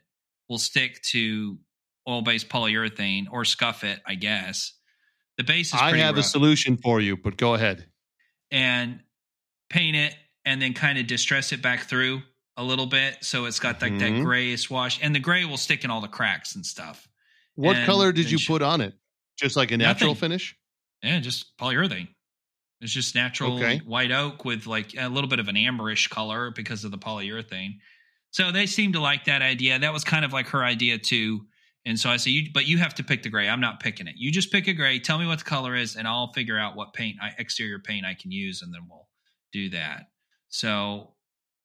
will 0.48 0.58
stick 0.58 1.02
to 1.10 1.58
oil 2.08 2.22
based 2.22 2.48
polyurethane 2.48 3.24
or 3.30 3.44
scuff 3.44 3.82
it, 3.82 4.00
I 4.06 4.14
guess. 4.14 4.74
The 5.38 5.44
base 5.44 5.74
is 5.74 5.80
I 5.80 5.96
have 5.98 6.18
a 6.18 6.22
solution 6.22 6.76
for 6.76 7.00
you, 7.00 7.16
but 7.16 7.36
go 7.36 7.54
ahead. 7.54 7.86
and 8.50 9.00
paint 9.70 9.96
it 9.96 10.14
and 10.46 10.62
then 10.62 10.72
kind 10.72 10.96
of 10.98 11.06
distress 11.06 11.52
it 11.52 11.60
back 11.60 11.82
through 11.84 12.22
a 12.56 12.64
little 12.64 12.86
bit 12.86 13.18
so 13.22 13.44
it's 13.44 13.60
got 13.60 13.82
like 13.82 13.98
that 13.98 14.10
Mhm. 14.12 14.24
grayish 14.24 14.70
wash 14.70 14.98
and 15.02 15.14
the 15.14 15.20
gray 15.20 15.44
will 15.44 15.58
stick 15.58 15.84
in 15.84 15.90
all 15.90 16.00
the 16.00 16.08
cracks 16.08 16.54
and 16.54 16.64
stuff. 16.64 17.06
What 17.56 17.76
And 17.76 17.84
color 17.84 18.12
did 18.12 18.30
you 18.30 18.38
put 18.46 18.62
on 18.62 18.80
it? 18.80 18.94
Just 19.38 19.56
like 19.56 19.70
a 19.72 19.76
natural 19.76 20.12
Nothing. 20.12 20.30
finish? 20.30 20.56
Yeah, 21.02 21.20
just 21.20 21.54
polyurethane. 21.58 22.08
It's 22.80 22.92
just 22.92 23.14
natural 23.14 23.56
Okay. 23.56 23.78
white 23.78 24.12
oak 24.12 24.44
with 24.46 24.66
like 24.66 24.94
a 24.96 25.08
little 25.08 25.28
bit 25.28 25.38
of 25.40 25.48
an 25.48 25.56
amberish 25.56 26.08
color 26.08 26.50
because 26.50 26.84
of 26.84 26.90
the 26.90 26.98
polyurethane. 26.98 27.78
So 28.30 28.52
they 28.52 28.66
seem 28.66 28.92
to 28.92 29.00
like 29.00 29.24
that 29.26 29.42
idea. 29.42 29.78
That 29.78 29.92
was 29.92 30.04
kind 30.04 30.24
of 30.24 30.32
like 30.32 30.48
her 30.48 30.64
idea 30.64 30.98
too. 30.98 31.46
And 31.86 31.98
so 32.00 32.10
I 32.10 32.16
said, 32.16 32.30
you, 32.30 32.50
but 32.52 32.66
you 32.66 32.78
have 32.78 32.94
to 32.96 33.04
pick 33.04 33.22
the 33.22 33.28
gray. 33.30 33.48
I'm 33.48 33.60
not 33.60 33.80
picking 33.80 34.06
it. 34.08 34.16
You 34.16 34.32
just 34.32 34.50
pick 34.50 34.66
a 34.66 34.72
gray. 34.72 34.98
Tell 34.98 35.18
me 35.18 35.26
what 35.26 35.38
the 35.38 35.44
color 35.44 35.74
is, 35.76 35.94
and 35.96 36.06
I'll 36.08 36.32
figure 36.32 36.58
out 36.58 36.74
what 36.76 36.92
paint, 36.92 37.16
I, 37.22 37.32
exterior 37.38 37.78
paint, 37.78 38.04
I 38.04 38.14
can 38.14 38.32
use, 38.32 38.60
and 38.62 38.74
then 38.74 38.82
we'll 38.88 39.08
do 39.52 39.68
that. 39.70 40.08
So 40.48 41.14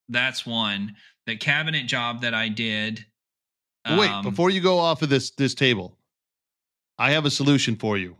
that's 0.10 0.46
one. 0.46 0.96
The 1.26 1.38
cabinet 1.38 1.88
job 1.88 2.22
that 2.22 2.34
I 2.34 2.50
did. 2.50 3.06
Wait, 3.88 4.10
um, 4.10 4.24
before 4.24 4.50
you 4.50 4.62
go 4.62 4.78
off 4.78 5.02
of 5.02 5.10
this 5.10 5.32
this 5.32 5.56
table, 5.56 5.98
I 6.98 7.12
have 7.12 7.26
a 7.26 7.32
solution 7.32 7.76
for 7.76 7.98
you, 7.98 8.16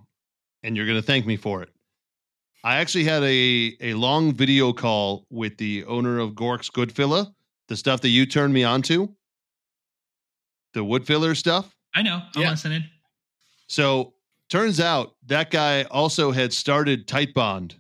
and 0.64 0.76
you're 0.76 0.86
going 0.88 0.98
to 1.00 1.06
thank 1.06 1.26
me 1.26 1.38
for 1.38 1.62
it. 1.62 1.70
I 2.64 2.78
actually 2.78 3.04
had 3.04 3.24
a 3.24 3.76
a 3.82 3.94
long 3.96 4.34
video 4.34 4.72
call 4.74 5.26
with 5.30 5.58
the 5.58 5.84
owner 5.86 6.20
of 6.20 6.36
Gork's 6.36 6.70
Good 6.70 6.92
Filler, 6.92 7.26
the 7.68 7.78
stuff 7.78 8.02
that 8.02 8.10
you 8.10 8.26
turned 8.26 8.54
me 8.54 8.64
on 8.64 8.82
to, 8.84 9.14
the 10.74 10.84
wood 10.84 11.06
filler 11.06 11.36
stuff. 11.36 11.76
I 11.94 12.02
know. 12.02 12.22
I'm 12.36 12.42
Yeah. 12.42 12.50
listening. 12.52 12.84
So 13.68 14.14
turns 14.50 14.80
out 14.80 15.16
that 15.26 15.52
guy 15.52 15.84
also 15.84 16.32
had 16.32 16.54
started 16.54 17.08
Tight 17.08 17.34
Bond, 17.34 17.80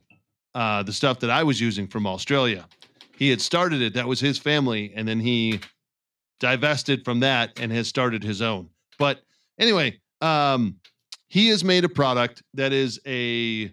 uh, 0.55 0.83
the 0.83 0.93
stuff 0.93 1.19
that 1.19 1.29
I 1.29 1.43
was 1.43 1.59
using 1.59 1.87
from 1.87 2.05
Australia. 2.05 2.67
He 3.17 3.29
had 3.29 3.41
started 3.41 3.81
it. 3.81 3.93
That 3.93 4.07
was 4.07 4.19
his 4.19 4.37
family, 4.37 4.93
and 4.95 5.07
then 5.07 5.19
he 5.19 5.59
divested 6.39 7.05
from 7.05 7.19
that 7.19 7.59
and 7.59 7.71
has 7.71 7.87
started 7.87 8.23
his 8.23 8.41
own. 8.41 8.69
But 8.97 9.21
anyway, 9.59 9.99
um, 10.21 10.75
he 11.27 11.47
has 11.49 11.63
made 11.63 11.85
a 11.85 11.89
product 11.89 12.43
that 12.53 12.73
is 12.73 12.99
a 13.05 13.71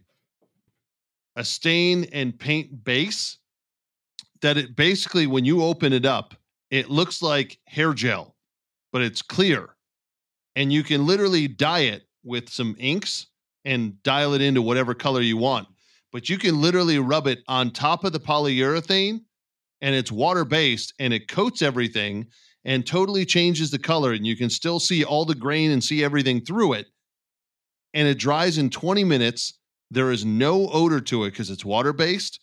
a 1.36 1.44
stain 1.44 2.04
and 2.12 2.36
paint 2.36 2.84
base 2.84 3.38
that 4.40 4.56
it 4.56 4.74
basically 4.74 5.26
when 5.26 5.44
you 5.44 5.62
open 5.62 5.92
it 5.92 6.04
up, 6.04 6.34
it 6.70 6.90
looks 6.90 7.22
like 7.22 7.58
hair 7.66 7.94
gel, 7.94 8.34
but 8.92 9.02
it's 9.02 9.22
clear 9.22 9.76
and 10.58 10.72
you 10.72 10.82
can 10.82 11.06
literally 11.06 11.46
dye 11.46 11.82
it 11.82 12.02
with 12.24 12.48
some 12.48 12.74
inks 12.80 13.28
and 13.64 14.02
dial 14.02 14.34
it 14.34 14.40
into 14.40 14.60
whatever 14.60 14.92
color 14.92 15.20
you 15.20 15.36
want. 15.36 15.68
But 16.12 16.28
you 16.28 16.38
can 16.38 16.60
literally 16.60 16.98
rub 16.98 17.26
it 17.26 17.40
on 17.48 17.70
top 17.70 18.04
of 18.04 18.12
the 18.12 18.20
polyurethane 18.20 19.20
and 19.80 19.94
it's 19.94 20.10
water 20.10 20.44
based 20.44 20.94
and 20.98 21.12
it 21.12 21.28
coats 21.28 21.62
everything 21.62 22.26
and 22.64 22.86
totally 22.86 23.24
changes 23.24 23.70
the 23.70 23.78
color 23.78 24.12
and 24.12 24.26
you 24.26 24.36
can 24.36 24.50
still 24.50 24.80
see 24.80 25.04
all 25.04 25.24
the 25.24 25.34
grain 25.34 25.70
and 25.70 25.82
see 25.82 26.02
everything 26.02 26.40
through 26.40 26.74
it. 26.74 26.86
And 27.94 28.08
it 28.08 28.18
dries 28.18 28.58
in 28.58 28.70
20 28.70 29.04
minutes. 29.04 29.58
There 29.90 30.10
is 30.10 30.24
no 30.24 30.68
odor 30.70 31.00
to 31.00 31.24
it 31.24 31.30
because 31.30 31.50
it's 31.50 31.64
water 31.64 31.92
based. 31.92 32.40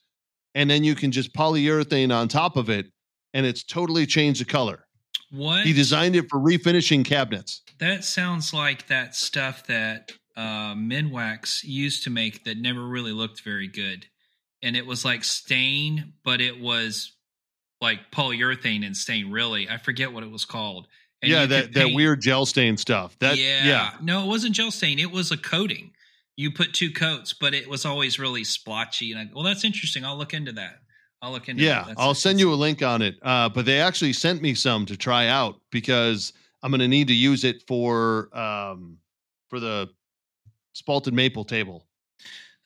And 0.53 0.70
then 0.70 0.84
you 0.84 0.95
can 0.95 1.11
just 1.11 1.34
polyurethane 1.34 2.16
on 2.16 2.28
top 2.28 2.55
of 2.55 2.70
it 2.70 2.88
and 3.34 3.45
it's 3.45 3.63
totally 3.63 4.05
changed 4.05 4.41
the 4.41 4.45
color. 4.45 4.86
What 5.32 5.66
He 5.66 5.74
designed 5.74 6.16
it 6.16 6.30
for 6.30 6.39
refinishing 6.39 7.03
cabinets. 7.03 7.61
That 7.80 8.05
sounds 8.05 8.53
like 8.53 8.88
that 8.88 9.16
stuff 9.16 9.68
that 9.68 10.13
uh, 10.36 10.73
Minwax 10.73 11.63
used 11.63 12.03
to 12.03 12.09
make 12.09 12.43
that 12.43 12.57
never 12.57 12.86
really 12.86 13.11
looked 13.11 13.41
very 13.41 13.67
good. 13.67 14.05
And 14.61 14.75
it 14.75 14.86
was 14.86 15.05
like 15.05 15.23
stain, 15.23 16.13
but 16.23 16.41
it 16.41 16.59
was 16.59 17.13
like 17.81 18.11
polyurethane 18.11 18.86
and 18.86 18.95
stain, 18.95 19.31
really. 19.31 19.69
I 19.69 19.77
forget 19.77 20.11
what 20.11 20.23
it 20.23 20.31
was 20.31 20.45
called. 20.45 20.88
And 21.21 21.31
yeah, 21.31 21.45
that, 21.45 21.73
that 21.73 21.93
weird 21.93 22.21
gel 22.21 22.45
stain 22.45 22.77
stuff. 22.77 23.17
That 23.19 23.38
yeah. 23.38 23.65
yeah. 23.65 23.91
No, 24.01 24.23
it 24.23 24.27
wasn't 24.27 24.55
gel 24.55 24.71
stain. 24.71 24.99
It 24.99 25.11
was 25.11 25.31
a 25.31 25.38
coating. 25.38 25.91
You 26.36 26.51
put 26.51 26.73
two 26.73 26.91
coats, 26.91 27.33
but 27.33 27.53
it 27.53 27.69
was 27.69 27.86
always 27.86 28.19
really 28.19 28.43
splotchy. 28.43 29.11
And 29.11 29.21
I, 29.21 29.33
well, 29.33 29.43
that's 29.43 29.63
interesting. 29.63 30.03
I'll 30.03 30.17
look 30.17 30.33
into 30.33 30.51
that. 30.53 30.79
I'll 31.21 31.31
look 31.31 31.47
into 31.47 31.63
Yeah, 31.63 31.93
I'll 31.97 32.13
send 32.13 32.39
you 32.39 32.53
a 32.53 32.55
link 32.55 32.83
on 32.83 33.01
it. 33.01 33.15
Uh, 33.21 33.49
but 33.49 33.65
they 33.65 33.79
actually 33.79 34.13
sent 34.13 34.41
me 34.41 34.53
some 34.53 34.86
to 34.88 34.97
try 34.97 35.27
out 35.27 35.55
because 35.71 36.33
I'm 36.61 36.71
going 36.71 36.81
to 36.81 36.88
need 36.88 37.07
to 37.07 37.13
use 37.13 37.43
it 37.43 37.63
for 37.67 38.36
um, 38.38 38.97
for 39.49 39.59
the 39.59 39.89
spalted 40.76 41.13
maple 41.13 41.45
table. 41.45 41.86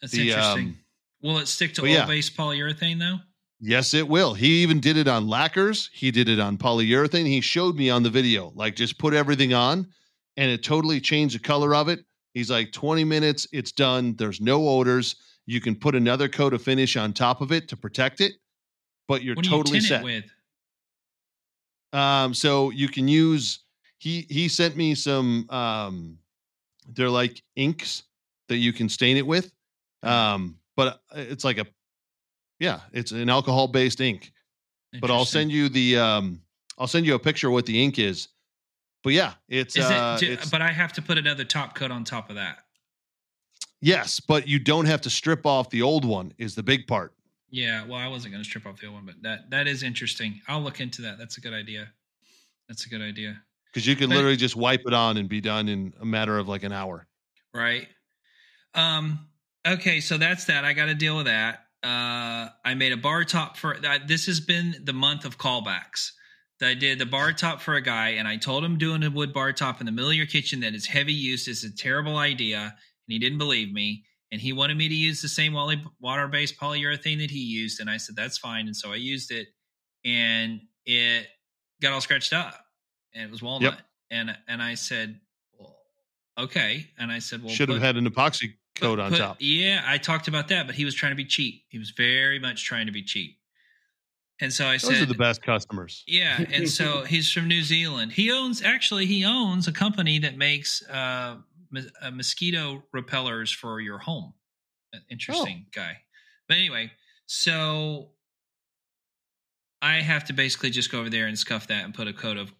That's 0.01 0.13
the, 0.13 0.29
interesting. 0.29 0.67
um, 0.67 0.77
Will 1.21 1.37
it 1.37 1.47
stick 1.47 1.73
to 1.75 1.81
but 1.81 1.89
yeah. 1.89 2.01
oil 2.01 2.07
based 2.07 2.35
polyurethane 2.35 2.99
though? 2.99 3.17
Yes, 3.61 3.93
it 3.93 4.07
will. 4.07 4.33
He 4.33 4.63
even 4.63 4.79
did 4.79 4.95
it 4.95 5.07
on 5.09 5.27
lacquers. 5.27 5.89
He 5.93 6.11
did 6.11 6.29
it 6.29 6.39
on 6.39 6.57
polyurethane. 6.57 7.25
He 7.27 7.41
showed 7.41 7.75
me 7.75 7.89
on 7.89 8.03
the 8.03 8.09
video, 8.09 8.53
like 8.55 8.75
just 8.75 8.97
put 8.97 9.13
everything 9.13 9.53
on, 9.53 9.85
and 10.37 10.49
it 10.49 10.63
totally 10.63 11.01
changed 11.01 11.35
the 11.35 11.39
color 11.39 11.75
of 11.75 11.89
it. 11.89 11.99
He's 12.33 12.49
like 12.49 12.71
20 12.71 13.03
minutes, 13.03 13.47
it's 13.51 13.73
done. 13.73 14.15
There's 14.15 14.39
no 14.39 14.65
odors. 14.69 15.15
You 15.45 15.59
can 15.59 15.75
put 15.75 15.93
another 15.95 16.29
coat 16.29 16.53
of 16.53 16.61
finish 16.61 16.95
on 16.95 17.11
top 17.11 17.41
of 17.41 17.51
it 17.51 17.67
to 17.69 17.75
protect 17.75 18.21
it, 18.21 18.33
but 19.09 19.23
you're 19.23 19.35
What 19.35 19.43
do 19.43 19.49
totally 19.49 19.79
you 19.79 19.83
set. 19.83 20.01
it 20.01 20.05
with? 20.05 20.25
Um, 21.91 22.33
so 22.33 22.69
you 22.69 22.87
can 22.87 23.07
use 23.07 23.59
he 23.97 24.25
he 24.29 24.47
sent 24.47 24.77
me 24.77 24.95
some 24.95 25.49
um 25.49 26.17
they're 26.93 27.09
like 27.09 27.41
inks 27.55 28.03
that 28.47 28.57
you 28.57 28.73
can 28.73 28.89
stain 28.89 29.17
it 29.17 29.25
with. 29.27 29.51
Um, 30.03 30.57
but 30.75 31.01
it's 31.15 31.43
like 31.43 31.57
a 31.57 31.65
yeah, 32.59 32.81
it's 32.93 33.11
an 33.11 33.29
alcohol 33.29 33.67
based 33.67 34.01
ink. 34.01 34.31
But 34.99 35.11
I'll 35.11 35.25
send 35.25 35.51
you 35.51 35.69
the 35.69 35.97
um 35.97 36.41
I'll 36.77 36.87
send 36.87 37.05
you 37.05 37.15
a 37.15 37.19
picture 37.19 37.47
of 37.47 37.53
what 37.53 37.65
the 37.65 37.81
ink 37.83 37.99
is. 37.99 38.29
But 39.03 39.13
yeah, 39.13 39.33
it's 39.47 39.75
Is 39.77 39.85
uh 39.85 40.17
do- 40.19 40.31
it's, 40.31 40.49
but 40.49 40.61
I 40.61 40.71
have 40.71 40.93
to 40.93 41.01
put 41.01 41.17
another 41.17 41.43
top 41.45 41.75
coat 41.75 41.91
on 41.91 42.03
top 42.03 42.29
of 42.29 42.35
that. 42.35 42.59
yes, 43.81 44.19
but 44.19 44.47
you 44.47 44.59
don't 44.59 44.85
have 44.85 45.01
to 45.01 45.09
strip 45.09 45.45
off 45.45 45.69
the 45.69 45.81
old 45.81 46.05
one 46.05 46.33
is 46.37 46.55
the 46.55 46.63
big 46.63 46.87
part. 46.87 47.13
Yeah. 47.49 47.85
Well, 47.85 47.97
I 47.97 48.07
wasn't 48.07 48.33
going 48.33 48.43
to 48.43 48.49
strip 48.49 48.65
off 48.65 48.79
the 48.79 48.87
old 48.87 48.95
one, 48.95 49.05
but 49.05 49.15
that 49.23 49.49
that 49.51 49.67
is 49.67 49.83
interesting. 49.83 50.41
I'll 50.47 50.61
look 50.61 50.79
into 50.79 51.01
that. 51.03 51.17
That's 51.17 51.37
a 51.37 51.41
good 51.41 51.53
idea. 51.53 51.89
That's 52.67 52.85
a 52.85 52.89
good 52.89 53.01
idea. 53.01 53.41
Because 53.71 53.85
you 53.85 53.95
can 53.95 54.09
literally 54.09 54.35
just 54.35 54.55
wipe 54.55 54.81
it 54.85 54.93
on 54.93 55.17
and 55.17 55.29
be 55.29 55.41
done 55.41 55.67
in 55.67 55.93
a 56.01 56.05
matter 56.05 56.37
of 56.37 56.47
like 56.47 56.63
an 56.63 56.71
hour. 56.71 57.07
Right. 57.53 57.87
Um. 58.73 59.27
Okay. 59.67 59.99
So 59.99 60.17
that's 60.17 60.45
that. 60.45 60.65
I 60.65 60.73
got 60.73 60.85
to 60.85 60.95
deal 60.95 61.17
with 61.17 61.25
that. 61.25 61.65
Uh. 61.83 62.49
I 62.65 62.73
made 62.75 62.91
a 62.91 62.97
bar 62.97 63.23
top 63.23 63.57
for 63.57 63.77
that. 63.81 64.07
This 64.07 64.25
has 64.25 64.39
been 64.39 64.75
the 64.83 64.93
month 64.93 65.25
of 65.25 65.37
callbacks. 65.37 66.11
That 66.59 66.69
I 66.69 66.73
did 66.73 66.99
the 66.99 67.05
bar 67.05 67.31
top 67.31 67.61
for 67.61 67.75
a 67.75 67.81
guy, 67.81 68.09
and 68.09 68.27
I 68.27 68.35
told 68.35 68.65
him 68.65 68.77
doing 68.77 69.01
a 69.03 69.09
wood 69.09 69.31
bar 69.31 69.53
top 69.53 69.79
in 69.79 69.85
the 69.85 69.93
middle 69.93 70.09
of 70.09 70.15
your 70.17 70.25
kitchen 70.25 70.59
that 70.59 70.73
is 70.75 70.85
heavy 70.85 71.13
use 71.13 71.47
is 71.47 71.63
a 71.63 71.73
terrible 71.73 72.17
idea, 72.17 72.59
and 72.59 72.73
he 73.07 73.17
didn't 73.17 73.37
believe 73.37 73.71
me. 73.71 74.03
And 74.29 74.41
he 74.41 74.51
wanted 74.51 74.75
me 74.75 74.89
to 74.89 74.93
use 74.93 75.21
the 75.21 75.29
same 75.29 75.53
water 75.53 76.27
based 76.27 76.59
polyurethane 76.59 77.19
that 77.19 77.31
he 77.31 77.39
used, 77.39 77.79
and 77.79 77.89
I 77.89 77.95
said 77.95 78.17
that's 78.17 78.37
fine. 78.37 78.67
And 78.67 78.75
so 78.75 78.91
I 78.91 78.97
used 78.97 79.31
it, 79.31 79.47
and 80.03 80.59
it 80.85 81.27
got 81.81 81.93
all 81.93 82.01
scratched 82.01 82.33
up, 82.33 82.59
and 83.13 83.23
it 83.23 83.31
was 83.31 83.41
walnut. 83.41 83.79
And 84.11 84.35
and 84.47 84.61
I 84.61 84.73
said, 84.75 85.19
well, 85.57 85.75
okay. 86.37 86.87
And 86.97 87.11
I 87.11 87.19
said, 87.19 87.43
well, 87.43 87.53
Should 87.53 87.69
have 87.69 87.81
had 87.81 87.95
an 87.97 88.07
epoxy 88.09 88.53
coat 88.75 88.95
put- 88.95 88.99
on 88.99 89.11
put- 89.11 89.17
top. 89.19 89.37
Yeah, 89.39 89.83
I 89.85 89.97
talked 89.97 90.27
about 90.27 90.47
that, 90.49 90.65
but 90.65 90.75
he 90.75 90.85
was 90.85 90.95
trying 90.95 91.11
to 91.11 91.15
be 91.15 91.25
cheap. 91.25 91.63
He 91.69 91.77
was 91.77 91.91
very 91.91 92.39
much 92.39 92.65
trying 92.65 92.85
to 92.87 92.91
be 92.91 93.03
cheap. 93.03 93.37
And 94.41 94.53
so 94.53 94.65
I 94.65 94.73
Those 94.73 94.81
said, 94.83 94.91
"Those 94.93 95.01
are 95.01 95.05
the 95.07 95.13
best 95.15 95.41
customers. 95.41 96.03
yeah, 96.07 96.43
and 96.51 96.67
so 96.69 97.01
he's 97.07 97.29
from 97.31 97.47
New 97.49 97.61
Zealand. 97.61 98.13
He 98.13 98.31
owns 98.31 98.61
actually 98.63 99.05
he 99.05 99.25
owns 99.25 99.67
a 99.67 99.71
company 99.73 100.17
that 100.19 100.37
makes 100.37 100.81
uh 100.89 101.35
mos- 101.71 101.91
uh, 102.01 102.09
mosquito 102.11 102.81
repellers 102.93 103.51
for 103.51 103.81
your 103.81 103.97
home. 103.99 104.33
An 104.93 105.01
Interesting 105.09 105.65
guy. 105.75 105.97
But 106.47 106.55
anyway, 106.57 106.91
so 107.27 108.11
I 109.81 109.95
have 110.01 110.25
to 110.25 110.33
basically 110.33 110.69
just 110.71 110.89
go 110.91 110.99
over 111.01 111.09
there 111.09 111.27
and 111.27 111.37
scuff 111.37 111.67
that 111.67 111.83
and 111.85 111.93
put 111.93 112.07
a 112.07 112.13
coat 112.13 112.37
of 112.37 112.51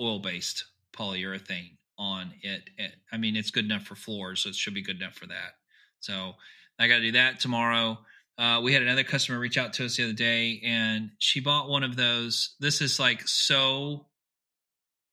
oil 0.00 0.18
based 0.18 0.64
polyurethane 0.92 1.76
on 1.98 2.32
it. 2.42 2.70
it. 2.78 2.94
I 3.12 3.16
mean, 3.16 3.36
it's 3.36 3.50
good 3.50 3.64
enough 3.64 3.84
for 3.84 3.94
floors, 3.94 4.40
so 4.40 4.48
it 4.48 4.54
should 4.54 4.74
be 4.74 4.82
good 4.82 4.96
enough 4.96 5.14
for 5.14 5.26
that. 5.26 5.56
So 6.00 6.34
I 6.78 6.88
got 6.88 6.96
to 6.96 7.02
do 7.02 7.12
that 7.12 7.40
tomorrow. 7.40 7.98
Uh, 8.36 8.60
we 8.62 8.72
had 8.72 8.82
another 8.82 9.04
customer 9.04 9.38
reach 9.38 9.56
out 9.56 9.74
to 9.74 9.84
us 9.84 9.96
the 9.96 10.04
other 10.04 10.12
day, 10.12 10.60
and 10.64 11.10
she 11.18 11.40
bought 11.40 11.68
one 11.68 11.84
of 11.84 11.96
those. 11.96 12.56
This 12.60 12.80
is 12.80 12.98
like 12.98 13.26
so. 13.28 14.06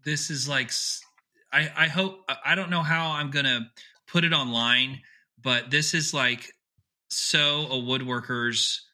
This 0.03 0.31
is 0.31 0.49
like 0.49 0.71
I, 1.53 1.71
I 1.75 1.87
hope 1.87 2.27
I 2.43 2.55
don't 2.55 2.71
know 2.71 2.81
how 2.81 3.11
I'm 3.11 3.29
gonna 3.29 3.71
put 4.07 4.23
it 4.23 4.33
online, 4.33 5.01
but 5.41 5.69
this 5.69 5.93
is 5.93 6.13
like 6.13 6.51
so 7.09 7.67
a 7.67 7.75
woodworker's 7.75 8.87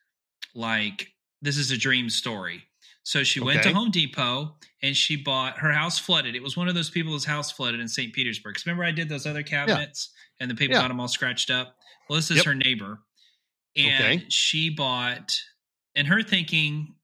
like 0.53 1.07
this 1.41 1.57
is 1.57 1.71
a 1.71 1.77
dream 1.77 2.09
story. 2.09 2.63
So 3.03 3.23
she 3.23 3.39
went 3.39 3.63
to 3.63 3.71
Home 3.71 3.91
Depot 3.91 4.57
and 4.83 4.95
she 4.95 5.15
bought 5.15 5.57
her 5.59 5.71
house 5.71 5.97
flooded. 5.99 6.35
It 6.35 6.43
was 6.43 6.55
one 6.55 6.67
of 6.67 6.75
those 6.75 6.89
people 6.89 7.11
whose 7.11 7.25
house 7.25 7.51
flooded 7.51 7.79
in 7.79 7.87
St. 7.87 8.13
Petersburg. 8.13 8.55
'Cause 8.55 8.65
Remember 8.65 8.83
I 8.83 8.91
did 8.91 9.09
those 9.09 9.25
other 9.25 9.43
cabinets 9.43 10.11
and 10.39 10.49
the 10.51 10.55
people 10.55 10.75
Yeah. 10.75 10.81
got 10.83 10.89
them 10.89 10.99
all 10.99 11.07
scratched 11.07 11.49
up. 11.49 11.77
Well, 12.09 12.17
this 12.17 12.29
is 12.31 12.37
Yep. 12.37 12.45
her 12.45 12.55
neighbor, 12.55 13.03
and 13.75 14.03
Okay. 14.17 14.25
she 14.29 14.69
bought. 14.69 15.41
And 15.95 16.07
her 16.07 16.21
thinking, 16.21 16.95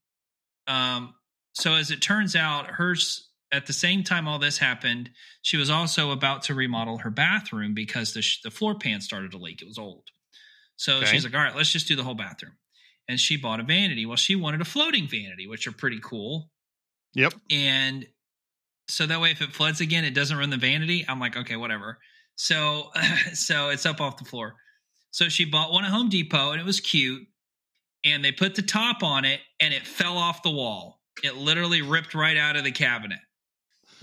um, 0.67 1.15
so 1.53 1.73
as 1.73 1.91
it 1.91 2.01
turns 2.01 2.35
out, 2.35 2.67
hers 2.67 3.29
at 3.51 3.65
the 3.67 3.73
same 3.73 4.03
time 4.03 4.27
all 4.27 4.39
this 4.39 4.57
happened, 4.59 5.11
she 5.41 5.57
was 5.57 5.69
also 5.69 6.11
about 6.11 6.43
to 6.43 6.53
remodel 6.55 6.99
her 6.99 7.09
bathroom 7.11 7.73
because 7.73 8.13
the 8.13 8.21
sh- 8.21 8.41
the 8.41 8.49
floor 8.51 8.77
pan 8.77 9.01
started 9.01 9.31
to 9.31 9.37
leak. 9.37 9.61
It 9.61 9.67
was 9.67 9.77
old, 9.77 10.09
so 10.75 10.97
Okay. 10.97 11.11
she's 11.11 11.23
like, 11.25 11.33
"All 11.35 11.41
right, 11.43 11.55
let's 11.55 11.71
just 11.71 11.87
do 11.87 11.95
the 11.95 12.03
whole 12.03 12.15
bathroom." 12.15 12.57
And 13.07 13.19
she 13.19 13.35
bought 13.35 13.59
a 13.59 13.63
vanity. 13.63 14.05
Well, 14.05 14.15
she 14.17 14.35
wanted 14.35 14.61
a 14.61 14.65
floating 14.65 15.07
vanity, 15.07 15.45
which 15.47 15.67
are 15.67 15.71
pretty 15.73 15.99
cool 16.01 16.51
Yep. 17.15 17.33
and 17.51 18.05
so 18.87 19.05
that 19.05 19.21
way 19.21 19.31
if 19.31 19.41
it 19.41 19.53
floods 19.53 19.81
again 19.81 20.03
it 20.03 20.13
doesn't 20.13 20.35
ruin 20.35 20.49
the 20.49 20.57
vanity 20.57 21.05
i'm 21.07 21.19
like 21.19 21.37
okay 21.37 21.55
whatever. 21.55 21.99
So 22.35 22.89
so 23.33 23.69
it's 23.69 23.85
up 23.85 24.01
off 24.01 24.17
the 24.17 24.25
floor. 24.25 24.55
So 25.11 25.29
she 25.29 25.45
bought 25.45 25.71
one 25.71 25.85
at 25.85 25.91
home 25.91 26.09
depot 26.09 26.51
and 26.51 26.59
it 26.59 26.65
was 26.65 26.79
cute 26.79 27.21
and 28.03 28.25
they 28.25 28.31
put 28.31 28.55
the 28.55 28.61
top 28.63 29.03
on 29.03 29.23
it 29.25 29.39
and 29.59 29.73
it 29.73 29.85
fell 29.87 30.17
off 30.17 30.41
the 30.43 30.49
wall. 30.51 30.99
It 31.23 31.35
literally 31.35 31.81
ripped 31.83 32.15
right 32.15 32.35
out 32.35 32.55
of 32.55 32.63
the 32.63 32.71
cabinet. 32.71 33.19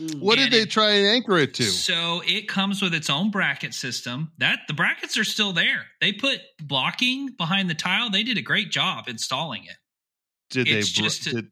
Mm. 0.01 0.21
What 0.21 0.39
And 0.39 0.49
did 0.51 0.57
they 0.59 0.63
it- 0.63 0.71
try 0.71 0.91
and 0.93 1.07
anchor 1.09 1.37
it 1.39 1.53
to? 1.55 1.65
so 1.65 2.23
it 2.25 2.47
comes 2.49 2.81
with 2.81 2.95
its 2.95 3.11
own 3.11 3.31
bracket 3.33 3.75
system. 3.75 4.31
That 4.39 4.61
the 4.69 4.75
brackets 4.75 5.19
are 5.19 5.25
still 5.25 5.53
there. 5.53 5.85
They 6.01 6.13
put 6.13 6.39
blocking 6.63 7.31
behind 7.37 7.69
the 7.69 7.75
tile. 7.75 8.09
They 8.09 8.23
did 8.23 8.39
a 8.39 8.43
great 8.43 8.71
job 8.71 9.09
installing 9.09 9.65
it. 9.65 9.77
Did 10.51 10.69
it's 10.69 10.93
they? 10.95 11.01
br- 11.03 11.05
just 11.09 11.27
a- 11.27 11.31
did, 11.33 11.49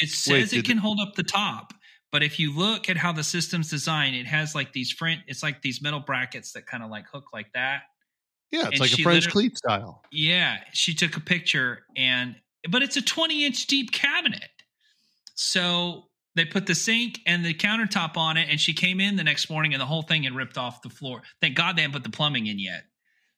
it 0.00 0.08
says 0.10 0.52
it 0.52 0.56
did- 0.56 0.64
can 0.66 0.78
hold 0.78 1.00
up 1.00 1.14
the 1.14 1.22
top, 1.22 1.74
but 2.12 2.22
if 2.22 2.38
you 2.38 2.56
look 2.56 2.88
at 2.88 2.96
how 2.96 3.12
the 3.12 3.22
system's 3.24 3.70
designed, 3.70 4.16
it 4.16 4.26
has 4.26 4.54
like 4.54 4.72
these 4.72 4.90
front. 4.90 5.20
It's 5.26 5.42
like 5.42 5.62
these 5.62 5.80
metal 5.82 6.00
brackets 6.00 6.52
that 6.52 6.66
kind 6.66 6.82
of 6.82 6.90
like 6.90 7.06
hook 7.12 7.26
like 7.32 7.52
that. 7.54 7.82
yeah, 8.50 8.62
it's 8.62 8.72
and 8.72 8.80
like 8.80 8.92
a 8.98 9.02
French 9.02 9.28
cleat 9.30 9.56
style. 9.56 10.02
Yeah, 10.10 10.58
she 10.72 10.92
took 10.94 11.16
a 11.16 11.20
picture 11.20 11.84
and, 11.96 12.34
but 12.68 12.82
it's 12.82 12.96
a 12.96 13.02
20 13.02 13.44
inch 13.46 13.66
deep 13.68 13.92
cabinet. 13.92 14.50
So 15.34 16.08
they 16.34 16.44
put 16.44 16.66
the 16.66 16.74
sink 16.74 17.20
and 17.26 17.44
the 17.44 17.54
countertop 17.54 18.16
on 18.16 18.36
it, 18.36 18.48
and 18.50 18.60
she 18.60 18.72
came 18.72 19.00
in 19.00 19.16
the 19.16 19.24
next 19.24 19.50
morning 19.50 19.72
and 19.74 19.80
the 19.80 19.86
whole 19.86 20.02
thing 20.02 20.24
had 20.24 20.34
ripped 20.34 20.58
off 20.58 20.82
the 20.82 20.90
floor. 20.90 21.22
Thank 21.40 21.56
God 21.56 21.76
they 21.76 21.82
haven't 21.82 21.94
put 21.94 22.04
the 22.04 22.14
plumbing 22.16 22.46
in 22.46 22.58
yet. 22.58 22.84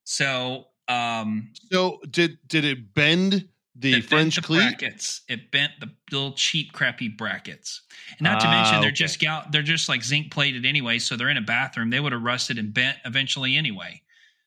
So, 0.04 0.66
um, 0.88 1.52
So 1.70 2.00
did 2.10 2.38
did 2.48 2.64
it 2.64 2.92
bend 2.94 3.48
the 3.74 4.00
French 4.02 4.36
the 4.36 4.42
cleat? 4.42 4.58
brackets. 4.78 5.22
It 5.28 5.50
bent 5.50 5.72
the 5.80 5.90
little 6.10 6.32
cheap, 6.32 6.72
crappy 6.72 7.08
brackets. 7.08 7.82
And 8.18 8.22
not 8.22 8.40
to 8.40 8.46
Ah, 8.46 8.50
mention 8.50 8.80
they're 8.80 8.88
okay. 8.88 8.94
just 8.94 9.18
gal- 9.18 9.46
they're 9.50 9.62
just 9.62 9.88
like 9.88 10.02
zinc 10.04 10.30
plated 10.30 10.66
anyway, 10.66 10.98
so 10.98 11.16
they're 11.16 11.28
in 11.30 11.36
a 11.38 11.40
bathroom. 11.42 11.90
They 11.90 12.00
would 12.00 12.12
have 12.12 12.22
rusted 12.22 12.58
and 12.58 12.72
bent 12.74 12.98
eventually 13.04 13.56
anyway. 13.56 14.02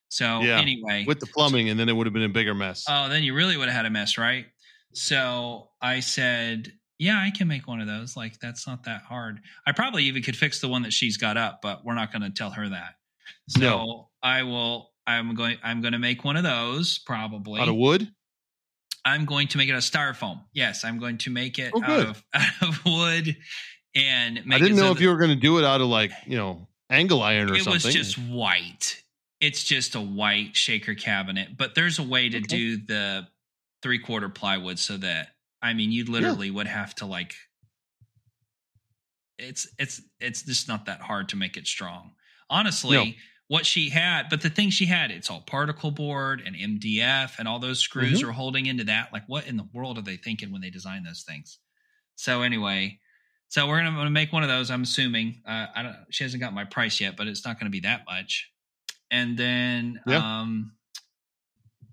So 0.09 0.41
Yeah, 0.41 0.59
anyway, 0.59 1.03
with 1.07 1.19
the 1.19 1.25
plumbing, 1.27 1.69
and 1.69 1.79
then 1.79 1.89
it 1.89 1.93
would 1.93 2.05
have 2.07 2.13
been 2.13 2.23
a 2.23 2.29
bigger 2.29 2.53
mess. 2.53 2.85
oh, 2.87 3.09
then 3.09 3.23
you 3.23 3.33
really 3.33 3.57
would 3.57 3.67
have 3.67 3.75
had 3.75 3.85
a 3.85 3.89
mess, 3.89 4.17
right? 4.17 4.45
So 4.93 5.69
I 5.81 5.99
said, 5.99 6.71
yeah, 6.99 7.19
I 7.19 7.29
can 7.31 7.47
make 7.47 7.67
one 7.67 7.81
of 7.81 7.87
those. 7.87 8.15
Like 8.15 8.39
that's 8.39 8.65
not 8.67 8.83
that 8.85 9.01
hard. 9.01 9.41
I 9.67 9.71
probably 9.71 10.03
even 10.05 10.23
could 10.23 10.37
fix 10.37 10.61
the 10.61 10.67
one 10.69 10.83
that 10.83 10.93
she's 10.93 11.17
got 11.17 11.35
up, 11.35 11.61
but 11.61 11.83
we're 11.83 11.95
not 11.95 12.11
going 12.11 12.21
to 12.21 12.29
tell 12.29 12.51
her 12.51 12.69
that. 12.69 12.95
So 13.49 13.59
No. 13.59 14.09
I 14.23 14.43
will. 14.43 14.91
I'm 15.07 15.35
going. 15.35 15.57
I'm 15.63 15.81
going 15.81 15.91
to 15.93 15.99
make 15.99 16.23
one 16.23 16.37
of 16.37 16.43
those 16.43 16.97
probably. 16.99 17.59
Out 17.61 17.67
of 17.67 17.75
wood. 17.75 18.09
I'm 19.05 19.25
going 19.25 19.47
to 19.49 19.57
make 19.59 19.69
it 19.69 19.73
out 19.73 19.77
of 19.77 19.83
styrofoam. 19.83 20.41
Yes, 20.51 20.83
I'm 20.83 20.99
going 20.99 21.19
to 21.19 21.29
make 21.29 21.59
it 21.59 21.71
Oh, 21.75 21.81
out 21.83 21.99
of 22.07 22.23
out 22.33 22.61
of 22.63 22.83
wood 22.85 23.37
and 23.95 24.45
make 24.45 24.55
I 24.57 24.59
didn't 24.59 24.77
know 24.77 24.87
so 24.87 24.91
if 24.91 24.99
you 24.99 25.09
were 25.09 25.17
going 25.17 25.29
to 25.29 25.35
do 25.35 25.59
it 25.59 25.63
out 25.63 25.79
of 25.81 25.87
like 25.87 26.11
you 26.25 26.37
know 26.37 26.67
angle 26.89 27.21
iron 27.21 27.49
or 27.51 27.55
it 27.55 27.63
something. 27.63 27.79
It 27.81 27.85
was 27.85 27.93
just 27.93 28.17
white. 28.17 29.01
It's 29.39 29.63
just 29.63 29.95
a 29.95 30.01
white 30.01 30.55
shaker 30.57 30.95
cabinet, 30.95 31.57
but 31.57 31.75
there's 31.75 31.99
a 31.99 32.03
way 32.03 32.29
to 32.29 32.37
Okay. 32.37 32.47
do 32.47 32.77
the 32.77 33.27
three 33.83 33.99
quarter 33.99 34.29
plywood 34.29 34.79
so 34.79 34.97
that 34.97 35.29
I 35.61 35.73
mean 35.73 35.91
you 35.91 36.05
literally 36.05 36.49
would 36.49 36.67
have 36.67 36.95
to 36.95 37.05
like 37.05 37.35
it's 39.37 39.67
it's 39.77 40.01
it's 40.19 40.43
just 40.43 40.67
not 40.67 40.85
that 40.85 41.01
hard 41.01 41.29
to 41.29 41.35
make 41.35 41.57
it 41.57 41.67
strong. 41.67 42.11
Honestly, 42.49 42.97
No. 42.97 43.05
What 43.47 43.65
she 43.65 43.89
had, 43.89 44.23
but 44.29 44.41
the 44.41 44.49
thing 44.49 44.69
she 44.71 44.85
had, 44.87 45.11
it's 45.11 45.29
all 45.29 45.41
particle 45.41 45.91
board 45.91 46.41
and 46.45 46.55
MDF 46.55 47.37
and 47.37 47.47
all 47.47 47.59
those 47.59 47.79
screws 47.79 48.19
Mm-hmm. 48.21 48.29
are 48.29 48.33
holding 48.33 48.65
into 48.65 48.85
that. 48.85 49.13
Like 49.13 49.23
what 49.27 49.45
in 49.47 49.55
the 49.57 49.67
world 49.73 49.97
are 49.97 50.01
they 50.01 50.17
thinking 50.17 50.51
when 50.51 50.61
they 50.61 50.69
design 50.71 51.03
those 51.03 51.23
things? 51.27 51.59
So 52.15 52.41
anyway, 52.41 52.99
so 53.49 53.67
we're 53.67 53.77
gonna, 53.77 53.91
gonna 53.95 54.09
make 54.09 54.33
one 54.33 54.41
of 54.43 54.49
those. 54.49 54.71
I'm 54.71 54.81
assuming. 54.83 55.41
Uh, 55.47 55.67
I 55.75 55.83
don't. 55.83 55.95
She 56.09 56.23
hasn't 56.23 56.41
got 56.41 56.53
my 56.53 56.63
price 56.65 56.99
yet, 56.99 57.15
but 57.17 57.27
it's 57.27 57.45
not 57.45 57.59
going 57.59 57.67
to 57.67 57.71
be 57.71 57.81
that 57.81 58.01
much. 58.07 58.51
And 59.11 59.37
then 59.37 60.01
Yeah. 60.07 60.41
um, 60.41 60.71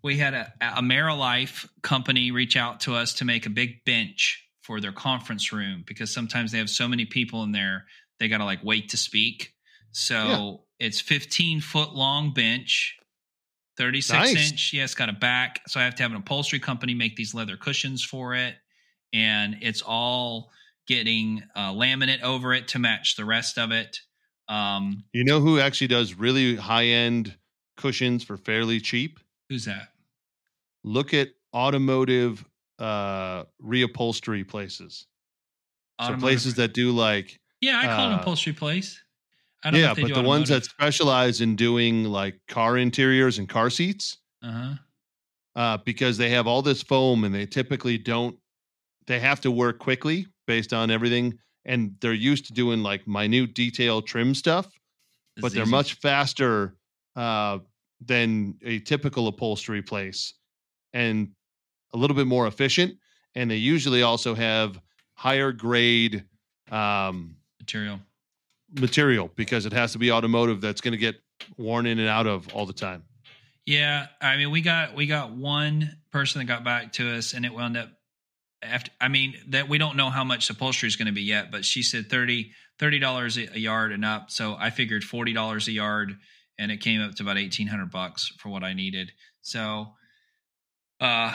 we 0.03 0.17
had 0.17 0.35
a, 0.35 0.53
a 0.61 0.81
Amerilife 0.81 1.69
company 1.83 2.31
reach 2.31 2.57
out 2.57 2.81
to 2.81 2.95
us 2.95 3.15
to 3.15 3.25
make 3.25 3.47
a 3.47 3.51
big 3.51 3.85
bench 3.85 4.43
for 4.63 4.81
their 4.81 4.93
conference 4.93 5.53
room 5.53 5.85
because 5.87 6.13
sometimes 6.13 6.53
they 6.53 6.59
have 6.59 6.71
so 6.71 6.89
many 6.89 7.05
people 7.05 7.43
in 7.43 7.53
there 7.53 7.85
they 8.19 8.29
got 8.29 8.39
to 8.39 8.45
like 8.45 8.61
wait 8.65 8.89
to 8.91 8.97
speak. 8.97 9.53
So 9.93 10.65
it's 10.79 11.01
15 11.01 11.61
foot 11.61 11.95
long 11.95 12.33
bench. 12.33 12.97
36 13.79 14.13
Nice. 14.19 14.51
inch. 14.51 14.73
Yeah, 14.75 14.85
it's 14.85 14.95
got 14.95 15.09
a 15.09 15.13
back. 15.15 15.63
So 15.67 15.81
I 15.81 15.85
have 15.85 15.95
to 15.97 16.03
have 16.03 16.13
an 16.13 16.19
upholstery 16.19 16.61
company 16.61 16.95
make 16.95 17.17
these 17.17 17.35
leather 17.35 17.57
cushions 17.57 18.05
for 18.05 18.35
it. 18.35 18.57
And 19.13 19.57
it's 19.61 19.83
all 19.83 20.51
getting 20.87 21.43
uh, 21.55 21.73
laminate 21.73 22.23
over 22.23 22.53
it 22.53 22.69
to 22.69 22.79
match 22.79 23.17
the 23.17 23.25
rest 23.25 23.59
of 23.59 23.71
it. 23.73 23.99
Um, 24.49 25.05
You 25.13 25.25
know 25.25 25.41
who 25.41 25.59
actually 25.59 25.87
does 25.87 26.15
really 26.15 26.57
high 26.57 26.87
end 26.87 27.37
cushions 27.77 28.25
for 28.25 28.37
fairly 28.37 28.81
cheap? 28.81 29.21
who's 29.49 29.65
that? 29.67 29.89
Look 30.85 31.15
at 31.15 31.29
automotive 31.55 32.45
uh 32.79 33.45
reupholstery 33.63 34.47
places. 34.47 35.07
So 36.01 36.17
places 36.17 36.55
that 36.57 36.73
do 36.73 36.91
like 36.91 37.39
Yeah, 37.61 37.79
I 37.79 37.87
call 37.87 38.07
it 38.07 38.09
an 38.09 38.15
uh, 38.15 38.23
upholstery 38.23 38.55
place. 38.55 39.03
I 39.65 39.71
don't 39.71 39.81
know 39.81 39.87
yeah, 39.87 39.95
but 39.95 40.15
the 40.15 40.23
ones 40.23 40.49
that 40.49 40.65
specialize 40.65 41.41
in 41.41 41.57
doing 41.57 42.05
like 42.05 42.41
car 42.49 42.77
interiors 42.79 43.39
and 43.39 43.49
car 43.49 43.71
seats, 43.71 44.19
Uh-huh. 44.43 44.75
uh, 45.55 45.79
because 45.85 46.19
they 46.19 46.31
have 46.31 46.47
all 46.47 46.63
this 46.63 46.83
foam 46.83 47.25
and 47.25 47.35
they 47.35 47.47
typically 47.47 47.99
don't. 47.99 48.37
They 49.07 49.21
have 49.21 49.41
to 49.43 49.51
work 49.51 49.79
quickly 49.79 50.27
based 50.47 50.73
on 50.73 50.91
everything, 50.91 51.39
and 51.65 51.97
they're 52.01 52.13
used 52.13 52.47
to 52.47 52.53
doing 52.53 52.83
like 52.83 53.07
minute 53.07 53.55
detail 53.55 54.03
trim 54.03 54.35
stuff. 54.35 54.67
This 55.37 55.43
but 55.43 55.53
they're 55.53 55.67
much 55.67 55.95
faster 55.95 56.77
uh, 57.17 57.59
than 58.05 58.59
a 58.63 58.81
typical 58.81 59.29
upholstery 59.29 59.83
place 59.83 60.35
and 60.93 61.29
a 61.95 61.97
little 61.97 62.17
bit 62.17 62.27
more 62.27 62.47
efficient. 62.47 62.95
And 63.35 63.51
they 63.51 63.57
usually 63.57 64.03
also 64.03 64.35
have 64.35 64.79
higher 65.15 65.53
grade 65.53 66.25
um, 66.71 67.37
material. 67.61 67.99
Material 68.79 69.31
because 69.35 69.67
it 69.67 69.73
has 69.73 69.93
to 69.93 69.99
be 69.99 70.13
automotive 70.13 70.61
that's 70.61 70.81
going 70.81 70.93
to 70.93 70.99
get 70.99 71.17
worn 71.57 71.87
in 71.87 71.99
and 71.99 72.09
out 72.09 72.27
of 72.27 72.53
all 72.55 72.67
the 72.67 72.73
time. 72.73 73.05
Yeah, 73.65 74.07
I 74.21 74.37
mean, 74.37 74.51
we 74.51 74.61
got 74.61 74.95
we 74.95 75.07
got 75.07 75.33
one 75.33 75.97
person 76.11 76.41
that 76.41 76.47
got 76.47 76.65
back 76.65 76.95
to 76.95 77.17
us, 77.17 77.33
and 77.33 77.47
it 77.47 77.55
wound 77.55 77.77
up 77.77 77.91
after. 78.61 78.91
I 79.01 79.09
mean, 79.09 79.35
that 79.49 79.69
we 79.69 79.79
don't 79.79 79.97
know 79.97 80.11
how 80.11 80.25
much 80.25 80.51
upholstery 80.51 80.89
is 80.89 80.97
going 80.97 81.07
to 81.07 81.13
be 81.13 81.23
yet, 81.23 81.53
but 81.53 81.65
she 81.65 81.83
said 81.83 82.11
30 82.11 82.51
dollars 82.99 83.37
a 83.37 83.59
yard 83.59 83.93
and 83.93 84.05
up. 84.05 84.31
So 84.31 84.57
I 84.59 84.71
figured 84.71 85.05
forty 85.05 85.33
dollars 85.33 85.69
a 85.69 85.73
yard, 85.73 86.17
and 86.59 86.73
it 86.73 86.79
came 86.79 87.01
up 87.01 87.15
to 87.17 87.23
about 87.23 87.39
eighteen 87.39 87.69
hundred 87.69 87.93
bucks 87.93 88.33
for 88.39 88.49
what 88.49 88.65
I 88.65 88.73
needed. 88.73 89.13
So 89.43 89.93
uh, 90.99 91.33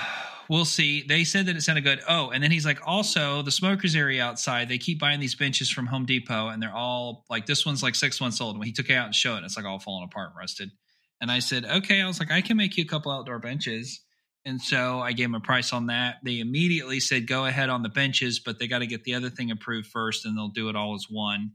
we'll 0.49 0.65
see. 0.65 1.03
They 1.03 1.24
said 1.24 1.45
that 1.48 1.56
it 1.56 1.61
sounded 1.61 1.84
good. 1.84 2.02
Oh, 2.07 2.30
and 2.30 2.44
then 2.44 2.52
he's 2.52 2.65
like, 2.65 2.80
also 2.86 3.41
the 3.41 3.52
smokers 3.52 3.95
area 3.95 4.24
outside. 4.24 4.69
They 4.69 4.78
keep 4.78 4.99
buying 4.99 5.19
these 5.19 5.36
benches 5.36 5.69
from 5.69 5.86
Home 5.88 6.06
Depot, 6.06 6.48
and 6.48 6.61
they're 6.61 6.76
all 6.76 7.26
like, 7.30 7.45
this 7.45 7.65
one's 7.65 7.84
like 7.84 7.95
six 7.95 8.22
months 8.22 8.40
old. 8.41 8.56
And 8.56 8.60
when 8.60 8.68
he 8.68 8.74
took 8.74 8.90
it 8.90 8.94
out 8.94 9.06
and 9.06 9.15
showed 9.15 9.38
it, 9.38 9.44
it's 9.44 9.57
like 9.57 9.65
all 9.65 9.80
falling 9.80 10.06
apart, 10.06 10.30
and 10.30 10.38
rusted. 10.38 10.69
And 11.22 11.32
I 11.32 11.40
said, 11.40 11.65
okay. 11.65 12.02
I 12.02 12.07
was 12.07 12.19
like, 12.19 12.32
I 12.32 12.41
can 12.41 12.57
make 12.57 12.78
you 12.78 12.84
a 12.84 12.88
couple 12.88 13.11
outdoor 13.11 13.40
benches. 13.40 14.02
And 14.45 14.61
so 14.61 14.99
I 14.99 15.11
gave 15.11 15.26
him 15.26 15.36
a 15.36 15.41
price 15.41 15.74
on 15.74 15.88
that. 15.88 16.18
They 16.24 16.40
immediately 16.40 17.02
said, 17.02 17.28
go 17.28 17.45
ahead 17.45 17.69
on 17.69 17.84
the 17.84 17.90
benches, 17.90 18.40
but 18.40 18.60
they 18.60 18.68
got 18.68 18.80
to 18.80 18.88
get 18.88 19.03
the 19.03 19.15
other 19.15 19.30
thing 19.30 19.52
approved 19.52 19.88
first, 19.88 20.26
and 20.26 20.38
they'll 20.38 20.48
do 20.48 20.69
it 20.69 20.76
all 20.76 20.95
as 20.95 21.07
one. 21.10 21.52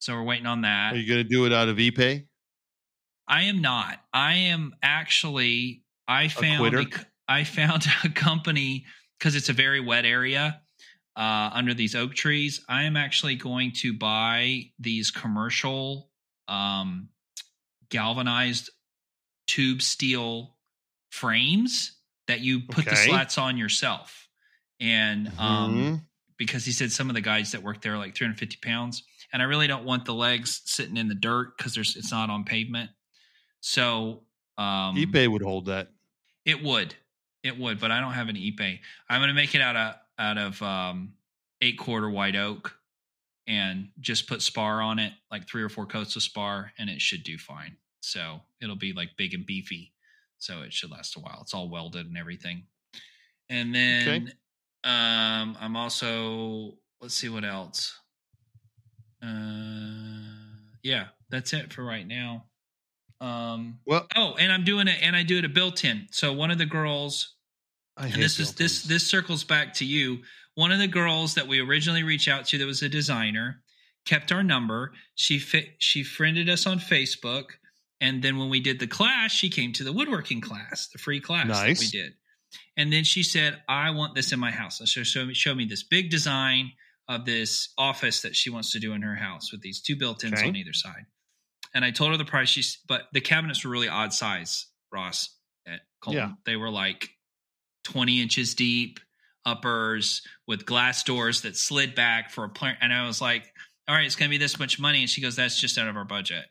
So 0.00 0.12
we're 0.12 0.24
waiting 0.24 0.46
on 0.46 0.60
that. 0.62 0.92
Are 0.92 0.96
you 0.96 1.08
going 1.08 1.22
to 1.22 1.28
do 1.28 1.46
it 1.46 1.52
out 1.52 1.68
of 1.68 1.78
ipe? 1.78 2.26
I 3.26 3.42
am 3.44 3.62
not. 3.62 3.98
I 4.12 4.34
am 4.34 4.74
actually. 4.82 5.82
I 6.06 6.28
found. 6.28 6.74
a- 6.74 6.86
I 7.28 7.44
found 7.44 7.86
a 8.04 8.08
company 8.08 8.86
because 9.18 9.34
it's 9.34 9.48
a 9.48 9.52
very 9.52 9.80
wet 9.80 10.04
area 10.04 10.60
uh, 11.16 11.50
under 11.52 11.74
these 11.74 11.94
oak 11.94 12.14
trees. 12.14 12.64
I 12.68 12.84
am 12.84 12.96
actually 12.96 13.36
going 13.36 13.72
to 13.76 13.96
buy 13.96 14.64
these 14.78 15.10
commercial 15.10 16.10
um, 16.48 17.08
galvanized 17.88 18.70
tube 19.46 19.82
steel 19.82 20.56
frames 21.10 21.92
that 22.26 22.40
you 22.40 22.60
put 22.60 22.84
the 22.84 22.96
slats 22.96 23.38
on 23.38 23.56
yourself. 23.56 24.28
And 24.80 25.28
um, 25.38 25.74
Mhm. 25.74 26.00
because 26.36 26.64
he 26.64 26.72
said 26.72 26.92
some 26.92 27.08
of 27.08 27.14
the 27.14 27.20
guys 27.20 27.52
that 27.52 27.62
work 27.62 27.80
there 27.80 27.94
are 27.94 27.98
like 27.98 28.14
350 28.14 28.58
pounds 28.62 29.02
and 29.32 29.40
i 29.40 29.44
really 29.46 29.66
don't 29.66 29.84
want 29.84 30.04
the 30.04 30.12
legs 30.12 30.60
sitting 30.66 30.96
in 30.98 31.08
the 31.08 31.14
dirt 31.14 31.56
because 31.56 31.74
there's 31.74 31.96
it's 31.96 32.10
not 32.12 32.28
on 32.28 32.44
pavement 32.44 32.90
so 33.60 34.22
um 34.58 34.96
ipe 34.96 35.28
would 35.28 35.40
hold 35.42 35.66
that. 35.66 35.88
it 36.44 36.62
would 36.62 36.94
it 37.46 37.58
would 37.58 37.78
but 37.80 37.90
i 37.90 38.00
don't 38.00 38.12
have 38.12 38.28
an 38.28 38.36
ipe. 38.36 38.78
I'm 39.08 39.20
going 39.20 39.28
to 39.28 39.34
make 39.34 39.54
it 39.54 39.60
out 39.60 39.76
of 39.76 39.94
out 40.18 40.38
of 40.38 40.62
um 40.62 41.14
eight 41.60 41.78
quarter 41.78 42.10
white 42.10 42.36
oak 42.36 42.76
and 43.46 43.88
just 44.00 44.28
put 44.28 44.42
spar 44.42 44.80
on 44.82 44.98
it 44.98 45.12
like 45.30 45.48
three 45.48 45.62
or 45.62 45.68
four 45.68 45.86
coats 45.86 46.16
of 46.16 46.22
spar 46.22 46.72
and 46.78 46.90
it 46.90 47.00
should 47.00 47.22
do 47.22 47.38
fine. 47.38 47.76
So 48.00 48.40
it'll 48.60 48.76
be 48.76 48.92
like 48.92 49.10
big 49.16 49.34
and 49.34 49.46
beefy 49.46 49.92
so 50.38 50.62
it 50.62 50.72
should 50.72 50.90
last 50.90 51.16
a 51.16 51.20
while. 51.20 51.38
It's 51.42 51.54
all 51.54 51.68
welded 51.70 52.06
and 52.06 52.18
everything. 52.18 52.64
And 53.48 53.74
then 53.74 54.32
um 54.84 55.56
i'm 55.60 55.76
also 55.76 56.74
let's 57.00 57.14
see 57.14 57.28
what 57.28 57.44
else. 57.44 57.98
Uh 59.22 59.28
yeah 60.82 61.06
that's 61.30 61.52
it 61.52 61.72
for 61.72 61.84
right 61.84 62.06
now. 62.06 62.44
Um 63.20 63.78
Well, 63.86 64.06
oh 64.16 64.34
and 64.38 64.52
i'm 64.52 64.64
doing 64.64 64.88
it 64.88 64.98
and 65.00 65.16
i 65.16 65.22
do 65.22 65.38
it 65.38 65.44
a 65.44 65.48
built-in. 65.48 66.08
So 66.10 66.32
one 66.32 66.50
of 66.50 66.58
the 66.58 66.66
girls 66.66 67.35
I 67.96 68.06
and 68.08 68.22
this 68.22 68.38
is 68.38 68.54
this 68.54 68.82
this 68.82 69.06
circles 69.06 69.44
back 69.44 69.74
to 69.74 69.84
you. 69.84 70.18
One 70.54 70.72
of 70.72 70.78
the 70.78 70.86
girls 70.88 71.34
that 71.34 71.46
we 71.48 71.60
originally 71.60 72.02
reached 72.02 72.28
out 72.28 72.46
to 72.46 72.58
that 72.58 72.66
was 72.66 72.82
a 72.82 72.88
designer 72.88 73.62
kept 74.04 74.32
our 74.32 74.42
number. 74.42 74.92
She 75.14 75.38
fit 75.38 75.76
she 75.78 76.02
friended 76.02 76.48
us 76.48 76.66
on 76.66 76.78
facebook. 76.78 77.44
And 78.00 78.22
then 78.22 78.36
when 78.38 78.50
we 78.50 78.60
did 78.60 78.78
the 78.78 78.86
class 78.86 79.32
she 79.32 79.48
came 79.48 79.72
to 79.74 79.84
the 79.84 79.92
woodworking 79.92 80.40
class 80.42 80.88
the 80.88 80.98
free 80.98 81.20
class 81.20 81.46
that 81.48 81.78
we 81.78 81.86
did. 81.88 82.12
And 82.76 82.92
then 82.92 83.04
she 83.04 83.22
said 83.22 83.60
i 83.68 83.90
want 83.90 84.14
this 84.14 84.32
in 84.32 84.38
my 84.38 84.50
house. 84.50 84.78
So 84.78 84.84
she 84.84 85.04
showed 85.04 85.28
me, 85.28 85.34
showed 85.34 85.56
me 85.56 85.64
this 85.64 85.82
big 85.82 86.10
design 86.10 86.72
of 87.08 87.24
this 87.24 87.72
office 87.78 88.22
that 88.22 88.34
she 88.36 88.50
wants 88.50 88.72
to 88.72 88.78
do 88.80 88.92
in 88.92 89.02
her 89.02 89.14
house 89.14 89.52
with 89.52 89.62
these 89.62 89.80
two 89.80 89.96
built-ins 89.96 90.34
Okay. 90.40 90.48
on 90.48 90.56
either 90.56 90.72
side. 90.72 91.06
And 91.74 91.84
i 91.84 91.90
told 91.90 92.10
her 92.12 92.16
the 92.16 92.24
price. 92.24 92.48
She's 92.48 92.78
but 92.86 93.02
the 93.12 93.20
cabinets 93.20 93.64
were 93.64 93.70
really 93.70 93.88
odd 93.88 94.12
size 94.12 94.66
ross 94.92 95.30
at 95.66 95.80
Colton. 96.00 96.20
Yeah. 96.22 96.32
they 96.44 96.56
were 96.56 96.70
like 96.70 97.10
20 97.86 98.20
inches 98.20 98.54
deep 98.54 98.98
uppers 99.44 100.22
with 100.46 100.66
glass 100.66 101.04
doors 101.04 101.42
that 101.42 101.56
slid 101.56 101.94
back 101.94 102.30
for 102.30 102.44
a 102.44 102.48
plant. 102.48 102.78
And 102.82 102.92
I 102.92 103.06
was 103.06 103.20
like, 103.20 103.44
all 103.88 103.94
right, 103.94 104.04
it's 104.04 104.16
going 104.16 104.28
to 104.28 104.34
be 104.34 104.38
this 104.38 104.58
much 104.58 104.80
money. 104.80 105.00
And 105.00 105.08
she 105.08 105.20
goes, 105.22 105.36
that's 105.36 105.60
just 105.60 105.78
out 105.78 105.88
of 105.88 105.96
our 105.96 106.04
budget. 106.04 106.44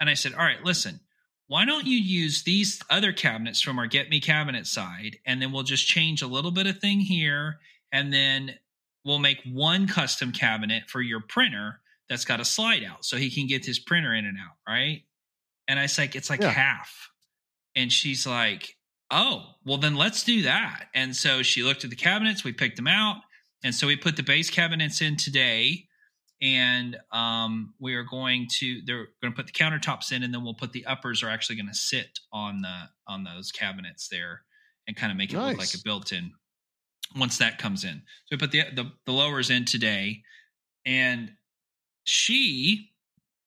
And 0.00 0.10
I 0.10 0.14
said, 0.14 0.32
all 0.34 0.40
right, 0.44 0.62
listen, 0.64 0.98
why 1.46 1.64
don't 1.64 1.86
you 1.86 1.96
use 1.96 2.42
these 2.42 2.80
other 2.90 3.12
cabinets 3.12 3.60
from 3.60 3.78
our 3.78 3.86
Get 3.86 4.10
Me 4.10 4.20
cabinet 4.20 4.66
side? 4.66 5.18
And 5.24 5.40
then 5.40 5.52
we'll 5.52 5.62
just 5.62 5.86
change 5.86 6.22
a 6.22 6.26
little 6.26 6.50
bit 6.50 6.66
of 6.66 6.78
thing 6.78 6.98
here. 6.98 7.60
And 7.92 8.12
then 8.12 8.56
we'll 9.04 9.18
make 9.20 9.38
one 9.44 9.86
custom 9.86 10.32
cabinet 10.32 10.84
for 10.88 11.00
your 11.00 11.20
printer 11.20 11.80
that's 12.08 12.24
got 12.24 12.40
a 12.40 12.44
slide 12.44 12.82
out 12.84 13.04
so 13.04 13.16
he 13.16 13.30
can 13.30 13.46
get 13.46 13.64
his 13.64 13.78
printer 13.78 14.12
in 14.12 14.24
and 14.24 14.38
out. 14.38 14.56
Right. 14.68 15.02
And 15.68 15.78
I 15.78 15.82
was 15.82 15.96
like, 15.98 16.16
it's 16.16 16.30
like 16.30 16.40
Yeah. 16.40 16.50
half. 16.50 17.10
And 17.76 17.92
she's 17.92 18.26
like, 18.26 18.76
oh, 19.10 19.54
well, 19.64 19.78
then 19.78 19.96
let's 19.96 20.22
do 20.22 20.42
that. 20.42 20.86
And 20.94 21.14
so 21.14 21.42
she 21.42 21.62
looked 21.62 21.84
at 21.84 21.90
the 21.90 21.96
cabinets, 21.96 22.44
we 22.44 22.52
picked 22.52 22.76
them 22.76 22.88
out. 22.88 23.16
And 23.62 23.74
so 23.74 23.86
we 23.86 23.96
put 23.96 24.16
the 24.16 24.22
base 24.22 24.50
cabinets 24.50 25.00
in 25.00 25.16
today. 25.16 25.86
And 26.42 26.96
um, 27.12 27.74
we 27.78 27.94
are 27.96 28.02
going 28.02 28.48
to 28.60 28.80
they're 28.86 29.08
going 29.20 29.30
to 29.30 29.36
put 29.36 29.46
the 29.46 29.52
countertops 29.52 30.10
in, 30.10 30.22
and 30.22 30.32
then 30.32 30.42
we'll 30.42 30.54
put 30.54 30.72
the 30.72 30.86
uppers 30.86 31.22
are 31.22 31.28
actually 31.28 31.56
going 31.56 31.68
to 31.68 31.74
sit 31.74 32.18
on 32.32 32.62
the 32.62 32.88
on 33.06 33.24
those 33.24 33.52
cabinets 33.52 34.08
there, 34.08 34.40
and 34.86 34.96
kind 34.96 35.12
of 35.12 35.18
make 35.18 35.34
it 35.34 35.36
look 35.36 35.58
like 35.58 35.74
a 35.74 35.78
built-in. 35.84 36.32
Once 37.14 37.36
that 37.36 37.58
comes 37.58 37.84
in, 37.84 37.96
so 37.96 38.28
we 38.30 38.38
put 38.38 38.52
the 38.52 38.62
the, 38.74 38.90
the 39.04 39.12
lowers 39.12 39.50
in 39.50 39.66
today, 39.66 40.22
and 40.86 41.32
she 42.04 42.90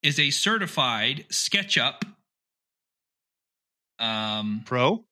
is 0.04 0.20
a 0.20 0.30
certified 0.30 1.26
SketchUp 1.32 2.04
um, 3.98 4.62
Pro. 4.68 5.04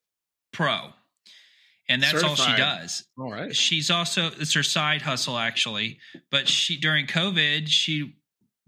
Pro, 0.53 0.89
and 1.89 2.01
that's 2.01 2.23
all 2.23 2.35
she 2.35 2.55
does. 2.55 3.03
All 3.17 3.31
right. 3.31 3.55
She's 3.55 3.89
also 3.91 4.31
it's 4.39 4.53
her 4.53 4.63
side 4.63 5.01
hustle 5.01 5.37
actually, 5.37 5.99
but 6.29 6.47
she 6.47 6.77
during 6.77 7.07
COVID 7.07 7.67
she 7.67 8.15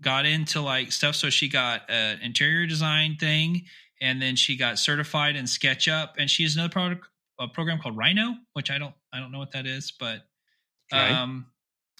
got 0.01 0.25
into 0.25 0.61
like 0.61 0.91
stuff. 0.91 1.15
So 1.15 1.29
she 1.29 1.47
got 1.49 1.89
an 1.89 2.19
interior 2.21 2.65
design 2.65 3.17
thing, 3.19 3.65
and 4.01 4.21
then 4.21 4.35
she 4.35 4.57
got 4.57 4.79
certified 4.79 5.35
in 5.35 5.45
SketchUp, 5.45 6.09
and 6.17 6.29
she 6.29 6.43
has 6.43 6.55
another 6.55 6.71
product 6.71 7.07
a 7.39 7.47
program 7.47 7.79
called 7.79 7.97
Rhino, 7.97 8.35
which 8.53 8.69
I 8.69 8.77
don't 8.77 8.93
I 9.11 9.19
don't 9.19 9.31
know 9.31 9.39
what 9.39 9.51
that 9.51 9.65
is, 9.65 9.91
but 9.91 10.21
Okay. 10.93 11.11
um, 11.11 11.47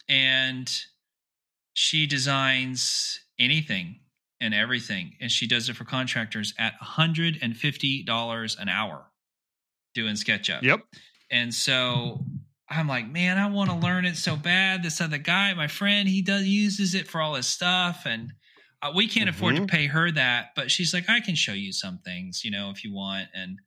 and 0.07 0.69
she 1.73 2.05
designs 2.05 3.19
anything 3.39 3.99
and 4.39 4.53
everything, 4.53 5.15
and 5.21 5.31
she 5.31 5.47
does 5.47 5.69
it 5.69 5.75
for 5.75 5.85
contractors 5.85 6.53
at 6.59 6.73
hundred 6.75 7.39
and 7.41 7.57
fifty 7.57 8.03
dollars 8.03 8.57
an 8.59 8.69
hour 8.69 9.05
doing 9.93 10.15
SketchUp. 10.15 10.61
Yep. 10.63 10.81
And 11.31 11.53
so 11.53 12.23
I'm 12.69 12.87
like, 12.87 13.09
man, 13.11 13.37
I 13.37 13.47
want 13.49 13.69
to 13.69 13.75
learn 13.75 14.05
it 14.05 14.15
so 14.17 14.35
bad. 14.35 14.83
This 14.83 15.01
other 15.01 15.17
guy, 15.17 15.53
my 15.53 15.67
friend, 15.67 16.07
he 16.07 16.21
does 16.21 16.43
uses 16.45 16.95
it 16.95 17.07
for 17.07 17.21
all 17.21 17.35
his 17.35 17.47
stuff, 17.47 18.03
and 18.05 18.31
uh, 18.81 18.91
we 18.95 19.07
can't 19.07 19.29
afford 19.29 19.55
to 19.55 19.61
Mhm. 19.63 19.69
pay 19.69 19.87
her 19.87 20.11
that. 20.11 20.49
But 20.55 20.69
she's 20.71 20.93
like, 20.93 21.09
I 21.09 21.19
can 21.19 21.35
show 21.35 21.53
you 21.53 21.71
some 21.71 21.99
things, 21.99 22.43
you 22.43 22.51
know, 22.51 22.69
if 22.69 22.83
you 22.83 22.93
want. 22.93 23.29
And 23.33 23.59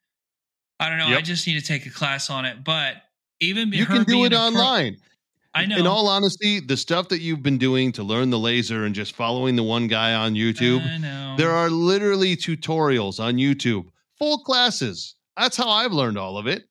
I 0.78 0.88
don't 0.88 0.98
know, 0.98 1.16
I 1.16 1.22
just 1.22 1.46
need 1.46 1.58
to 1.58 1.64
take 1.66 1.86
a 1.86 1.90
class 1.90 2.28
on 2.30 2.44
it. 2.44 2.62
But 2.64 2.96
even 3.40 3.72
You 3.72 3.86
can 3.86 4.04
do 4.04 4.24
it 4.24 4.32
a 4.32 4.36
pro- 4.36 4.44
online. 4.46 4.96
I 5.54 5.64
know. 5.64 5.78
In 5.78 5.86
all 5.86 6.06
honesty, 6.08 6.60
the 6.60 6.76
stuff 6.76 7.08
that 7.08 7.20
you've 7.20 7.42
been 7.42 7.56
doing 7.56 7.90
to 7.92 8.02
learn 8.02 8.28
the 8.28 8.38
laser 8.38 8.84
and 8.84 8.94
just 8.94 9.14
following 9.16 9.56
the 9.56 9.62
one 9.62 9.86
guy 9.88 10.12
on 10.12 10.34
YouTube, 10.34 10.82
there 11.38 11.50
are 11.50 11.70
literally 11.70 12.36
tutorials 12.36 13.18
on 13.18 13.36
YouTube, 13.36 13.86
full 14.18 14.38
classes. 14.40 15.14
That's 15.36 15.56
how 15.56 15.68
I've 15.68 15.92
learned 15.92 16.18
all 16.18 16.38
of 16.38 16.46
it. 16.46 16.68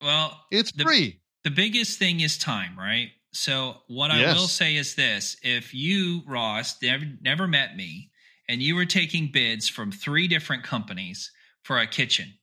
well, 0.00 0.46
It's 0.52 0.72
The- 0.72 0.84
free. 0.84 1.20
the 1.44 1.50
biggest 1.50 1.98
thing 1.98 2.20
is 2.20 2.38
time, 2.38 2.78
right? 2.78 3.12
So 3.32 3.82
what 3.88 4.10
I 4.10 4.32
will 4.32 4.48
say 4.48 4.76
is 4.76 4.94
this: 4.94 5.36
if 5.42 5.74
you 5.74 6.22
Ross 6.26 6.80
never 6.82 7.04
never 7.20 7.46
met 7.46 7.76
me 7.76 8.10
and 8.48 8.62
you 8.62 8.74
were 8.76 8.86
taking 8.86 9.30
bids 9.30 9.68
from 9.68 9.92
three 9.92 10.26
different 10.28 10.64
companies 10.64 11.30
for 11.62 11.78
a 11.78 11.86
kitchen, 11.86 12.38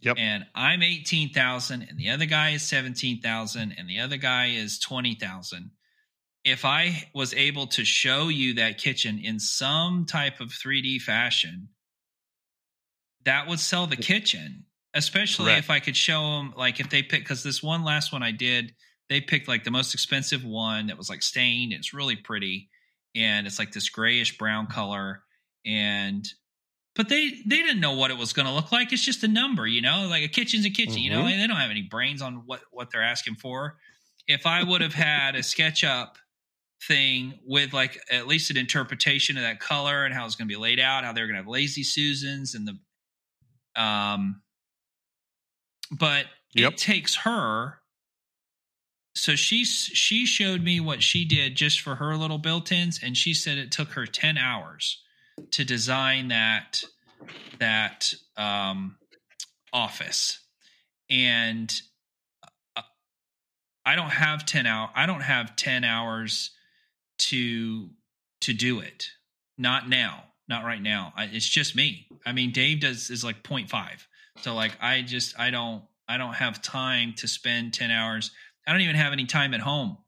Yep. 0.00 0.16
and 0.18 0.46
I'm 0.54 0.82
eighteen 0.82 1.32
thousand, 1.32 1.82
and 1.82 1.98
the 1.98 2.10
other 2.10 2.26
guy 2.26 2.50
is 2.50 2.62
seventeen 2.62 3.22
thousand, 3.22 3.72
and 3.72 3.88
the 3.88 4.00
other 4.00 4.16
guy 4.18 4.46
is 4.48 4.78
twenty 4.78 5.14
thousand. 5.14 5.70
If 6.44 6.66
I 6.66 7.08
was 7.14 7.32
able 7.32 7.66
to 7.68 7.84
show 7.86 8.28
you 8.28 8.52
that 8.54 8.76
kitchen 8.76 9.18
in 9.18 9.40
some 9.40 10.04
type 10.04 10.40
of 10.40 10.50
3D 10.52 10.98
fashion, 11.00 11.70
that 13.24 13.48
would 13.48 13.60
sell 13.60 13.86
the 13.86 13.96
kitchen 13.96 14.64
especially 14.96 15.46
Correct. 15.46 15.64
if 15.64 15.70
I 15.70 15.80
could 15.80 15.96
show 15.96 16.20
them 16.36 16.54
like 16.56 16.78
if 16.80 16.88
they 16.90 17.02
pick 17.02 17.22
because 17.22 17.42
this 17.42 17.62
one 17.62 17.84
last 17.84 18.12
one 18.12 18.22
I 18.22 18.30
did 18.30 18.74
they 19.08 19.20
picked 19.20 19.48
like 19.48 19.64
the 19.64 19.70
most 19.70 19.92
expensive 19.94 20.44
one 20.44 20.86
that 20.86 20.96
was 20.98 21.08
like 21.10 21.22
stained 21.22 21.72
it's 21.72 21.92
really 21.92 22.16
pretty 22.16 22.68
and 23.14 23.46
it's 23.46 23.58
like 23.58 23.72
this 23.72 23.88
grayish 23.88 24.38
brown 24.38 24.66
color 24.66 25.22
and 25.66 26.24
but 26.96 27.08
they 27.08 27.30
they 27.46 27.56
didn't 27.56 27.80
know 27.80 27.94
what 27.94 28.10
it 28.10 28.18
was 28.18 28.32
going 28.32 28.46
to 28.46 28.52
look 28.52 28.70
like 28.70 28.92
it's 28.92 29.04
just 29.04 29.24
a 29.24 29.28
number 29.28 29.66
you 29.66 29.80
know 29.82 30.06
like 30.08 30.22
a 30.22 30.28
kitchen's 30.28 30.64
a 30.66 30.70
kitchen 30.70 30.98
you 30.98 31.10
know 31.10 31.22
Mhm. 31.22 31.32
and 31.32 31.40
they 31.42 31.46
don't 31.46 31.56
have 31.56 31.70
any 31.70 31.82
brains 31.82 32.22
on 32.22 32.42
what 32.46 32.60
what 32.70 32.90
they're 32.92 33.02
asking 33.02 33.34
for 33.36 33.76
if 34.28 34.46
I 34.46 34.62
would 34.62 34.80
have 34.80 34.94
had 34.94 35.34
a 35.34 35.40
SketchUp 35.40 36.14
thing 36.86 37.34
with 37.46 37.72
like 37.72 37.98
at 38.10 38.26
least 38.26 38.50
an 38.50 38.56
interpretation 38.56 39.36
of 39.36 39.42
that 39.42 39.58
color 39.60 40.04
and 40.04 40.14
how 40.14 40.24
it's 40.26 40.34
going 40.36 40.48
to 40.48 40.52
be 40.54 40.60
laid 40.60 40.78
out 40.80 41.04
how 41.04 41.12
they're 41.12 41.26
going 41.26 41.34
to 41.34 41.40
have 41.42 41.48
lazy 41.48 41.82
susans 41.82 42.54
and 42.54 42.66
the 42.66 42.78
um 43.76 44.42
but 45.90 46.26
Yep. 46.54 46.72
it 46.74 46.78
takes 46.78 47.16
her. 47.16 47.80
So 49.16 49.36
she 49.36 49.64
she 49.64 50.26
showed 50.26 50.62
me 50.62 50.80
what 50.80 51.02
she 51.02 51.24
did 51.24 51.56
just 51.56 51.80
for 51.80 51.96
her 51.96 52.16
little 52.16 52.38
built-ins, 52.38 53.00
and 53.02 53.16
she 53.16 53.34
said 53.34 53.58
it 53.58 53.72
took 53.72 53.90
her 53.90 54.06
ten 54.06 54.36
hours 54.38 55.02
to 55.52 55.64
design 55.64 56.28
that 56.28 56.82
that 57.58 58.12
um, 58.36 58.96
office, 59.72 60.40
and 61.10 61.72
uh, 62.76 62.82
I 63.86 63.94
don't 63.96 64.10
have 64.10 64.46
ten 64.46 64.66
hour. 64.66 64.90
I 64.94 65.06
don't 65.06 65.22
have 65.22 65.56
ten 65.56 65.84
hours 65.84 66.50
to 67.18 67.90
to 68.42 68.52
do 68.52 68.80
it. 68.80 69.06
Not 69.56 69.88
now. 69.88 70.24
Not 70.48 70.64
right 70.64 70.82
now. 70.82 71.12
I, 71.16 71.24
it's 71.24 71.48
just 71.48 71.74
me. 71.74 72.06
I 72.26 72.32
mean, 72.32 72.52
Dave 72.52 72.80
does 72.80 73.10
is 73.10 73.24
like 73.24 73.42
0.5. 73.42 73.70
So 74.42 74.54
like, 74.54 74.72
I 74.80 75.02
just 75.02 75.38
I 75.38 75.50
don't 75.50 75.82
I 76.08 76.16
don't 76.18 76.34
have 76.34 76.60
time 76.60 77.14
to 77.18 77.28
spend 77.28 77.72
ten 77.72 77.90
hours. 77.90 78.30
I 78.66 78.72
don't 78.72 78.80
even 78.82 78.96
have 78.96 79.12
any 79.12 79.26
time 79.26 79.54
at 79.54 79.60
home. 79.60 79.98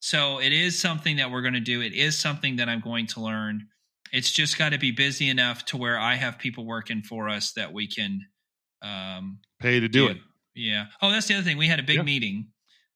So 0.00 0.40
it 0.40 0.52
is 0.52 0.78
something 0.78 1.16
that 1.16 1.30
we're 1.30 1.42
going 1.42 1.54
to 1.54 1.60
do. 1.60 1.80
It 1.80 1.92
is 1.94 2.18
something 2.18 2.56
that 2.56 2.68
I'm 2.68 2.80
going 2.80 3.06
to 3.08 3.20
learn. 3.20 3.68
It's 4.12 4.30
just 4.32 4.58
got 4.58 4.70
to 4.72 4.78
be 4.78 4.90
busy 4.90 5.28
enough 5.28 5.64
to 5.66 5.76
where 5.76 5.98
I 5.98 6.16
have 6.16 6.38
people 6.38 6.66
working 6.66 7.02
for 7.02 7.28
us 7.28 7.52
that 7.52 7.72
we 7.72 7.86
can 7.86 8.20
um, 8.82 9.38
Pay 9.60 9.80
to 9.80 9.88
do 9.88 10.08
it. 10.08 10.18
yeah. 10.54 10.86
Oh, 11.00 11.10
that's 11.10 11.28
the 11.28 11.34
other 11.34 11.44
thing. 11.44 11.56
We 11.56 11.68
had 11.68 11.78
a 11.78 11.84
big 11.84 11.96
Yeah. 11.96 12.02
meeting 12.02 12.48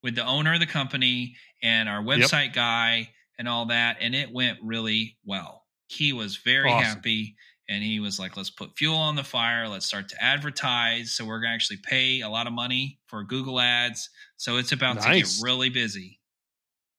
with 0.03 0.15
the 0.17 0.27
owner 0.27 0.53
of 0.55 0.61
the 0.61 0.67
company 0.67 1.37
and 1.63 1.89
our 1.89 2.03
website 2.03 2.53
guy 2.53 3.11
and 3.39 3.49
all 3.49 3.67
that, 3.67 3.99
and 4.01 4.15
it 4.15 4.33
went 4.33 4.59
really 4.63 5.17
well. 5.25 5.65
He 5.89 6.13
was 6.13 6.37
very 6.37 6.71
Awesome. 6.71 6.85
happy 6.85 7.37
and 7.69 7.83
he 7.83 7.99
was 8.01 8.19
like, 8.19 8.37
let's 8.37 8.51
put 8.51 8.77
fuel 8.77 8.97
on 8.97 9.17
the 9.17 9.25
fire. 9.25 9.69
Let's 9.69 9.87
start 9.87 10.09
to 10.11 10.23
advertise. 10.23 11.13
So 11.13 11.25
we're 11.25 11.41
going 11.41 11.51
to 11.51 11.55
actually 11.55 11.79
pay 11.79 12.21
a 12.21 12.29
lot 12.29 12.47
of 12.47 12.53
money 12.53 12.99
for 13.09 13.25
Google 13.25 13.59
ads. 13.61 14.09
So 14.37 14.57
it's 14.59 14.73
about 14.73 15.01
to 15.03 15.13
get 15.13 15.29
really 15.43 15.69
busy. 15.69 16.21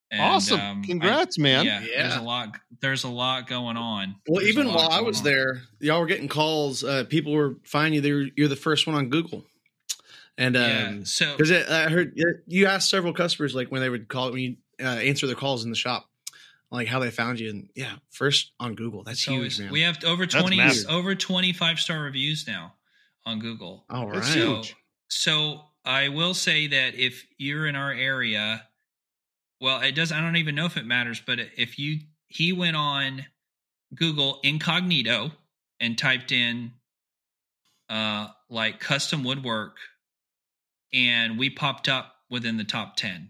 And, 0.09 0.21
awesome. 0.21 0.59
um, 0.59 0.81
I- 0.83 0.87
Congrats, 0.87 1.37
man. 1.37 1.65
yeah, 1.65 1.81
there's 1.81 2.15
a 2.15 2.21
lot. 2.21 2.57
There's 2.81 3.03
a 3.03 3.09
lot 3.09 3.47
going 3.47 3.75
on. 3.75 4.15
Well, 4.27 4.39
There's 4.41 4.49
even 4.57 4.67
while 4.73 4.89
I 4.89 5.01
was 5.01 5.17
on. 5.19 5.23
there, 5.25 5.61
y'all 5.81 5.99
were 5.99 6.05
getting 6.05 6.29
calls. 6.29 6.81
Uh, 6.83 7.03
people 7.09 7.33
were 7.33 7.55
finding 7.65 7.95
you. 7.95 8.01
They 8.01 8.11
were, 8.13 8.25
you're 8.37 8.47
the 8.47 8.55
first 8.55 8.87
one 8.87 8.95
on 8.95 9.09
Google, 9.09 9.43
and 10.37 10.55
yeah. 10.55 10.87
um, 10.87 11.05
So 11.05 11.35
because 11.35 11.51
I 11.51 11.89
heard 11.89 12.17
you 12.47 12.67
asked 12.67 12.89
several 12.89 13.11
customers 13.13 13.53
like 13.53 13.69
when 13.69 13.81
they 13.81 13.89
would 13.89 14.07
call 14.07 14.31
when 14.31 14.39
you 14.39 14.55
uh, 14.81 14.85
answer 14.87 15.27
their 15.27 15.35
calls 15.35 15.65
in 15.65 15.71
the 15.71 15.75
shop, 15.75 16.09
like 16.71 16.87
how 16.87 16.99
they 16.99 17.11
found 17.11 17.39
you, 17.39 17.49
and 17.49 17.69
yeah, 17.75 17.95
first 18.09 18.51
on 18.59 18.75
Google. 18.75 19.03
That's 19.03 19.23
So 19.23 19.31
huge, 19.31 19.45
it's- 19.53 19.59
man. 19.59 19.71
We 19.71 19.81
have 19.81 20.03
over 20.03 20.25
20 20.25 20.59
over 20.89 21.15
25 21.15 21.79
star 21.79 22.01
reviews 22.01 22.45
now 22.47 22.73
on 23.25 23.39
Google. 23.39 23.85
All 23.89 24.09
right. 24.09 24.23
So 24.23 24.63
so 25.09 25.61
I 25.85 26.09
will 26.09 26.33
say 26.33 26.67
that 26.67 26.95
if 26.95 27.25
you're 27.37 27.67
in 27.67 27.75
our 27.75 27.91
area, 27.91 28.65
well, 29.61 29.81
it 29.81 29.93
does 29.95 30.11
I 30.11 30.19
don't 30.21 30.35
even 30.37 30.55
know 30.55 30.65
if 30.65 30.77
it 30.77 30.85
matters, 30.85 31.21
but 31.25 31.39
if 31.57 31.79
you 31.79 31.99
he 32.27 32.51
went 32.51 32.75
on 32.75 33.25
Google 33.95 34.39
incognito 34.43 35.31
and 35.79 35.97
typed 35.97 36.31
in 36.33 36.73
uh 37.89 38.27
like 38.49 38.79
custom 38.81 39.23
woodwork 39.23 39.77
and 40.93 41.37
we 41.37 41.49
popped 41.49 41.87
up 41.87 42.15
within 42.29 42.57
the 42.57 42.63
top 42.63 42.95
10 42.97 43.29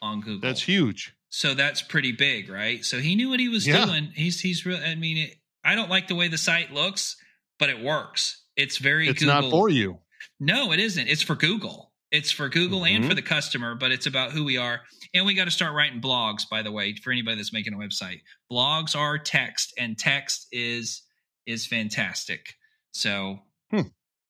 on 0.00 0.20
Google. 0.20 0.40
That's 0.40 0.62
huge. 0.62 1.14
So 1.34 1.54
that's 1.54 1.80
pretty 1.80 2.12
big, 2.12 2.50
right? 2.50 2.84
So 2.84 2.98
he 2.98 3.14
knew 3.14 3.30
what 3.30 3.40
he 3.40 3.48
was 3.48 3.66
Yeah. 3.66 3.86
doing. 3.86 4.12
He's 4.14 4.38
he's 4.40 4.66
real. 4.66 4.76
I 4.76 4.94
mean, 4.96 5.16
it, 5.16 5.36
I 5.64 5.74
don't 5.74 5.88
like 5.88 6.06
the 6.06 6.14
way 6.14 6.28
the 6.28 6.36
site 6.36 6.72
looks, 6.72 7.16
but 7.58 7.70
it 7.70 7.80
works. 7.82 8.42
It's 8.54 8.76
very. 8.76 9.08
It's 9.08 9.20
Google. 9.20 9.40
not 9.40 9.50
for 9.50 9.70
you. 9.70 9.98
No, 10.38 10.72
it 10.72 10.78
isn't. 10.78 11.08
It's 11.08 11.22
for 11.22 11.34
Google. 11.34 11.90
It's 12.10 12.30
for 12.30 12.50
Google 12.50 12.84
and 12.84 13.02
Mhm. 13.04 13.08
for 13.08 13.14
the 13.14 13.22
customer, 13.22 13.74
but 13.74 13.90
it's 13.92 14.04
about 14.04 14.32
who 14.32 14.44
we 14.44 14.58
are. 14.58 14.82
And 15.14 15.24
we 15.24 15.32
got 15.32 15.46
to 15.46 15.50
start 15.50 15.72
writing 15.74 16.02
blogs. 16.02 16.46
By 16.46 16.60
the 16.60 16.70
way, 16.70 16.94
for 16.96 17.10
anybody 17.10 17.38
that's 17.38 17.52
making 17.54 17.72
a 17.72 17.78
website, 17.78 18.20
blogs 18.50 18.94
are 18.94 19.18
text, 19.18 19.72
and 19.78 19.98
text 19.98 20.46
is 20.52 21.02
is 21.46 21.66
fantastic. 21.66 22.54
So, 22.92 23.40
Hmm. 23.70 23.88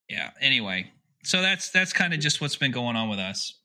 yeah. 0.09 0.31
Anyway, 0.41 0.93
so 1.24 1.43
that's 1.43 1.70
that's 1.70 1.93
kind 1.93 2.15
of 2.15 2.20
just 2.20 2.41
what's 2.41 2.55
been 2.55 2.70
going 2.70 2.95
on 2.95 3.09
with 3.09 3.19
us. 3.19 3.59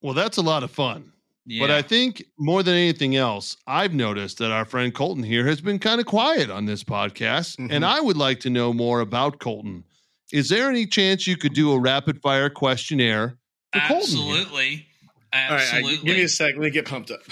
Well, 0.00 0.14
that's 0.14 0.36
a 0.36 0.42
lot 0.42 0.62
of 0.62 0.70
fun. 0.70 1.12
Yeah. 1.50 1.62
But 1.62 1.70
I 1.70 1.80
think 1.80 2.22
more 2.38 2.62
than 2.62 2.74
anything 2.74 3.16
else, 3.16 3.56
I've 3.66 3.94
noticed 3.94 4.36
that 4.38 4.50
our 4.50 4.66
friend 4.66 4.94
Colton 4.94 5.22
here 5.24 5.46
has 5.46 5.62
been 5.62 5.78
kind 5.78 5.98
of 5.98 6.06
quiet 6.06 6.50
on 6.50 6.66
this 6.66 6.84
podcast. 6.84 7.56
Mhm. 7.56 7.68
And 7.72 7.86
I 7.86 8.00
would 8.00 8.18
like 8.18 8.40
to 8.40 8.50
know 8.50 8.74
more 8.74 9.00
about 9.00 9.38
Colton. 9.40 9.84
Is 10.30 10.50
there 10.50 10.68
any 10.68 10.84
chance 10.86 11.26
you 11.26 11.38
could 11.38 11.54
do 11.54 11.72
a 11.72 11.78
rapid 11.80 12.20
fire 12.20 12.50
questionnaire 12.50 13.38
for 13.72 13.80
Colton? 13.80 14.16
here? 14.16 14.26
Absolutely. 14.36 14.86
All 15.32 15.40
right, 15.40 15.48
all 15.50 15.56
right, 15.56 15.62
Absolutely. 15.74 16.06
give 16.06 16.16
me 16.18 16.22
a 16.22 16.28
sec. 16.28 16.54
Let 16.54 16.64
me 16.64 16.70
get 16.70 16.84
pumped 16.86 17.10
up. 17.10 17.20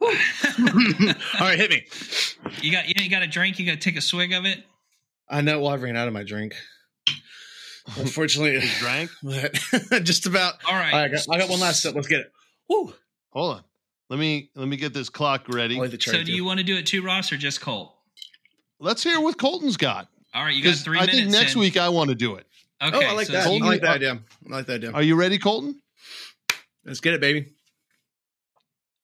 All 0.00 0.06
right, 1.40 1.58
hit 1.58 1.70
me. 1.70 1.84
you 2.62 2.70
got 2.70 2.86
you 2.88 3.10
got 3.10 3.22
a 3.22 3.26
drink. 3.26 3.58
You 3.58 3.66
got 3.66 3.72
to 3.72 3.78
take 3.78 3.96
a 3.96 4.00
swig 4.00 4.32
of 4.32 4.44
it. 4.44 4.62
I 5.28 5.40
know. 5.40 5.60
Well, 5.60 5.72
I 5.72 5.76
ran 5.76 5.96
out 5.96 6.06
of 6.06 6.14
my 6.14 6.22
drink. 6.22 6.54
Unfortunately, 7.96 8.54
You 8.54 8.70
drank? 8.78 9.10
but 9.22 10.04
just 10.04 10.26
about. 10.26 10.54
All 10.68 10.74
right. 10.74 10.92
All 10.92 11.00
right, 11.00 11.04
I 11.06 11.08
got, 11.08 11.26
I 11.34 11.38
got 11.38 11.48
one 11.48 11.58
last 11.60 11.82
sip. 11.82 11.94
Let's 11.94 12.06
get 12.06 12.20
it. 12.20 12.32
Woo! 12.68 12.92
Hold 13.30 13.56
on. 13.56 13.64
Let 14.10 14.18
me 14.18 14.50
let 14.54 14.68
me 14.68 14.76
get 14.76 14.94
this 14.94 15.08
clock 15.08 15.48
ready. 15.48 15.76
I'll 15.76 15.82
leave 15.82 15.92
the 15.92 16.00
so 16.00 16.22
do 16.22 16.32
you 16.32 16.44
want 16.44 16.58
to 16.58 16.64
do 16.64 16.76
it 16.76 16.86
too, 16.86 17.02
Ross, 17.02 17.30
or 17.32 17.36
just 17.36 17.60
Colt? 17.60 17.94
Let's 18.80 19.02
hear 19.02 19.20
what 19.20 19.38
Colton's 19.38 19.76
got. 19.76 20.08
All 20.34 20.44
right, 20.44 20.54
you 20.54 20.62
got 20.62 20.76
three 20.76 20.98
I 20.98 21.02
minutes. 21.02 21.18
think 21.18 21.30
next 21.30 21.54
in. 21.54 21.60
week 21.60 21.76
I 21.76 21.88
want 21.88 22.10
to 22.10 22.14
do 22.14 22.36
it. 22.36 22.46
Okay, 22.82 22.96
oh, 22.96 23.10
I 23.10 23.12
like 23.12 23.26
so 23.26 23.32
that. 23.34 23.46
I 23.46 23.58
like 23.58 23.80
that 23.82 23.96
idea. 23.96 24.20
I 24.46 24.50
like 24.50 24.66
that 24.66 24.74
idea. 24.74 24.92
Are 24.92 25.02
you 25.02 25.16
ready, 25.16 25.38
Colton? 25.38 25.80
Let's 26.84 27.00
get 27.00 27.12
it, 27.14 27.20
baby. 27.20 27.52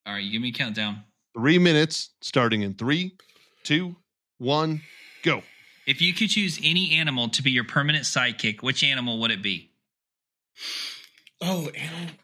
all 0.07 0.15
right, 0.15 0.23
you 0.23 0.31
give 0.33 0.41
me 0.41 0.51
a 0.51 0.53
countdown. 0.53 1.03
Three 1.37 1.59
minutes, 1.59 2.11
starting 2.23 2.63
in 2.63 2.75
three, 2.75 3.17
two, 3.65 3.97
one, 4.39 4.81
go. 5.23 5.43
If 5.87 6.01
you 6.01 6.15
could 6.15 6.31
choose 6.31 6.59
any 6.63 6.95
animal 6.95 7.29
to 7.31 7.43
be 7.43 7.51
your 7.51 7.65
permanent 7.65 8.05
sidekick, 8.05 8.63
which 8.63 8.83
animal 8.85 9.21
would 9.21 9.31
it 9.31 9.43
be? 9.43 9.71
Oh, 11.43 11.69
animal. 11.75 12.15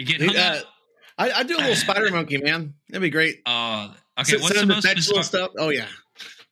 You 0.00 0.06
get 0.06 0.22
hung 0.22 0.36
Uh. 0.36 0.60
I, 1.18 1.30
I 1.32 1.42
do 1.42 1.56
a 1.56 1.58
little 1.58 1.76
spider 1.76 2.10
monkey, 2.12 2.38
man. 2.38 2.72
That'd 2.88 3.02
be 3.02 3.10
great. 3.10 3.42
Uh, 3.44 3.92
okay, 4.18 4.32
Sit- 4.32 4.40
what's 4.40 4.58
the 4.58 4.66
most 4.66 4.94
bizarre, 4.94 5.22
stuff? 5.22 5.50
Oh 5.58 5.68
yeah, 5.68 5.88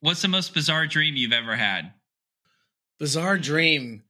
what's 0.01 0.21
the 0.21 0.29
most 0.29 0.53
bizarre 0.53 0.87
dream 0.87 1.17
you've 1.17 1.33
ever 1.33 1.57
had? 1.57 1.93
bizarre 2.99 3.39
dream. 3.39 4.03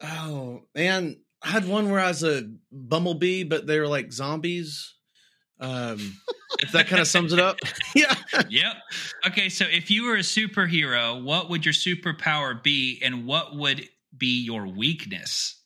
Oh 0.00 0.62
man, 0.74 1.16
I 1.42 1.48
had 1.48 1.66
one 1.66 1.90
where 1.90 1.98
I 1.98 2.08
was 2.08 2.22
a 2.22 2.48
bumblebee, 2.70 3.42
but 3.42 3.66
they 3.66 3.80
were 3.80 3.88
like 3.88 4.12
zombies. 4.12 4.94
Um, 5.58 6.16
if 6.60 6.70
that 6.70 6.86
kind 6.86 7.00
of 7.00 7.08
sums 7.08 7.32
it 7.32 7.40
up, 7.40 7.58
yeah. 7.96 8.14
yep. 8.48 8.76
Okay, 9.26 9.48
so 9.48 9.64
if 9.64 9.90
you 9.90 10.04
were 10.04 10.14
a 10.14 10.20
superhero, 10.20 11.20
what 11.20 11.50
would 11.50 11.64
your 11.64 11.74
superpower 11.74 12.62
be, 12.62 13.00
and 13.02 13.26
what 13.26 13.56
would 13.56 13.88
be 14.16 14.44
your 14.44 14.68
weakness? 14.68 15.60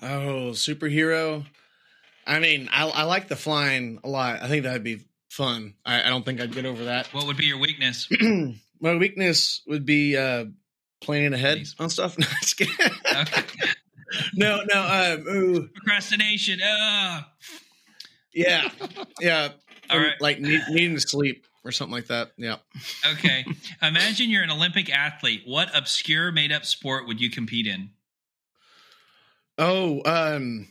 Oh, 0.00 0.52
superhero. 0.52 1.44
I 2.30 2.38
mean, 2.38 2.68
I, 2.72 2.86
I 2.88 3.02
like 3.02 3.26
the 3.26 3.34
flying 3.34 3.98
a 4.04 4.08
lot. 4.08 4.40
I 4.40 4.46
think 4.46 4.62
that'd 4.62 4.84
be 4.84 5.00
fun. 5.30 5.74
I, 5.84 6.04
I 6.04 6.08
don't 6.10 6.24
think 6.24 6.40
I'd 6.40 6.54
get 6.54 6.64
over 6.64 6.84
that. 6.84 7.12
What 7.12 7.26
would 7.26 7.36
be 7.36 7.46
your 7.46 7.58
weakness? 7.58 8.08
My 8.80 8.94
weakness 8.94 9.62
would 9.66 9.84
be 9.84 10.16
uh, 10.16 10.44
planning 11.00 11.34
ahead 11.34 11.58
Please. 11.58 11.74
on 11.80 11.90
stuff. 11.90 12.16
No. 12.62 13.20
Okay. 13.22 13.42
no, 14.34 14.60
no. 14.72 14.80
Um, 14.80 15.26
ooh, 15.28 15.68
Procrastination. 15.74 16.60
Uh, 16.62 17.22
yeah, 18.32 18.68
yeah. 19.20 19.48
All 19.90 19.98
right. 19.98 20.14
Like 20.20 20.40
need, 20.40 20.62
needing 20.70 20.94
to 20.94 21.00
sleep 21.00 21.46
or 21.64 21.72
something 21.72 21.94
like 21.94 22.06
that. 22.06 22.30
Yeah. 22.36 22.56
okay. 23.14 23.44
Imagine 23.82 24.30
you're 24.30 24.44
an 24.44 24.52
Olympic 24.52 24.88
athlete. 24.88 25.42
What 25.46 25.76
obscure 25.76 26.30
made 26.30 26.52
up 26.52 26.64
sport 26.64 27.08
would 27.08 27.20
you 27.20 27.28
compete 27.28 27.66
in? 27.66 27.90
Oh, 29.58 30.00
um, 30.06 30.68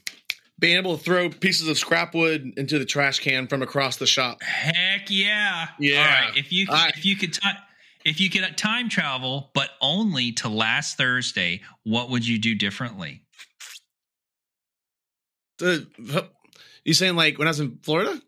being 0.59 0.77
able 0.77 0.97
to 0.97 1.03
throw 1.03 1.29
pieces 1.29 1.67
of 1.67 1.77
scrap 1.77 2.13
wood 2.13 2.53
into 2.57 2.77
the 2.77 2.85
trash 2.85 3.19
can 3.19 3.47
from 3.47 3.61
across 3.61 3.97
the 3.97 4.05
shop. 4.07 4.41
Heck 4.43 5.09
yeah. 5.09 5.69
Yeah. 5.79 5.99
All 5.99 6.05
right. 6.27 6.37
If 6.37 6.51
you 6.51 6.67
I- 6.69 6.89
if 6.95 7.05
you 7.05 7.15
could 7.15 7.33
ti 7.33 7.49
if 8.05 8.19
you 8.21 8.29
could 8.29 8.43
uh, 8.43 8.49
time 8.55 8.89
travel, 8.89 9.51
but 9.53 9.69
only 9.81 10.31
to 10.33 10.49
last 10.49 10.97
Thursday, 10.97 11.61
what 11.83 12.09
would 12.09 12.25
you 12.27 12.39
do 12.39 12.55
differently? 12.55 13.23
You 15.59 16.93
saying 16.93 17.15
like 17.15 17.37
when 17.37 17.47
I 17.47 17.51
was 17.51 17.59
in 17.59 17.77
Florida? 17.83 18.21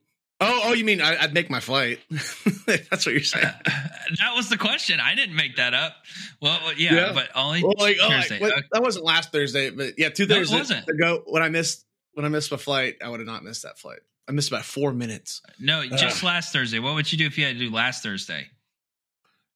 Oh, 0.44 0.62
oh, 0.66 0.74
you 0.74 0.84
mean 0.84 1.02
I, 1.02 1.18
I'd 1.22 1.34
make 1.36 1.49
my 1.52 1.60
flight? 1.60 1.99
That's 2.10 3.06
what 3.06 3.14
you're 3.14 3.22
saying. 3.22 3.45
that 3.66 4.34
was 4.36 4.49
the 4.49 4.58
question. 4.58 4.99
I 4.99 5.14
didn't 5.14 5.36
make 5.36 5.58
that 5.58 5.76
up. 5.76 5.94
Well, 6.41 6.60
yeah, 6.76 6.94
Yeah. 6.95 7.12
but 7.14 7.30
only 7.36 7.64
Well, 7.64 7.74
like, 7.78 7.98
oh, 8.02 8.08
like, 8.08 8.28
Thursday. 8.28 8.44
Okay. 8.45 8.62
that 8.72 8.82
wasn't 8.82 9.06
last 9.06 9.32
Thursday, 9.32 9.70
but 9.70 9.99
yeah, 9.99 10.10
two 10.10 10.26
Thursdays 10.26 10.72
ago 10.72 11.22
when 11.28 11.44
I 11.44 11.49
missed 11.49 11.86
when 12.14 12.26
I 12.26 12.30
missed 12.30 12.52
my 12.52 12.58
flight, 12.58 12.96
I 13.04 13.10
would 13.10 13.20
have 13.20 13.28
not 13.28 13.44
missed 13.44 13.64
that 13.64 13.78
flight. 13.78 14.00
I 14.28 14.32
missed 14.32 14.50
about 14.50 14.66
four 14.66 14.94
minutes. 14.94 15.42
No, 15.60 15.86
just 15.86 16.24
last 16.24 16.54
Thursday. 16.54 16.80
What 16.80 16.94
would 16.96 17.12
you 17.12 17.18
do 17.18 17.26
if 17.26 17.38
you 17.38 17.46
had 17.46 17.58
to 17.58 17.60
do 17.60 17.74
last 17.74 18.04
Thursday? 18.04 18.48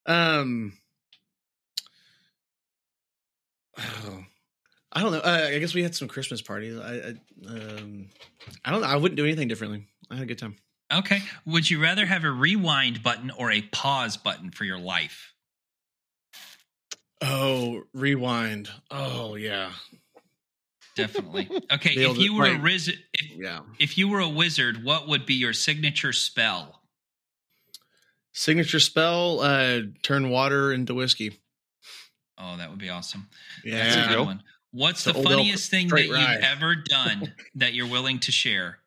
Um, 0.06 0.74
oh, 3.78 4.24
I 4.92 5.02
don't 5.02 5.12
know. 5.12 5.20
Uh, 5.20 5.50
I 5.54 5.60
guess 5.60 5.74
we 5.74 5.84
had 5.84 5.96
some 5.96 6.08
Christmas 6.08 6.42
parties. 6.42 6.80
I, 6.80 6.94
I, 6.94 7.10
um, 7.48 8.10
I 8.64 8.72
don't 8.72 8.82
know. 8.82 8.88
I 8.88 8.96
wouldn't 8.96 9.18
do 9.18 9.24
anything 9.26 9.48
differently. 9.48 9.88
I 10.10 10.16
had 10.16 10.24
a 10.24 10.28
good 10.28 10.40
time. 10.40 10.56
Okay. 10.94 11.22
Would 11.46 11.70
you 11.70 11.82
rather 11.82 12.06
have 12.06 12.24
a 12.24 12.32
rewind 12.32 13.02
button 13.02 13.32
or 13.32 13.52
a 13.52 13.62
pause 13.62 14.18
button 14.18 14.52
for 14.52 14.64
your 14.66 14.80
life? 14.80 15.34
Oh, 17.22 17.84
rewind. 17.94 18.70
Oh, 18.92 19.36
yeah. 19.36 19.72
Definitely. 20.96 21.50
Okay. 21.72 21.96
Be 21.96 22.04
if 22.06 22.18
you 22.18 22.34
were 22.36 22.46
a 22.46 22.54
like- 22.54 22.64
wizard, 22.64 23.00
if, 23.14 23.32
Yeah. 23.38 23.62
if 23.80 23.98
you 23.98 24.08
were 24.08 24.20
a 24.22 24.30
wizard, 24.30 24.84
what 24.84 25.08
would 25.08 25.26
be 25.26 25.34
your 25.36 25.54
signature 25.54 26.14
spell? 26.14 26.82
Signature 28.32 28.80
spell, 28.80 29.40
uh, 29.42 29.82
turn 30.04 30.30
water 30.30 30.72
into 30.74 30.94
whiskey. 30.94 31.40
Oh, 32.38 32.58
that 32.58 32.70
would 32.70 32.80
be 32.80 32.90
awesome. 32.90 33.30
Yeah. 33.64 33.84
That's 33.84 33.96
a 33.96 34.10
good 34.10 34.16
go. 34.16 34.24
one. 34.26 34.44
What's 34.72 35.06
The 35.06 35.14
the 35.14 35.24
funniest 35.24 35.72
thing 35.72 35.88
that 35.88 36.04
straight 36.06 36.10
you've 36.10 36.44
ever 36.44 36.76
done 36.76 37.34
that 37.56 37.74
you're 37.74 37.88
willing 37.88 38.20
to 38.20 38.32
share? 38.32 38.80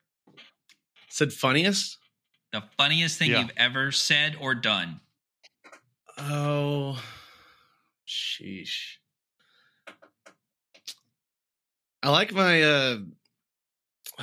Said 1.09 1.33
funniest? 1.33 1.97
The 2.51 2.63
funniest 2.77 3.17
thing 3.17 3.31
Yeah. 3.31 3.41
you've 3.41 3.51
ever 3.57 3.91
said 3.91 4.35
or 4.39 4.53
done? 4.55 5.01
Oh, 6.17 7.01
sheesh. 8.07 8.97
I 12.01 12.09
like 12.11 12.33
my, 12.33 12.63
uh, 12.63 12.97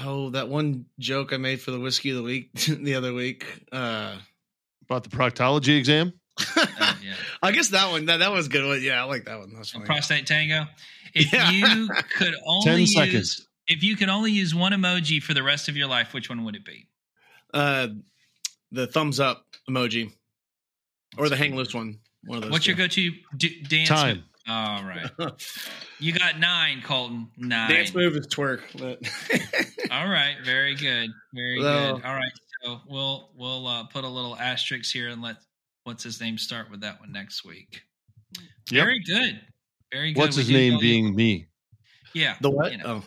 oh, 0.05 0.31
that 0.31 0.49
one 0.49 0.87
joke 0.99 1.33
I 1.33 1.37
made 1.37 1.61
for 1.61 1.71
the 1.71 1.81
whiskey 1.81 2.11
of 2.11 2.17
the 2.17 2.23
week 2.23 2.53
the 2.69 2.95
other 2.95 3.13
week. 3.13 3.45
Uh, 3.73 4.17
About 4.89 5.05
the 5.05 5.11
proctology 5.11 5.77
exam. 5.79 6.13
Oh, 6.59 6.99
yeah. 7.03 7.15
I 7.43 7.53
guess 7.53 7.69
that 7.71 7.91
one, 7.91 8.07
that, 8.07 8.19
that 8.19 8.31
was 8.33 8.49
good. 8.49 8.67
one. 8.67 8.83
Yeah, 8.83 9.01
I 9.01 9.05
like 9.05 9.25
that 9.27 9.39
one. 9.39 9.53
That's 9.55 9.71
funny. 9.71 9.85
Prostate 9.87 10.27
tango. 10.27 10.67
If 11.15 11.33
Yeah. 11.33 11.51
you 11.51 11.89
could 12.17 12.35
only 12.45 12.65
10 12.65 12.81
use, 12.81 12.95
seconds. 12.95 13.49
if 13.69 13.83
you 13.83 13.97
could 13.97 14.09
only 14.09 14.33
use 14.33 14.55
one 14.55 14.73
emoji 14.73 15.23
for 15.23 15.33
the 15.35 15.43
rest 15.43 15.69
of 15.69 15.77
your 15.77 15.87
life, 15.89 16.13
which 16.13 16.29
one 16.29 16.45
would 16.45 16.55
it 16.57 16.65
be? 16.65 16.89
Uh, 17.55 17.89
the 18.73 18.87
thumbs 18.87 19.19
up 19.21 19.45
emoji 19.71 20.13
or 21.17 21.29
the 21.29 21.37
hang 21.37 21.57
loose 21.57 21.73
one. 21.75 21.99
One 22.25 22.39
of 22.39 22.43
those. 22.45 22.53
What's 22.53 22.67
your 22.67 22.77
go-to 22.77 23.13
d- 23.37 23.63
dance? 23.63 23.89
Time. 23.89 24.25
All 24.49 24.85
right, 24.85 25.11
you 25.99 26.13
got 26.13 26.39
nine, 26.39 26.81
Colton. 26.83 27.29
Nine. 27.37 27.69
dance 27.71 27.95
move 27.95 28.15
is 28.17 28.27
twerk? 28.29 28.61
But 28.79 29.01
All 29.91 30.09
right, 30.09 30.37
very 30.45 30.75
good, 30.75 31.11
very 31.35 31.61
Well- 31.61 31.97
good. 31.97 32.05
All 32.05 32.15
right, 32.15 32.33
so 32.63 32.81
we'll 32.89 33.31
we'll 33.37 33.67
uh, 33.67 33.85
put 33.85 34.05
a 34.05 34.09
little 34.09 34.37
asterisk 34.37 34.93
here 34.93 35.09
and 35.09 35.21
let 35.21 35.37
what's 35.85 36.03
his 36.05 36.21
name 36.21 36.39
start 36.39 36.71
with 36.71 36.81
that 36.83 37.01
one 37.01 37.11
next 37.13 37.45
week. 37.45 37.83
Yep. 38.71 38.85
Very 38.85 39.01
good, 39.01 39.41
very 39.93 40.13
good. 40.13 40.21
What's 40.21 40.37
We 40.37 40.43
his 40.45 40.53
name 40.53 40.75
know- 40.75 40.81
being 40.81 41.15
me? 41.15 41.47
Yeah, 42.15 42.37
the 42.41 42.51
what? 42.51 42.73
you 42.73 42.79
know, 42.79 43.03
Oh, 43.03 43.05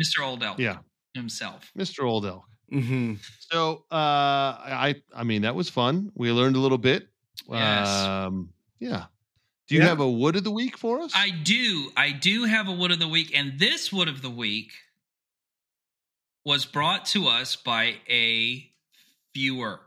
Mr. 0.00 0.24
Old 0.24 0.42
Elk. 0.42 0.58
Yeah. 0.58 0.78
himself. 1.14 1.70
Mr. 1.78 2.04
Old 2.04 2.26
Elk. 2.26 2.44
hmm 2.70 3.14
So 3.50 3.84
uh 3.90 3.94
I 3.94 4.96
I 5.14 5.24
mean 5.24 5.42
that 5.42 5.54
was 5.54 5.70
fun. 5.70 6.12
We 6.14 6.30
learned 6.30 6.56
a 6.56 6.60
little 6.60 6.78
bit. 6.78 7.08
Yes. 7.48 7.88
Um 7.88 8.50
yeah. 8.80 9.06
Do 9.68 9.74
you 9.76 9.80
Yeah. 9.80 9.88
have 9.88 10.00
a 10.00 10.10
wood 10.10 10.36
of 10.36 10.44
the 10.44 10.50
week 10.50 10.76
for 10.76 11.00
us? 11.00 11.12
I 11.14 11.30
do. 11.30 11.90
I 11.96 12.10
do 12.12 12.44
have 12.44 12.68
a 12.68 12.72
wood 12.72 12.90
of 12.90 12.98
the 12.98 13.08
week, 13.08 13.32
and 13.34 13.58
this 13.58 13.90
wood 13.92 14.08
of 14.08 14.20
the 14.22 14.30
week 14.30 14.72
was 16.44 16.66
brought 16.66 17.06
to 17.06 17.26
us 17.28 17.56
by 17.56 17.96
a 18.08 18.70
viewer, 19.32 19.80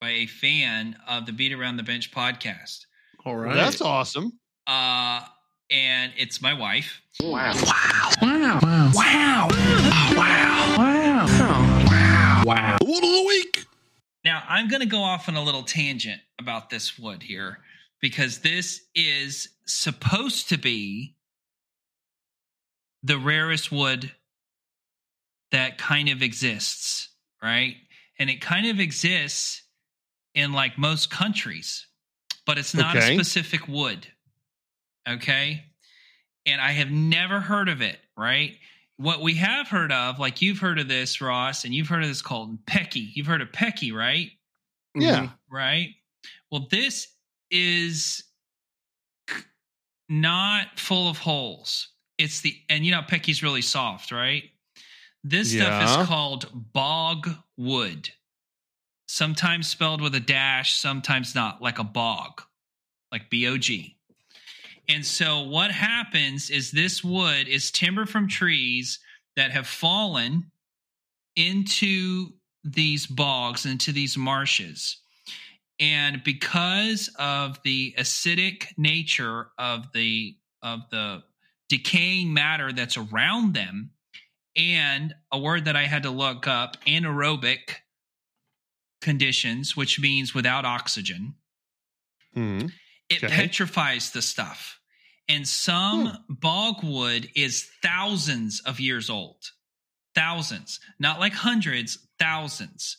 by 0.00 0.10
a 0.10 0.26
fan 0.26 1.00
of 1.06 1.24
the 1.26 1.32
Beat 1.32 1.52
Around 1.52 1.78
the 1.78 1.82
Bench 1.82 2.10
podcast. 2.12 2.84
All 3.24 3.36
Well. 3.36 3.54
That's 3.56 3.80
awesome. 3.80 4.38
Uh, 4.66 5.24
and 5.70 6.12
it's 6.18 6.42
my 6.42 6.52
wife. 6.52 7.00
The 7.18 7.26
wood 12.86 13.04
of 13.04 13.10
the 13.12 13.24
week. 13.26 13.64
Now, 14.24 14.42
I'm 14.48 14.68
going 14.68 14.80
to 14.80 14.86
go 14.86 15.00
off 15.02 15.28
on 15.28 15.36
a 15.36 15.42
little 15.42 15.62
tangent 15.62 16.20
about 16.38 16.70
this 16.70 16.98
wood 16.98 17.22
here 17.22 17.58
because 18.00 18.38
this 18.38 18.82
is 18.94 19.48
supposed 19.66 20.48
to 20.50 20.58
be 20.58 21.16
the 23.02 23.18
rarest 23.18 23.70
wood 23.72 24.12
that 25.50 25.78
kind 25.78 26.08
of 26.08 26.22
exists, 26.22 27.08
right? 27.42 27.76
And 28.18 28.28
it 28.28 28.40
kind 28.40 28.66
of 28.66 28.80
exists 28.80 29.62
in 30.34 30.52
like 30.52 30.78
most 30.78 31.10
countries, 31.10 31.86
but 32.46 32.58
it's 32.58 32.74
not 32.74 32.96
Okay. 32.96 33.12
a 33.12 33.14
specific 33.14 33.66
wood. 33.68 34.06
Okay. 35.08 35.64
And 36.46 36.60
I 36.60 36.72
have 36.72 36.90
never 36.90 37.40
heard 37.40 37.68
of 37.68 37.80
it, 37.80 37.98
right? 38.16 38.56
What 38.96 39.22
we 39.22 39.34
have 39.34 39.68
heard 39.68 39.92
of, 39.92 40.18
like 40.18 40.42
you've 40.42 40.58
heard 40.58 40.78
of 40.78 40.88
this, 40.88 41.20
Ross, 41.20 41.64
and 41.64 41.74
you've 41.74 41.88
heard 41.88 42.02
of 42.02 42.08
this 42.08 42.22
called 42.22 42.64
Pecky. 42.66 43.10
You've 43.14 43.26
heard 43.26 43.42
of 43.42 43.52
Pecky, 43.52 43.92
right? 43.92 44.30
Yeah. 44.94 45.16
Mm-hmm. 45.20 45.54
right? 45.56 45.94
Well, 46.50 46.66
this 46.70 47.08
is 47.50 48.24
not 50.08 50.78
full 50.78 51.08
of 51.08 51.18
holes. 51.18 51.88
It's 52.18 52.40
the 52.40 52.54
and 52.68 52.84
you 52.84 52.92
know 52.92 53.02
Pecky's 53.06 53.42
really 53.42 53.62
soft, 53.62 54.10
right? 54.10 54.44
This 55.24 55.52
stuff 55.52 56.00
is 56.00 56.06
called 56.06 56.72
bog 56.72 57.28
wood. 57.56 58.08
Sometimes 59.06 59.68
spelled 59.68 60.00
with 60.00 60.14
a 60.14 60.20
dash, 60.20 60.74
sometimes 60.74 61.34
not, 61.34 61.62
like 61.62 61.78
a 61.78 61.84
bog, 61.84 62.42
like 63.10 63.30
B 63.30 63.46
O 63.46 63.56
G. 63.56 63.96
And 64.88 65.04
so 65.04 65.42
what 65.42 65.70
happens 65.70 66.50
is 66.50 66.70
this 66.70 67.04
wood 67.04 67.46
is 67.46 67.70
timber 67.70 68.06
from 68.06 68.28
trees 68.28 69.00
that 69.36 69.50
have 69.50 69.66
fallen 69.66 70.50
into 71.36 72.28
these 72.64 73.06
bogs, 73.06 73.66
into 73.66 73.92
these 73.92 74.16
marshes. 74.16 74.98
And 75.80 76.22
because 76.24 77.08
of 77.18 77.62
the 77.62 77.94
acidic 77.98 78.76
nature 78.76 79.50
of 79.58 79.92
the 79.92 80.36
of 80.60 80.80
the 80.90 81.22
decaying 81.68 82.32
matter 82.34 82.72
that's 82.72 82.96
around 82.96 83.54
them, 83.54 83.90
and 84.56 85.14
a 85.30 85.38
word 85.38 85.66
that 85.66 85.76
I 85.76 85.84
had 85.86 86.02
to 86.02 86.10
look 86.10 86.48
up, 86.48 86.76
anaerobic 86.84 87.76
conditions, 89.00 89.76
which 89.76 90.00
means 90.00 90.34
without 90.34 90.64
oxygen, 90.64 91.34
Hmm. 92.34 92.66
it 93.08 93.22
Okay. 93.22 93.28
petrifies 93.28 94.10
the 94.10 94.22
stuff. 94.22 94.80
And 95.28 95.46
some 95.46 96.24
bogwood 96.28 97.30
is 97.34 97.70
thousands 97.82 98.60
of 98.60 98.80
years 98.80 99.08
old. 99.10 99.52
Thousands, 100.14 100.80
not 100.98 101.20
like 101.20 101.34
hundreds, 101.34 101.98
thousands. 102.18 102.96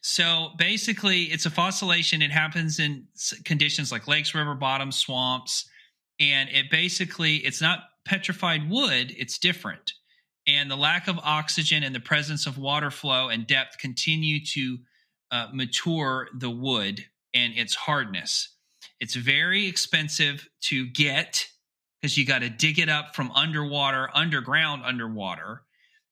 So 0.00 0.50
basically, 0.58 1.24
it's 1.24 1.46
a 1.46 1.50
fossilization. 1.50 2.22
It 2.22 2.30
happens 2.30 2.78
in 2.78 3.06
conditions 3.44 3.90
like 3.92 4.08
lakes, 4.08 4.34
river 4.34 4.54
bottoms, 4.54 4.96
swamps. 4.96 5.68
And 6.20 6.48
it 6.50 6.70
basically, 6.70 7.36
it's 7.36 7.60
not 7.60 7.80
petrified 8.04 8.70
wood, 8.70 9.14
it's 9.16 9.38
different. 9.38 9.92
And 10.46 10.70
the 10.70 10.76
lack 10.76 11.08
of 11.08 11.18
oxygen 11.18 11.82
and 11.82 11.94
the 11.94 12.00
presence 12.00 12.46
of 12.46 12.58
water 12.58 12.90
flow 12.90 13.28
and 13.28 13.46
depth 13.46 13.78
continue 13.78 14.44
to 14.44 14.78
uh, 15.30 15.48
mature 15.52 16.28
the 16.38 16.50
wood 16.50 17.04
and 17.32 17.54
its 17.54 17.74
hardness. 17.74 18.54
It's 19.00 19.14
very 19.14 19.66
expensive 19.66 20.48
to 20.62 20.86
get 20.86 21.46
because 22.00 22.18
you 22.18 22.26
got 22.26 22.40
to 22.40 22.50
dig 22.50 22.78
it 22.78 22.90
up 22.90 23.14
from 23.16 23.30
underwater, 23.32 24.10
underground, 24.14 24.82
underwater. 24.84 25.62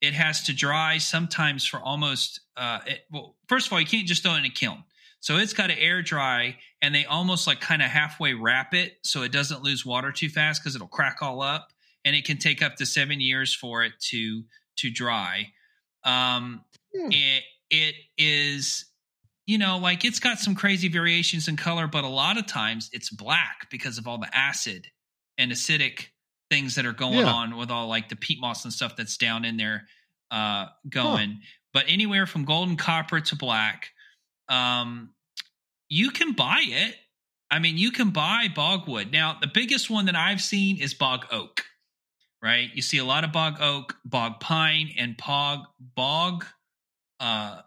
It 0.03 0.12
has 0.15 0.43
to 0.45 0.53
dry 0.55 0.99
sometimes 0.99 1.65
for 1.66 1.81
almost. 1.81 2.41
Uh, 2.57 2.81
it, 2.87 3.01
well, 3.11 3.37
first 3.49 3.69
of 3.69 3.73
all, 3.73 3.81
you 3.81 3.87
can't 3.87 4.07
just 4.07 4.23
throw 4.23 4.35
it 4.35 4.39
in 4.41 4.45
a 4.45 4.51
kiln, 4.51 4.85
so 5.20 5.39
it's 5.39 5.55
got 5.55 5.69
to 5.69 5.79
air 5.81 6.03
dry, 6.03 6.59
and 6.83 6.95
they 6.95 7.07
almost 7.07 7.47
like 7.47 7.61
kind 7.61 7.81
of 7.81 7.89
halfway 7.89 8.35
wrap 8.35 8.74
it 8.74 8.99
so 9.05 9.23
it 9.23 9.33
doesn't 9.33 9.62
lose 9.62 9.87
water 9.87 10.12
too 10.12 10.29
fast 10.29 10.62
because 10.62 10.74
it'll 10.77 10.89
crack 10.89 11.19
all 11.23 11.41
up, 11.41 11.69
and 12.05 12.15
it 12.15 12.27
can 12.27 12.37
take 12.37 12.62
up 12.62 12.77
to 12.77 12.85
seven 12.87 13.20
years 13.20 13.55
for 13.55 13.85
it 13.85 13.95
to 14.11 14.45
to 14.77 14.91
dry. 14.91 15.53
Um, 16.05 16.65
Hmm. 16.95 17.11
it 17.11 17.45
it 17.70 17.95
is 18.19 18.85
you 19.47 19.59
know, 19.59 19.79
like 19.79 20.05
it's 20.05 20.20
got 20.20 20.39
some 20.39 20.55
crazy 20.55 20.89
variations 20.89 21.49
in 21.49 21.57
color, 21.57 21.87
but 21.89 22.05
a 22.05 22.09
lot 22.09 22.39
of 22.39 22.47
times 22.47 22.89
it's 22.93 23.11
black 23.11 23.69
because 23.70 23.99
of 23.99 24.07
all 24.07 24.19
the 24.19 24.37
acid 24.37 24.87
and 25.37 25.51
acidic 25.51 26.09
things 26.53 26.74
that 26.74 26.85
are 26.85 26.93
going 26.93 27.15
Yeah. 27.15 27.33
on 27.33 27.57
with 27.57 27.70
all 27.70 27.89
like 27.89 28.11
the 28.11 28.16
peat 28.16 28.39
moss 28.39 28.65
and 28.65 28.73
stuff 28.73 28.95
that's 28.95 29.16
down 29.16 29.45
in 29.47 29.57
there 29.57 29.89
uh 30.31 30.66
going. 30.89 31.41
But 31.73 31.87
anywhere 31.89 32.27
from 32.27 32.45
golden 32.45 32.77
copper 32.77 33.20
to 33.20 33.37
black, 33.37 33.89
um, 34.49 35.15
you 35.89 36.11
can 36.11 36.33
buy 36.33 36.62
it. 36.66 36.95
I 37.51 37.59
mean, 37.59 37.79
you 37.79 37.91
can 37.91 38.11
buy 38.11 38.49
bogwood. 38.55 39.11
Now, 39.12 39.39
the 39.41 39.47
biggest 39.47 39.89
one 39.89 40.05
that 40.07 40.15
I've 40.16 40.43
seen 40.43 40.77
is 40.79 40.93
bog 40.93 41.27
oak, 41.31 41.65
right? 42.43 42.69
You 42.74 42.83
see 42.83 42.99
a 42.99 43.05
lot 43.05 43.24
of 43.24 43.33
bog 43.33 43.57
oak, 43.61 43.97
bog 44.05 44.41
pine, 44.41 44.93
and 44.99 45.16
pog 45.16 45.65
bog 45.81 46.45
uh 47.20 47.62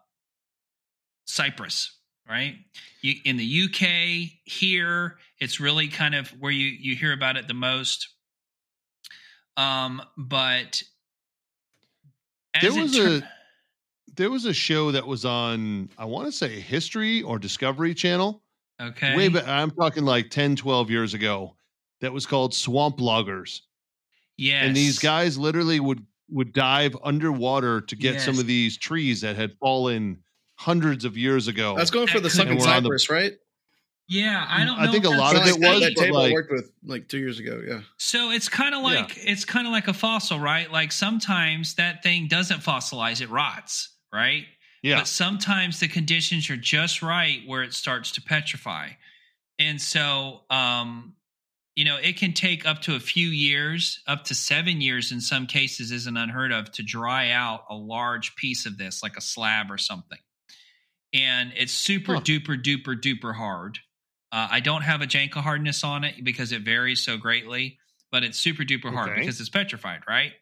cypress, 1.26 1.98
right? 2.30 2.56
You, 3.02 3.16
in 3.26 3.38
the 3.38 3.64
UK, 3.64 4.32
here, 4.44 5.18
it's 5.40 5.60
really 5.60 5.88
kind 5.88 6.14
of 6.16 6.30
where 6.40 6.52
you 6.52 6.68
you 6.68 6.96
hear 6.96 7.14
about 7.14 7.38
it 7.38 7.48
the 7.48 7.54
most. 7.54 8.10
Um, 9.58 10.02
but 10.18 10.84
There 12.62 12.70
as 12.72 12.78
it 12.78 12.82
was 12.82 12.92
tur- 12.96 13.08
a 13.18 13.30
there 14.16 14.30
was 14.32 14.46
a 14.46 14.54
show 14.54 14.92
that 14.92 15.06
was 15.06 15.26
on 15.26 15.90
I 15.98 16.06
want 16.06 16.26
to 16.28 16.32
say 16.32 16.60
History 16.60 17.22
or 17.22 17.38
Discovery 17.40 17.94
Channel. 17.94 18.42
okay. 18.82 19.16
Way 19.16 19.30
back, 19.30 19.48
I'm 19.48 19.72
talking 19.72 20.06
like 20.06 20.30
10, 20.30 20.56
12 20.56 20.90
years 20.90 21.14
ago. 21.14 21.56
That 22.02 22.14
was 22.14 22.26
called 22.26 22.54
Swamp 22.54 23.00
Loggers. 23.00 23.64
yes. 24.38 24.66
And 24.66 24.76
these 24.76 25.00
guys 25.00 25.38
literally 25.38 25.80
would 25.80 26.06
would 26.30 26.54
dive 26.54 26.96
underwater 27.04 27.82
to 27.82 27.96
get 27.96 28.20
some 28.20 28.40
of 28.40 28.48
these 28.48 28.78
trees 28.78 29.22
that 29.22 29.36
had 29.36 29.56
fallen 29.60 30.18
hundreds 30.56 31.06
of 31.06 31.16
years 31.18 31.48
ago. 31.48 31.76
That's 31.78 31.92
going 31.92 32.08
for 32.08 32.14
That 32.20 32.24
the 32.24 32.30
could 32.30 32.36
sunken 32.38 32.56
be- 32.58 32.64
And 32.64 32.68
we're 32.70 32.76
on 32.76 32.84
the- 32.84 32.88
cypress, 32.88 33.10
right? 33.10 33.34
Yeah, 34.08 34.46
I 34.48 34.66
don't. 34.66 34.78
I 34.78 34.92
think 34.92 35.06
a 35.06 35.10
lot 35.10 35.34
that's 35.34 35.50
of 35.52 35.58
it 35.58 35.60
was, 35.68 35.80
that 35.82 35.86
same. 35.88 35.94
but 35.96 36.02
table 36.02 36.18
I 36.20 36.32
worked 36.32 36.52
with 36.52 36.72
like 36.84 37.08
two 37.08 37.18
years 37.18 37.40
ago. 37.40 37.62
Yeah. 37.68 37.82
So 37.98 38.30
it's 38.32 38.48
kind 38.50 38.76
of 38.76 38.82
Yeah. 38.82 39.02
like 39.02 39.18
it's 39.18 39.46
kind 39.46 39.66
of 39.66 39.72
like 39.74 39.88
a 39.88 39.94
fossil, 39.94 40.40
right? 40.40 40.72
Like 40.72 40.92
sometimes 40.92 41.74
that 41.76 42.04
thing 42.04 42.28
doesn't 42.28 42.60
fossilize; 42.62 43.22
it 43.22 43.30
rots, 43.30 43.90
right? 44.14 44.46
yeah. 44.84 44.98
But 45.00 45.08
sometimes 45.08 45.80
the 45.80 45.88
conditions 45.88 46.50
are 46.52 46.58
just 46.58 47.02
right 47.02 47.42
where 47.48 47.64
it 47.64 47.74
starts 47.74 48.12
to 48.14 48.22
petrify. 48.22 48.90
And 49.58 49.82
so, 49.82 50.42
um, 50.52 51.16
you 51.76 51.86
know, 51.86 51.98
it 51.98 52.18
can 52.18 52.34
take 52.34 52.68
up 52.68 52.82
to 52.84 52.96
a 52.96 53.00
few 53.00 53.28
years, 53.30 54.04
up 54.06 54.26
to 54.26 54.36
seven 54.36 54.82
years 54.82 55.12
in 55.12 55.20
some 55.22 55.48
cases, 55.48 55.92
isn't 55.92 56.16
unheard 56.16 56.52
of, 56.52 56.72
to 56.74 56.84
dry 56.84 57.32
out 57.32 57.64
a 57.72 57.76
large 57.76 58.36
piece 58.36 58.68
of 58.68 58.78
this, 58.78 59.02
like 59.02 59.18
a 59.18 59.22
slab 59.22 59.72
or 59.72 59.80
something. 59.80 60.20
And 61.14 61.52
it's 61.56 61.74
super 61.74 62.16
Huh. 62.16 62.22
duper 62.22 62.62
duper 62.62 62.96
duper 63.02 63.34
hard. 63.36 63.80
Uh, 64.32 64.48
I 64.52 64.60
don't 64.60 64.82
have 64.82 65.02
a 65.02 65.06
Janka 65.06 65.42
hardness 65.42 65.84
on 65.84 66.04
it 66.04 66.24
because 66.24 66.52
it 66.52 66.62
varies 66.64 67.04
so 67.04 67.18
greatly, 67.18 67.78
but 68.12 68.24
it's 68.24 68.38
super 68.40 68.64
duper 68.64 68.92
hard 68.94 69.10
Okay. 69.12 69.20
because 69.22 69.40
it's 69.40 69.50
petrified, 69.50 70.02
right? 70.08 70.34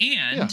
And 0.00 0.38
Yeah. 0.38 0.48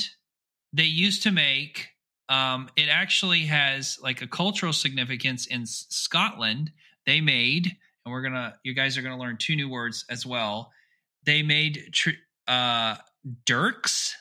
they 0.73 0.83
used 0.85 1.23
to 1.23 1.31
make 1.31 1.89
um, 2.29 2.69
it 2.77 2.87
actually 2.87 3.41
has 3.47 3.99
like 4.01 4.21
a 4.21 4.27
cultural 4.27 4.71
significance 4.71 5.47
in 5.47 5.65
Scotland. 5.65 6.71
They 7.05 7.19
made, 7.19 7.75
and 8.05 8.13
we're 8.13 8.21
gonna, 8.21 8.57
you 8.63 8.73
guys 8.73 8.97
are 8.97 9.01
gonna 9.01 9.19
learn 9.19 9.35
two 9.37 9.55
new 9.57 9.67
words 9.67 10.05
as 10.09 10.25
well. 10.25 10.71
They 11.25 11.41
made 11.43 11.89
tr- 11.91 12.11
uh, 12.47 12.95
dirks, 13.45 14.15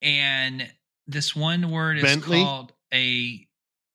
and 0.00 0.66
this 1.06 1.36
one 1.36 1.70
word 1.70 1.98
is 1.98 2.04
Bentley? 2.04 2.42
called 2.42 2.72
a 2.92 3.46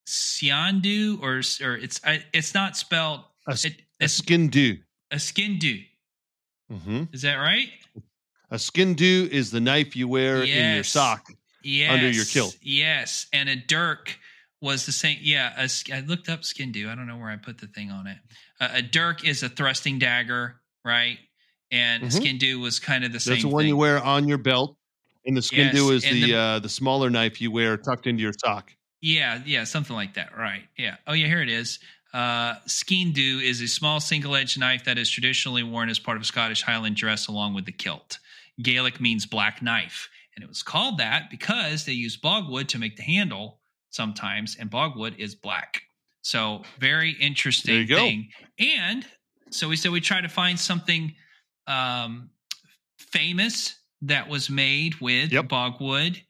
sgian-dubh, 0.07 1.21
or 1.21 1.37
or 1.65 1.75
it's 1.77 2.01
I, 2.05 2.23
it's 2.33 2.53
not 2.53 2.77
spelled. 2.77 3.21
A, 3.49 3.53
It, 3.53 3.65
a 3.99 4.03
it's 4.05 4.21
sgian-dubh. 4.21 4.79
a 5.11 5.15
sgian-dubh. 5.15 5.85
hmm 6.71 7.03
Is 7.11 7.21
that 7.23 7.35
right? 7.35 7.69
A 8.51 8.55
sgian-dubh 8.55 9.29
is 9.29 9.51
the 9.51 9.59
knife 9.59 9.95
you 9.95 10.07
wear 10.07 10.43
in 10.43 10.75
your 10.75 10.83
sock. 10.83 11.29
yes, 11.63 11.91
under 11.91 12.09
your 12.09 12.25
kilt. 12.25 12.55
Yes, 12.61 13.27
and 13.33 13.49
a 13.49 13.55
dirk 13.55 14.17
was 14.61 14.85
the 14.85 14.91
same. 14.91 15.17
Yeah, 15.21 15.53
a 15.57 15.69
I 15.93 16.01
looked 16.01 16.29
up 16.29 16.41
sgian-dubh. 16.41 16.89
I 16.89 16.95
don't 16.95 17.07
know 17.07 17.17
where 17.17 17.29
I 17.29 17.37
put 17.37 17.57
the 17.59 17.67
thing 17.67 17.91
on 17.91 18.07
it. 18.07 18.17
Uh, 18.59 18.69
a 18.73 18.81
dirk 18.81 19.25
is 19.27 19.41
a 19.43 19.49
thrusting 19.49 19.99
dagger, 19.99 20.61
right? 20.85 21.17
And 21.71 22.03
Mhm. 22.03 22.21
sgian-dubh 22.39 22.61
was 22.61 22.79
kind 22.79 23.03
of 23.03 23.11
the 23.13 23.19
same. 23.19 23.33
That's 23.33 23.43
the 23.43 23.49
one 23.49 23.63
thing. 23.63 23.69
you 23.69 23.77
wear 23.77 24.01
on 24.03 24.27
your 24.27 24.37
belt. 24.39 24.75
And 25.25 25.35
the 25.37 25.41
skin 25.41 25.67
Yes, 25.67 25.75
do 25.75 25.91
is 25.91 26.05
and 26.05 26.15
the 26.23 26.31
the- 26.31 26.37
uh, 26.37 26.59
the 26.59 26.69
smaller 26.69 27.09
knife 27.09 27.39
you 27.41 27.51
wear 27.51 27.77
tucked 27.77 28.07
into 28.07 28.21
your 28.23 28.33
sock. 28.33 28.73
Yeah, 29.01 29.41
yeah, 29.45 29.63
something 29.65 29.95
like 29.95 30.13
that. 30.15 30.35
Right. 30.35 30.63
Yeah. 30.77 30.95
Oh, 31.07 31.13
yeah, 31.13 31.27
here 31.27 31.41
it 31.41 31.49
is. 31.49 31.79
Uh, 32.13 32.55
sgian-dubh 32.67 33.43
is 33.43 33.61
a 33.61 33.67
small 33.67 33.99
single 33.99 34.35
edged 34.35 34.59
knife 34.59 34.83
that 34.85 34.97
is 34.97 35.09
traditionally 35.09 35.63
worn 35.63 35.89
as 35.89 35.99
part 35.99 36.17
of 36.17 36.25
Scottish 36.25 36.63
Highland 36.63 36.95
dress 36.95 37.27
along 37.27 37.53
with 37.53 37.65
the 37.65 37.71
kilt. 37.71 38.19
Gaelic 38.61 38.99
means 38.99 39.25
black 39.25 39.61
knife, 39.61 40.09
and 40.35 40.43
it 40.43 40.47
was 40.47 40.63
called 40.63 40.97
that 40.97 41.29
because 41.29 41.85
they 41.85 41.93
use 41.93 42.17
bogwood 42.17 42.67
to 42.69 42.79
make 42.79 42.97
the 42.97 43.03
handle 43.03 43.59
sometimes, 43.89 44.57
and 44.59 44.69
bogwood 44.69 45.15
is 45.17 45.35
black. 45.35 45.81
So, 46.21 46.63
very 46.79 47.13
There 47.13 47.27
interesting 47.27 47.79
you 47.79 47.85
go. 47.87 48.11
And 48.59 49.05
so 49.51 49.67
we 49.69 49.75
said 49.75 49.91
we 49.91 50.01
try 50.01 50.21
to 50.21 50.27
find 50.29 50.59
something 50.59 51.15
um, 51.67 52.29
famous 52.97 53.75
that 54.01 54.27
was 54.27 54.49
made 54.49 54.95
with 55.01 55.31
Yep. 55.31 55.47
bogwood. 55.47 56.21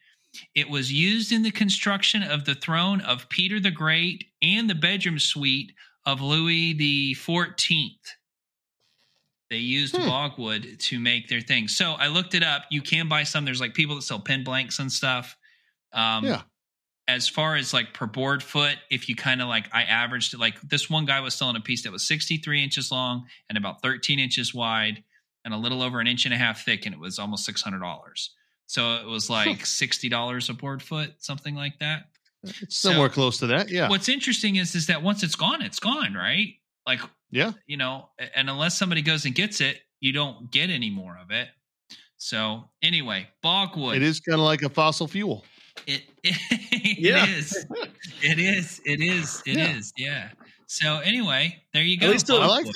It 0.55 0.69
was 0.69 0.91
used 0.91 1.31
in 1.31 1.41
the 1.41 1.51
construction 1.51 2.23
of 2.23 2.45
the 2.45 2.55
throne 2.55 3.01
of 3.01 3.27
Peter 3.29 3.59
the 3.59 3.71
Great 3.71 4.25
and 4.41 4.69
the 4.69 4.75
bedroom 4.75 5.19
suite 5.19 5.73
of 6.05 6.21
Louis 6.21 6.73
the 6.73 7.13
Fourteenth. 7.15 8.15
They 9.49 9.57
used 9.57 9.95
Hmm. 9.95 10.05
bogwood 10.05 10.79
to 10.79 10.99
make 10.99 11.27
their 11.27 11.41
thing. 11.41 11.67
So 11.67 11.93
I 11.93 12.07
looked 12.07 12.35
it 12.35 12.43
up. 12.43 12.65
You 12.69 12.81
can 12.81 13.07
buy 13.07 13.23
some. 13.23 13.45
There's 13.45 13.59
like 13.59 13.73
people 13.73 13.95
that 13.95 14.03
sell 14.03 14.19
pin 14.19 14.43
blanks 14.43 14.77
and 14.79 14.91
stuff. 14.91 15.35
Um, 15.91 16.25
Yeah. 16.25 16.41
As 17.07 17.27
far 17.27 17.55
as 17.55 17.73
like 17.73 17.95
per 17.95 18.05
board 18.05 18.43
foot, 18.43 18.77
if 18.91 19.09
you 19.09 19.15
kind 19.15 19.41
of 19.41 19.47
like, 19.47 19.67
I 19.73 19.81
averaged 19.85 20.35
it 20.35 20.39
like 20.39 20.61
this 20.61 20.91
one 20.91 21.05
guy 21.05 21.19
was 21.21 21.33
selling 21.33 21.55
a 21.55 21.59
piece 21.59 21.81
that 21.81 21.91
was 21.91 22.05
63 22.05 22.63
inches 22.63 22.91
long 22.91 23.27
and 23.49 23.57
about 23.57 23.81
13 23.81 24.19
inches 24.19 24.53
wide 24.53 25.03
and 25.43 25.51
a 25.51 25.57
little 25.57 25.81
over 25.81 25.99
an 25.99 26.05
inch 26.05 26.25
and 26.25 26.33
a 26.35 26.37
half 26.37 26.63
thick, 26.63 26.85
and 26.85 26.93
it 26.93 26.99
was 26.99 27.17
almost 27.17 27.47
$600. 27.47 28.29
So 28.69 28.97
it 28.97 29.07
was 29.07 29.29
like 29.39 29.59
$60 29.63 30.49
a 30.49 30.53
board 30.53 30.83
foot, 30.83 31.13
something 31.17 31.55
like 31.55 31.79
that. 31.79 32.03
It's 32.43 32.77
So- 32.77 32.89
somewhere 32.91 33.09
close 33.09 33.39
to 33.39 33.47
that. 33.47 33.69
Yeah. 33.69 33.89
What's 33.89 34.07
interesting 34.09 34.57
is 34.57 34.75
is 34.75 34.85
that 34.87 35.01
once 35.01 35.23
it's 35.23 35.35
gone, 35.35 35.63
it's 35.63 35.79
gone, 35.79 36.13
right? 36.13 36.53
Like 36.85 36.99
Yeah. 37.31 37.53
you 37.65 37.77
know, 37.77 38.09
and 38.35 38.47
unless 38.49 38.77
somebody 38.77 39.01
goes 39.01 39.25
and 39.25 39.33
gets 39.33 39.59
it, 39.59 39.79
you 39.99 40.13
don't 40.13 40.51
get 40.51 40.69
any 40.69 40.89
more 40.91 41.17
of 41.19 41.31
it. 41.31 41.47
So 42.17 42.69
anyway, 42.83 43.27
bogwood. 43.41 43.95
It 43.95 44.03
is 44.03 44.19
kind 44.19 44.39
of 44.39 44.45
like 44.45 44.61
a 44.61 44.69
fossil 44.69 45.07
fuel. 45.07 45.43
It, 45.87 46.03
it 46.23 46.99
Yeah. 46.99 47.25
is. 47.25 47.65
It 48.21 48.37
is. 48.37 48.81
It 48.85 49.01
is. 49.01 49.41
It 49.45 49.57
is. 49.57 49.93
Yeah. 49.95 50.05
Yeah. 50.05 50.29
So 50.67 50.99
anyway, 50.99 51.63
there 51.73 51.81
you 51.83 51.97
go. 51.97 52.07
At 52.07 52.11
least 52.11 52.29
I 52.29 52.45
like 52.45 52.67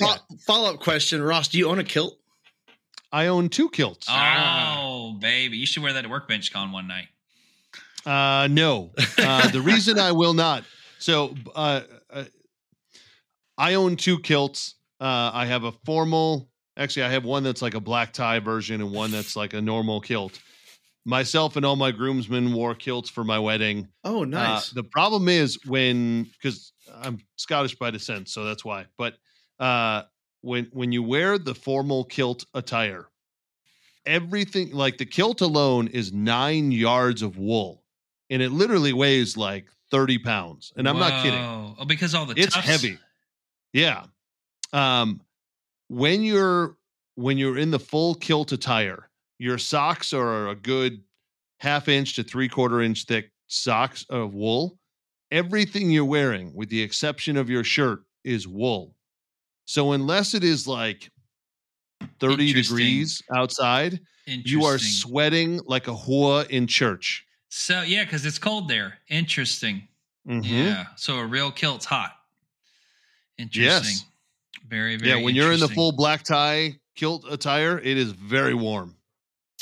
follow 0.46 0.72
up 0.74 0.80
question, 0.80 1.22
Ross. 1.22 1.48
Do 1.48 1.58
you 1.58 1.68
own 1.68 1.78
a 1.78 1.84
kilt? 1.84 2.18
I 3.14 3.28
own 3.28 3.48
two 3.48 3.68
kilts. 3.70 4.08
Oh, 4.10 5.16
baby, 5.20 5.56
you 5.56 5.66
should 5.66 5.84
wear 5.84 5.92
that 5.92 6.04
at 6.04 6.10
workbench 6.10 6.52
con 6.52 6.72
one 6.72 6.88
night. 6.88 7.06
Uh, 8.04 8.48
no. 8.50 8.90
Uh, 9.16 9.48
the 9.50 9.60
reason 9.60 10.00
I 10.00 10.10
will 10.10 10.34
not. 10.34 10.64
So, 10.98 11.34
uh, 11.54 11.82
uh, 12.10 12.24
I 13.56 13.74
own 13.74 13.94
two 13.96 14.18
kilts. 14.18 14.74
Uh, 15.00 15.30
I 15.32 15.46
have 15.46 15.62
a 15.62 15.70
formal. 15.86 16.48
Actually, 16.76 17.04
I 17.04 17.10
have 17.10 17.24
one 17.24 17.44
that's 17.44 17.62
like 17.62 17.74
a 17.74 17.80
black 17.80 18.12
tie 18.12 18.40
version 18.40 18.80
and 18.80 18.90
one 18.90 19.12
that's 19.12 19.36
like 19.36 19.54
a 19.54 19.60
normal 19.62 20.00
kilt. 20.00 20.40
Myself 21.06 21.54
and 21.56 21.64
all 21.64 21.76
my 21.76 21.92
groomsmen 21.92 22.52
wore 22.52 22.74
kilts 22.74 23.10
for 23.10 23.22
my 23.22 23.38
wedding. 23.38 23.86
Oh, 24.02 24.22
Uh, 24.22 24.26
nice. 24.26 24.70
the 24.70 24.82
problem 24.82 25.28
is 25.28 25.58
when 25.66 26.24
because 26.24 26.72
I'm 26.92 27.18
Scottish 27.36 27.76
by 27.76 27.90
descent, 27.92 28.28
so 28.28 28.44
that's 28.44 28.64
why. 28.64 28.86
But 28.98 29.14
uh, 29.60 30.02
when 30.44 30.66
when 30.72 30.92
you 30.92 31.02
wear 31.02 31.38
the 31.38 31.54
formal 31.54 32.04
kilt 32.04 32.44
attire, 32.54 33.08
everything 34.06 34.70
like 34.72 34.98
the 34.98 35.06
kilt 35.06 35.40
alone 35.40 35.88
is 35.88 36.12
nine 36.12 36.70
yards 36.70 37.22
of 37.22 37.38
wool, 37.38 37.82
and 38.30 38.42
it 38.42 38.50
literally 38.50 38.92
weighs 38.92 39.36
like 39.36 39.66
thirty 39.90 40.18
pounds. 40.18 40.72
And 40.76 40.88
I'm 40.88 40.98
not 40.98 41.22
kidding; 41.22 41.40
Oh, 41.40 41.84
because 41.86 42.14
all 42.14 42.26
the 42.26 42.34
it's 42.36 42.54
tufts- 42.54 42.68
heavy. 42.68 42.98
Yeah. 43.72 44.04
Um, 44.72 45.20
when 45.88 46.22
you're 46.22 46.76
when 47.14 47.38
you're 47.38 47.58
in 47.58 47.70
the 47.70 47.78
full 47.78 48.14
kilt 48.14 48.52
attire, 48.52 49.08
your 49.38 49.58
socks 49.58 50.12
are 50.12 50.48
a 50.48 50.54
good 50.54 51.02
half 51.58 51.88
inch 51.88 52.16
to 52.16 52.22
three 52.22 52.48
quarter 52.48 52.82
inch 52.82 53.04
thick 53.04 53.30
socks 53.46 54.04
of 54.10 54.34
wool. 54.34 54.78
Everything 55.30 55.90
you're 55.90 56.04
wearing, 56.04 56.54
with 56.54 56.68
the 56.68 56.82
exception 56.82 57.36
of 57.36 57.48
your 57.48 57.64
shirt, 57.64 58.04
is 58.24 58.46
wool. 58.46 58.94
So 59.64 59.92
unless 59.92 60.34
it 60.34 60.44
is 60.44 60.66
like 60.66 61.10
30 62.20 62.52
degrees 62.52 63.22
outside, 63.34 64.00
you 64.26 64.64
are 64.64 64.78
sweating 64.78 65.60
like 65.66 65.88
a 65.88 65.94
whore 65.94 66.48
in 66.50 66.66
church. 66.66 67.24
So 67.48 67.82
yeah, 67.82 68.04
because 68.04 68.26
it's 68.26 68.38
cold 68.38 68.68
there. 68.68 68.98
Interesting. 69.08 69.86
Mhm. 70.26 70.44
Yeah. 70.44 70.86
So 70.96 71.18
a 71.18 71.26
real 71.26 71.50
kilt's 71.50 71.84
hot. 71.84 72.16
Interesting. 73.38 73.62
Yes. 73.64 74.04
Very, 74.68 74.96
very 74.96 75.10
Yeah, 75.10 75.16
when 75.24 75.34
you're 75.34 75.52
in 75.52 75.60
the 75.60 75.68
full 75.68 75.92
black 75.92 76.24
tie 76.24 76.78
kilt 76.94 77.24
attire, 77.30 77.78
it 77.78 77.96
is 77.96 78.12
very 78.12 78.54
warm. 78.54 78.96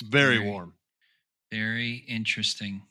Very 0.05 0.37
Very. 0.37 0.49
warm. 0.49 0.75
Very 1.51 2.05
interesting. 2.09 2.83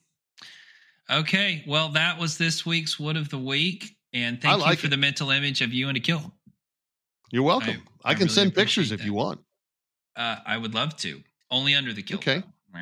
Okay, 1.09 1.63
well, 1.67 1.89
that 1.89 2.17
was 2.17 2.37
this 2.37 2.65
week's 2.65 2.99
Wood 2.99 3.17
of 3.17 3.29
the 3.29 3.37
Week, 3.37 3.97
and 4.13 4.41
thank 4.41 4.65
you 4.65 4.75
for 4.75 4.87
it. 4.87 4.89
the 4.89 4.97
mental 4.97 5.29
image 5.31 5.61
of 5.61 5.73
you 5.73 5.89
and 5.89 5.97
a 5.97 5.99
kill. 5.99 6.33
You're 7.31 7.43
welcome. 7.43 7.83
I, 8.03 8.11
I 8.11 8.13
can 8.13 8.23
really 8.23 8.33
send 8.33 8.55
pictures 8.55 8.91
appreciate 8.91 8.99
if 9.01 9.05
you 9.05 9.13
want. 9.13 9.39
Uh, 10.15 10.37
I 10.45 10.57
would 10.57 10.73
love 10.73 10.95
to. 10.97 11.21
Only 11.49 11.75
under 11.75 11.93
the 11.93 12.03
kill. 12.03 12.17
Okay. 12.17 12.43
though. 12.73 12.79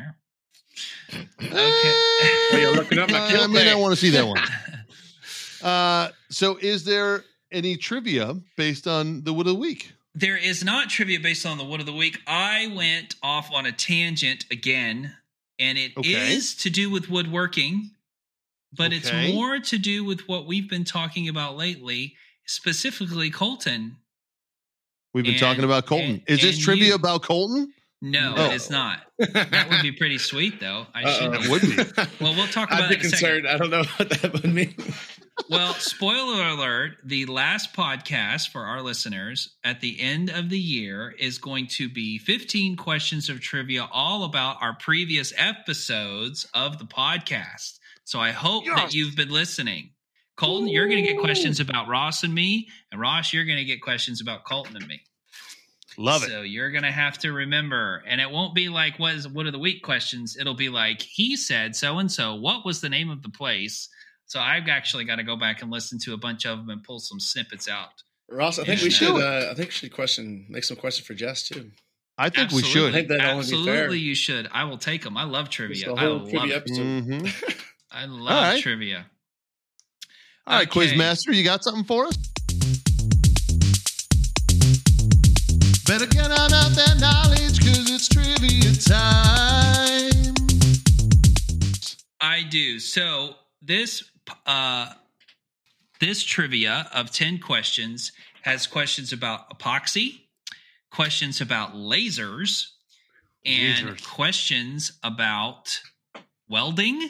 Okay. 1.41 1.51
Oh, 1.51 2.57
you're 2.59 2.73
looking 2.73 2.99
up 2.99 3.09
my 3.11 3.25
I 3.25 3.29
kilt 3.31 3.49
mean, 3.51 3.67
I 3.67 3.75
want 3.75 3.93
to 3.93 3.99
see 3.99 4.09
that 4.11 4.25
one. 4.27 4.39
Uh, 5.61 6.07
so, 6.29 6.57
is 6.61 6.85
there 6.85 7.25
any 7.51 7.75
trivia 7.75 8.33
based 8.55 8.87
on 8.87 9.21
the 9.25 9.33
Wood 9.33 9.45
of 9.45 9.55
the 9.55 9.59
Week? 9.59 9.91
there 10.15 10.37
is 10.37 10.63
not 10.63 10.89
trivia 10.89 11.19
based 11.19 11.45
on 11.45 11.57
the 11.57 11.63
wood 11.65 11.79
of 11.81 11.85
the 11.85 11.93
week. 11.93 12.17
I 12.25 12.71
went 12.75 13.15
off 13.21 13.51
on 13.53 13.65
a 13.65 13.71
tangent 13.71 14.45
again, 14.51 15.15
and 15.59 15.77
it 15.77 15.91
is 16.03 16.53
Okay. 16.55 16.63
to 16.63 16.69
do 16.69 16.89
with 16.89 17.09
woodworking, 17.09 17.91
but 18.73 18.91
it's 18.93 19.11
more 19.11 19.59
to 19.59 19.77
do 19.77 20.03
with 20.05 20.27
what 20.27 20.45
we've 20.47 20.69
been 20.69 20.83
talking 20.85 21.27
about 21.27 21.57
lately, 21.57 22.15
specifically 22.45 23.29
Colton. 23.29 23.97
We've 25.13 25.23
been 25.23 25.33
And- 25.33 25.39
talking 25.41 25.63
about 25.63 25.85
Colton. 25.85 26.09
and- 26.11 26.23
Is 26.27 26.41
this 26.41 26.57
trivia 26.59 26.87
you- 26.89 26.93
about 26.95 27.23
Colton? 27.23 27.73
No, 28.01 28.33
oh. 28.37 28.47
No. 28.47 28.51
it's 28.51 28.69
not. 28.69 29.01
That 29.17 29.67
would 29.69 29.81
be 29.81 29.91
pretty 29.91 30.19
sweet, 30.19 30.61
though. 30.61 30.87
I 30.95 31.11
should. 31.13 31.33
That 31.33 31.49
would 31.49 31.61
be. 31.61 31.75
Well, 32.23 32.33
we'll 32.33 32.47
talk 32.47 32.69
about 32.69 32.83
I'd 32.83 32.89
be 32.89 32.95
it 32.95 32.99
in 33.01 33.05
a 33.07 33.09
concerned. 33.09 33.47
I 33.47 33.57
don't 33.57 33.69
know 33.69 33.83
what 33.97 34.09
that 34.09 34.31
would 34.31 34.45
mean. 34.45 34.73
Well, 35.49 35.73
spoiler 35.73 36.47
alert, 36.47 36.97
the 37.03 37.25
last 37.25 37.73
podcast 37.73 38.49
for 38.51 38.61
our 38.61 38.81
listeners 38.81 39.55
at 39.65 39.81
the 39.81 39.99
end 39.99 40.29
of 40.29 40.49
the 40.49 40.59
year 40.59 41.13
is 41.19 41.37
going 41.39 41.67
to 41.67 41.89
be 41.89 42.17
15 42.19 42.77
questions 42.77 43.29
of 43.29 43.41
trivia 43.41 43.87
all 43.91 44.23
about 44.23 44.57
our 44.61 44.75
previous 44.75 45.33
episodes 45.37 46.47
of 46.53 46.77
the 46.79 46.85
podcast. 46.85 47.79
So 48.05 48.19
I 48.19 48.31
hope 48.31 48.65
that 48.65 48.93
you've 48.93 49.15
been 49.15 49.29
listening. 49.29 49.91
Colton, 50.39 50.69
you're 50.69 50.87
going 50.87 51.03
to 51.03 51.07
get 51.11 51.19
questions 51.19 51.59
about 51.59 51.89
Ross 51.89 52.23
and 52.23 52.33
me, 52.33 52.69
and 52.91 53.01
Ross, 53.01 53.33
you're 53.33 53.43
going 53.45 53.57
to 53.57 53.65
get 53.65 53.81
questions 53.81 54.21
about 54.21 54.45
Colton 54.45 54.77
and 54.77 54.87
me. 54.87 55.01
Love 55.97 56.23
it. 56.23 56.29
So 56.29 56.43
you're 56.43 56.71
gonna 56.71 56.91
have 56.93 57.17
to 57.19 57.33
remember, 57.33 58.01
and 58.07 58.21
it 58.21 58.31
won't 58.31 58.55
be 58.55 58.69
like 58.69 58.97
what 58.99 59.15
is 59.15 59.27
what 59.27 59.45
are 59.47 59.51
the 59.51 59.59
week 59.59 59.83
questions. 59.83 60.37
It'll 60.39 60.53
be 60.53 60.69
like 60.69 61.01
he 61.01 61.35
said 61.35 61.75
so 61.75 61.97
and 61.97 62.09
so. 62.09 62.35
What 62.35 62.63
was 62.65 62.79
the 62.79 62.87
name 62.87 63.09
of 63.09 63.21
the 63.21 63.27
place? 63.27 63.89
So 64.25 64.39
I've 64.39 64.69
actually 64.69 65.03
got 65.03 65.17
to 65.17 65.23
go 65.23 65.35
back 65.35 65.61
and 65.61 65.69
listen 65.69 65.99
to 66.05 66.13
a 66.13 66.17
bunch 66.17 66.45
of 66.45 66.57
them 66.59 66.69
and 66.69 66.81
pull 66.83 66.99
some 66.99 67.19
snippets 67.19 67.67
out. 67.67 67.89
Ross, 68.29 68.59
I 68.59 68.63
think 68.63 68.79
Yeah. 68.79 68.85
we 68.85 68.89
should. 68.91 69.21
Uh, 69.21 69.51
I 69.51 69.53
think 69.55 69.69
we 69.69 69.71
should 69.73 69.91
question, 69.91 70.45
make 70.47 70.63
some 70.63 70.77
questions 70.77 71.05
for 71.05 71.15
Jess 71.15 71.49
too. 71.49 71.69
I 72.17 72.29
think 72.29 72.51
we 72.51 72.61
should. 72.61 72.91
I 72.91 72.93
think 72.93 73.07
that'd 73.09 73.23
only 73.25 73.33
be 73.35 73.39
Absolutely, 73.39 73.71
fair. 73.73 73.93
you 73.95 74.15
should. 74.15 74.47
I 74.53 74.63
will 74.65 74.77
take 74.77 75.03
them. 75.03 75.17
I 75.17 75.23
love 75.25 75.49
trivia. 75.49 75.91
I 75.91 76.05
love 76.05 76.29
trivia 76.29 76.53
it. 76.53 76.57
episode. 76.57 76.85
Mhm. 77.07 77.55
I 77.91 78.05
love 78.05 78.31
All 78.31 78.41
right. 78.43 78.61
trivia. 78.61 79.05
All 80.49 80.57
right, 80.57 80.67
Okay. 80.67 80.95
Quizmaster, 80.97 81.33
you 81.35 81.43
got 81.43 81.63
something 81.63 81.83
for 81.83 82.05
us? 82.07 82.17
Better 85.85 86.07
get 86.07 86.31
on 86.31 86.51
out 86.53 86.71
that 86.71 86.97
knowledge 86.99 87.59
because 87.59 87.89
it's 87.91 88.07
trivia 88.07 88.73
time. 88.73 90.33
I 92.19 92.43
do. 92.49 92.79
So 92.79 93.35
this 93.61 94.09
uh 94.47 94.93
this 95.99 96.23
trivia 96.23 96.89
of 96.93 97.11
10 97.11 97.39
questions 97.39 98.11
has 98.41 98.65
questions 98.65 99.13
about 99.13 99.49
epoxy, 99.55 100.21
questions 100.91 101.41
about 101.41 101.73
lasers, 101.75 102.69
and 103.45 103.89
Lasers. 103.89 104.07
questions 104.07 104.93
about 105.03 105.79
welding. 106.47 107.09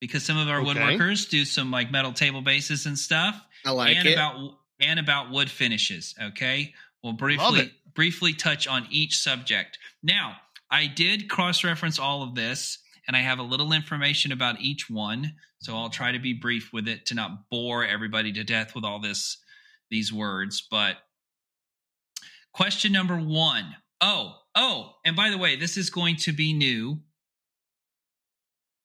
Because 0.00 0.24
some 0.24 0.36
of 0.38 0.48
our 0.48 0.60
Okay. 0.60 0.70
woodworkers 0.80 1.28
do 1.28 1.44
some 1.44 1.70
like 1.70 1.90
metal 1.90 2.12
table 2.12 2.40
bases 2.40 2.86
and 2.86 2.98
stuff. 2.98 3.40
I 3.64 3.70
like 3.70 3.96
and 3.96 4.06
it. 4.08 4.12
about 4.12 4.58
and 4.80 5.00
about 5.00 5.30
wood 5.30 5.50
finishes. 5.50 6.14
Okay, 6.20 6.74
we'll 7.02 7.12
briefly 7.14 7.72
briefly 7.94 8.32
touch 8.32 8.68
on 8.68 8.86
each 8.90 9.18
subject. 9.18 9.78
Now, 10.02 10.36
I 10.70 10.86
did 10.86 11.28
cross 11.28 11.64
reference 11.64 11.98
all 11.98 12.22
of 12.22 12.36
this, 12.36 12.78
and 13.08 13.16
I 13.16 13.20
have 13.20 13.40
a 13.40 13.42
little 13.42 13.72
information 13.72 14.30
about 14.30 14.60
each 14.60 14.88
one. 14.88 15.34
So 15.60 15.76
I'll 15.76 15.90
try 15.90 16.12
to 16.12 16.20
be 16.20 16.32
brief 16.32 16.72
with 16.72 16.86
it 16.86 17.06
to 17.06 17.14
not 17.14 17.48
bore 17.50 17.84
everybody 17.84 18.32
to 18.34 18.44
death 18.44 18.76
with 18.76 18.84
all 18.84 19.00
this 19.00 19.38
these 19.90 20.12
words. 20.12 20.60
But 20.70 20.98
question 22.52 22.92
number 22.92 23.16
one. 23.16 23.74
Oh, 24.00 24.36
oh, 24.54 24.94
and 25.04 25.16
by 25.16 25.30
the 25.30 25.38
way, 25.38 25.56
this 25.56 25.76
is 25.76 25.90
going 25.90 26.16
to 26.16 26.32
be 26.32 26.52
new 26.52 27.00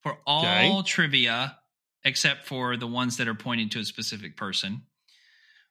for 0.04 0.20
all 0.28 0.80
Okay. 0.80 0.88
trivia 0.88 1.58
except 2.06 2.46
for 2.46 2.76
the 2.76 2.88
ones 2.88 3.18
that 3.18 3.28
are 3.30 3.34
pointing 3.36 3.70
to 3.70 3.80
a 3.80 3.86
specific 3.86 4.36
person. 4.36 4.86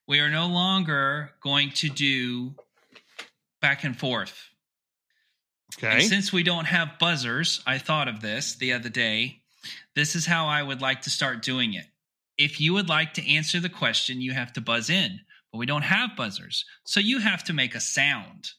We 0.06 0.18
are 0.20 0.30
no 0.30 0.46
longer 0.46 1.34
going 1.40 1.70
to 1.72 1.90
do 1.90 2.56
back 3.60 3.84
and 3.84 3.96
forth. 3.98 4.48
And 5.80 5.92
Okay. 5.94 6.08
since 6.08 6.32
we 6.32 6.42
don't 6.42 6.64
have 6.64 6.98
buzzers, 6.98 7.62
I 7.66 7.78
thought 7.78 8.08
of 8.08 8.20
this 8.20 8.54
the 8.56 8.72
other 8.72 8.88
day. 8.88 9.42
This 9.94 10.16
is 10.16 10.26
how 10.26 10.46
I 10.46 10.62
would 10.62 10.80
like 10.80 11.02
to 11.02 11.10
start 11.10 11.42
doing 11.42 11.74
it. 11.74 11.86
If 12.38 12.60
you 12.60 12.72
would 12.72 12.88
like 12.88 13.14
to 13.14 13.30
answer 13.30 13.60
the 13.60 13.68
question, 13.68 14.20
you 14.22 14.32
have 14.32 14.52
to 14.54 14.60
buzz 14.60 14.88
in, 14.90 15.20
but 15.52 15.58
we 15.58 15.66
don't 15.66 15.82
have 15.82 16.16
buzzers. 16.16 16.64
So 16.84 16.98
you 16.98 17.18
have 17.18 17.44
to 17.44 17.52
make 17.52 17.74
a 17.74 17.80
sound. 17.80 18.52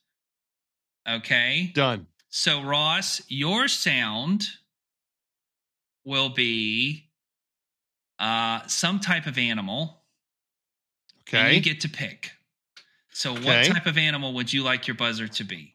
Okay? 1.07 1.71
Done. 1.73 2.07
So, 2.29 2.63
Ross, 2.63 3.21
your 3.27 3.67
sound 3.67 4.47
will 6.05 6.29
be 6.29 7.09
uh, 8.19 8.61
some 8.67 8.99
type 8.99 9.25
of 9.27 9.37
animal. 9.37 9.99
And 11.31 11.47
Okay. 11.47 11.55
you 11.55 11.61
get 11.61 11.81
to 11.81 11.89
pick. 11.89 12.31
So, 13.11 13.33
what 13.33 13.65
type 13.65 13.85
of 13.85 13.97
animal 13.97 14.33
would 14.33 14.51
you 14.51 14.61
like 14.63 14.87
your 14.87 14.95
buzzer 14.95 15.27
to 15.27 15.43
be? 15.43 15.73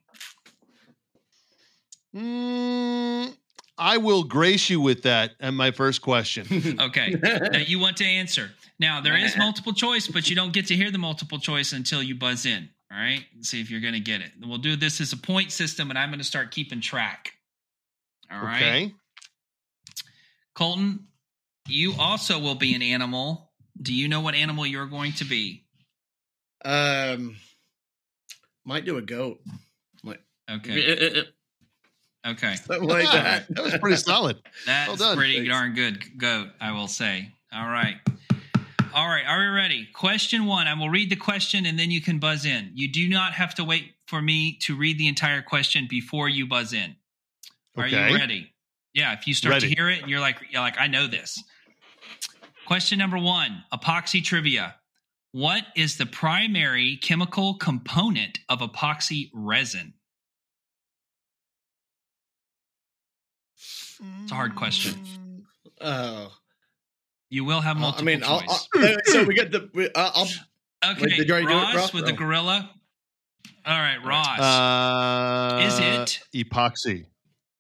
Mm, 2.15 3.35
I 3.77 3.97
will 3.99 4.25
grace 4.25 4.69
you 4.71 4.81
with 4.81 5.03
that 5.03 5.33
and 5.41 5.57
my 5.57 5.71
first 5.71 6.03
question. 6.03 6.47
Okay. 6.81 7.15
that 7.15 7.69
you 7.69 7.79
want 7.79 7.97
to 7.99 8.05
answer. 8.05 8.51
Now, 8.79 9.01
there 9.01 9.17
is 9.17 9.37
multiple 9.39 9.73
choice, 9.73 10.09
but 10.09 10.29
you 10.31 10.37
don't 10.37 10.53
get 10.53 10.67
to 10.69 10.77
hear 10.77 10.91
the 10.91 10.99
multiple 10.99 11.39
choice 11.39 11.73
until 11.73 12.03
you 12.03 12.15
buzz 12.15 12.47
in. 12.47 12.69
All 12.91 12.99
right. 12.99 13.25
See 13.43 13.61
if 13.61 13.71
you're 13.71 13.81
going 13.81 13.95
to 13.95 14.01
get 14.01 14.21
it. 14.21 14.33
We'll 14.45 14.59
do 14.59 14.77
this 14.77 15.01
as 15.01 15.13
a 15.13 15.17
point 15.17 15.53
system, 15.53 15.91
and 15.91 15.99
I'm 15.99 16.09
going 16.11 16.19
to 16.21 16.25
start 16.25 16.51
keeping 16.51 16.81
track. 16.81 17.33
All 18.31 18.41
right. 18.41 18.57
Okay. 18.57 18.95
Colton, 20.59 21.07
you 21.69 21.95
also 21.97 22.41
will 22.41 22.57
be 22.57 22.75
an 22.75 22.83
animal. 22.83 23.53
Do 23.81 23.95
you 23.95 24.09
know 24.09 24.21
what 24.23 24.35
animal 24.35 24.67
you're 24.67 24.87
going 24.87 25.13
to 25.13 25.25
be? 25.25 25.65
um, 26.65 27.37
might 28.65 28.85
do 28.85 28.97
a 28.97 29.03
goat. 29.03 29.39
Okay. 30.51 30.73
Eh, 30.73 30.97
eh, 30.99 31.21
eh, 32.25 32.31
okay. 32.31 32.55
Something 32.57 32.89
like 32.89 33.05
that. 33.05 33.47
that 33.55 33.63
was 33.65 33.77
pretty 33.79 33.99
solid. 33.99 34.39
That's 34.67 34.89
Well 34.89 34.97
done. 34.97 35.17
pretty 35.19 35.37
Thanks. 35.37 35.51
darn 35.51 35.75
good 35.75 36.19
goat, 36.19 36.49
I 36.61 36.73
will 36.73 36.89
say. 36.89 37.31
All 37.53 37.69
right. 37.69 37.97
All 38.95 39.07
right. 39.07 39.25
Are 39.27 39.39
we 39.41 39.47
ready? 39.49 39.87
Question 39.95 40.47
one. 40.47 40.67
I 40.67 40.73
will 40.73 40.89
read 40.89 41.11
the 41.11 41.17
question 41.17 41.67
and 41.67 41.79
then 41.79 41.91
you 41.91 42.01
can 42.01 42.19
buzz 42.19 42.47
in. 42.47 42.71
You 42.75 42.91
do 42.91 43.09
not 43.11 43.35
have 43.35 43.55
to 43.57 43.65
wait 43.65 43.93
for 44.07 44.23
me 44.23 44.57
to 44.63 44.75
read 44.75 44.99
the 44.99 45.07
entire 45.07 45.43
question 45.43 45.87
before 45.89 46.29
you 46.31 46.47
buzz 46.49 46.73
in. 46.73 46.97
Are 47.77 47.85
Okay. 47.85 48.11
you 48.11 48.17
ready? 48.17 48.53
Yeah. 48.99 49.13
If 49.13 49.27
you 49.29 49.35
start 49.35 49.53
Ready. 49.55 49.69
to 49.69 49.75
hear 49.77 49.89
it 49.89 50.01
and 50.03 50.11
you're 50.11 50.19
like, 50.21 50.39
you're 50.51 50.61
like, 50.61 50.79
I 50.79 50.89
know 50.89 51.07
this. 51.07 51.41
Question 52.67 52.99
number 52.99 53.17
one 53.17 53.63
epoxy 53.73 54.23
trivia. 54.23 54.75
What 55.33 55.63
is 55.77 55.97
the 55.99 56.07
primary 56.07 56.97
chemical 57.01 57.55
component 57.55 58.41
of 58.49 58.59
epoxy 58.61 59.31
resin? 59.33 59.95
It's 64.23 64.33
a 64.33 64.35
hard 64.35 64.55
question. 64.57 65.45
Oh, 65.81 66.33
You 67.31 67.45
will 67.45 67.61
have 67.61 67.77
multiple 67.77 68.05
mean, 68.07 68.23
I'll, 68.25 68.41
choice. 68.41 68.69
I'll, 68.77 68.97
so 69.05 69.25
we 69.25 69.35
get 69.35 69.53
the. 69.53 69.71
We, 69.75 69.89
I'll, 69.95 70.13
I'll 70.15 70.93
Okay, 70.93 71.03
Wait, 71.03 71.17
did 71.17 71.27
you 71.29 71.35
already 71.35 71.47
do 71.49 71.53
it, 71.53 71.57
Ross 71.57 71.75
Ross? 71.75 71.93
with 71.95 72.07
the 72.07 72.13
gorilla. 72.13 72.71
All 73.67 73.79
right, 73.79 73.99
Ross. 74.05 74.39
Uh, 74.41 75.61
Is 75.67 75.79
it- 75.81 76.21
epoxy? 76.35 77.07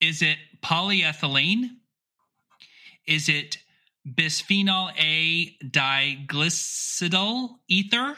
is 0.00 0.22
it 0.22 0.38
polyethylene? 0.62 1.70
Is 3.06 3.28
it 3.28 3.58
bisphenol 4.06 4.92
A 4.98 5.56
diglycidyl 5.64 7.48
ether? 7.68 8.16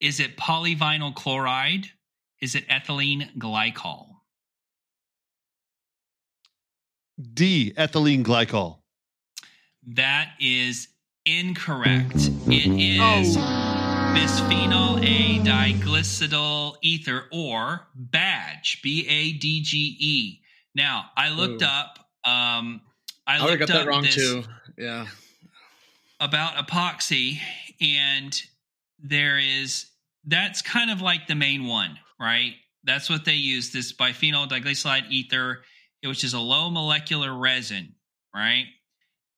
Is 0.00 0.20
it 0.20 0.36
polyvinyl 0.36 1.14
chloride? 1.14 1.86
Is 2.40 2.54
it 2.54 2.68
ethylene 2.68 3.36
glycol? 3.38 4.08
D. 7.32 7.72
Ethylene 7.78 8.22
glycol. 8.22 8.78
That 9.86 10.32
is 10.38 10.88
incorrect. 11.24 12.28
It 12.46 12.66
is 12.66 13.36
oh. 13.36 14.14
bisphenol 14.14 14.98
A 15.02 15.38
diglycidyl 15.42 16.76
ether 16.82 17.24
or 17.32 17.88
badge, 17.94 18.80
B 18.82 19.06
A 19.08 19.32
D 19.32 19.62
G 19.62 19.96
E. 19.98 20.40
Now, 20.76 21.06
I 21.16 21.30
looked 21.30 21.62
Ooh. 21.62 21.66
up 21.66 21.98
um 22.24 22.82
I 23.26 23.38
I 23.38 23.44
looked 23.44 23.60
got 23.60 23.70
up 23.70 23.76
that 23.84 23.86
wrong 23.88 24.02
this 24.02 24.14
too. 24.14 24.44
Yeah. 24.78 25.06
about 26.20 26.54
epoxy 26.64 27.38
and 27.80 28.40
there 28.98 29.38
is 29.38 29.86
that's 30.26 30.60
kind 30.62 30.90
of 30.90 31.00
like 31.00 31.26
the 31.26 31.34
main 31.34 31.66
one, 31.66 31.98
right? 32.20 32.54
That's 32.84 33.08
what 33.10 33.24
they 33.24 33.34
use 33.34 33.72
this 33.72 33.92
biphenyl 33.92 34.48
diglycide 34.48 35.10
ether, 35.10 35.62
which 36.04 36.24
is 36.24 36.34
a 36.34 36.40
low 36.40 36.68
molecular 36.70 37.34
resin, 37.34 37.94
right? 38.34 38.66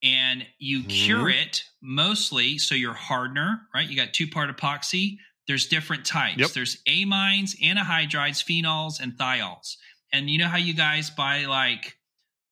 And 0.02 0.47
you 0.59 0.82
Mhm. 0.82 0.89
cure 1.06 1.28
it 1.31 1.65
mostly 1.82 2.59
so 2.59 2.74
your 2.74 2.94
hardener, 2.94 3.69
right? 3.74 3.89
You 3.89 3.97
got 3.97 4.12
two 4.12 4.28
part 4.28 4.55
epoxy. 4.55 5.19
there's 5.47 5.66
different 5.66 6.05
types. 6.05 6.36
Yep. 6.40 6.51
There's 6.51 6.82
amines, 6.86 7.59
anhydrides, 7.62 8.44
phenols, 8.44 9.01
and 9.01 9.15
thiols. 9.15 9.78
And 10.12 10.30
you 10.30 10.39
know 10.39 10.48
how 10.48 10.56
you 10.56 10.74
guys 10.74 11.10
buy 11.10 11.44
like 11.47 11.97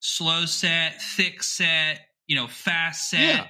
slow 0.00 0.46
set, 0.46 1.00
thick 1.02 1.42
set, 1.42 2.00
you 2.26 2.36
know, 2.36 2.46
fast 2.46 3.10
set. 3.10 3.20
Yeah. 3.20 3.46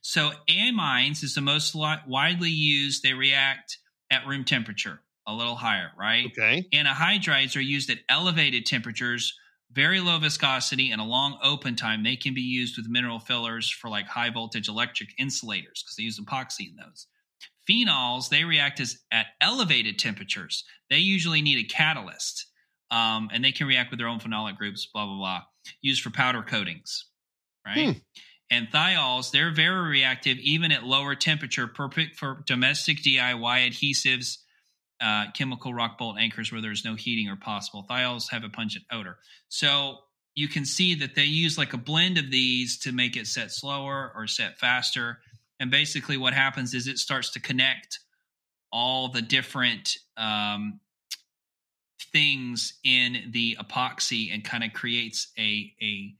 So 0.00 0.30
amines 0.48 1.22
is 1.22 1.34
the 1.34 1.40
most 1.40 1.74
li- 1.74 2.02
widely 2.06 2.50
used. 2.50 3.02
They 3.02 3.14
react 3.14 3.78
at 4.10 4.26
room 4.26 4.44
temperature, 4.44 5.00
a 5.26 5.34
little 5.34 5.54
higher, 5.54 5.90
right? 5.98 6.26
Okay. 6.26 6.64
Anhydrides 6.72 7.56
are 7.56 7.60
used 7.60 7.90
at 7.90 7.98
elevated 8.08 8.66
temperatures, 8.66 9.34
very 9.72 10.00
low 10.00 10.18
viscosity, 10.18 10.90
and 10.90 11.00
a 11.00 11.04
long 11.04 11.38
open 11.42 11.76
time. 11.76 12.02
They 12.02 12.16
can 12.16 12.34
be 12.34 12.40
used 12.40 12.76
with 12.76 12.88
mineral 12.88 13.18
fillers 13.18 13.70
for 13.70 13.88
like 13.88 14.06
high 14.06 14.30
voltage 14.30 14.68
electric 14.68 15.10
insulators 15.18 15.82
because 15.82 15.96
they 15.96 16.04
use 16.04 16.18
epoxy 16.18 16.68
in 16.68 16.76
those. 16.76 17.06
Phenols, 17.68 18.30
they 18.30 18.44
react 18.44 18.80
as 18.80 18.98
at 19.12 19.26
elevated 19.40 19.98
temperatures. 19.98 20.64
They 20.88 20.98
usually 20.98 21.42
need 21.42 21.58
a 21.58 21.68
catalyst, 21.68 22.46
um, 22.90 23.28
and 23.32 23.44
they 23.44 23.52
can 23.52 23.66
react 23.66 23.90
with 23.90 23.98
their 23.98 24.08
own 24.08 24.20
phenolic 24.20 24.56
groups, 24.56 24.86
blah, 24.86 25.06
blah, 25.06 25.16
blah, 25.16 25.42
used 25.82 26.02
for 26.02 26.10
powder 26.10 26.42
coatings, 26.42 27.06
right? 27.66 27.94
Hmm. 27.94 27.98
And 28.50 28.68
thiols, 28.68 29.30
they're 29.30 29.52
very 29.52 29.88
reactive 29.88 30.38
even 30.38 30.72
at 30.72 30.84
lower 30.84 31.14
temperature, 31.14 31.66
perfect 31.66 32.16
for 32.16 32.42
domestic 32.46 33.02
DIY 33.02 33.68
adhesives, 33.68 34.38
uh, 35.00 35.30
chemical 35.32 35.74
rock 35.74 35.98
bolt 35.98 36.16
anchors 36.18 36.50
where 36.50 36.62
there's 36.62 36.84
no 36.84 36.94
heating 36.94 37.28
or 37.28 37.36
possible. 37.36 37.86
Thiols 37.88 38.30
have 38.30 38.44
a 38.44 38.48
pungent 38.48 38.84
odor. 38.90 39.18
So 39.48 39.98
you 40.34 40.48
can 40.48 40.64
see 40.64 40.94
that 40.94 41.14
they 41.14 41.24
use 41.24 41.58
like 41.58 41.74
a 41.74 41.78
blend 41.78 42.16
of 42.16 42.30
these 42.30 42.78
to 42.80 42.92
make 42.92 43.16
it 43.16 43.26
set 43.26 43.52
slower 43.52 44.12
or 44.14 44.26
set 44.26 44.58
faster. 44.58 45.18
And 45.60 45.70
basically, 45.70 46.16
what 46.16 46.32
happens 46.32 46.74
is 46.74 46.86
it 46.86 46.98
starts 46.98 47.30
to 47.32 47.40
connect 47.40 47.98
all 48.72 49.08
the 49.08 49.22
different 49.22 49.96
um, 50.16 50.80
things 52.12 52.78
in 52.84 53.30
the 53.32 53.56
epoxy 53.60 54.32
and 54.32 54.44
kind 54.44 54.64
of 54.64 54.72
creates 54.72 55.28
a 55.38 55.72
a 55.82 56.14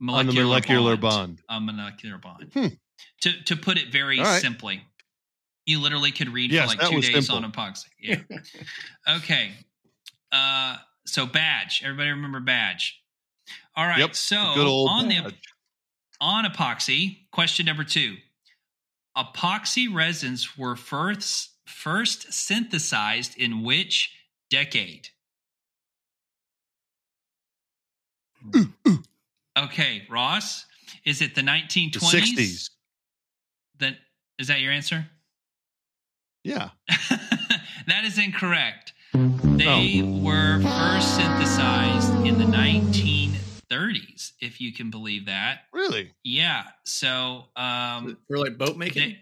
molecular, 0.00 0.44
molecular 0.44 0.96
bond, 0.96 1.42
bond. 1.48 1.68
a 1.68 1.72
molecular 1.72 2.18
bond. 2.18 2.50
Hmm. 2.52 2.66
To 3.22 3.32
to 3.44 3.56
put 3.56 3.78
it 3.78 3.90
very 3.92 4.18
right. 4.20 4.40
simply, 4.40 4.82
you 5.66 5.80
literally 5.80 6.12
could 6.12 6.28
read 6.28 6.52
Yes, 6.52 6.72
for 6.72 6.78
like 6.78 6.90
two 6.90 7.00
days 7.00 7.26
simple. 7.26 7.44
on 7.44 7.50
epoxy. 7.50 7.86
Yeah. 8.00 9.16
okay. 9.16 9.52
Uh, 10.30 10.76
so 11.06 11.26
badge. 11.26 11.82
Everybody 11.84 12.10
remember 12.10 12.40
badge. 12.40 13.00
All 13.76 13.86
right. 13.86 13.98
Yep, 13.98 14.14
So 14.14 14.36
on 14.36 15.08
the 15.08 15.32
on 16.20 16.44
epoxy, 16.44 17.18
question 17.32 17.66
number 17.66 17.84
two. 17.84 18.16
Epoxy 19.16 19.92
resins 19.94 20.56
were 20.58 20.76
first 20.76 21.50
first 21.66 22.32
synthesized 22.32 23.36
in 23.38 23.62
which 23.62 24.10
decade? 24.50 25.08
Okay, 29.56 30.02
Ross, 30.10 30.66
is 31.04 31.22
it 31.22 31.34
the 31.34 31.42
the 31.42 31.48
1920s? 31.48 32.00
60s. 32.00 32.70
The, 33.78 33.96
is 34.38 34.48
that 34.48 34.60
your 34.60 34.72
answer? 34.72 35.06
Yeah. 36.42 36.70
that 37.86 38.04
is 38.04 38.18
incorrect. 38.18 38.92
They 39.12 40.02
were 40.02 40.60
first 40.60 41.16
synthesized 41.16 42.12
in 42.26 42.38
the 42.38 42.44
1930s, 42.44 44.32
if 44.40 44.60
you 44.60 44.72
can 44.72 44.90
believe 44.90 45.26
that. 45.26 45.60
Really? 45.72 46.10
Yeah. 46.24 46.64
So, 46.84 47.44
um, 47.54 48.18
For 48.28 48.38
like 48.38 48.58
boat 48.58 48.76
making. 48.76 49.10
they, 49.10 49.18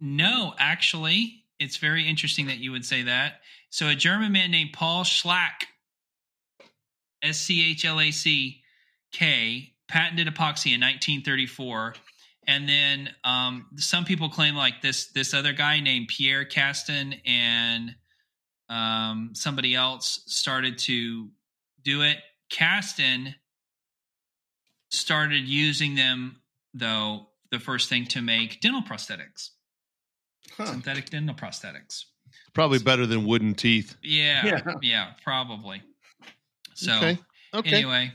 no, 0.00 0.54
actually, 0.58 1.44
it's 1.60 1.76
very 1.76 2.08
interesting 2.08 2.46
that 2.48 2.58
you 2.58 2.72
would 2.72 2.84
say 2.84 3.04
that. 3.04 3.40
So, 3.70 3.88
a 3.88 3.94
German 3.94 4.32
man 4.32 4.50
named 4.50 4.72
Paul 4.72 5.04
Schlack, 5.04 5.66
S 7.22 7.38
C 7.38 7.70
H 7.70 7.84
L 7.84 8.00
A 8.00 8.10
C 8.10 8.62
K, 9.12 9.72
patented 9.88 10.26
epoxy 10.28 10.74
in 10.74 10.80
1934. 10.80 11.94
And 12.48 12.68
then 12.68 13.10
um, 13.24 13.66
some 13.76 14.04
people 14.04 14.28
claim 14.28 14.54
like 14.54 14.80
this 14.82 15.08
this 15.08 15.34
other 15.34 15.52
guy 15.52 15.80
named 15.80 16.08
Pierre 16.08 16.44
Castan 16.44 17.14
and 17.24 17.94
um, 18.68 19.30
somebody 19.34 19.74
else 19.74 20.22
started 20.26 20.78
to 20.80 21.28
do 21.82 22.02
it. 22.02 22.18
Castan 22.50 23.34
started 24.90 25.48
using 25.48 25.94
them 25.94 26.36
though 26.74 27.28
the 27.50 27.58
first 27.58 27.88
thing 27.88 28.04
to 28.06 28.20
make 28.22 28.60
dental 28.60 28.82
prosthetics, 28.82 29.50
Huh. 30.56 30.66
synthetic 30.66 31.10
dental 31.10 31.34
prosthetics. 31.34 32.04
Probably 32.54 32.78
better 32.78 33.06
than 33.06 33.24
wooden 33.26 33.54
teeth. 33.54 33.96
Yeah, 34.02 34.46
yeah, 34.46 34.74
Yeah. 34.82 35.12
probably. 35.22 35.82
So 36.76 36.94
Okay. 36.94 37.18
Okay. 37.54 37.76
anyway, 37.76 38.12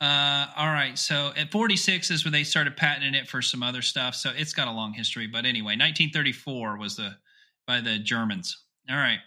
uh, 0.00 0.46
all 0.56 0.66
right. 0.72 0.98
So 0.98 1.32
at 1.36 1.52
46 1.52 2.10
is 2.10 2.24
where 2.24 2.32
they 2.32 2.42
started 2.44 2.76
patenting 2.76 3.14
it 3.14 3.28
for 3.28 3.40
some 3.40 3.62
other 3.62 3.82
stuff. 3.82 4.14
So 4.14 4.32
it's 4.36 4.52
got 4.52 4.66
a 4.66 4.72
long 4.72 4.92
history. 4.92 5.26
But 5.28 5.44
anyway, 5.46 5.72
1934 5.76 6.76
was 6.78 6.96
the 6.96 7.16
by 7.66 7.80
the 7.80 7.98
Germans. 7.98 8.64
All 8.90 8.96
right. 8.96 9.20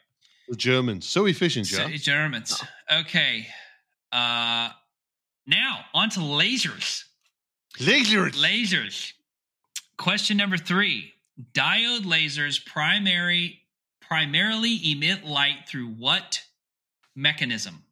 The 0.50 0.56
Germans. 0.58 1.08
So 1.08 1.26
efficient, 1.26 1.68
So, 1.68 1.88
Joe. 1.88 1.96
Germans. 1.96 2.62
Okay. 2.92 3.48
Uh, 4.12 4.70
now 5.48 5.86
on 5.94 6.10
to 6.12 6.20
lasers. 6.20 7.04
Lasers. 7.80 8.34
Lasers. 8.34 9.14
Question 9.98 10.38
number 10.38 10.58
three. 10.58 11.14
Diode 11.54 12.04
lasers 12.04 12.64
primary 12.66 13.62
primarily 14.02 14.80
emit 14.92 15.26
light 15.26 15.68
through 15.68 15.88
what 15.88 16.42
mechanism? 17.16 17.85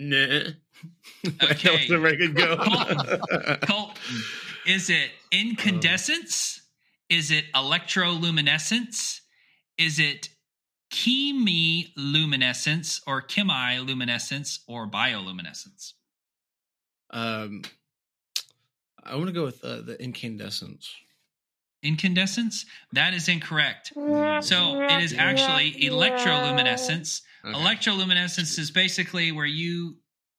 Um, 0.00 0.10
nah. 0.10 0.50
that 1.24 1.50
Okay. 1.52 1.72
was 1.72 1.90
a 1.90 1.98
very 1.98 2.16
good 2.16 2.36
go. 2.36 2.56
Colton, 3.62 4.22
is 4.66 4.90
it 4.90 5.10
incandescence? 5.32 6.60
Is 7.08 7.30
it 7.30 7.46
electroluminescence? 7.54 9.20
Is 9.76 9.98
it 9.98 10.28
chemiluminescence 10.92 13.00
or 13.06 13.22
chemiluminescence 13.22 14.60
or 14.66 14.86
bioluminescence? 14.88 15.92
um, 17.10 17.62
I 19.02 19.14
want 19.16 19.28
to 19.28 19.32
go 19.32 19.44
with 19.44 19.64
uh, 19.64 19.80
the 19.80 19.96
incandescence. 20.02 20.90
Incandescence? 21.82 22.66
That 22.92 23.14
is 23.14 23.28
incorrect. 23.28 23.92
So 24.40 24.82
it 24.82 25.02
is 25.02 25.14
actually 25.14 25.72
electroluminescence. 25.72 27.22
Okay. 27.44 27.56
Electroluminescence 27.58 28.58
is 28.58 28.70
basically 28.70 29.32
where 29.32 29.46
you 29.46 29.96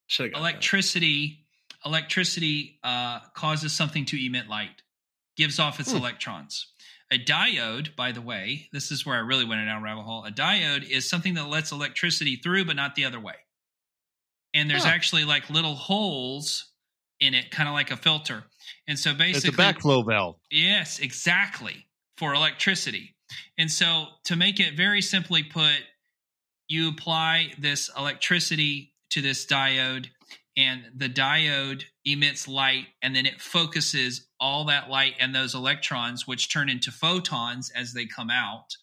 Should've 0.07 0.34
that. 0.34 0.40
electricity 0.40 1.45
electricity 1.86 2.78
uh, 2.84 3.20
causes 3.36 3.72
something 3.72 4.03
to 4.06 4.18
emit 4.26 4.49
light 4.49 4.82
gives 5.38 5.60
off 5.60 5.80
its 5.80 5.91
Hmm. 5.91 5.98
electrons 5.98 6.68
a 7.10 7.18
diode 7.18 7.95
by 7.95 8.11
the 8.11 8.20
way 8.22 8.68
this 8.74 8.91
is 8.91 9.06
where 9.06 9.16
i 9.16 9.20
really 9.20 9.45
went 9.45 9.66
down 9.66 9.80
a 9.82 9.82
rabbit 9.82 10.02
hole 10.03 10.26
a 10.26 10.32
diode 10.32 10.84
is 10.90 11.10
something 11.10 11.36
that 11.36 11.48
lets 11.48 11.72
electricity 11.72 12.36
through 12.36 12.66
but 12.66 12.76
not 12.76 12.95
the 12.95 13.06
other 13.06 13.20
way 13.20 13.36
and 14.53 14.70
there's 14.70 14.84
Huh. 14.84 14.90
actually 14.90 15.24
like 15.24 15.49
little 15.49 15.76
holes 15.76 16.66
in 17.22 17.34
it 17.34 17.49
kind 17.52 17.70
of 17.70 17.74
like 17.74 17.91
a 17.91 17.98
filter 17.98 18.44
and 18.88 18.98
so 18.98 19.12
It's 19.12 19.20
basically 19.20 19.64
a 19.66 19.74
backflow 19.74 20.06
valve. 20.06 20.36
Yes, 20.52 21.00
exactly. 21.00 21.86
For 22.18 22.34
electricity. 22.34 23.16
And 23.58 23.72
so 23.72 24.08
to 24.26 24.36
make 24.36 24.60
it 24.60 24.76
very 24.76 25.02
simply 25.02 25.44
put, 25.44 25.78
you 26.68 26.90
apply 26.90 27.54
this 27.58 27.90
electricity 27.98 28.94
to 29.12 29.22
this 29.22 29.46
diode 29.46 30.08
and 30.58 30.84
the 30.96 31.08
diode 31.10 31.84
emits 32.06 32.48
light 32.48 32.86
and 33.02 33.16
then 33.16 33.26
it 33.26 33.40
focuses 33.40 34.28
all 34.40 34.66
that 34.66 34.90
light 34.90 35.14
and 35.20 35.34
those 35.34 35.56
electrons 35.56 36.28
which 36.28 36.52
turn 36.52 36.70
into 36.70 36.91
photons 36.91 37.72
as 37.76 37.94
they 37.94 38.06
come 38.06 38.30
out 38.30 38.76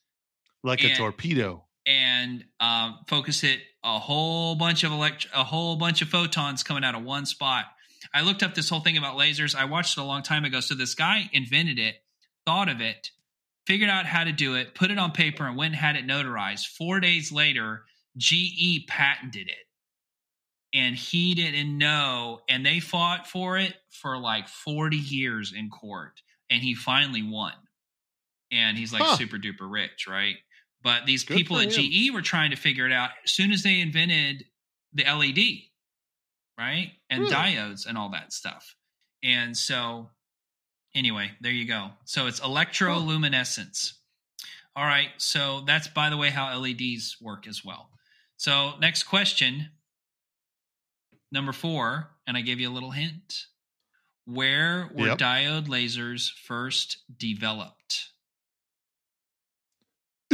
Like 0.64 0.82
a 0.84 0.94
torpedo. 0.94 1.64
and 1.84 2.44
um, 2.60 2.98
focus 3.08 3.44
it 3.44 3.60
a 3.84 3.98
whole 3.98 4.54
bunch 4.56 4.82
of 4.84 4.92
elect- 4.92 5.28
a 5.34 5.44
whole 5.44 5.76
bunch 5.76 6.00
of 6.02 6.08
photons 6.08 6.62
coming 6.62 6.82
out 6.84 6.94
of 6.94 7.02
one 7.04 7.26
spot. 7.26 7.66
I 8.14 8.22
looked 8.22 8.42
up 8.42 8.54
this 8.54 8.68
whole 8.68 8.80
thing 8.80 8.96
about 8.96 9.16
lasers. 9.16 9.54
I 9.54 9.64
watched 9.64 9.96
it 9.96 10.00
a 10.00 10.04
long 10.04 10.22
time 10.22 10.44
ago. 10.44 10.60
So 10.60 10.74
this 10.74 10.94
guy 10.94 11.28
invented 11.32 11.78
it, 11.78 11.96
thought 12.44 12.68
of 12.68 12.80
it, 12.80 13.10
figured 13.66 13.90
out 13.90 14.06
how 14.06 14.24
to 14.24 14.32
do 14.32 14.54
it, 14.54 14.74
put 14.74 14.90
it 14.90 14.98
on 14.98 15.12
paper, 15.12 15.46
and 15.46 15.56
went 15.56 15.72
and 15.74 15.80
had 15.80 15.96
it 15.96 16.06
notarized. 16.06 16.66
Four 16.66 17.00
days 17.00 17.32
later, 17.32 17.84
GE 18.16 18.86
patented 18.88 19.48
it. 19.48 19.66
And 20.74 20.94
he 20.94 21.34
didn't 21.34 21.78
know, 21.78 22.40
and 22.48 22.64
they 22.66 22.80
fought 22.80 23.26
for 23.26 23.56
it 23.56 23.74
for 23.90 24.18
like 24.18 24.48
40 24.48 24.96
years 24.96 25.52
in 25.56 25.70
court. 25.70 26.20
And 26.50 26.62
he 26.62 26.74
finally 26.74 27.22
won. 27.22 27.52
And 28.52 28.76
he's 28.76 28.92
like 28.92 29.02
Huh. 29.02 29.16
super 29.16 29.38
duper 29.38 29.70
rich, 29.70 30.06
right? 30.08 30.36
But 30.82 31.06
these 31.06 31.24
Good 31.24 31.36
people 31.36 31.58
at. 31.58 31.70
GE 31.70 32.10
were 32.12 32.22
trying 32.22 32.50
to 32.50 32.56
figure 32.56 32.86
it 32.86 32.92
out 32.92 33.10
as 33.24 33.32
soon 33.32 33.52
as 33.52 33.62
they 33.62 33.80
invented 33.80 34.44
the 34.92 35.04
LED, 35.04 35.70
right? 36.58 36.92
And 37.10 37.22
Really? 37.22 37.34
diodes 37.34 37.86
and 37.86 37.96
all 37.98 38.10
that 38.10 38.32
stuff. 38.32 38.74
And 39.22 39.56
so, 39.56 40.10
anyway, 40.94 41.32
there 41.40 41.52
you 41.52 41.66
go. 41.66 41.90
So 42.04 42.26
it's 42.26 42.40
electroluminescence. 42.40 43.94
All 44.74 44.84
right. 44.84 45.10
So 45.18 45.62
that's, 45.62 45.88
by 45.88 46.10
the 46.10 46.16
way, 46.16 46.30
how 46.30 46.54
LEDs 46.58 47.16
work 47.20 47.46
as 47.46 47.64
well. 47.64 47.90
So, 48.36 48.76
next 48.78 49.04
question, 49.04 49.70
number 51.32 51.52
four, 51.52 52.10
and 52.26 52.36
I 52.36 52.42
gave 52.42 52.60
you 52.60 52.68
a 52.68 52.72
little 52.74 52.90
hint. 52.90 53.46
Where 54.26 54.90
were 54.92 55.06
Yep. 55.06 55.18
diode 55.18 55.66
lasers 55.68 56.30
first 56.30 56.98
developed? 57.18 58.10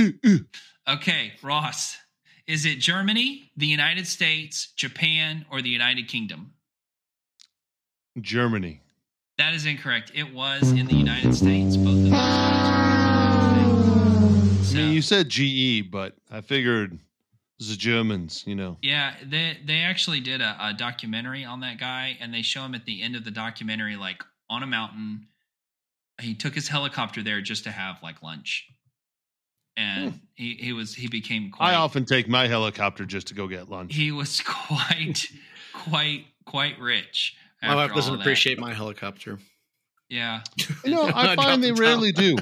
Ooh, 0.00 0.18
ooh. 0.26 0.46
Okay, 0.88 1.34
Ross. 1.42 1.96
Is 2.46 2.66
it 2.66 2.78
Germany, 2.80 3.50
the 3.56 3.66
United 3.66 4.06
States, 4.06 4.72
Japan, 4.76 5.46
or 5.50 5.62
the 5.62 5.68
United 5.70 6.08
Kingdom? 6.08 6.54
Germany. 8.20 8.80
That 9.38 9.54
is 9.54 9.64
incorrect. 9.64 10.12
It 10.14 10.34
was 10.34 10.72
in 10.72 10.86
the 10.86 10.94
United 10.94 11.34
States. 11.34 11.76
Both 11.76 11.94
of 11.94 12.02
those 12.02 12.10
guys 12.10 12.76
were 12.76 12.82
in 12.82 13.48
the 13.48 13.64
United 13.64 14.64
States. 14.64 14.74
I 14.74 14.78
mean, 14.78 14.92
you 14.92 15.02
said 15.02 15.28
GE, 15.28 15.90
but 15.90 16.16
I 16.30 16.40
figured 16.40 16.98
the 17.58 17.76
Germans, 17.76 18.44
you 18.46 18.54
know. 18.54 18.76
Yeah, 18.82 19.14
they 19.24 19.58
they 19.64 19.80
actually 19.80 20.20
did 20.20 20.40
a, 20.40 20.56
a 20.60 20.74
documentary 20.74 21.44
on 21.44 21.60
that 21.60 21.78
guy, 21.78 22.16
and 22.20 22.34
they 22.34 22.42
show 22.42 22.62
him 22.62 22.74
at 22.74 22.84
the 22.84 23.02
end 23.02 23.16
of 23.16 23.24
the 23.24 23.30
documentary, 23.30 23.96
like 23.96 24.22
on 24.50 24.62
a 24.62 24.66
mountain. 24.66 25.28
He 26.20 26.34
took 26.34 26.54
his 26.54 26.68
helicopter 26.68 27.22
there 27.22 27.40
just 27.40 27.64
to 27.64 27.70
have 27.70 27.96
like 28.02 28.22
lunch, 28.22 28.68
and 29.76 30.20
he 30.34 30.54
he 30.54 30.72
was 30.72 30.94
he 30.94 31.08
became 31.08 31.50
quite. 31.50 31.70
Hmm. 31.70 31.74
I 31.74 31.78
often 31.78 32.04
take 32.04 32.28
my 32.28 32.46
helicopter 32.46 33.04
just 33.04 33.28
to 33.28 33.34
go 33.34 33.46
get 33.46 33.68
lunch. 33.68 33.94
he 33.94 34.12
was 34.12 34.40
quite 34.46 35.26
quite 35.72 36.26
quite 36.44 36.78
rich. 36.78 37.36
My 37.62 37.68
after 37.68 37.76
wife 37.76 37.90
all 37.90 37.96
doesn't 37.96 38.20
appreciate 38.20 38.58
my 38.58 38.74
helicopter. 38.74 39.38
Yeah. 40.08 40.42
no, 40.84 41.04
I 41.14 41.34
Drop 41.34 41.46
find 41.46 41.62
they 41.64 41.72
rarely 41.72 42.12
do. 42.12 42.36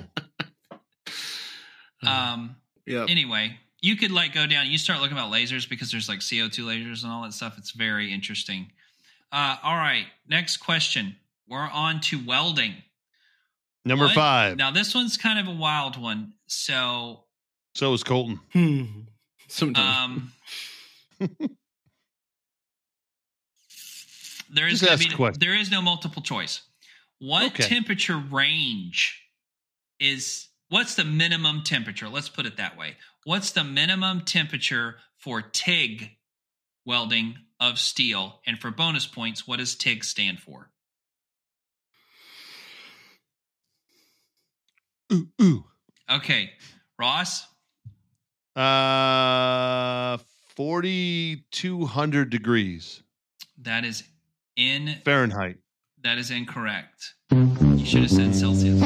Um. 2.07 2.57
Yeah. 2.87 3.07
Anyway, 3.09 3.59
you 3.81 3.97
could 3.97 4.11
like 4.11 4.33
go 4.33 4.47
down. 4.47 4.67
You 4.71 4.79
start 4.79 5.01
looking 5.01 5.17
about 5.17 5.31
lasers 5.33 5.69
because 5.69 5.91
there's 5.93 6.09
like 6.09 6.21
CO 6.21 6.49
two 6.49 6.67
lasers 6.67 7.03
and 7.05 7.13
all 7.13 7.23
that 7.23 7.35
stuff. 7.35 7.57
It's 7.59 7.71
very 7.73 8.13
interesting. 8.13 8.73
Uh, 9.31 9.57
all 9.63 9.77
right. 9.77 10.07
Next 10.29 10.57
question. 10.57 11.17
We're 11.49 11.69
on 11.71 12.01
to 12.03 12.19
welding. 12.25 12.75
Number 13.85 14.07
What? 14.07 14.15
five. 14.15 14.57
Now 14.57 14.71
this 14.71 14.95
one's 14.95 15.17
kind 15.17 15.39
of 15.39 15.47
a 15.47 15.57
wild 15.57 16.01
one. 16.01 16.33
So 16.51 17.25
So 17.77 17.95
is 17.95 18.03
Colton. 18.03 18.41
Hmm. 18.53 18.85
Sometimes. 19.49 19.97
um 19.97 20.33
there 24.53 24.67
is 24.69 24.81
Just 24.81 25.01
gonna 25.01 25.17
be 25.19 25.25
a 25.25 25.39
there 25.39 25.55
is 25.55 25.71
no 25.71 25.81
multiple 25.81 26.23
choice. 26.23 26.63
What 27.21 27.53
Okay. 27.53 27.63
temperature 27.63 28.17
range 28.19 29.23
is 30.01 30.49
what's 30.69 30.97
the 30.97 31.05
minimum 31.05 31.63
temperature? 31.63 32.09
Let's 32.09 32.29
put 32.29 32.47
it 32.47 32.57
that 32.57 32.77
way. 32.77 32.97
What's 33.25 33.53
the 33.53 33.63
minimum 33.63 34.23
temperature 34.23 34.97
for 35.19 35.41
TIG 35.43 36.17
welding 36.85 37.37
of 37.61 37.79
steel? 37.79 38.41
And 38.45 38.59
for 38.59 38.73
bonus 38.73 39.07
points, 39.07 39.47
what 39.47 39.59
does 39.59 39.77
TIG 39.77 40.03
stand 40.03 40.41
for? 40.41 40.71
Ooh, 45.13 45.29
ooh. 45.41 45.70
Okay, 46.11 46.51
Ross. 46.99 47.47
Uh, 48.57 50.19
4,200 50.57 52.31
degrees 52.31 53.03
That 53.63 53.85
is 53.85 54.03
in 54.57 54.97
Fahrenheit. 55.05 55.59
That 56.03 56.19
is 56.19 56.31
incorrect. 56.31 57.15
You 57.31 57.85
should 57.87 58.03
have 58.03 58.11
said 58.11 58.35
Celsius. 58.35 58.81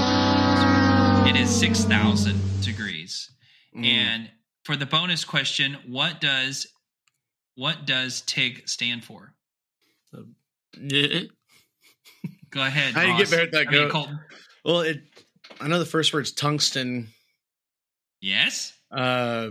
It 1.26 1.36
is 1.36 1.48
6,000 1.48 2.62
degrees. 2.62 3.30
Mm. 3.74 3.84
And 3.86 4.30
for 4.64 4.76
the 4.76 4.86
bonus 4.86 5.24
question, 5.24 5.78
what 5.86 6.20
does 6.20 6.66
what 7.56 7.86
does 7.86 8.20
TIG 8.22 8.68
stand 8.68 9.04
for? 9.04 9.32
Yeah. 10.80 11.20
Go 12.50 12.62
ahead. 12.62 12.94
How 12.94 13.02
do 13.02 13.12
you 13.12 13.18
get 13.18 13.30
better 13.30 13.42
at 13.42 13.52
that 13.52 13.68
I 13.68 13.70
mean. 13.70 13.90
Colton. 13.90 14.18
Well, 14.64 14.80
it. 14.80 15.00
I 15.60 15.68
know 15.68 15.78
the 15.78 15.86
first 15.86 16.12
word's 16.12 16.32
tungsten. 16.32 17.08
Yes. 18.20 18.72
Uh, 18.90 19.50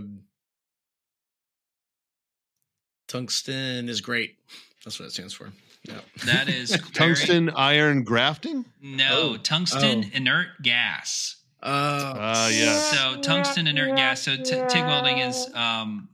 tungsten 3.08 3.88
is 3.88 4.00
great. 4.00 4.36
That's 4.84 4.98
what 4.98 5.06
it 5.06 5.12
stands 5.12 5.34
for. 5.34 5.50
Yeah. 5.84 6.00
That 6.26 6.48
is 6.48 6.70
Tungsten 6.94 7.50
iron 7.50 8.04
grafting? 8.04 8.64
no, 8.80 9.34
Oh. 9.34 9.36
tungsten 9.36 10.04
Oh. 10.04 10.16
inert 10.16 10.48
gas. 10.62 11.36
Uh, 11.62 12.14
Ah, 12.16 12.48
yes. 12.48 12.90
So 12.98 13.20
tungsten 13.20 13.66
inert 13.66 13.96
gas. 13.96 14.22
So 14.22 14.36
t- 14.36 14.42
TIG 14.44 14.84
welding 14.84 15.18
is 15.18 15.48
um 15.54 16.08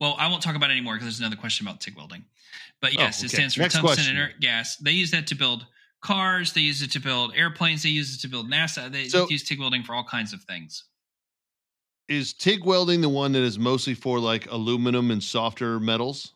well, 0.00 0.16
I 0.18 0.28
won't 0.28 0.42
talk 0.42 0.56
about 0.56 0.70
it 0.70 0.74
anymore 0.74 0.94
because 0.94 1.06
there's 1.06 1.20
another 1.20 1.36
question 1.36 1.66
about 1.66 1.80
TIG 1.80 1.96
welding. 1.96 2.24
But 2.80 2.90
Oh, 2.96 3.00
yes, 3.00 3.22
it 3.22 3.30
stands 3.30 3.54
for 3.54 3.60
Next 3.62 3.74
tungsten 3.74 3.94
question. 3.94 4.16
inert 4.16 4.40
gas. 4.40 4.76
They 4.76 4.90
use 4.92 5.10
that 5.12 5.28
to 5.28 5.34
build 5.34 5.66
cars, 6.04 6.52
they 6.52 6.60
use 6.60 6.82
it 6.82 6.92
to 6.92 7.00
build 7.00 7.34
airplanes, 7.34 7.82
they 7.82 7.88
use 7.88 8.14
it 8.14 8.20
to 8.20 8.28
build 8.28 8.48
NASA. 8.48 8.92
They 8.92 9.08
So- 9.08 9.28
use 9.28 9.42
TIG 9.42 9.58
welding 9.58 9.82
for 9.82 9.94
all 9.94 10.04
kinds 10.04 10.32
of 10.32 10.44
things. 10.44 10.84
Is 12.08 12.34
TIG 12.34 12.64
welding 12.64 13.00
the 13.00 13.08
one 13.08 13.32
that 13.32 13.42
is 13.42 13.58
mostly 13.58 13.94
for 13.94 14.20
like 14.20 14.46
aluminum 14.50 15.10
and 15.10 15.22
softer 15.24 15.80
metals? 15.80 16.34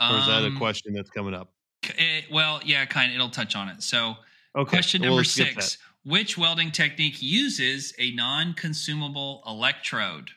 Or 0.00 0.18
is 0.18 0.26
that 0.26 0.44
a 0.44 0.48
Um, 0.48 0.58
question 0.58 0.92
that's 0.92 1.10
coming 1.10 1.34
up? 1.34 1.52
eh, 1.96 2.22
well, 2.30 2.60
yeah, 2.64 2.84
kind 2.84 3.10
of. 3.10 3.14
It'll 3.16 3.30
touch 3.30 3.56
on 3.56 3.68
it. 3.68 3.82
So, 3.82 4.16
Okay. 4.54 4.68
question 4.68 5.00
number 5.02 5.16
let's 5.16 5.30
six: 5.30 5.78
Which 6.04 6.36
welding 6.38 6.70
technique 6.70 7.20
uses 7.22 7.92
a 7.98 8.12
non-consumable 8.12 9.42
electrode? 9.46 10.30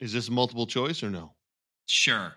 Is 0.00 0.12
this 0.12 0.30
multiple 0.30 0.66
choice 0.66 1.02
or 1.02 1.10
no? 1.10 1.34
Sure. 1.86 2.36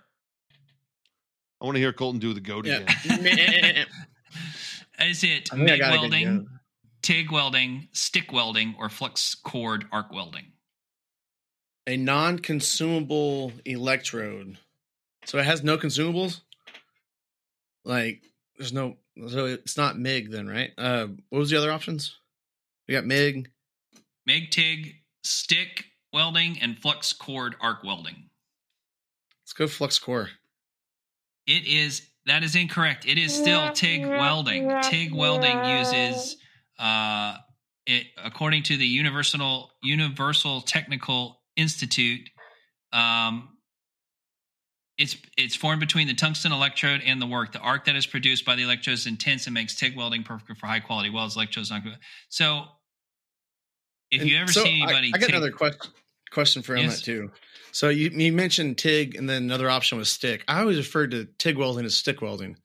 I 1.61 1.65
want 1.65 1.76
to 1.76 1.80
hear 1.80 1.93
Colton 1.93 2.19
do 2.19 2.34
the 2.34 2.41
goat 2.41 2.65
yeah. 2.65 2.80
again. 3.05 3.85
Is 4.99 5.23
it 5.23 5.49
I 5.51 5.55
MIG 5.55 5.80
got 5.80 5.89
a 5.89 5.97
good 5.97 6.11
welding. 6.11 6.47
TIG 7.01 7.31
welding, 7.31 7.89
stick 7.91 8.31
welding, 8.31 8.76
or 8.80 8.89
flux 8.89 9.35
cored 9.35 9.85
arc 9.91 10.11
welding? 10.11 10.45
A 11.85 11.97
non-consumable 11.97 13.51
electrode. 13.65 14.57
So 15.26 15.38
it 15.38 15.45
has 15.45 15.64
no 15.64 15.77
consumables. 15.77 16.41
Like 17.84 18.22
there's 18.57 18.73
no. 18.73 18.97
So 19.27 19.45
it's 19.45 19.77
not 19.77 19.99
MIG 19.99 20.31
then, 20.31 20.47
right? 20.47 20.72
Uh, 20.77 21.07
what 21.30 21.39
was 21.39 21.49
the 21.49 21.57
other 21.57 21.72
options? 21.72 22.15
We 22.88 22.93
got 22.93 23.05
MIG. 23.05 23.49
MIG, 24.26 24.51
TIG, 24.51 24.95
stick 25.23 25.85
welding, 26.14 26.57
and 26.61 26.77
flux 26.77 27.11
cored 27.14 27.55
arc 27.60 27.84
welding. 27.84 28.30
Let's 29.43 29.53
go 29.53 29.68
flux 29.68 29.99
core. 29.99 30.30
It 31.45 31.68
is 31.68 32.07
that 32.25 32.43
is 32.43 32.55
incorrect. 32.55 33.05
It 33.05 33.17
is 33.17 33.33
still 33.33 33.71
TIG 33.71 34.05
welding. 34.05 34.69
TIG 34.83 35.13
welding 35.13 35.63
uses 35.65 36.37
uh 36.79 37.37
it 37.85 38.07
according 38.23 38.63
to 38.63 38.77
the 38.77 38.85
Universal 38.85 39.69
Universal 39.83 40.61
Technical 40.61 41.39
Institute 41.55 42.29
um 42.93 43.49
it's 44.97 45.17
it's 45.37 45.55
formed 45.55 45.79
between 45.79 46.07
the 46.07 46.13
tungsten 46.13 46.51
electrode 46.51 47.01
and 47.05 47.21
the 47.21 47.25
work. 47.25 47.51
The 47.51 47.59
arc 47.59 47.85
that 47.85 47.95
is 47.95 48.05
produced 48.05 48.45
by 48.45 48.55
the 48.55 48.61
electrode 48.63 48.93
is 48.93 49.07
intense 49.07 49.47
and 49.47 49.53
makes 49.53 49.75
TIG 49.75 49.95
welding 49.97 50.23
perfect 50.23 50.59
for 50.59 50.67
high 50.67 50.79
quality 50.79 51.09
welds. 51.09 51.35
Electrodes 51.35 51.71
not 51.71 51.83
good. 51.83 51.97
So 52.29 52.65
if 54.11 54.21
And 54.21 54.29
you 54.29 54.37
ever 54.37 54.51
so 54.51 54.63
see 54.63 54.69
I- 54.69 54.83
anybody 54.85 55.07
I, 55.13 55.17
got 55.17 55.25
TIG- 55.25 55.29
another 55.35 55.51
question 55.51 55.91
question 56.34 56.61
for 56.61 56.76
Yes. 56.76 56.97
that 56.99 57.05
too. 57.05 57.31
So 57.72 57.89
you 57.89 58.10
you 58.10 58.34
mentioned 58.34 58.77
TIG 58.77 59.15
and 59.15 59.30
then 59.30 59.43
another 59.43 59.69
option 59.69 59.97
was 59.97 60.10
stick. 60.10 60.43
I 60.47 60.60
always 60.60 60.77
referred 60.77 61.11
to 61.11 61.26
TIG 61.38 61.57
welding 61.57 61.85
as 61.85 61.95
stick 61.95 62.22
welding. 62.22 62.57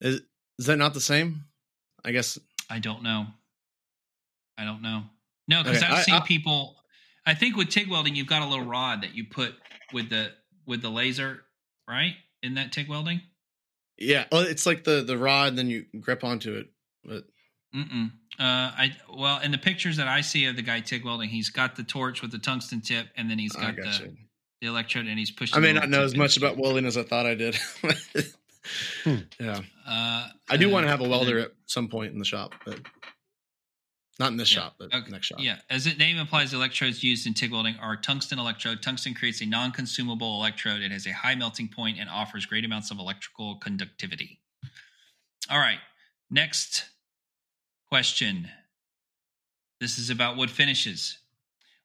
Is 0.00 0.20
is 0.58 0.66
that 0.66 0.76
not 0.76 0.94
the 0.94 1.00
same? 1.00 1.44
I 2.04 2.12
guess 2.12 2.38
I 2.70 2.78
don't 2.78 3.02
know. 3.02 3.26
I 4.56 4.64
don't 4.64 4.82
know. 4.82 5.04
No, 5.46 5.62
because 5.62 5.78
Okay, 5.82 5.86
I've 5.86 5.98
I- 5.98 6.02
seen 6.02 6.14
I- 6.14 6.26
people. 6.26 6.76
I 7.26 7.34
think 7.34 7.56
with 7.56 7.68
TIG 7.68 7.90
welding, 7.90 8.14
you've 8.16 8.26
got 8.26 8.42
a 8.42 8.46
little 8.48 8.64
rod 8.64 9.02
that 9.02 9.14
you 9.14 9.24
put 9.24 9.54
with 9.92 10.08
the 10.08 10.32
with 10.66 10.82
the 10.82 10.90
laser, 10.90 11.44
right? 11.88 12.14
In 12.42 12.54
that 12.54 12.72
TIG 12.72 12.88
welding. 12.88 13.20
yeah. 13.98 14.26
Well, 14.32 14.42
it's 14.42 14.64
like 14.66 14.84
the 14.84 15.02
the 15.02 15.18
rod, 15.18 15.56
then 15.56 15.68
you 15.68 15.86
grip 16.00 16.24
onto 16.24 16.54
it. 16.54 16.70
But 17.04 17.24
Mm-mm. 17.74 18.10
Uh, 18.38 18.42
I 18.78 18.96
well, 19.14 19.40
in 19.40 19.50
the 19.50 19.58
pictures 19.58 19.96
that 19.98 20.08
I 20.08 20.20
see 20.22 20.46
of 20.46 20.56
the 20.56 20.62
guy 20.62 20.80
TIG 20.80 21.04
welding, 21.04 21.28
he's 21.28 21.50
got 21.50 21.76
the 21.76 21.82
torch 21.82 22.22
with 22.22 22.30
the 22.30 22.38
tungsten 22.38 22.80
tip, 22.80 23.08
and 23.16 23.30
then 23.30 23.38
he's 23.38 23.52
got 23.52 23.76
got 23.76 23.84
the, 23.84 24.04
you. 24.04 24.16
the 24.62 24.66
electrode, 24.68 25.06
and 25.06 25.18
he's 25.18 25.30
pushing. 25.30 25.56
I 25.56 25.60
may 25.60 25.72
not 25.72 25.88
know 25.90 26.02
as 26.02 26.16
much 26.16 26.36
about 26.36 26.56
welding 26.56 26.86
as 26.86 26.96
I 26.96 27.02
thought 27.02 27.26
I 27.26 27.34
did. 27.34 27.58
Hmm. 29.02 29.16
Yeah, 29.40 29.60
Uh, 29.86 30.28
I 30.50 30.58
do 30.58 30.68
uh, 30.68 30.72
want 30.72 30.84
to 30.84 30.90
have 30.90 31.00
a 31.00 31.08
welder 31.08 31.36
then- 31.36 31.44
at 31.44 31.52
some 31.64 31.88
point 31.88 32.12
in 32.12 32.18
the 32.18 32.24
shop, 32.26 32.52
but 32.66 32.78
not 34.18 34.30
in 34.32 34.36
this 34.36 34.52
Yeah, 34.52 34.64
shop, 34.64 34.74
but 34.78 34.92
okay, 34.92 35.10
next 35.10 35.28
shop. 35.28 35.38
Yeah, 35.40 35.56
as 35.70 35.84
the 35.86 35.94
name 35.94 36.18
implies, 36.18 36.50
the 36.50 36.58
electrodes 36.58 37.02
used 37.02 37.26
in 37.26 37.32
TIG 37.32 37.50
welding 37.50 37.76
are 37.80 37.96
tungsten 37.96 38.38
electrode. 38.38 38.82
Tungsten 38.82 39.14
creates 39.14 39.40
a 39.40 39.46
non-consumable 39.46 40.34
electrode. 40.38 40.82
It 40.82 40.92
has 40.92 41.06
a 41.06 41.12
high 41.12 41.34
melting 41.34 41.68
point 41.68 41.98
and 41.98 42.10
offers 42.10 42.44
great 42.44 42.64
amounts 42.64 42.90
of 42.90 42.98
electrical 42.98 43.56
conductivity. 43.56 44.38
All 45.48 45.58
right, 45.60 45.78
next 46.30 46.84
question. 47.90 48.48
This 49.80 49.98
is 49.98 50.10
about 50.10 50.36
wood 50.36 50.50
finishes. 50.50 51.18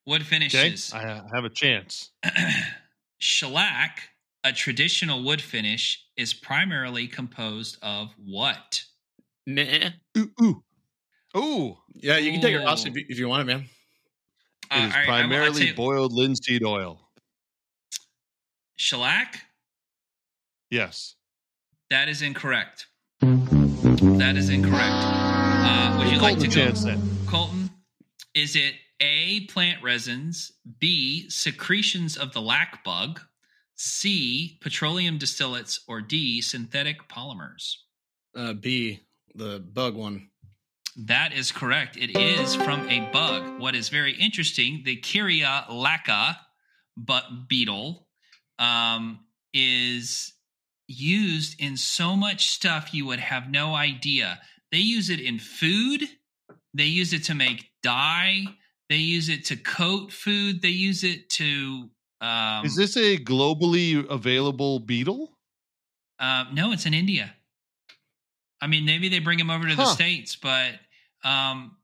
Wood 0.05 0.21
Okay, 0.21 0.29
finishes. 0.29 0.91
I 0.93 1.21
have 1.33 1.45
a 1.45 1.49
chance. 1.49 2.11
Shellac, 3.19 3.99
a 4.43 4.51
traditional 4.51 5.23
wood 5.23 5.41
finish, 5.41 6.03
is 6.17 6.33
primarily 6.33 7.07
composed 7.07 7.77
of 7.81 8.13
what? 8.17 8.83
Nah. 9.47 9.89
Ooh, 10.17 10.31
ooh, 10.41 10.63
ooh. 11.37 11.77
Yeah, 11.95 12.17
you 12.17 12.31
can 12.31 12.41
take 12.41 12.53
it, 12.55 12.59
Ross, 12.65 12.85
if 12.85 12.95
you, 12.95 13.05
if 13.07 13.17
you 13.19 13.27
want 13.29 13.41
it, 13.49 13.53
man. 13.53 13.59
It 13.59 13.65
is 13.65 13.69
Uh, 14.71 14.75
all 14.75 14.81
right, 14.81 14.95
I 14.95 14.99
I'll 14.99 15.05
primarily 15.05 15.59
tell 15.59 15.67
you- 15.67 15.73
boiled 15.75 16.11
linseed 16.13 16.63
oil. 16.63 16.99
shellac. 18.75 19.41
Yes. 20.69 21.15
That 21.89 22.09
is 22.09 22.21
incorrect. 22.23 22.87
That 23.21 24.33
is 24.35 24.49
incorrect. 24.49 25.22
Uh, 25.65 25.95
would 25.97 26.11
you 26.11 26.19
like 26.19 26.39
to 26.39 26.47
go? 26.47 26.71
Colton? 27.25 27.69
Is 28.35 28.55
it 28.55 28.73
A, 28.99 29.45
plant 29.47 29.81
resins, 29.81 30.51
B, 30.79 31.29
secretions 31.29 32.17
of 32.17 32.33
the 32.33 32.41
lac 32.41 32.83
bug, 32.83 33.21
C, 33.75 34.59
petroleum 34.61 35.17
distillates, 35.17 35.79
or 35.87 36.01
D, 36.01 36.41
synthetic 36.41 37.07
polymers? 37.07 37.75
Uh, 38.35 38.53
B, 38.53 38.99
the 39.35 39.59
bug 39.59 39.95
one. 39.95 40.29
That 40.95 41.33
is 41.33 41.51
correct. 41.51 41.97
It 41.97 42.17
is 42.17 42.55
from 42.55 42.87
a 42.89 43.09
bug. 43.11 43.59
What 43.59 43.75
is 43.75 43.89
very 43.89 44.13
interesting, 44.13 44.81
the 44.85 44.97
Kerria 44.97 45.67
lacca 45.69 46.37
but 46.95 47.47
beetle 47.47 48.07
um, 48.59 49.19
is 49.53 50.33
used 50.87 51.59
in 51.59 51.77
so 51.77 52.15
much 52.15 52.49
stuff 52.49 52.93
you 52.93 53.05
would 53.05 53.19
have 53.19 53.49
no 53.49 53.73
idea. 53.73 54.39
They 54.73 54.79
use 54.79 55.11
it 55.11 55.19
in 55.19 55.37
food. 55.37 56.01
They 56.73 56.85
use 56.85 57.13
it 57.13 57.23
to 57.25 57.35
make 57.35 57.69
dye. 57.83 58.45
They 58.89 58.97
use 58.97 59.29
it 59.29 59.45
to 59.45 59.55
coat 59.55 60.11
food. 60.11 60.63
They 60.63 60.69
use 60.69 61.03
it 61.03 61.29
to. 61.29 61.91
Um, 62.19 62.65
Is 62.65 62.75
this 62.75 62.97
a 62.97 63.19
globally 63.19 64.03
available 64.09 64.79
beetle? 64.79 65.37
uh, 66.19 66.45
no, 66.51 66.71
it's 66.71 66.87
in 66.87 66.95
India. 66.95 67.35
I 68.61 68.67
mean, 68.67 68.83
maybe 68.83 69.09
they 69.09 69.19
bring 69.19 69.37
them 69.37 69.51
over 69.51 69.67
to 69.67 69.75
the 69.75 69.85
states, 69.85 70.35
but 70.35 70.71
um, 71.23 71.77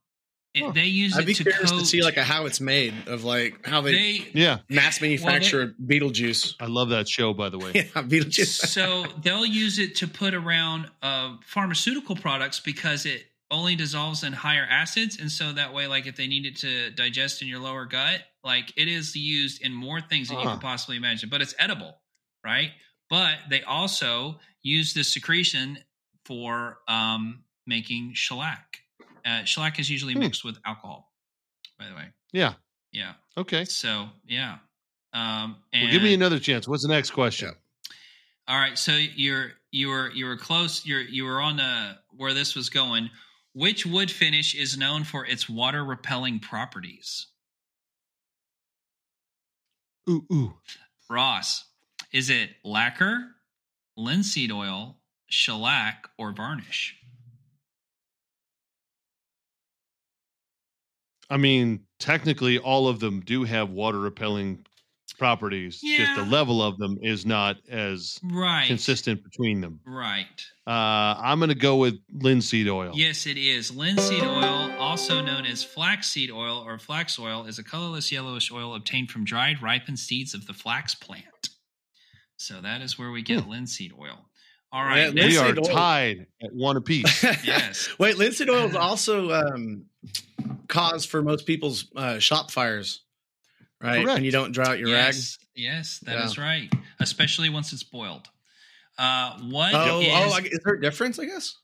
it, 0.53 0.63
Huh. 0.63 0.71
they 0.71 0.85
use 0.85 1.15
I'd 1.15 1.23
it 1.23 1.25
be 1.27 1.33
to 1.35 1.43
curious 1.43 1.71
coat. 1.71 1.79
to 1.79 1.85
see 1.85 2.01
like 2.01 2.17
a, 2.17 2.23
how 2.23 2.45
it's 2.45 2.59
made 2.59 2.93
of 3.07 3.23
like 3.23 3.65
how 3.65 3.81
they, 3.81 3.91
they 4.19 4.27
Yeah. 4.33 4.59
mass 4.69 4.99
manufacture 5.01 5.75
Beetlejuice. 5.83 6.55
I 6.59 6.65
love 6.65 6.89
that 6.89 7.07
show, 7.07 7.33
by 7.33 7.49
the 7.49 7.57
way. 7.59 7.71
Yeah, 7.75 7.83
Beetlejuice. 7.83 8.67
so 8.67 9.05
they'll 9.21 9.45
use 9.45 9.77
it 9.79 9.95
to 9.97 10.07
put 10.07 10.33
around 10.33 10.89
uh, 11.01 11.35
pharmaceutical 11.45 12.15
products 12.15 12.59
because 12.59 13.05
it 13.05 13.25
only 13.51 13.75
dissolves 13.75 14.23
in 14.23 14.31
higher 14.33 14.67
acids 14.69 15.19
and 15.19 15.31
so 15.31 15.51
that 15.53 15.73
way 15.73 15.87
like 15.87 16.05
if 16.05 16.15
they 16.15 16.27
need 16.27 16.45
it 16.45 16.55
to 16.57 16.91
digest 16.91 17.41
in 17.41 17.47
your 17.47 17.57
lower 17.59 17.83
gut 17.85 18.21
like 18.43 18.71
it 18.77 18.87
is 18.87 19.15
used 19.15 19.61
in 19.63 19.73
more 19.73 19.99
things 20.01 20.29
than 20.29 20.37
you 20.39 20.45
Huh. 20.45 20.53
could 20.53 20.61
possibly 20.61 20.97
imagine 20.97 21.29
but 21.29 21.41
it's 21.41 21.55
edible 21.57 21.95
right 22.45 22.69
but 23.09 23.37
they 23.49 23.63
also 23.63 24.39
use 24.61 24.93
this 24.93 25.11
secretion 25.11 25.79
for 26.25 26.77
um, 26.87 27.43
making 27.65 28.11
shellac 28.13 28.81
uh, 29.25 29.43
shellac 29.43 29.79
is 29.79 29.89
usually 29.89 30.13
Hmm. 30.13 30.19
mixed 30.21 30.43
with 30.43 30.57
alcohol 30.65 31.11
by 31.77 31.87
the 31.87 31.95
way 31.95 32.05
Yeah. 32.31 32.53
yeah 32.91 33.13
Okay. 33.37 33.65
so 33.65 34.09
yeah 34.27 34.57
um 35.13 35.57
Well, 35.73 35.91
give 35.91 36.03
me 36.03 36.13
another 36.13 36.39
chance. 36.39 36.67
What's 36.67 36.83
the 36.83 36.89
next 36.93 37.11
question? 37.11 37.53
all 38.47 38.59
right, 38.59 38.77
so 38.77 38.93
you're 38.95 39.51
you 39.71 39.89
were 39.89 40.11
you 40.11 40.25
were 40.25 40.37
close. 40.37 40.85
You're 40.85 41.01
you 41.01 41.23
were 41.25 41.39
on 41.41 41.57
the 41.57 41.97
where 42.15 42.33
this 42.33 42.55
was 42.55 42.69
going. 42.69 43.09
Which 43.53 43.85
wood 43.85 44.09
finish 44.11 44.53
is 44.55 44.77
known 44.77 45.03
for 45.03 45.25
its 45.25 45.47
water 45.49 45.83
repelling 45.83 46.39
properties? 46.39 47.27
Ooh, 50.09 50.25
ooh. 50.31 50.53
Ross, 51.09 51.65
is 52.11 52.29
it 52.29 52.51
lacquer, 52.63 53.35
linseed 53.97 54.51
oil, 54.51 54.97
shellac, 55.27 56.09
or 56.17 56.31
varnish? 56.31 56.95
I 61.29 61.37
mean, 61.37 61.81
technically, 61.99 62.57
all 62.57 62.87
of 62.87 62.99
them 62.99 63.21
do 63.21 63.43
have 63.43 63.69
water 63.69 63.99
repelling 63.99 64.65
properties. 65.17 65.81
Yeah. 65.83 65.97
Just 65.97 66.15
the 66.15 66.23
level 66.25 66.61
of 66.63 66.77
them 66.77 66.97
is 67.01 67.25
not 67.25 67.57
as 67.69 68.19
Right. 68.23 68.67
consistent 68.67 69.21
between 69.23 69.59
them. 69.59 69.81
Right. 69.85 70.25
Uh, 70.65 70.71
I'm 71.19 71.39
going 71.39 71.49
to 71.49 71.55
go 71.55 71.75
with 71.77 71.95
linseed 72.11 72.69
oil. 72.69 72.93
Yes, 72.95 73.25
it 73.27 73.37
is. 73.37 73.69
Linseed 73.75 74.23
oil, 74.23 74.71
also 74.79 75.21
known 75.21 75.45
as 75.45 75.61
flaxseed 75.63 76.31
oil 76.31 76.59
or 76.65 76.79
flax 76.79 77.19
oil, 77.19 77.45
is 77.45 77.59
a 77.59 77.63
colorless 77.63 78.11
yellowish 78.11 78.49
oil 78.51 78.73
obtained 78.75 79.11
from 79.11 79.25
dried, 79.25 79.61
ripened 79.61 79.99
seeds 79.99 80.33
of 80.33 80.47
the 80.47 80.53
flax 80.53 80.95
plant. 80.95 81.49
So 82.37 82.61
that 82.61 82.81
is 82.81 82.97
where 82.97 83.11
we 83.11 83.21
get 83.21 83.47
linseed 83.47 83.91
oil. 83.99 84.25
All 84.71 84.83
right. 84.85 85.13
Yeah, 85.13 85.25
we 85.25 85.37
are 85.37 85.47
oil. 85.49 85.55
tied 85.63 86.27
at 86.41 86.53
one 86.53 86.77
apiece. 86.77 87.23
Yes. 87.43 87.89
Wait, 87.99 88.17
linseed 88.17 88.49
oil 88.49 88.67
is 88.69 88.75
also 88.77 89.31
um, 89.31 89.85
cause 90.67 91.05
for 91.05 91.21
most 91.21 91.45
people's 91.45 91.85
uh, 91.95 92.19
shop 92.19 92.51
fires, 92.51 93.01
right? 93.81 94.03
Correct. 94.03 94.17
When 94.17 94.23
you 94.23 94.31
don't 94.31 94.51
dry 94.51 94.67
out 94.71 94.79
your 94.79 94.89
rag. 94.91 95.13
yes, 95.15 95.37
yes, 95.55 95.99
that 96.03 96.23
is 96.25 96.37
Yeah. 96.37 96.43
right. 96.43 96.73
Especially 96.99 97.49
once 97.49 97.73
it's 97.73 97.83
boiled. 97.83 98.27
Uh, 98.97 99.37
what 99.43 99.73
Oh, 99.73 100.01
is- 100.01 100.07
oh, 100.11 100.37
is 100.43 100.59
there 100.65 100.73
a 100.75 100.81
difference? 100.81 101.19
I 101.19 101.25
guess. 101.25 101.55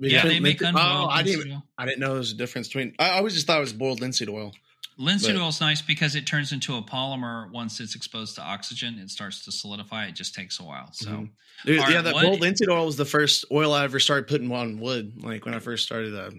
yeah, 0.00 0.22
they 0.22 0.40
make 0.40 0.60
linseed- 0.60 0.68
unboiled 0.80 1.06
Oh, 1.06 1.10
I 1.10 1.22
didn't. 1.22 1.52
oil. 1.52 1.62
I 1.76 1.84
didn't 1.84 2.00
know 2.00 2.08
there 2.08 2.18
was 2.18 2.32
a 2.32 2.36
difference 2.36 2.68
between. 2.68 2.94
I 2.98 3.10
always 3.10 3.34
just 3.34 3.46
thought 3.46 3.58
it 3.58 3.60
was 3.60 3.72
boiled 3.74 4.00
linseed 4.00 4.28
oil. 4.30 4.54
Linseed 4.96 5.34
but- 5.34 5.42
oil 5.42 5.48
is 5.48 5.60
nice 5.60 5.82
because 5.82 6.14
it 6.14 6.24
turns 6.26 6.52
into 6.52 6.76
a 6.76 6.82
polymer 6.82 7.50
once 7.50 7.80
it's 7.80 7.94
exposed 7.96 8.36
to 8.36 8.42
oxygen. 8.42 8.98
It 8.98 9.10
starts 9.10 9.44
to 9.44 9.52
solidify. 9.52 10.06
It 10.06 10.12
just 10.14 10.34
takes 10.34 10.58
a 10.60 10.62
while. 10.64 10.90
So, 10.92 11.10
Mhm. 11.10 11.30
Dude, 11.66 11.76
yeah, 11.76 11.82
right, 11.96 12.04
that 12.04 12.14
what- 12.14 12.22
boiled 12.24 12.40
linseed 12.40 12.68
oil 12.68 12.86
was 12.86 12.96
the 12.96 13.04
first 13.04 13.44
oil 13.50 13.74
I 13.74 13.84
ever 13.84 13.98
started 14.00 14.26
putting 14.28 14.50
on 14.52 14.78
wood. 14.78 15.22
Like 15.22 15.44
when 15.44 15.54
I 15.54 15.58
first 15.58 15.84
started 15.84 16.14
uh, 16.14 16.30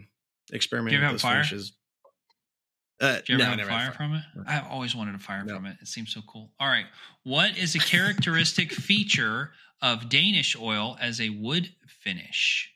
experimenting 0.53 0.97
Do 0.97 1.01
you 1.01 1.05
ever 1.05 1.13
with 1.13 1.21
have 1.21 1.31
those 1.31 1.35
fire? 1.35 1.43
finishes. 1.43 1.73
Uh, 3.01 3.17
do 3.25 3.33
you 3.33 3.35
ever 3.35 3.37
no, 3.39 3.45
I 3.45 3.49
have 3.49 3.57
never 3.57 3.69
fire 3.69 3.85
had 3.87 3.95
from 3.95 4.13
it? 4.15 4.23
I've 4.47 4.67
always 4.67 4.95
wanted 4.95 5.15
a 5.15 5.19
fire 5.19 5.43
No. 5.43 5.55
from 5.55 5.65
it. 5.65 5.77
It 5.81 5.87
seems 5.87 6.13
so 6.13 6.21
cool. 6.27 6.51
All 6.59 6.67
right. 6.69 6.85
What 7.23 7.57
is 7.57 7.75
a 7.75 7.79
characteristic 7.79 8.71
feature 8.73 9.51
of 9.81 10.07
Danish 10.09 10.55
oil 10.55 10.97
as 11.01 11.19
a 11.19 11.29
wood 11.29 11.69
finish? 11.87 12.71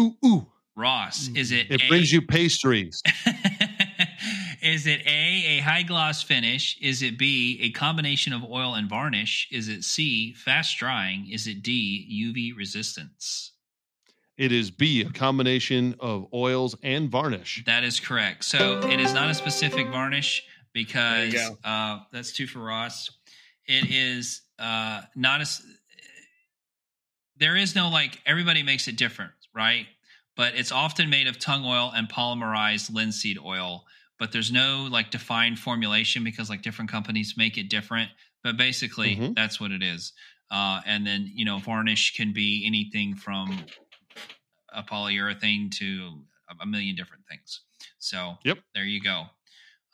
ooh, 0.00 0.16
ooh. 0.24 0.46
Ross, 0.76 1.28
is 1.34 1.52
it 1.52 1.70
It 1.70 1.82
A- 1.82 1.88
brings 1.88 2.10
you 2.12 2.22
pastries. 2.22 3.02
is 4.62 4.86
it 4.86 5.02
A, 5.06 5.58
a 5.58 5.58
high 5.60 5.82
gloss 5.82 6.22
finish? 6.22 6.78
Is 6.80 7.02
it 7.02 7.18
B, 7.18 7.58
a 7.62 7.70
combination 7.72 8.32
of 8.32 8.42
oil 8.44 8.74
and 8.74 8.88
varnish? 8.88 9.48
Is 9.50 9.68
it 9.68 9.84
C, 9.84 10.32
fast 10.34 10.78
drying? 10.78 11.28
Is 11.30 11.46
it 11.46 11.62
D, 11.62 12.08
UV 12.32 12.56
resistance? 12.56 13.49
It 14.40 14.52
is 14.52 14.70
B, 14.70 15.02
a 15.02 15.10
combination 15.10 15.94
of 16.00 16.26
oils 16.32 16.74
and 16.82 17.10
varnish. 17.10 17.62
That 17.66 17.84
is 17.84 18.00
correct. 18.00 18.42
So 18.46 18.80
it 18.84 18.98
is 18.98 19.12
not 19.12 19.28
a 19.28 19.34
specific 19.34 19.86
varnish 19.88 20.42
because 20.72 21.34
uh, 21.62 21.98
that's 22.10 22.32
two 22.32 22.46
for 22.46 22.60
Ross. 22.60 23.10
It 23.66 23.90
is 23.90 24.40
uh, 24.58 25.02
not 25.14 25.42
as 25.42 25.60
there 27.36 27.54
is 27.54 27.74
no 27.74 27.90
like 27.90 28.18
everybody 28.24 28.62
makes 28.62 28.88
it 28.88 28.96
different, 28.96 29.32
right? 29.54 29.86
But 30.36 30.54
it's 30.54 30.72
often 30.72 31.10
made 31.10 31.26
of 31.26 31.38
tung 31.38 31.66
oil 31.66 31.92
and 31.94 32.08
polymerized 32.08 32.90
linseed 32.94 33.36
oil. 33.44 33.84
But 34.18 34.32
there's 34.32 34.50
no 34.50 34.88
like 34.90 35.10
defined 35.10 35.58
formulation 35.58 36.24
because 36.24 36.48
like 36.48 36.62
different 36.62 36.90
companies 36.90 37.34
make 37.36 37.58
it 37.58 37.68
different. 37.68 38.10
But 38.42 38.56
basically, 38.56 39.16
Mhm. 39.16 39.34
that's 39.34 39.60
what 39.60 39.70
it 39.70 39.82
is. 39.82 40.14
Uh, 40.50 40.80
and 40.86 41.06
then 41.06 41.30
you 41.34 41.44
know, 41.44 41.58
varnish 41.58 42.14
can 42.16 42.32
be 42.32 42.64
anything 42.66 43.14
from 43.14 43.66
a 44.72 44.82
polyurethane 44.82 45.70
to 45.78 46.24
a- 46.60 46.66
million 46.66 46.96
different 46.96 47.24
things. 47.28 47.60
So 47.98 48.38
Yep. 48.44 48.58
there 48.74 48.84
you 48.84 49.00
go. 49.00 49.26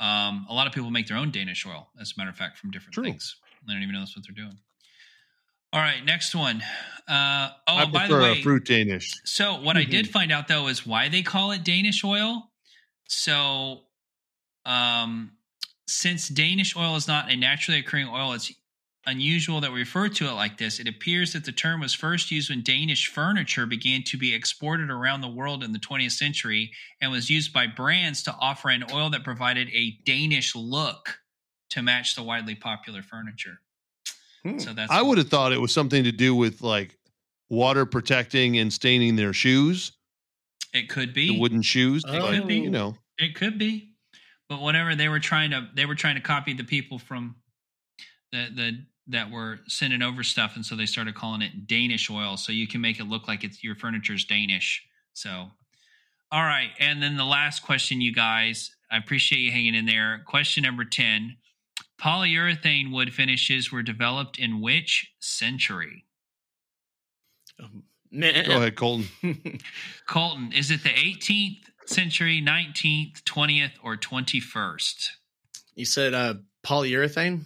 Um, 0.00 0.46
a 0.48 0.54
lot 0.54 0.66
of 0.66 0.72
people 0.72 0.90
make 0.90 1.06
their 1.06 1.16
own 1.16 1.30
Danish 1.30 1.64
oil, 1.66 1.88
as 2.00 2.12
a 2.16 2.20
matter 2.20 2.30
of 2.30 2.36
fact, 2.36 2.58
from 2.58 2.70
different 2.70 2.94
True. 2.94 3.04
things. 3.04 3.36
They 3.66 3.72
don't 3.72 3.82
even 3.82 3.94
know 3.94 4.00
that's 4.00 4.16
what 4.16 4.24
they're 4.26 4.34
doing. 4.34 4.58
All 5.72 5.80
right, 5.80 6.04
next 6.04 6.34
one. 6.34 6.62
Uh, 7.08 7.50
oh, 7.66 7.76
I 7.76 7.84
by 7.86 8.06
the 8.08 8.16
way, 8.16 8.42
fruit 8.42 8.64
Danish. 8.64 9.10
so 9.24 9.60
what 9.60 9.76
I 9.76 9.84
Mhm. 9.84 9.90
did 9.90 10.10
find 10.10 10.30
out 10.32 10.48
though 10.48 10.68
is 10.68 10.86
why 10.86 11.08
they 11.08 11.22
call 11.22 11.50
it 11.52 11.64
Danish 11.64 12.02
oil. 12.04 12.52
So, 13.08 13.86
um, 14.64 15.36
since 15.86 16.28
Danish 16.28 16.74
oil 16.76 16.96
is 16.96 17.06
not 17.06 17.30
a 17.30 17.36
naturally 17.36 17.80
occurring 17.80 18.08
oil, 18.08 18.32
it's 18.32 18.52
unusual 19.06 19.60
that 19.60 19.72
we 19.72 19.80
refer 19.80 20.08
to 20.08 20.28
it 20.28 20.32
like 20.32 20.58
this. 20.58 20.80
It 20.80 20.88
appears 20.88 21.32
that 21.32 21.44
the 21.44 21.52
term 21.52 21.80
was 21.80 21.94
first 21.94 22.30
used 22.30 22.50
when 22.50 22.62
Danish 22.62 23.08
furniture 23.08 23.66
began 23.66 24.02
to 24.04 24.16
be 24.18 24.34
exported 24.34 24.90
around 24.90 25.20
the 25.20 25.28
world 25.28 25.62
in 25.62 25.72
the 25.72 25.78
20th 25.78 26.12
century 26.12 26.72
and 27.00 27.12
was 27.12 27.30
used 27.30 27.52
by 27.52 27.66
brands 27.66 28.22
to 28.24 28.34
offer 28.40 28.68
an 28.68 28.84
oil 28.92 29.10
that 29.10 29.24
provided 29.24 29.68
a 29.70 29.96
Danish 30.04 30.54
look 30.56 31.18
to 31.70 31.82
match 31.82 32.14
the 32.16 32.22
widely 32.22 32.54
popular 32.54 33.02
furniture. 33.02 33.60
Hmm. 34.42 34.58
So 34.58 34.72
that's 34.72 34.90
I 34.90 35.02
would 35.02 35.18
have 35.18 35.28
thought 35.28 35.52
it 35.52 35.60
was 35.60 35.72
something 35.72 36.04
to 36.04 36.12
do 36.12 36.34
with 36.34 36.62
like 36.62 36.96
water 37.48 37.86
protecting 37.86 38.58
and 38.58 38.72
staining 38.72 39.16
their 39.16 39.32
shoes, 39.32 39.92
it 40.72 40.88
could 40.88 41.14
be 41.14 41.28
the 41.28 41.40
wooden 41.40 41.62
shoes. 41.62 42.04
It 42.06 42.10
but, 42.10 42.30
Could 42.30 42.46
be. 42.46 42.56
you 42.56 42.70
know, 42.70 42.96
It 43.18 43.34
could 43.34 43.58
be. 43.58 43.92
but 44.48 44.60
whatever 44.60 44.94
they 44.94 45.08
were 45.08 45.20
trying 45.20 45.50
to 45.50 45.68
they 45.74 45.86
were 45.86 45.94
trying 45.94 46.16
to 46.16 46.20
copy 46.20 46.52
the 46.52 46.64
people 46.64 46.98
from 46.98 47.36
the 48.32 48.48
the 48.54 48.84
that 49.08 49.30
were 49.30 49.60
sending 49.68 50.02
over 50.02 50.22
stuff, 50.22 50.56
and 50.56 50.64
so 50.64 50.74
they 50.74 50.86
started 50.86 51.14
calling 51.14 51.42
it 51.42 51.66
Danish 51.66 52.10
oil, 52.10 52.36
so 52.36 52.52
you 52.52 52.66
can 52.66 52.80
make 52.80 52.98
it 52.98 53.04
look 53.04 53.28
like 53.28 53.44
it's 53.44 53.62
your 53.62 53.74
furniture's 53.74 54.24
Danish. 54.24 54.84
So, 55.12 55.50
all 56.32 56.42
right, 56.42 56.70
and 56.78 57.02
then 57.02 57.16
the 57.16 57.24
last 57.24 57.62
question, 57.62 58.00
you 58.00 58.12
guys, 58.12 58.74
I 58.90 58.96
appreciate 58.96 59.38
you 59.38 59.52
hanging 59.52 59.74
in 59.74 59.86
there. 59.86 60.22
Question 60.26 60.64
number 60.64 60.84
ten: 60.84 61.36
Polyurethane 62.00 62.92
wood 62.92 63.14
finishes 63.14 63.70
were 63.70 63.82
developed 63.82 64.38
in 64.38 64.60
which 64.60 65.12
century? 65.20 66.04
Um, 67.62 67.84
Go 68.12 68.56
ahead, 68.56 68.76
Colton. 68.76 69.08
Colton, 70.06 70.52
is 70.52 70.70
it 70.70 70.82
the 70.82 70.90
18th 70.90 71.64
century, 71.86 72.40
19th, 72.40 73.22
20th, 73.24 73.72
or 73.82 73.96
21st? 73.96 75.08
you 75.76 75.84
said 75.84 76.14
uh, 76.14 76.34
polyurethane. 76.64 77.42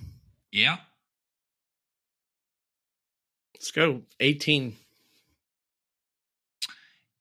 Yeah. 0.51 0.79
Let's 3.61 3.73
go. 3.73 4.01
18. 4.21 4.75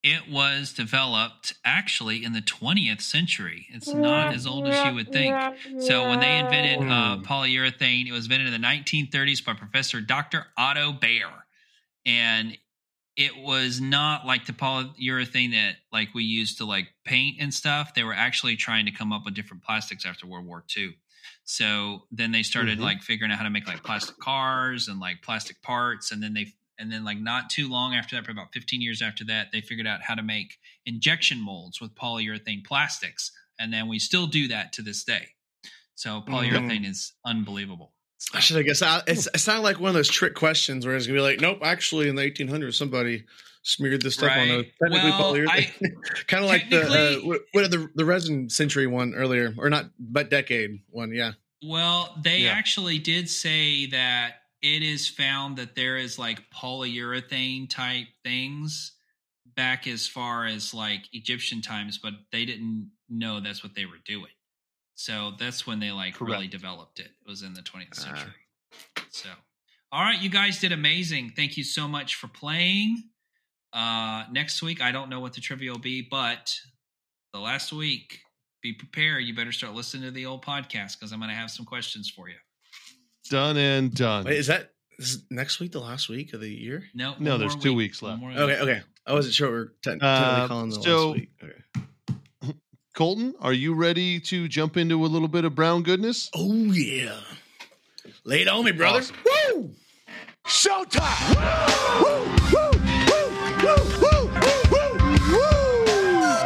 It 0.02 0.30
was 0.32 0.72
developed 0.72 1.56
actually 1.66 2.24
in 2.24 2.32
the 2.32 2.40
20th 2.40 3.02
century. 3.02 3.68
It's 3.74 3.94
not 3.94 4.34
as 4.34 4.48
old 4.48 4.66
as 4.66 4.86
you 4.86 4.94
would 4.96 5.12
think. 5.12 5.36
So, 5.80 6.08
when 6.08 6.22
they 6.22 6.38
invented 6.38 6.90
uh, 6.90 7.18
polyurethane, 7.28 8.08
it 8.08 8.14
was 8.14 8.24
invented 8.26 8.54
in 8.54 8.62
the 8.62 8.66
1930s 8.66 9.44
by 9.44 9.54
Professor 9.56 10.00
Dr. 10.00 10.46
Otto 10.58 10.94
Bayer. 10.94 11.46
And 12.06 12.58
it 13.18 13.36
was 13.36 13.82
not 13.82 14.26
like 14.26 14.46
the 14.46 14.54
polyurethane 14.54 15.52
that 15.52 15.76
like 15.92 16.14
we 16.16 16.24
used 16.24 16.60
to 16.60 16.66
like 16.66 16.88
paint 17.04 17.36
and 17.42 17.54
stuff. 17.54 17.94
They 17.94 18.06
were 18.06 18.14
actually 18.14 18.56
trying 18.56 18.86
to 18.86 18.92
come 18.94 19.12
up 19.12 19.26
with 19.26 19.34
different 19.34 19.64
plastics 19.64 20.06
after 20.06 20.26
World 20.26 20.46
War 20.46 20.64
II. 20.78 20.96
So 21.52 22.06
then 22.12 22.32
they 22.32 22.44
started 22.44 22.78
Mhm. 22.78 22.84
like 22.84 23.02
figuring 23.02 23.32
out 23.32 23.40
how 23.40 23.44
to 23.44 23.50
make 23.50 23.66
like 23.66 23.84
plastic 23.84 24.16
cars 24.20 24.88
and 24.88 25.00
like 25.00 25.24
plastic 25.24 25.60
parts, 25.64 26.12
and 26.12 26.22
then 26.22 26.36
they 26.36 26.54
and 26.78 26.92
then 26.92 27.04
like 27.04 27.18
not 27.18 27.50
too 27.50 27.68
long 27.68 27.96
after 27.96 28.16
that, 28.16 28.24
for 28.24 28.32
about 28.32 28.54
15 28.54 28.82
years 28.82 29.02
after 29.02 29.24
that, 29.26 29.52
they 29.52 29.60
figured 29.60 29.88
out 29.88 30.04
how 30.04 30.14
to 30.14 30.22
make 30.22 30.60
injection 30.86 31.42
molds 31.42 31.82
with 31.82 31.94
polyurethane 31.96 32.64
plastics, 32.64 33.32
and 33.58 33.74
then 33.74 33.88
we 33.88 33.98
still 33.98 34.28
do 34.28 34.48
that 34.48 34.72
to 34.74 34.84
this 34.84 35.04
day. 35.04 35.30
So 35.96 36.22
polyurethane 36.22 36.86
is 36.86 37.14
unbelievable. 37.26 37.96
I 38.32 38.40
should 38.42 38.58
have 38.58 38.66
guessed. 38.68 38.84
I- 38.84 39.02
It's, 39.08 39.28
it 39.34 39.40
sounded 39.40 39.64
like 39.64 39.80
one 39.80 39.90
of 39.90 39.96
those 39.96 40.08
trick 40.08 40.36
questions 40.36 40.86
where 40.86 40.96
it's 40.96 41.08
gonna 41.08 41.18
be 41.18 41.22
like, 41.24 41.42
nope, 41.42 41.60
actually, 41.64 42.08
in 42.10 42.16
the 42.16 42.22
1800s, 42.22 42.78
somebody 42.78 43.26
smeared 43.64 44.02
this 44.02 44.16
stuff 44.16 44.32
on 44.32 44.48
the 44.48 44.64
technically 44.82 45.10
Well, 45.12 45.34
polyurethane. 45.34 45.94
kind 46.28 46.44
of 46.44 46.50
like 46.50 46.70
the 46.70 46.82
uh, 47.22 47.26
what, 47.28 47.42
what 47.52 47.64
are 47.64 47.68
the 47.68 47.90
the 47.96 48.06
resin 48.06 48.50
century 48.50 48.88
one 48.88 49.14
earlier, 49.16 49.54
or 49.58 49.70
not, 49.70 49.86
but 50.00 50.30
decade 50.30 50.80
one. 50.90 51.14
Yeah. 51.14 51.34
Well, 51.64 52.16
they 52.24 52.40
Yeah. 52.40 52.52
actually 52.52 53.00
did 53.00 53.30
say 53.30 53.86
that 53.88 54.36
it 54.62 54.82
is 54.84 55.08
found 55.08 55.58
that 55.58 55.76
there 55.76 55.98
is 55.98 56.18
like 56.20 56.50
polyurethane 56.52 57.70
type 57.70 58.08
things 58.24 58.94
back 59.56 59.88
as 59.88 60.08
far 60.08 60.46
as 60.46 60.74
like 60.74 61.02
Egyptian 61.12 61.62
times, 61.62 61.98
but 61.98 62.14
they 62.32 62.46
didn't 62.46 62.92
know 63.10 63.40
that's 63.42 63.64
what 63.64 63.76
they 63.76 63.86
were 63.86 64.00
doing. 64.06 64.32
So 64.96 65.32
that's 65.40 65.66
when 65.68 65.80
they 65.80 65.92
like 65.92 66.20
really 66.22 66.48
developed 66.48 67.00
it. 67.00 67.06
It 67.08 67.28
was 67.30 67.42
in 67.42 67.54
the 67.54 67.62
20th 67.62 67.88
Ah. 67.92 68.02
century. 68.02 68.34
So, 69.10 69.30
all 69.92 70.02
right, 70.04 70.22
you 70.22 70.30
guys 70.30 70.60
did 70.60 70.72
amazing. 70.72 71.32
Thank 71.36 71.58
you 71.58 71.64
so 71.64 71.88
much 71.88 72.16
for 72.16 72.28
playing. 72.28 73.04
Uh 73.74 74.24
next 74.32 74.62
week, 74.62 74.82
I 74.82 74.92
don't 74.92 75.10
know 75.10 75.20
what 75.20 75.34
the 75.34 75.42
trivia 75.42 75.72
will 75.72 75.80
be, 75.80 76.02
but 76.02 76.56
the 77.34 77.40
last 77.40 77.72
week, 77.72 78.20
be 78.64 78.74
prepared. 78.74 79.24
You 79.24 79.36
better 79.36 79.52
start 79.52 79.74
listening 79.74 80.04
to 80.04 80.12
the 80.12 80.26
old 80.26 80.44
podcast 80.44 80.98
because 81.00 81.12
I'm 81.12 81.20
going 81.20 81.30
to 81.30 81.36
have 81.36 81.52
some 81.52 81.66
questions 81.66 82.10
for 82.10 82.28
you. 82.30 82.36
Done 83.30 83.58
and 83.58 83.94
done. 83.94 84.26
Wait, 84.26 84.38
is 84.38 84.48
that 84.48 84.72
is 84.98 85.24
next 85.30 85.60
week 85.60 85.72
the 85.72 85.80
last 85.80 86.10
week 86.10 86.34
of 86.34 86.42
the 86.42 86.50
year? 86.50 86.84
No, 86.96 87.14
No, 87.20 87.38
there's 87.38 87.56
two 87.56 87.70
week. 87.74 87.90
weeks 87.90 88.02
left. 88.02 88.20
more 88.20 88.32
Okay, 88.32 88.46
week. 88.46 88.58
okay. 88.62 88.82
I 89.06 89.14
wasn't 89.14 89.36
sure 89.36 89.50
we're 89.52 89.66
te- 89.68 89.72
technically 89.92 90.08
Uh, 90.08 90.48
calling 90.48 90.70
the 90.72 90.82
so- 90.82 91.10
last 91.12 91.20
week. 91.20 91.30
Okay. 91.44 92.54
Colton, 92.96 93.34
are 93.40 93.54
you 93.54 93.76
ready 93.76 94.20
to 94.20 94.48
jump 94.48 94.76
into 94.78 95.06
a 95.06 95.08
little 95.08 95.28
bit 95.30 95.46
of 95.46 95.54
brown 95.56 95.84
goodness? 95.84 96.30
Oh 96.36 96.54
yeah, 96.74 97.20
lay 98.26 98.42
it 98.42 98.48
on 98.50 98.66
me, 98.66 98.72
brother. 98.72 99.00
Awesome. 99.00 99.16
Woo! 99.54 99.76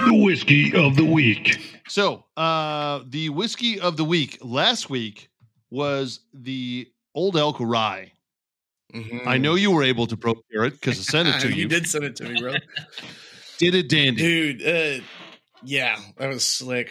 The 0.03 0.19
whiskey 0.25 0.73
of 0.75 0.95
the 0.95 1.05
week. 1.05 1.59
So, 1.87 2.25
uh, 2.35 3.01
the 3.07 3.29
whiskey 3.29 3.79
of 3.79 3.97
the 3.97 4.03
week 4.03 4.39
last 4.41 4.89
week 4.89 5.29
was 5.69 6.19
the 6.33 6.87
Old 7.13 7.37
Elk 7.37 7.57
Rye. 7.59 8.13
Mhm. 8.93 9.27
I 9.27 9.37
know 9.37 9.53
you 9.55 9.69
were 9.71 9.83
able 9.83 10.07
to 10.07 10.17
procure 10.17 10.65
it 10.65 10.71
because 10.73 10.99
I 10.99 11.03
sent 11.03 11.27
it 11.29 11.39
to 11.41 11.49
you. 11.55 11.63
you 11.63 11.67
did 11.67 11.87
send 11.87 12.03
it 12.03 12.15
to 12.17 12.23
me, 12.29 12.39
bro. 12.41 12.55
Did 13.59 13.75
it 13.75 13.87
dandy. 13.89 14.21
Dude, 14.21 14.61
uh, 14.67 15.03
yeah, 15.63 15.99
that 16.17 16.27
was 16.29 16.43
slick. 16.45 16.89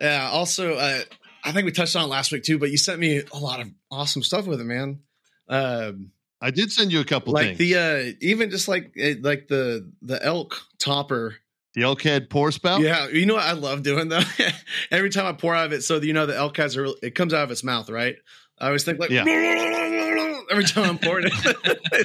Yeah. 0.00 0.30
Also, 0.32 0.74
uh, 0.74 1.00
I 1.44 1.52
think 1.52 1.66
we 1.66 1.72
touched 1.72 1.94
on 1.94 2.04
it 2.04 2.08
last 2.08 2.32
week 2.32 2.42
too, 2.44 2.58
but 2.58 2.70
you 2.70 2.78
sent 2.78 2.98
me 2.98 3.18
a 3.32 3.38
lot 3.38 3.60
of 3.60 3.68
awesome 3.90 4.22
stuff 4.22 4.46
with 4.46 4.60
it, 4.60 4.64
man. 4.64 5.00
Um, 5.48 6.12
I 6.40 6.50
did 6.50 6.72
send 6.72 6.92
you 6.92 7.00
a 7.00 7.04
couple 7.04 7.32
like 7.32 7.56
things. 7.56 7.58
the 7.58 7.76
uh, 7.76 8.12
even 8.20 8.50
just 8.50 8.68
like 8.68 8.92
like 9.20 9.48
the 9.48 9.90
the 10.02 10.24
elk 10.24 10.60
topper. 10.78 11.36
the 11.74 11.82
elk 11.82 12.02
head 12.02 12.30
pour 12.30 12.50
spout. 12.50 12.80
Yeah, 12.80 13.08
you 13.08 13.26
know 13.26 13.34
what 13.34 13.44
I 13.44 13.52
love 13.52 13.82
doing 13.82 14.08
though. 14.08 14.22
Every 14.90 15.10
time 15.10 15.26
I 15.26 15.32
pour 15.32 15.54
out 15.54 15.66
of 15.66 15.72
it, 15.72 15.82
so 15.82 15.98
that 15.98 16.06
you 16.06 16.12
know 16.12 16.26
the 16.26 16.36
elk 16.36 16.56
has 16.56 16.76
a 16.76 16.82
real, 16.82 16.94
it 17.02 17.14
comes 17.14 17.34
out 17.34 17.44
of 17.44 17.50
its 17.50 17.62
mouth, 17.62 17.90
right? 17.90 18.16
I 18.60 18.66
always 18.66 18.84
think 18.84 18.98
like 18.98 19.10
Yeah. 19.10 19.24
every 20.50 20.64
time 20.64 20.90
I'm 20.90 20.98
pouring 20.98 21.26
it. 21.30 21.32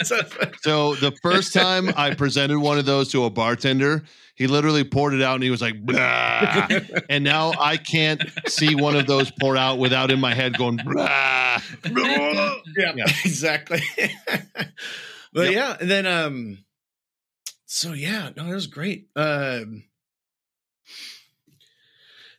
So 0.61 0.95
the 0.95 1.11
first 1.21 1.53
time 1.53 1.89
I 1.95 2.13
presented 2.15 2.59
one 2.59 2.77
of 2.77 2.85
those 2.85 3.11
to 3.11 3.25
a 3.25 3.29
bartender, 3.29 4.03
he 4.35 4.47
literally 4.47 4.83
poured 4.83 5.13
it 5.13 5.21
out 5.21 5.35
and 5.35 5.43
he 5.43 5.49
was 5.49 5.61
like, 5.61 5.83
"Blah." 5.83 6.67
and 7.09 7.23
now 7.23 7.53
I 7.59 7.77
can't 7.77 8.21
see 8.47 8.75
one 8.75 8.95
of 8.95 9.07
those 9.07 9.31
pour 9.39 9.55
out 9.57 9.79
without 9.79 10.11
in 10.11 10.19
my 10.19 10.33
head 10.33 10.57
going, 10.57 10.77
"Blah." 10.77 11.59
yeah, 11.85 12.55
Yeah. 12.75 13.05
exactly. 13.25 13.81
but 15.33 15.45
Yep. 15.45 15.53
yeah, 15.53 15.77
and 15.79 15.89
then 15.89 16.05
um, 16.05 16.57
so 17.65 17.93
yeah, 17.93 18.29
no, 18.35 18.45
it 18.45 18.53
was 18.53 18.67
great. 18.67 19.07
Um, 19.15 19.83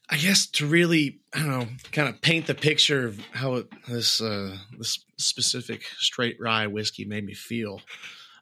I 0.08 0.18
guess 0.18 0.46
to 0.52 0.66
really, 0.66 1.20
I 1.34 1.40
don't 1.40 1.48
know, 1.48 1.68
kind 1.90 2.08
of 2.08 2.20
paint 2.20 2.46
the 2.46 2.54
picture 2.54 3.06
of 3.06 3.18
how 3.32 3.54
it, 3.54 3.66
this 3.88 4.20
uh 4.20 4.56
this 4.78 5.04
specific 5.18 5.82
straight 5.98 6.36
rye 6.40 6.68
whiskey 6.68 7.04
made 7.04 7.24
me 7.24 7.34
feel. 7.34 7.80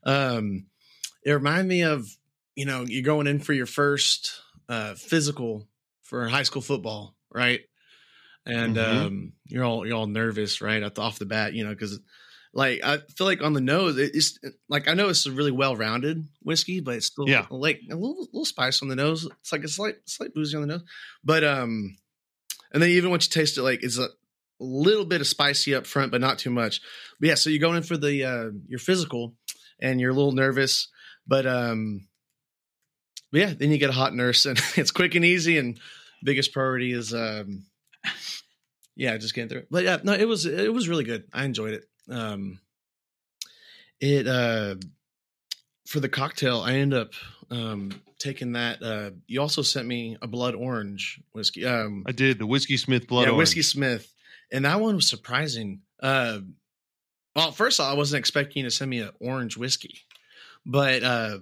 Um, 0.04 0.66
it 1.24 1.32
reminded 1.32 1.66
me 1.68 1.82
of 1.82 2.06
you 2.54 2.66
know 2.66 2.84
you're 2.86 3.02
going 3.02 3.26
in 3.26 3.40
for 3.40 3.54
your 3.54 3.66
first 3.66 4.40
uh 4.68 4.94
physical 4.94 5.66
for 6.02 6.28
high 6.28 6.42
school 6.42 6.62
football, 6.62 7.16
right? 7.32 7.60
And 8.46 8.76
Mhm. 8.76 9.06
um, 9.06 9.32
you're 9.46 9.64
all 9.64 9.86
you're 9.86 9.96
all 9.96 10.06
nervous, 10.06 10.60
right, 10.60 10.82
off 10.98 11.18
the 11.18 11.24
bat, 11.26 11.54
you 11.54 11.64
know, 11.64 11.70
because 11.70 11.98
like 12.56 12.80
I 12.84 12.98
feel 13.16 13.26
like 13.26 13.42
on 13.42 13.52
the 13.52 13.60
nose, 13.60 13.98
it's 13.98 14.38
like 14.68 14.86
I 14.88 14.94
know 14.94 15.08
it's 15.08 15.26
a 15.26 15.32
really 15.32 15.50
well 15.50 15.74
rounded 15.76 16.24
whiskey, 16.42 16.80
but 16.80 16.94
it's 16.94 17.06
still 17.06 17.28
Yeah. 17.28 17.46
like 17.50 17.80
a 17.90 17.94
little 17.94 18.28
little 18.32 18.44
spice 18.44 18.80
on 18.80 18.88
the 18.88 18.96
nose. 18.96 19.26
It's 19.40 19.52
like 19.52 19.64
a 19.64 19.68
slight 19.68 19.96
slight 20.06 20.32
boozy 20.34 20.56
on 20.56 20.62
the 20.62 20.68
nose, 20.68 20.84
but 21.24 21.42
um, 21.44 21.96
and 22.72 22.82
then 22.82 22.90
even 22.90 23.10
once 23.10 23.26
you 23.26 23.30
taste 23.30 23.58
it, 23.58 23.62
like 23.62 23.82
it's 23.82 23.98
a 23.98 24.08
little 24.60 25.04
bit 25.04 25.20
of 25.20 25.26
spicy 25.26 25.74
up 25.74 25.84
front, 25.86 26.12
but 26.12 26.20
not 26.20 26.38
too 26.38 26.50
much. 26.50 26.80
But 27.20 27.28
yeah, 27.30 27.34
so 27.34 27.50
you're 27.50 27.58
going 27.60 27.76
in 27.76 27.82
for 27.82 27.96
the 27.96 28.24
uh 28.24 28.50
your 28.68 28.78
physical, 28.78 29.34
and 29.80 30.00
you're 30.00 30.12
a 30.12 30.14
little 30.14 30.32
nervous, 30.32 30.88
but 31.26 31.46
um, 31.46 32.06
but 33.32 33.40
yeah, 33.40 33.54
then 33.58 33.70
you 33.72 33.78
get 33.78 33.90
a 33.90 33.94
hot 33.94 34.14
nurse, 34.14 34.46
and 34.46 34.60
it's 34.76 34.92
quick 34.92 35.16
and 35.16 35.24
easy, 35.24 35.58
and 35.58 35.80
biggest 36.22 36.52
priority 36.52 36.92
is 36.92 37.12
um, 37.12 37.66
yeah, 38.96 39.16
just 39.16 39.34
getting 39.34 39.48
through 39.48 39.60
it. 39.60 39.68
But 39.70 39.82
yeah, 39.84 39.98
no, 40.04 40.12
it 40.12 40.28
was 40.28 40.46
it 40.46 40.72
was 40.72 40.88
really 40.88 41.04
good. 41.04 41.24
I 41.32 41.44
enjoyed 41.44 41.74
it. 41.74 41.84
Um, 42.10 42.60
it 44.00 44.26
uh, 44.26 44.76
for 45.86 46.00
the 46.00 46.08
cocktail, 46.08 46.60
I 46.60 46.74
end 46.74 46.94
up 46.94 47.12
um 47.50 47.90
taking 48.18 48.52
that. 48.52 48.82
Uh, 48.82 49.10
you 49.26 49.40
also 49.40 49.62
sent 49.62 49.86
me 49.86 50.16
a 50.22 50.26
blood 50.26 50.54
orange 50.54 51.20
whiskey. 51.32 51.64
Um, 51.66 52.04
I 52.06 52.12
did 52.12 52.38
the 52.38 52.46
whiskey 52.46 52.76
Smith 52.76 53.06
blood 53.06 53.22
yeah, 53.22 53.28
orange. 53.28 53.38
whiskey 53.38 53.62
Smith, 53.62 54.12
and 54.52 54.64
that 54.64 54.80
one 54.80 54.96
was 54.96 55.08
surprising. 55.08 55.82
Uh, 56.02 56.40
well, 57.36 57.52
first 57.52 57.80
of 57.80 57.86
all, 57.86 57.92
I 57.92 57.96
wasn't 57.96 58.20
expecting 58.20 58.62
you 58.62 58.70
to 58.70 58.74
send 58.74 58.90
me 58.90 59.00
an 59.00 59.10
orange 59.20 59.56
whiskey, 59.56 60.00
but 60.64 61.02
uh, 61.02 61.38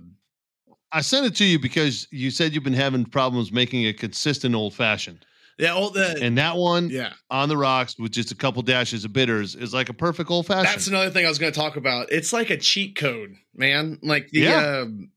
I 0.91 1.01
sent 1.01 1.27
it 1.27 1.35
to 1.37 1.45
you 1.45 1.59
because 1.59 2.07
you 2.11 2.31
said 2.31 2.53
you've 2.55 2.65
been 2.65 2.73
having 2.73 3.05
problems 3.05 3.53
making 3.53 3.87
a 3.87 3.93
consistent 3.93 4.55
old 4.55 4.75
fashioned, 4.75 5.25
yeah, 5.59 5.73
all 5.75 5.91
the 5.91 6.19
and 6.23 6.39
that 6.39 6.57
one 6.57 6.89
yeah. 6.91 7.13
on 7.31 7.49
the 7.49 7.57
rocks 7.57 7.99
with 7.99 8.13
just 8.13 8.31
a 8.33 8.35
couple 8.35 8.63
dashes 8.63 9.05
of 9.05 9.13
bitters 9.13 9.55
is 9.55 9.73
like 9.75 9.89
a 9.89 9.95
perfect 9.95 10.31
old 10.31 10.47
fashioned. 10.47 10.67
That's 10.67 10.87
another 10.87 11.11
thing 11.11 11.25
I 11.25 11.29
was 11.29 11.39
going 11.39 11.53
to 11.53 11.59
talk 11.59 11.77
about. 11.77 12.11
It's 12.13 12.33
like 12.33 12.51
a 12.51 12.57
cheat 12.57 12.97
code, 12.97 13.35
man. 13.55 13.99
Like 14.03 14.29
the, 14.31 14.41
Yeah. 14.41 14.81
um, 14.83 15.11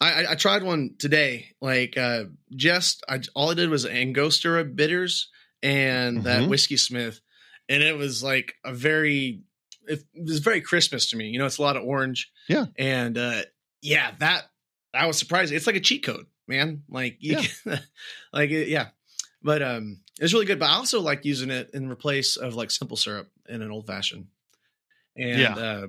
I, 0.00 0.26
I- 0.30 0.34
tried 0.36 0.62
one 0.62 0.94
today. 0.98 1.48
Like, 1.60 1.96
uh, 1.96 2.24
just 2.54 3.04
I, 3.08 3.20
all 3.34 3.50
I 3.50 3.54
did 3.54 3.68
was 3.70 3.84
Angostura 3.84 4.64
bitters 4.64 5.28
and 5.62 6.22
that 6.24 6.42
Mhm. 6.42 6.48
whiskey 6.48 6.76
smith, 6.76 7.20
and 7.68 7.82
it 7.82 7.96
was 7.96 8.22
like 8.22 8.54
a 8.64 8.72
very 8.72 9.42
it 9.88 10.04
was 10.14 10.38
very 10.40 10.60
Christmas 10.60 11.10
to 11.10 11.16
me. 11.16 11.28
You 11.30 11.38
know, 11.38 11.46
it's 11.46 11.58
a 11.58 11.62
lot 11.62 11.76
of 11.76 11.82
orange. 11.82 12.30
Yeah. 12.48 12.66
and 12.78 13.16
uh, 13.18 13.42
yeah, 13.82 14.12
that 14.18 14.44
I 14.94 15.06
was 15.06 15.18
surprised. 15.18 15.52
It's 15.52 15.66
like 15.66 15.76
a 15.76 15.80
cheat 15.80 16.04
code, 16.04 16.26
man. 16.46 16.82
Like 16.88 17.16
you, 17.20 17.36
can- 17.38 17.80
like 18.32 18.50
yeah. 18.50 18.88
But 19.42 19.62
um, 19.62 20.00
it's 20.20 20.32
really 20.32 20.46
good. 20.46 20.58
But 20.58 20.70
I 20.70 20.74
also 20.74 21.00
like 21.00 21.24
using 21.24 21.50
it 21.50 21.70
in 21.74 21.88
replace 21.88 22.36
of 22.36 22.54
like 22.54 22.70
simple 22.70 22.96
syrup 22.96 23.28
in 23.48 23.62
an 23.62 23.70
old 23.70 23.86
fashioned. 23.86 24.26
And 25.16 25.38
Yeah. 25.40 25.54
uh, 25.56 25.86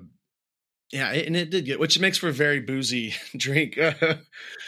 yeah, 0.91 1.11
and 1.11 1.35
it 1.35 1.51
did 1.51 1.65
get, 1.65 1.79
which 1.79 1.99
makes 1.99 2.17
for 2.17 2.29
a 2.29 2.33
very 2.33 2.59
boozy 2.61 3.13
drink. 3.37 3.75
yeah, 3.77 3.93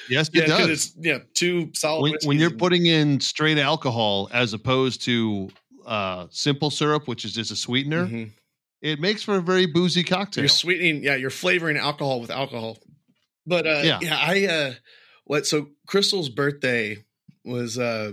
Yes, 0.09 0.29
it 0.33 0.47
'cause 0.47 0.47
does. 0.47 0.69
it's 0.69 0.93
yeah, 0.99 1.19
two 1.33 1.71
solid. 1.73 2.01
When, 2.03 2.13
when 2.25 2.39
you're 2.39 2.49
and- 2.51 2.59
putting 2.59 2.85
in 2.85 3.19
straight 3.19 3.57
alcohol 3.57 4.29
as 4.31 4.53
opposed 4.53 5.01
to 5.05 5.49
uh, 5.85 6.27
simple 6.29 6.69
syrup, 6.69 7.07
which 7.07 7.25
is 7.25 7.33
just 7.33 7.49
a 7.51 7.55
sweetener, 7.55 8.05
Mhm. 8.05 8.31
it 8.83 8.99
makes 8.99 9.23
for 9.23 9.35
a 9.37 9.41
very 9.41 9.65
boozy 9.65 10.03
cocktail. 10.03 10.43
you're 10.43 10.49
sweetening, 10.49 11.03
yeah, 11.03 11.15
you're 11.15 11.31
flavoring 11.31 11.75
alcohol 11.77 12.21
with 12.21 12.29
alcohol. 12.29 12.77
But 13.47 13.65
uh, 13.65 13.81
Yeah. 13.83 13.99
yeah, 14.03 14.17
I 14.19 14.45
uh, 14.45 14.73
what? 15.25 15.47
So 15.47 15.69
Crystal's 15.87 16.29
birthday 16.29 17.03
was 17.43 17.79
uh 17.79 18.11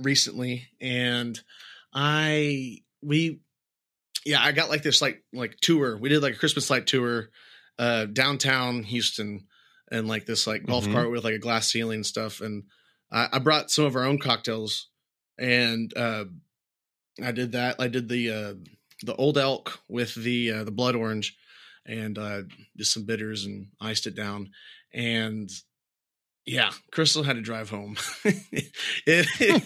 recently, 0.00 0.68
and 0.80 1.38
I 1.92 2.78
we 3.02 3.40
yeah, 4.24 4.42
I 4.42 4.52
got 4.52 4.68
like 4.70 4.82
this 4.82 5.00
like 5.00 5.22
like 5.32 5.56
tour. 5.60 5.96
We 5.96 6.08
did 6.08 6.22
like 6.22 6.34
a 6.34 6.38
Christmas 6.38 6.70
light 6.70 6.86
tour 6.86 7.30
uh 7.78 8.06
downtown 8.06 8.82
Houston 8.82 9.46
and 9.90 10.08
like 10.08 10.26
this 10.26 10.46
like 10.46 10.66
golf 10.66 10.86
Mhm. 10.86 10.92
cart 10.92 11.10
with 11.10 11.24
like 11.24 11.34
a 11.34 11.38
glass 11.38 11.70
ceiling 11.70 11.96
and 11.96 12.06
stuff. 12.06 12.40
And 12.40 12.64
I, 13.12 13.28
I 13.34 13.38
brought 13.38 13.70
some 13.70 13.84
of 13.84 13.94
our 13.96 14.04
own 14.04 14.18
cocktails 14.18 14.88
and 15.38 15.96
uh 15.96 16.24
I 17.22 17.32
did 17.32 17.52
that. 17.52 17.76
I 17.78 17.88
did 17.88 18.08
the 18.08 18.30
uh 18.30 18.54
the 19.02 19.14
old 19.16 19.38
elk 19.38 19.80
with 19.88 20.14
the 20.14 20.50
uh 20.52 20.64
the 20.64 20.70
blood 20.70 20.96
orange 20.96 21.36
and 21.84 22.18
uh 22.18 22.42
just 22.76 22.92
some 22.92 23.04
bitters 23.04 23.44
and 23.44 23.68
iced 23.80 24.06
it 24.06 24.16
down. 24.16 24.50
And 24.92 25.50
yeah, 26.46 26.70
Crystal 26.92 27.24
had 27.24 27.36
to 27.36 27.42
drive 27.42 27.68
home. 27.70 27.96
it, 28.24 28.46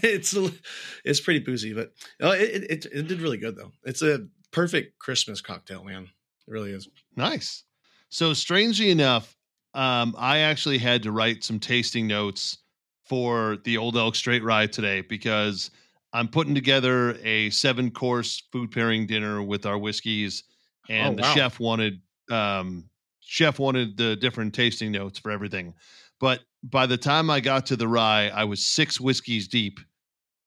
it's 0.03 0.35
it's 1.05 1.21
pretty 1.21 1.41
boozy, 1.41 1.75
but 1.75 1.93
oh, 2.21 2.33
it, 2.33 2.65
it 2.71 2.87
it 2.87 3.07
did 3.07 3.21
really 3.21 3.37
good 3.37 3.55
though. 3.55 3.71
It's 3.85 4.03
a 4.03 4.27
perfect 4.51 4.99
Christmas 4.99 5.41
cocktail, 5.41 5.85
man. 5.85 6.05
It 6.05 6.51
really 6.51 6.73
is. 6.73 6.89
Nice. 7.17 7.65
So 8.09 8.33
strangely 8.33 8.91
enough, 8.91 9.37
um, 9.75 10.15
I 10.19 10.39
actually 10.39 10.79
had 10.79 11.03
to 11.05 11.13
write 11.13 11.45
some 11.45 11.61
tasting 11.61 12.07
notes 12.07 12.59
for 13.05 13.59
the 13.65 13.77
Old 13.77 13.97
Elk 13.97 14.15
Straight 14.15 14.43
Rye 14.43 14.67
today 14.67 15.03
because 15.03 15.71
I'm 16.13 16.29
putting 16.29 16.55
together 16.55 17.17
a 17.23 17.51
seven 17.51 17.91
course 17.91 18.43
food 18.53 18.73
pairing 18.73 19.07
dinner 19.07 19.43
with 19.43 19.67
our 19.67 19.79
whiskeys, 19.79 20.45
and 20.89 21.21
Oh, 21.21 21.23
the 21.23 21.35
chef 21.35 21.61
wanted 21.61 22.01
um, 22.31 22.89
chef 23.21 23.59
wanted 23.59 23.99
the 23.99 24.17
different 24.17 24.55
tasting 24.55 24.93
notes 24.93 25.19
for 25.19 25.31
everything. 25.31 25.75
But 26.19 26.41
by 26.63 26.87
the 26.87 26.97
time 26.97 27.31
I 27.31 27.41
got 27.41 27.67
to 27.67 27.77
the 27.77 27.89
rye, 27.89 28.29
I 28.29 28.45
was 28.45 28.65
six 28.65 29.01
whiskeys 29.01 29.49
deep, 29.49 29.81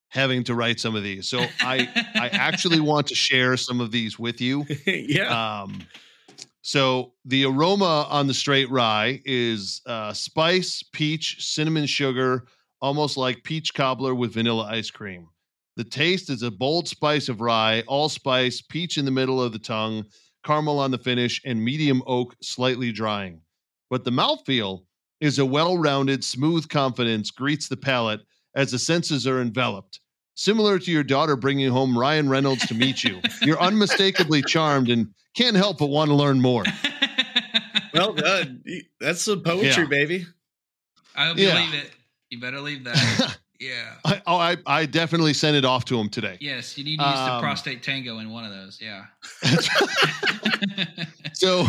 having 0.10 0.44
to 0.46 0.56
write 0.56 0.80
some 0.80 0.96
of 0.96 1.04
these. 1.04 1.28
So 1.28 1.40
I 1.62 1.90
I 2.16 2.30
actually 2.30 2.80
want 2.92 3.08
to 3.08 3.16
share 3.16 3.58
some 3.58 3.82
of 3.82 3.92
these 3.92 4.20
with 4.20 4.40
you. 4.42 4.66
yeah. 4.86 5.62
Um, 5.62 5.82
so 6.62 7.14
the 7.26 7.46
aroma 7.46 8.08
on 8.10 8.28
the 8.28 8.34
straight 8.34 8.70
rye 8.70 9.22
is 9.26 9.82
uh, 9.86 10.14
spice, 10.14 10.82
peach, 10.94 11.46
cinnamon 11.46 11.86
sugar, 11.86 12.46
almost 12.82 13.18
like 13.18 13.44
peach 13.44 13.74
cobbler 13.74 14.16
with 14.16 14.34
vanilla 14.34 14.66
ice 14.72 14.90
cream. 14.90 15.28
The 15.76 15.84
taste 15.84 16.30
is 16.30 16.44
a 16.44 16.52
bold 16.52 16.88
spice 16.88 17.28
of 17.28 17.42
rye, 17.42 17.84
allspice, 17.88 18.62
peach 18.62 18.98
in 18.98 19.06
the 19.06 19.12
middle 19.12 19.42
of 19.42 19.52
the 19.52 19.60
tongue, 19.60 20.06
caramel 20.46 20.80
on 20.80 20.92
the 20.92 20.98
finish, 20.98 21.42
and 21.44 21.64
medium 21.64 22.02
oak 22.06 22.36
slightly 22.42 22.92
drying. 22.92 23.42
But 23.90 24.06
the 24.06 24.12
mouthfeel 24.12 24.84
is 25.24 25.40
a 25.40 25.46
well 25.46 25.78
rounded, 25.78 26.22
smooth 26.22 26.68
confidence 26.68 27.32
greets 27.32 27.70
the 27.70 27.78
palate 27.78 28.20
as 28.56 28.72
the 28.72 28.78
senses 28.78 29.26
are 29.26 29.42
enveloped. 29.42 30.02
Similar 30.36 30.80
to 30.80 30.92
your 30.92 31.04
daughter 31.04 31.38
bringing 31.38 31.72
home 31.72 31.98
Ryan 31.98 32.28
Reynolds 32.28 32.68
to 32.68 32.74
meet 32.74 33.04
you, 33.06 33.22
you're 33.42 33.60
unmistakably 33.62 34.42
charmed 34.42 34.90
and 34.90 35.08
can't 35.34 35.56
help 35.56 35.78
but 35.78 35.88
want 35.88 36.10
to 36.10 36.16
learn 36.16 36.42
more. 36.42 36.66
well 37.94 38.14
done. 38.14 38.64
That's 39.00 39.22
some 39.22 39.42
poetry, 39.44 39.84
Yeah. 39.84 39.90
baby. 39.90 40.26
I 41.16 41.28
hope 41.28 41.38
Yeah. 41.38 41.64
you 41.70 41.78
it. 41.78 41.92
You 42.30 42.40
better 42.42 42.60
leave 42.60 42.84
that. 42.84 43.38
Yeah. 43.60 43.94
I, 44.04 44.22
oh, 44.28 44.36
I, 44.36 44.58
I 44.66 44.86
definitely 44.86 45.34
sent 45.34 45.56
it 45.56 45.64
off 45.64 45.86
to 45.86 45.98
him 45.98 46.10
today. 46.10 46.38
Yes, 46.42 46.78
you 46.78 46.84
need 46.84 47.00
to 47.00 47.06
use 47.06 47.14
the 47.14 47.32
Um, 47.36 47.42
prostate 47.42 47.82
tango 47.82 48.18
in 48.20 48.30
one 48.30 48.44
of 48.44 48.52
those. 48.52 48.78
Yeah. 48.82 49.06
so 51.32 51.66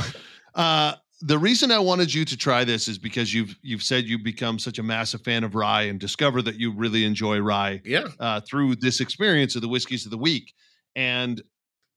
uh 0.57 0.95
the 1.27 1.39
reason 1.39 1.73
I 1.73 1.79
wanted 1.79 2.13
you 2.13 2.25
to 2.27 2.37
try 2.37 2.65
this 2.65 2.87
is 2.87 2.99
because 2.99 3.33
you've 3.33 3.57
you've 3.63 3.83
said 3.83 4.05
you've 4.05 4.23
become 4.23 4.59
such 4.59 4.79
a 4.79 4.83
massive 4.83 5.23
fan 5.23 5.43
of 5.43 5.55
rye 5.55 5.83
and 5.83 5.99
discovered 5.99 6.43
that 6.43 6.61
you 6.61 6.71
really 6.73 7.05
enjoy 7.05 7.39
rye 7.39 7.81
Yeah. 7.85 8.09
uh, 8.21 8.41
through 8.43 8.77
this 8.77 9.01
experience 9.01 9.57
of 9.57 9.63
the 9.63 9.69
whiskeys 9.69 10.05
of 10.05 10.11
the 10.11 10.19
week. 10.19 10.53
And 10.95 11.43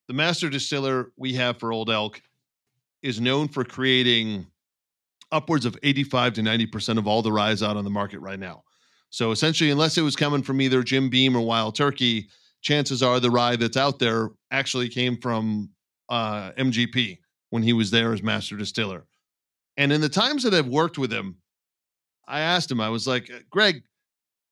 the 0.08 0.14
master 0.14 0.49
distiller 0.49 1.12
we 1.18 1.34
have 1.34 1.60
for 1.60 1.74
Old 1.74 1.90
Elk 1.90 2.22
is 3.04 3.20
known 3.20 3.49
for 3.49 3.66
creating 3.66 4.48
upwards 5.32 5.66
of 5.66 5.78
85 5.84 6.34
to 6.36 6.41
90% 6.41 6.98
of 6.98 7.06
all 7.06 7.22
the 7.22 7.32
ryes 7.32 7.62
out 7.62 7.76
on 7.76 7.84
the 7.84 7.90
market 7.90 8.20
right 8.20 8.40
now. 8.40 8.64
So 9.10 9.32
essentially, 9.32 9.70
unless 9.72 9.98
it 9.98 10.02
was 10.04 10.16
coming 10.16 10.41
from 10.41 10.62
either 10.62 10.82
Jim 10.84 11.10
Beam 11.10 11.36
or 11.36 11.41
Wild 11.41 11.76
Turkey, 11.76 12.30
chances 12.62 13.04
are 13.04 13.20
the 13.20 13.30
rye 13.30 13.58
that's 13.58 13.76
out 13.78 13.99
there 13.99 14.30
actually 14.52 14.88
came 14.88 15.18
from 15.18 15.70
uh, 16.08 16.52
MGP 16.54 17.18
when 17.49 17.62
he 17.64 17.74
was 17.74 17.91
there 17.91 18.14
as 18.14 18.24
master 18.24 18.56
distiller. 18.56 19.06
And 19.78 19.94
in 19.94 20.02
the 20.02 20.10
times 20.10 20.44
that 20.44 20.54
I've 20.54 20.68
worked 20.68 20.98
with 20.98 21.14
him, 21.14 21.38
I 22.28 22.41
asked 22.41 22.70
him, 22.70 22.82
I 22.82 22.90
was 22.90 23.08
like, 23.08 23.32
uh, 23.32 23.40
Greg, 23.49 23.84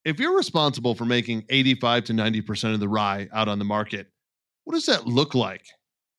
if 0.05 0.19
you're 0.19 0.37
responsible 0.37 0.93
for 0.95 1.05
making 1.05 1.45
85 1.49 2.05
to 2.05 2.13
90% 2.13 2.73
of 2.73 2.79
the 2.79 2.87
rye 2.87 3.27
out 3.33 3.47
on 3.47 3.59
the 3.59 3.65
market, 3.65 4.07
what 4.63 4.73
does 4.73 4.85
that 4.85 5.07
look 5.07 5.33
like? 5.33 5.65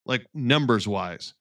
Like 0.05 0.25
numbers 0.33 0.87
wise? 0.87 1.33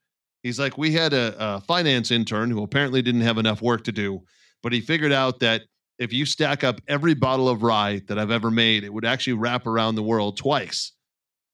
He's 0.43 0.61
like, 0.61 0.79
we 0.79 0.93
had 0.93 1.13
a, 1.13 1.35
a 1.39 1.61
finance 1.63 2.13
intern 2.13 2.51
who 2.51 2.63
apparently 2.63 3.03
didn't 3.03 3.23
have 3.23 3.39
enough 3.39 3.61
work 3.61 3.83
to 3.85 3.93
do, 3.93 4.23
but 4.63 4.73
he 4.73 4.81
figured 4.81 5.13
out 5.13 5.41
that 5.41 5.63
if 5.99 6.13
you 6.13 6.25
stack 6.25 6.63
up 6.63 6.81
every 6.87 7.15
bottle 7.15 7.49
of 7.49 7.63
rye 7.63 8.01
that 8.07 8.19
I've 8.19 8.31
ever 8.31 8.51
made, 8.51 8.85
it 8.85 8.93
would 8.93 9.05
actually 9.05 9.33
wrap 9.33 9.67
around 9.67 9.95
the 9.95 10.03
world 10.03 10.37
twice. 10.37 10.93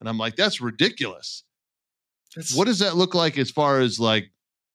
And 0.00 0.08
I'm 0.08 0.18
like, 0.18 0.36
that's 0.36 0.60
ridiculous. 0.60 1.44
That's, 2.34 2.54
What 2.54 2.66
does 2.66 2.80
that 2.80 2.96
look 2.96 3.14
like 3.14 3.38
as 3.38 3.50
far 3.50 3.80
as 3.80 4.00
like 4.00 4.30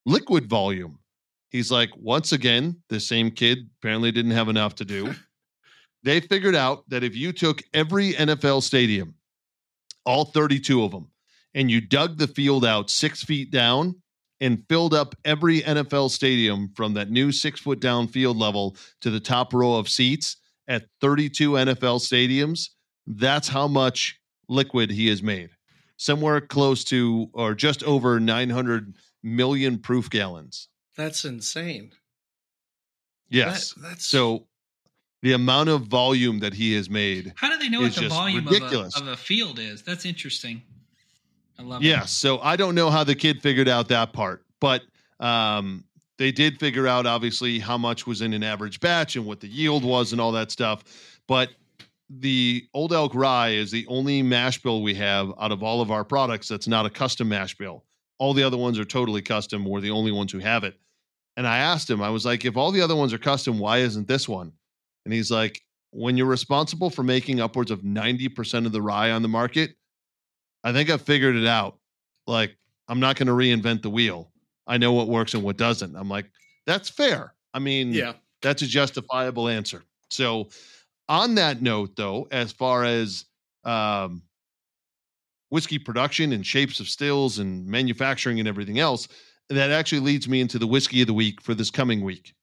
liquid 0.06 0.48
volume? 0.48 1.00
He's 1.50 1.72
like, 1.72 1.90
once 1.96 2.32
again, 2.32 2.82
the 2.90 3.00
same 3.00 3.32
kid 3.32 3.70
apparently 3.80 4.12
didn't 4.12 4.32
have 4.32 4.50
enough 4.50 4.76
to 4.76 4.86
do. 4.86 5.14
they 6.04 6.20
figured 6.20 6.56
out 6.56 6.88
that 6.90 7.04
if 7.04 7.16
you 7.16 7.32
took 7.32 7.62
every 7.74 8.14
NFL 8.14 8.64
stadium, 8.64 9.16
all 10.06 10.26
32 10.26 10.84
of 10.84 10.92
them, 10.92 11.10
and 11.54 11.72
you 11.72 11.82
dug 11.82 12.18
the 12.18 12.28
field 12.28 12.66
out 12.66 12.90
six 12.90 13.24
feet 13.24 13.52
down 13.52 13.96
and 14.40 14.64
filled 14.70 14.94
up 14.94 15.16
every 15.26 15.62
NFL 15.62 16.12
stadium 16.12 16.72
from 16.76 16.94
that 16.94 17.10
new 17.10 17.32
six 17.32 17.60
foot 17.60 17.80
down 17.80 18.08
field 18.08 18.38
level 18.38 18.76
to 19.02 19.10
the 19.10 19.20
top 19.20 19.54
row 19.54 19.76
of 19.76 19.90
seats 19.90 20.38
at 20.68 20.86
32 21.02 21.52
NFL 21.52 22.00
stadiums, 22.00 22.70
that's 23.08 23.48
how 23.48 23.68
much 23.68 24.20
liquid 24.50 24.92
he 24.92 25.08
has 25.08 25.24
made. 25.24 25.50
Somewhere 25.98 26.42
close 26.42 26.84
to 26.86 27.30
or 27.34 27.56
just 27.56 27.84
over 27.84 28.20
900 28.20 28.94
million 29.24 29.80
proof 29.80 30.10
gallons. 30.10 30.68
That's 30.98 31.24
insane. 31.24 31.92
Yes. 33.30 33.74
That- 33.74 33.82
that's 33.84 34.06
so 34.06 34.46
the 35.22 35.34
amount 35.34 35.70
of 35.70 35.84
volume 35.84 36.40
that 36.40 36.54
he 36.54 36.74
has 36.76 36.90
made 36.90 37.34
How 37.36 37.50
do 37.50 37.58
they 37.58 37.70
know 37.70 37.82
what 37.82 37.96
the 37.96 38.08
volume 38.08 38.48
of 38.48 38.54
a, 38.54 38.80
of 38.96 39.08
a 39.08 39.18
field 39.18 39.60
is? 39.60 39.82
That's 39.82 40.06
interesting. 40.06 40.62
I 41.60 41.64
love 41.64 41.82
it. 41.82 41.88
Yes. 41.88 42.12
So 42.12 42.40
I 42.40 42.56
don't 42.56 42.76
know 42.76 42.90
how 42.90 43.04
the 43.04 43.16
kid 43.16 43.42
figured 43.42 43.68
out 43.68 43.88
that 43.88 44.14
part, 44.14 44.46
but 44.60 44.84
um, 45.20 45.84
they 46.18 46.32
did 46.32 46.60
figure 46.60 46.88
out 46.88 47.06
obviously 47.06 47.60
how 47.60 47.78
much 47.78 48.06
was 48.06 48.22
in 48.22 48.34
an 48.34 48.44
average 48.44 48.80
batch 48.80 49.16
and 49.16 49.26
what 49.26 49.40
the 49.40 49.48
yield 49.48 49.84
was 49.84 50.12
and 50.12 50.22
all 50.22 50.32
that 50.34 50.52
stuff. 50.52 50.84
But 51.28 51.50
the 52.10 52.66
Old 52.74 52.94
Elk 52.94 53.14
Rye 53.16 53.50
is 53.50 53.72
the 53.72 53.86
only 53.88 54.22
mash 54.22 54.62
bill 54.62 54.82
we 54.82 54.94
have 54.96 55.34
out 55.40 55.52
of 55.52 55.64
all 55.64 55.82
of 55.82 55.92
our 55.92 56.04
products 56.04 56.48
that's 56.48 56.68
not 56.68 56.86
a 56.86 56.90
custom 56.90 57.30
mash 57.30 57.56
bill. 57.58 57.84
All 58.20 58.34
the 58.34 58.44
other 58.44 58.58
ones 58.58 58.80
are 58.80 58.86
totally 58.86 59.22
custom. 59.22 59.66
We're 59.66 59.82
the 59.82 59.92
only 59.92 60.12
ones 60.12 60.32
who 60.32 60.40
have 60.40 60.64
it. 60.64 60.76
And 61.38 61.48
I 61.48 61.60
asked 61.60 61.90
him, 61.90 62.02
I 62.02 62.10
was 62.10 62.26
like, 62.26 62.44
if 62.44 62.58
all 62.58 62.72
the 62.72 62.82
other 62.82 62.96
ones 62.96 63.14
are 63.14 63.18
custom, 63.18 63.60
why 63.60 63.78
isn't 63.78 64.08
this 64.08 64.28
one? 64.28 64.52
And 65.06 65.14
he's 65.14 65.32
like, 65.32 65.62
when 65.92 66.18
you're 66.18 66.26
responsible 66.26 66.90
for 66.90 67.04
making 67.04 67.40
upwards 67.40 67.72
of 67.72 67.82
90% 67.82 68.66
of 68.66 68.72
the 68.74 68.82
rye 68.82 69.12
on 69.12 69.22
the 69.22 69.28
market, 69.30 69.76
I 70.64 70.74
think 70.74 70.90
I've 70.90 71.04
figured 71.04 71.36
it 71.36 71.48
out. 71.48 71.78
Like, 72.26 72.58
I'm 72.90 73.00
not 73.00 73.16
going 73.16 73.28
to 73.28 73.34
reinvent 73.34 73.84
the 73.84 73.90
wheel. 73.90 74.32
I 74.66 74.78
know 74.78 74.92
what 74.92 75.08
works 75.08 75.34
and 75.34 75.44
what 75.44 75.58
doesn't. 75.58 75.96
I'm 75.96 76.10
like, 76.10 76.26
that's 76.66 76.90
fair. 76.90 77.34
I 77.54 77.60
mean, 77.60 77.94
yeah. 77.94 78.14
that's 78.42 78.64
a 78.64 78.68
justifiable 78.68 79.48
answer. 79.48 79.84
So, 80.10 80.50
on 81.08 81.36
that 81.36 81.62
note, 81.62 81.96
though, 81.96 82.28
as 82.32 82.52
far 82.52 82.84
as 82.84 83.26
um, 83.64 84.24
whiskey 85.50 85.80
production 85.80 86.34
and 86.34 86.46
shapes 86.46 86.80
of 86.80 86.90
stills 86.90 87.40
and 87.40 87.66
manufacturing 87.66 88.40
and 88.40 88.48
everything 88.48 88.80
else. 88.80 89.08
That 89.50 89.72
actually 89.72 90.02
leads 90.02 90.28
me 90.28 90.42
into 90.42 90.60
the 90.60 90.68
whiskey 90.68 91.02
of 91.02 91.08
the 91.08 91.14
week 91.14 91.42
for 91.42 91.54
this 91.54 91.72
coming 91.72 92.02
week. 92.02 92.34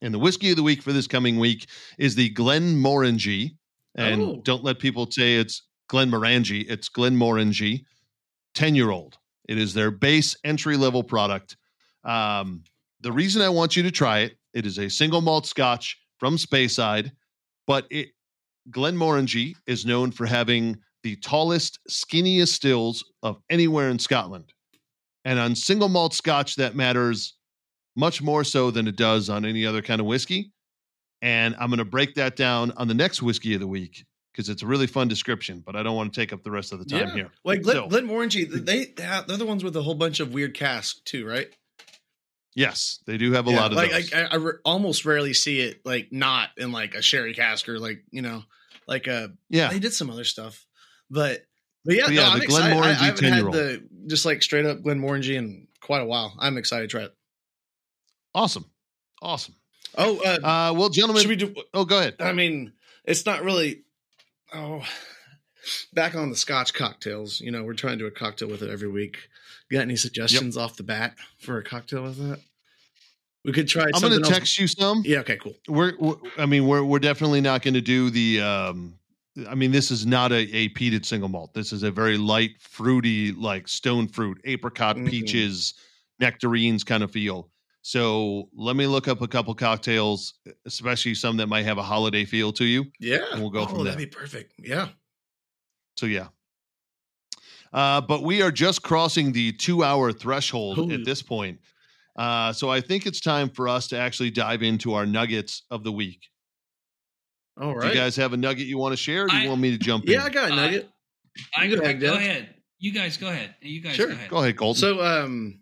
And 0.00 0.12
the 0.12 0.18
whiskey 0.18 0.50
of 0.50 0.56
the 0.56 0.62
week 0.62 0.82
for 0.82 0.92
this 0.92 1.06
coming 1.06 1.38
week 1.38 1.68
is 1.98 2.14
the 2.14 2.28
Glen 2.30 2.76
Glenmorangie. 2.82 3.56
And 3.94 4.22
Oh. 4.22 4.40
don't 4.44 4.64
let 4.64 4.78
people 4.78 5.10
say 5.10 5.36
it's 5.36 5.62
Glen 5.88 6.10
Glenmorangie. 6.10 6.64
It's 6.68 6.88
Glen 6.88 7.16
Glenmorangie, 7.16 7.84
10 8.54 8.74
year 8.74 8.90
old. 8.90 9.18
It 9.48 9.58
is 9.58 9.74
their 9.74 9.90
base 9.90 10.36
entry 10.44 10.76
level 10.76 11.02
product. 11.02 11.56
Um, 12.04 12.64
the 13.00 13.12
reason 13.12 13.42
I 13.42 13.48
want 13.48 13.76
you 13.76 13.82
to 13.82 13.90
try 13.90 14.20
it, 14.20 14.38
it 14.54 14.64
is 14.64 14.78
a 14.78 14.88
single 14.88 15.20
malt 15.20 15.46
scotch 15.46 15.98
from 16.18 16.36
Speyside, 16.36 17.10
but 17.66 17.86
it 17.90 18.10
Glenmorangie 18.70 19.54
is 19.66 19.84
known 19.84 20.12
for 20.12 20.24
having 20.26 20.78
the 21.02 21.16
tallest, 21.16 21.80
skinniest 21.90 22.52
stills 22.52 23.04
of 23.22 23.40
anywhere 23.50 23.88
in 23.88 23.98
Scotland. 23.98 24.52
And 25.24 25.38
on 25.38 25.54
single 25.54 25.88
malt 25.88 26.14
scotch, 26.14 26.56
that 26.56 26.74
matters 26.74 27.36
much 27.96 28.22
more 28.22 28.42
so 28.44 28.70
than 28.70 28.88
it 28.88 28.96
does 28.96 29.28
on 29.30 29.44
any 29.44 29.64
other 29.66 29.82
kind 29.82 30.00
of 30.00 30.06
whiskey. 30.06 30.50
And 31.20 31.54
I'm 31.60 31.68
going 31.68 31.78
to 31.78 31.84
break 31.84 32.14
that 32.16 32.34
down 32.36 32.72
on 32.76 32.88
the 32.88 32.94
next 32.94 33.22
whiskey 33.22 33.54
of 33.54 33.60
the 33.60 33.66
week 33.68 34.04
because 34.32 34.48
it's 34.48 34.62
a 34.62 34.66
really 34.66 34.86
fun 34.88 35.06
description, 35.08 35.62
but 35.64 35.76
I 35.76 35.82
don't 35.82 35.94
want 35.94 36.12
to 36.12 36.20
take 36.20 36.32
up 36.32 36.42
the 36.42 36.50
rest 36.50 36.72
of 36.72 36.78
the 36.80 36.84
time 36.86 37.08
Yeah. 37.08 37.14
here. 37.14 37.30
Like 37.44 37.62
Glen, 37.62 37.76
So- 37.76 37.88
Glenmorangie, 37.88 38.50
they 38.64 38.86
they're 38.96 39.36
the 39.36 39.46
ones 39.46 39.62
with 39.62 39.76
a 39.76 39.82
whole 39.82 39.94
bunch 39.94 40.18
of 40.20 40.32
weird 40.34 40.54
casks 40.54 41.00
too, 41.04 41.24
right? 41.26 41.48
Yes, 42.54 42.98
they 43.06 43.16
do 43.16 43.32
have 43.32 43.46
a 43.46 43.50
Yeah, 43.50 43.60
lot 43.60 43.70
of 43.72 43.76
like 43.76 43.90
those. 43.92 44.12
I, 44.12 44.22
I, 44.22 44.28
I 44.32 44.34
re- 44.36 44.52
almost 44.64 45.04
rarely 45.06 45.32
see 45.32 45.60
it 45.60 45.80
like 45.86 46.08
not 46.12 46.50
in 46.58 46.70
like 46.72 46.94
a 46.94 47.00
sherry 47.02 47.32
cask 47.34 47.66
or 47.68 47.78
like 47.78 48.04
you 48.10 48.20
know 48.20 48.42
like 48.86 49.08
uh 49.08 49.28
yeah, 49.48 49.68
they 49.68 49.78
did 49.78 49.94
some 49.94 50.10
other 50.10 50.24
stuff, 50.24 50.66
but 51.10 51.44
but 51.84 51.94
yeah, 51.96 52.02
But 52.06 52.14
no, 52.14 52.22
yeah, 52.22 52.28
I'm 52.28 52.38
the 52.38 52.44
excited. 52.44 52.76
I, 52.76 52.78
I 52.78 52.82
Glenmorangie 52.82 52.94
haven't 52.96 53.24
had 53.24 53.32
10-year-old. 53.44 53.54
the 53.54 53.88
just 54.08 54.24
like 54.24 54.42
straight 54.42 54.66
up 54.66 54.78
Glenmorangie 54.80 55.34
in 55.34 55.68
quite 55.80 56.00
a 56.02 56.04
while. 56.06 56.34
I'm 56.38 56.56
excited 56.58 56.88
to 56.90 56.96
try 56.96 57.02
it. 57.04 57.14
awesome, 58.34 58.64
awesome. 59.20 59.54
Oh, 59.96 60.18
uh, 60.24 60.38
Uh, 60.46 60.72
well, 60.74 60.88
gentlemen, 60.88 61.20
should 61.22 61.28
we 61.28 61.36
do? 61.36 61.54
oh, 61.74 61.84
go 61.84 61.98
ahead. 61.98 62.16
I 62.20 62.32
mean, 62.32 62.72
it's 63.04 63.26
not 63.26 63.42
really. 63.44 63.82
Oh, 64.54 64.82
back 65.92 66.14
on 66.14 66.30
the 66.30 66.36
Scotch 66.36 66.72
cocktails. 66.74 67.40
You 67.40 67.50
know, 67.50 67.62
we're 67.64 67.74
trying 67.74 67.94
to 67.98 68.04
do 68.04 68.06
a 68.06 68.10
cocktail 68.10 68.48
with 68.48 68.62
it 68.62 68.70
every 68.70 68.88
week. 68.88 69.18
You 69.70 69.78
got 69.78 69.82
any 69.82 69.96
suggestions 69.96 70.56
off 70.56 70.76
the 70.76 70.82
bat 70.82 71.14
for 71.38 71.58
a 71.58 71.64
cocktail 71.64 72.02
with 72.04 72.18
that? 72.18 72.40
We 73.44 73.52
could 73.52 73.66
try. 73.68 73.84
I'm 73.94 74.00
going 74.00 74.12
to 74.12 74.18
else. 74.20 74.28
text 74.28 74.58
you 74.58 74.66
some. 74.66 75.02
Yeah. 75.04 75.18
Okay. 75.20 75.36
Cool. 75.36 75.54
we're, 75.68 75.94
we're 75.98 76.14
I 76.38 76.46
mean 76.46 76.66
we're 76.66 76.84
we're 76.84 76.98
definitely 77.00 77.40
not 77.40 77.62
going 77.62 77.74
to 77.74 77.80
do 77.80 78.08
the 78.10 78.40
um 78.40 78.98
I 79.48 79.54
mean 79.54 79.72
this 79.72 79.90
is 79.90 80.04
not 80.04 80.30
a, 80.32 80.54
a 80.54 80.68
peated 80.70 81.06
single 81.06 81.28
malt. 81.28 81.54
This 81.54 81.72
is 81.72 81.82
a 81.82 81.90
very 81.90 82.18
light 82.18 82.60
fruity 82.60 83.32
like 83.32 83.66
stone 83.68 84.06
fruit, 84.08 84.40
apricot, 84.44 84.96
Mhm. 84.96 85.08
peaches, 85.08 85.74
nectarines 86.20 86.84
kind 86.84 87.02
of 87.02 87.10
feel. 87.10 87.50
So 87.80 88.48
let 88.54 88.76
me 88.76 88.86
look 88.86 89.08
up 89.08 89.22
a 89.22 89.28
couple 89.28 89.54
cocktails, 89.54 90.34
especially 90.66 91.14
some 91.14 91.36
that 91.38 91.48
might 91.48 91.64
have 91.64 91.78
a 91.78 91.82
holiday 91.82 92.24
feel 92.24 92.52
to 92.52 92.64
you. 92.64 92.84
Yeah. 93.00 93.24
And 93.32 93.40
we'll 93.40 93.50
go 93.50 93.62
oh, 93.62 93.66
from 93.66 93.84
that'd 93.84 93.98
be 93.98 94.06
perfect. 94.06 94.52
Yeah. 94.58 94.88
So 95.96 96.06
yeah. 96.06 96.28
Uh, 97.72 98.00
but 98.02 98.22
we 98.22 98.42
are 98.42 98.52
just 98.52 98.82
crossing 98.82 99.32
the 99.32 99.52
two 99.52 99.82
hour 99.82 100.12
threshold 100.12 100.78
Ooh. 100.78 100.90
at 100.92 101.04
this 101.04 101.22
point. 101.22 101.58
Uh, 102.16 102.52
so 102.52 102.70
I 102.70 102.80
think 102.80 103.06
it's 103.06 103.20
time 103.20 103.48
for 103.48 103.66
us 103.66 103.88
to 103.88 103.98
actually 103.98 104.30
dive 104.30 104.62
into 104.62 104.92
our 104.92 105.06
nuggets 105.06 105.62
of 105.70 105.82
the 105.82 105.90
week. 105.90 106.28
All 107.62 107.78
Do 107.80 107.86
you 107.88 107.94
guys 107.94 108.16
have 108.16 108.32
a 108.32 108.36
nugget 108.36 108.66
you 108.66 108.76
want 108.78 108.92
to 108.92 108.96
share? 108.96 109.24
Or 109.24 109.28
do 109.28 109.36
you 109.36 109.44
I- 109.46 109.48
want 109.48 109.60
me 109.60 109.70
to 109.70 109.78
jump 109.78 110.04
yeah, 110.06 110.14
in? 110.14 110.20
Yeah, 110.20 110.26
I 110.26 110.30
got 110.30 110.50
a 110.50 110.52
Uh, 110.52 110.56
nugget. 110.56 110.90
I 111.56 111.68
Go 111.68 111.76
go, 111.76 111.82
ahead, 111.82 112.00
go 112.00 112.14
ahead. 112.14 112.54
You 112.78 112.92
guys 112.92 113.16
go 113.16 113.28
ahead. 113.28 113.54
You 113.62 113.80
guys 113.80 113.94
Sure. 113.96 114.08
go 114.08 114.12
ahead. 114.12 114.28
Go 114.30 114.36
ahead, 114.38 114.56
Colton. 114.56 114.80
So, 114.80 115.02
um, 115.02 115.60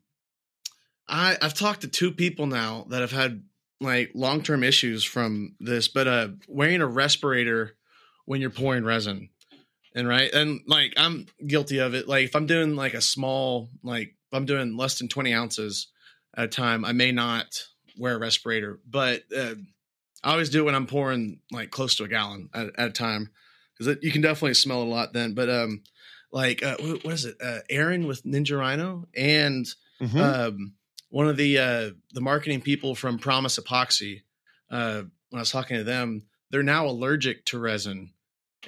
I 1.09 1.37
I've 1.43 1.55
talked 1.55 1.83
to 1.83 1.89
two 1.89 2.13
people 2.13 2.47
now 2.47 2.87
that 2.91 3.01
have 3.03 3.13
had 3.13 3.43
like 3.81 4.11
long 4.15 4.43
term 4.43 4.63
issues 4.65 5.05
from 5.05 5.55
this, 5.61 5.89
but 5.89 6.07
uh, 6.09 6.29
wearing 6.49 6.81
a 6.81 6.87
respirator 6.87 7.77
when 8.27 8.41
you're 8.41 8.51
pouring 8.51 8.85
resin, 8.85 9.29
and 9.95 10.09
right, 10.09 10.33
and 10.33 10.61
like 10.67 10.95
I'm 10.97 11.27
guilty 11.47 11.79
of 11.79 11.95
it. 11.95 12.09
Like 12.09 12.25
if 12.25 12.37
I'm 12.37 12.47
doing 12.47 12.77
like 12.77 12.95
a 12.95 13.01
small, 13.01 13.69
like 13.83 14.09
if 14.09 14.35
I'm 14.35 14.47
doing 14.47 14.77
less 14.77 14.99
than 14.99 15.09
20 15.09 15.33
ounces 15.35 15.89
at 16.37 16.45
a 16.45 16.49
time, 16.49 16.85
I 16.85 16.93
may 16.93 17.13
not 17.13 17.47
wear 17.99 18.15
a 18.15 18.19
respirator, 18.19 18.79
but 18.89 19.23
uh, 19.37 19.55
I 20.23 20.33
always 20.33 20.51
do 20.51 20.61
it 20.61 20.65
when 20.65 20.75
I'm 20.75 20.87
pouring 20.87 21.41
like 21.51 21.71
close 21.71 21.95
to 21.97 22.05
a 22.05 22.09
gallon 22.09 22.51
at, 22.55 22.67
at 22.79 22.89
a 22.89 22.93
time 22.93 23.31
because 23.79 23.97
you 24.03 24.13
can 24.13 24.21
definitely 24.23 24.55
smell 24.55 24.83
it 24.83 24.87
a 24.87 24.91
lot 24.91 25.13
then. 25.13 25.35
But 25.35 25.49
um, 25.49 25.83
like 26.31 26.63
uh, 26.63 26.77
what, 26.79 27.05
what 27.05 27.15
is 27.15 27.25
it? 27.25 27.37
Uh, 27.43 27.61
Aaron 27.71 28.07
with 28.07 28.25
Ninja 28.25 28.59
Rhino 28.59 29.09
and 29.17 29.67
Mhm. 30.01 30.21
um, 30.21 30.73
one 31.09 31.29
of 31.29 31.37
the 31.37 31.59
uh, 31.59 31.91
the 32.13 32.21
marketing 32.21 32.61
people 32.61 32.95
from 32.95 33.19
Promise 33.19 33.59
Epoxy. 33.59 34.23
Uh, 34.71 35.03
when 35.31 35.39
I 35.39 35.41
was 35.41 35.51
talking 35.51 35.77
to 35.77 35.85
them, 35.85 36.23
they're 36.51 36.63
now 36.63 36.87
allergic 36.87 37.45
to 37.47 37.59
resin, 37.59 38.13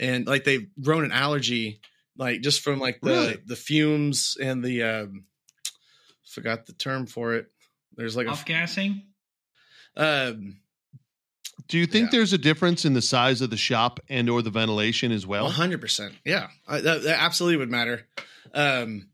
and 0.00 0.26
like 0.26 0.44
they've 0.44 0.68
grown 0.80 1.04
an 1.04 1.12
allergy, 1.12 1.80
like 2.16 2.40
just 2.40 2.60
from 2.62 2.78
like 2.80 3.00
the 3.02 3.10
Really? 3.10 3.38
the 3.46 3.56
fumes 3.56 4.36
and 4.40 4.64
the 4.64 4.82
um, 4.82 5.24
forgot 6.24 6.66
the 6.66 6.72
term 6.72 7.06
for 7.06 7.34
it. 7.34 7.46
There's 7.96 8.16
like 8.16 8.26
Off 8.28 8.44
gassing. 8.44 9.02
um, 9.96 10.56
Do 11.68 11.78
you 11.78 11.86
think 11.86 12.06
yeah. 12.06 12.18
there's 12.18 12.32
a 12.32 12.38
difference 12.38 12.84
in 12.84 12.92
the 12.92 13.02
size 13.02 13.40
of 13.40 13.50
the 13.50 13.56
shop 13.56 14.00
and 14.08 14.28
or 14.28 14.42
the 14.42 14.50
ventilation 14.50 15.12
as 15.12 15.26
well? 15.26 15.44
One 15.44 15.52
hundred 15.52 15.80
percent. 15.80 16.14
Yeah, 16.24 16.48
I, 16.66 16.80
that, 16.80 17.02
that 17.02 17.22
absolutely 17.22 17.58
would 17.58 17.70
matter. 17.70 18.06
Um, 18.54 19.08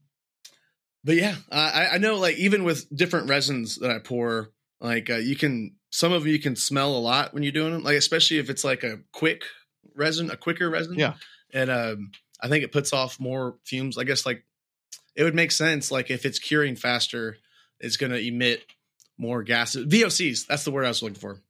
but 1.04 1.16
yeah, 1.16 1.36
I, 1.50 1.88
I 1.92 1.98
know 1.98 2.16
like 2.16 2.36
even 2.36 2.64
with 2.64 2.94
different 2.94 3.28
resins 3.28 3.76
that 3.76 3.90
I 3.90 3.98
pour, 3.98 4.50
like 4.80 5.10
uh, 5.10 5.16
you 5.16 5.36
can 5.36 5.76
some 5.90 6.12
of 6.12 6.22
them 6.22 6.32
you 6.32 6.38
can 6.38 6.56
smell 6.56 6.96
a 6.96 6.98
lot 6.98 7.32
when 7.32 7.42
you're 7.42 7.52
doing 7.52 7.72
them. 7.72 7.82
Like 7.82 7.96
especially 7.96 8.38
if 8.38 8.50
it's 8.50 8.64
like 8.64 8.82
a 8.82 9.00
quick 9.12 9.44
resin, 9.94 10.30
a 10.30 10.36
quicker 10.36 10.68
resin. 10.68 10.96
Yeah. 10.96 11.14
and 11.52 11.70
um, 11.70 12.10
I 12.40 12.48
think 12.48 12.64
it 12.64 12.72
puts 12.72 12.92
off 12.92 13.20
more 13.20 13.56
fumes. 13.64 13.98
I 13.98 14.04
guess 14.04 14.26
like 14.26 14.44
it 15.16 15.24
would 15.24 15.34
make 15.34 15.52
sense. 15.52 15.90
Like 15.90 16.10
if 16.10 16.24
it's 16.24 16.38
curing 16.38 16.76
faster, 16.76 17.36
it's 17.80 17.96
going 17.96 18.12
to 18.12 18.20
emit 18.20 18.64
more 19.18 19.42
gases. 19.42 19.86
VOCs. 19.86 20.46
That's 20.46 20.64
the 20.64 20.70
word 20.70 20.84
I 20.84 20.88
was 20.88 21.02
looking 21.02 21.18
for. 21.18 21.40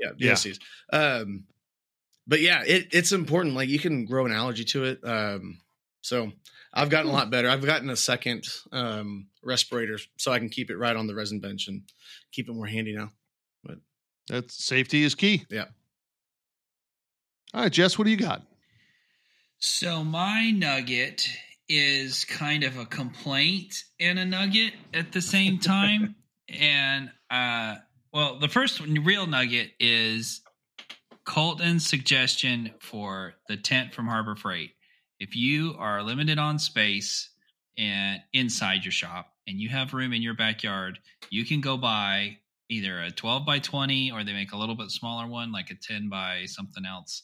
Yeah, 0.00 0.10
Yeah. 0.16 0.32
VOCs. 0.32 0.58
Um, 0.92 1.44
but 2.26 2.40
yeah, 2.40 2.62
it, 2.66 2.88
it's 2.92 3.12
important. 3.12 3.54
Like 3.54 3.68
you 3.68 3.78
can 3.78 4.04
grow 4.04 4.26
an 4.26 4.32
allergy 4.32 4.64
to 4.66 4.84
it. 4.84 5.00
Um, 5.02 5.60
so 6.02 6.32
I've 6.72 6.90
gotten 6.90 7.10
a 7.10 7.14
lot 7.14 7.30
better. 7.30 7.48
I've 7.48 7.64
gotten 7.64 7.90
a 7.90 7.96
second 7.96 8.44
um, 8.72 9.28
respirator 9.42 9.98
so 10.18 10.32
I 10.32 10.38
can 10.38 10.50
keep 10.50 10.70
it 10.70 10.76
right 10.76 10.94
on 10.94 11.06
the 11.06 11.14
resin 11.14 11.40
bench 11.40 11.68
and 11.68 11.82
keep 12.32 12.48
it 12.48 12.52
more 12.52 12.66
handy 12.66 12.94
now. 12.94 13.10
But 13.64 13.78
that's 14.28 14.62
safety 14.62 15.02
is 15.02 15.14
key. 15.14 15.46
Yeah. 15.48 15.66
All 17.54 17.62
right, 17.62 17.72
Jess, 17.72 17.98
what 17.98 18.04
do 18.04 18.10
you 18.10 18.16
got? 18.18 18.42
So 19.58 20.04
my 20.04 20.50
nugget 20.50 21.28
is 21.68 22.24
kind 22.26 22.62
of 22.62 22.78
a 22.78 22.86
complaint 22.86 23.84
and 23.98 24.18
a 24.18 24.24
nugget 24.24 24.74
at 24.92 25.12
the 25.12 25.22
same 25.22 25.58
time. 25.58 26.14
and 26.48 27.10
uh 27.30 27.76
well, 28.18 28.36
the 28.36 28.48
first 28.48 28.80
real 28.80 29.28
nugget 29.28 29.70
is 29.78 30.40
Colton's 31.24 31.86
suggestion 31.86 32.72
for 32.80 33.34
the 33.46 33.56
tent 33.56 33.94
from 33.94 34.08
Harbor 34.08 34.34
Freight. 34.34 34.72
If 35.20 35.36
you 35.36 35.76
are 35.78 36.02
limited 36.02 36.36
on 36.36 36.58
space 36.58 37.30
and 37.78 38.20
inside 38.32 38.84
your 38.84 38.90
shop 38.90 39.28
and 39.46 39.60
you 39.60 39.68
have 39.68 39.94
room 39.94 40.12
in 40.12 40.20
your 40.20 40.34
backyard, 40.34 40.98
you 41.30 41.44
can 41.44 41.60
go 41.60 41.76
buy 41.76 42.38
either 42.68 43.00
a 43.02 43.12
12 43.12 43.46
by 43.46 43.60
20 43.60 44.10
or 44.10 44.24
they 44.24 44.32
make 44.32 44.50
a 44.50 44.58
little 44.58 44.74
bit 44.74 44.90
smaller 44.90 45.28
one 45.28 45.52
like 45.52 45.70
a 45.70 45.76
10 45.76 46.08
by 46.08 46.44
something 46.46 46.84
else 46.84 47.22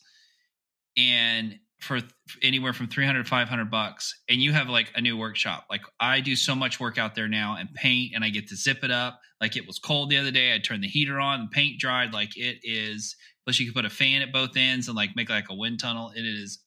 and 0.96 1.58
for 1.80 2.00
anywhere 2.42 2.72
from 2.72 2.88
300 2.88 3.24
to 3.24 3.28
500 3.28 3.70
bucks 3.70 4.22
and 4.28 4.40
you 4.40 4.52
have 4.52 4.68
like 4.68 4.90
a 4.94 5.00
new 5.00 5.16
workshop. 5.16 5.66
Like 5.68 5.82
i 6.00 6.20
do 6.20 6.34
so 6.34 6.54
much 6.54 6.80
work 6.80 6.98
out 6.98 7.14
there 7.14 7.28
now 7.28 7.56
and 7.58 7.72
paint 7.74 8.12
and 8.14 8.24
i 8.24 8.30
get 8.30 8.48
to 8.48 8.56
zip 8.56 8.82
it 8.82 8.90
up. 8.90 9.20
Like 9.40 9.56
it 9.56 9.66
was 9.66 9.78
cold 9.78 10.10
the 10.10 10.16
other 10.16 10.30
day. 10.30 10.54
I 10.54 10.58
turned 10.58 10.82
the 10.82 10.88
heater 10.88 11.20
on 11.20 11.40
and 11.40 11.50
paint 11.50 11.78
dried. 11.78 12.12
Like 12.12 12.36
it 12.36 12.58
is 12.62 13.16
plus 13.44 13.60
you 13.60 13.66
can 13.66 13.74
put 13.74 13.84
a 13.84 13.94
fan 13.94 14.22
at 14.22 14.32
both 14.32 14.56
ends 14.56 14.88
and 14.88 14.96
like 14.96 15.16
make 15.16 15.28
like 15.28 15.50
a 15.50 15.54
wind 15.54 15.80
tunnel. 15.80 16.12
It 16.14 16.24
is 16.24 16.58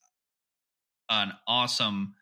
an 1.09 1.31
awesome 1.47 2.13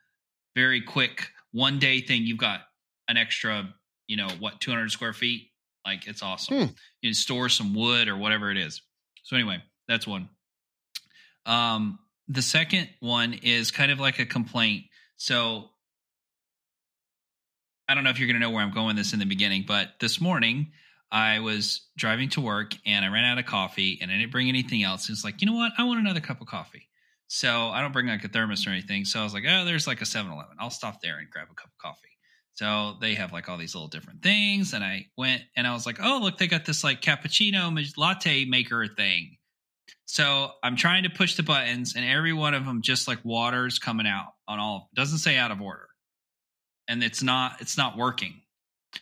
very 0.55 0.81
quick 0.81 1.27
one 1.51 1.79
day 1.79 1.99
thing. 1.99 2.23
You've 2.23 2.37
got 2.37 2.61
an 3.09 3.17
extra 3.17 3.73
you 4.07 4.15
know 4.17 4.29
what 4.39 4.61
200 4.61 4.91
square 4.91 5.13
feet? 5.13 5.49
Like 5.85 6.07
it's 6.07 6.23
awesome. 6.23 6.55
Hmm. 6.55 6.73
you 7.01 7.09
can 7.09 7.13
store 7.13 7.49
some 7.49 7.73
wood 7.73 8.07
or 8.07 8.15
whatever 8.15 8.51
it 8.51 8.57
is. 8.57 8.81
So 9.23 9.35
anyway 9.35 9.61
that's 9.87 10.07
one. 10.07 10.29
Um, 11.45 11.99
the 12.27 12.41
second 12.41 12.89
one 12.99 13.33
is 13.33 13.71
kind 13.71 13.91
of 13.91 13.99
like 13.99 14.19
a 14.19 14.25
complaint. 14.25 14.85
So 15.17 15.69
I 17.87 17.93
don't 17.93 18.03
know 18.03 18.09
if 18.09 18.19
you're 18.19 18.27
going 18.27 18.39
to 18.39 18.45
know 18.45 18.49
where 18.49 18.63
I'm 18.63 18.73
going 18.73 18.87
with 18.87 18.97
this 18.97 19.13
in 19.13 19.19
the 19.19 19.25
beginning, 19.25 19.65
but 19.67 19.91
this 19.99 20.19
morning 20.19 20.71
I 21.11 21.39
was 21.39 21.87
driving 21.95 22.29
to 22.29 22.41
work 22.41 22.73
and 22.85 23.05
I 23.05 23.09
ran 23.09 23.25
out 23.25 23.37
of 23.37 23.45
coffee 23.45 23.99
and 24.01 24.11
I 24.11 24.17
didn't 24.17 24.31
bring 24.31 24.49
anything 24.49 24.83
else. 24.83 25.09
It's 25.09 25.23
like, 25.23 25.41
you 25.41 25.47
know 25.47 25.53
what? 25.53 25.71
I 25.77 25.83
want 25.83 25.99
another 25.99 26.19
cup 26.19 26.41
of 26.41 26.47
coffee. 26.47 26.89
So 27.27 27.69
I 27.69 27.81
don't 27.81 27.91
bring 27.93 28.07
like 28.07 28.23
a 28.23 28.27
thermos 28.27 28.65
or 28.67 28.71
anything. 28.71 29.05
So 29.05 29.19
I 29.19 29.23
was 29.23 29.33
like, 29.33 29.43
oh, 29.47 29.65
there's 29.65 29.87
like 29.87 30.01
a 30.01 30.05
7 30.05 30.31
Eleven. 30.31 30.57
I'll 30.59 30.69
stop 30.69 31.01
there 31.01 31.17
and 31.17 31.29
grab 31.29 31.47
a 31.51 31.55
cup 31.55 31.67
of 31.67 31.77
coffee. 31.77 32.17
So 32.53 32.95
they 33.01 33.15
have 33.15 33.33
like 33.33 33.49
all 33.49 33.57
these 33.57 33.75
little 33.75 33.87
different 33.87 34.23
things. 34.23 34.73
And 34.73 34.83
I 34.83 35.07
went 35.17 35.43
and 35.55 35.67
I 35.67 35.73
was 35.73 35.85
like, 35.85 35.99
oh, 36.01 36.19
look, 36.21 36.37
they 36.37 36.47
got 36.47 36.65
this 36.65 36.83
like 36.83 37.01
cappuccino 37.01 37.97
latte 37.97 38.45
maker 38.45 38.87
thing. 38.87 39.37
So 40.05 40.51
I'm 40.63 40.75
trying 40.75 41.03
to 41.03 41.09
push 41.09 41.35
the 41.35 41.43
buttons 41.43 41.95
and 41.95 42.05
every 42.05 42.33
one 42.33 42.53
of 42.53 42.65
them 42.65 42.81
just 42.81 43.07
like 43.07 43.19
water's 43.23 43.79
coming 43.79 44.07
out 44.07 44.33
on 44.47 44.59
all. 44.59 44.89
Doesn't 44.95 45.19
say 45.19 45.37
out 45.37 45.51
of 45.51 45.61
order. 45.61 45.87
And 46.87 47.03
it's 47.03 47.23
not, 47.23 47.61
it's 47.61 47.77
not 47.77 47.97
working. 47.97 48.41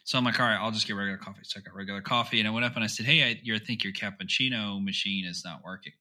So 0.05 0.17
I'm 0.17 0.23
like, 0.23 0.39
all 0.39 0.45
right, 0.45 0.57
I'll 0.59 0.71
just 0.71 0.87
get 0.87 0.95
regular 0.95 1.17
coffee. 1.17 1.41
So 1.43 1.59
I 1.59 1.61
got 1.61 1.75
regular 1.75 2.01
coffee, 2.01 2.39
and 2.39 2.47
I 2.47 2.51
went 2.51 2.65
up 2.65 2.75
and 2.75 2.83
I 2.83 2.87
said, 2.87 3.05
hey, 3.05 3.23
I 3.23 3.39
you 3.43 3.57
think 3.59 3.83
your 3.83 3.93
cappuccino 3.93 4.83
machine 4.83 5.25
is 5.25 5.43
not 5.45 5.63
working. 5.63 5.93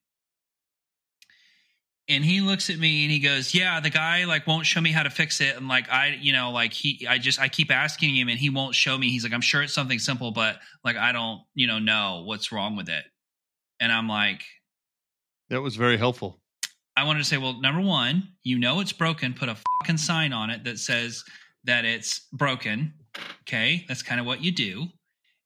And 2.09 2.25
he 2.25 2.41
looks 2.41 2.69
at 2.69 2.79
me 2.79 3.05
and 3.05 3.13
he 3.13 3.21
goes, 3.21 3.55
yeah, 3.55 3.81
the 3.81 3.91
guy 3.91 4.25
like 4.25 4.47
won't 4.47 4.67
show 4.67 4.81
me 4.81 4.91
how 4.91 5.03
to 5.03 5.11
fix 5.11 5.41
it, 5.41 5.57
and 5.57 5.69
like 5.69 5.91
I, 5.91 6.19
you 6.21 6.33
know, 6.33 6.51
like 6.51 6.73
he, 6.73 7.07
I 7.07 7.19
just 7.19 7.41
I 7.41 7.49
keep 7.49 7.71
asking 7.71 8.17
him 8.17 8.29
and 8.29 8.39
he 8.39 8.51
won't 8.51 8.75
show 8.75 8.97
me. 8.97 9.11
He's 9.11 9.25
like, 9.25 9.33
I'm 9.33 9.41
sure 9.41 9.63
it's 9.63 9.75
something 9.75 9.99
simple, 9.99 10.33
but 10.33 10.57
like 10.85 10.97
I 10.97 11.13
don't, 11.13 11.43
you 11.55 11.67
know, 11.67 11.79
know 11.79 12.23
what's 12.25 12.51
wrong 12.51 12.77
with 12.77 12.89
it. 12.89 13.05
And 13.79 13.93
I'm 13.93 14.09
like, 14.09 14.43
That 15.53 15.61
was 15.61 15.77
very 15.77 15.99
helpful. 15.99 16.41
I 16.97 17.05
wanted 17.05 17.19
to 17.19 17.27
say, 17.27 17.37
well, 17.37 17.61
number 17.61 17.83
one, 17.83 18.27
you 18.43 18.59
know 18.59 18.81
it's 18.81 18.95
broken. 18.95 19.35
Put 19.35 19.51
a 19.51 19.57
fucking 19.83 19.99
sign 19.99 20.33
on 20.33 20.49
it 20.49 20.65
that 20.65 20.79
says 20.79 21.25
that 21.65 21.85
it's 21.85 22.21
broken. 22.33 22.95
Okay, 23.43 23.85
that's 23.87 24.03
kind 24.03 24.19
of 24.19 24.25
what 24.25 24.43
you 24.43 24.51
do. 24.51 24.87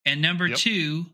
And 0.04 0.22
number 0.22 0.46
Yep. 0.46 0.58
two, 0.58 1.06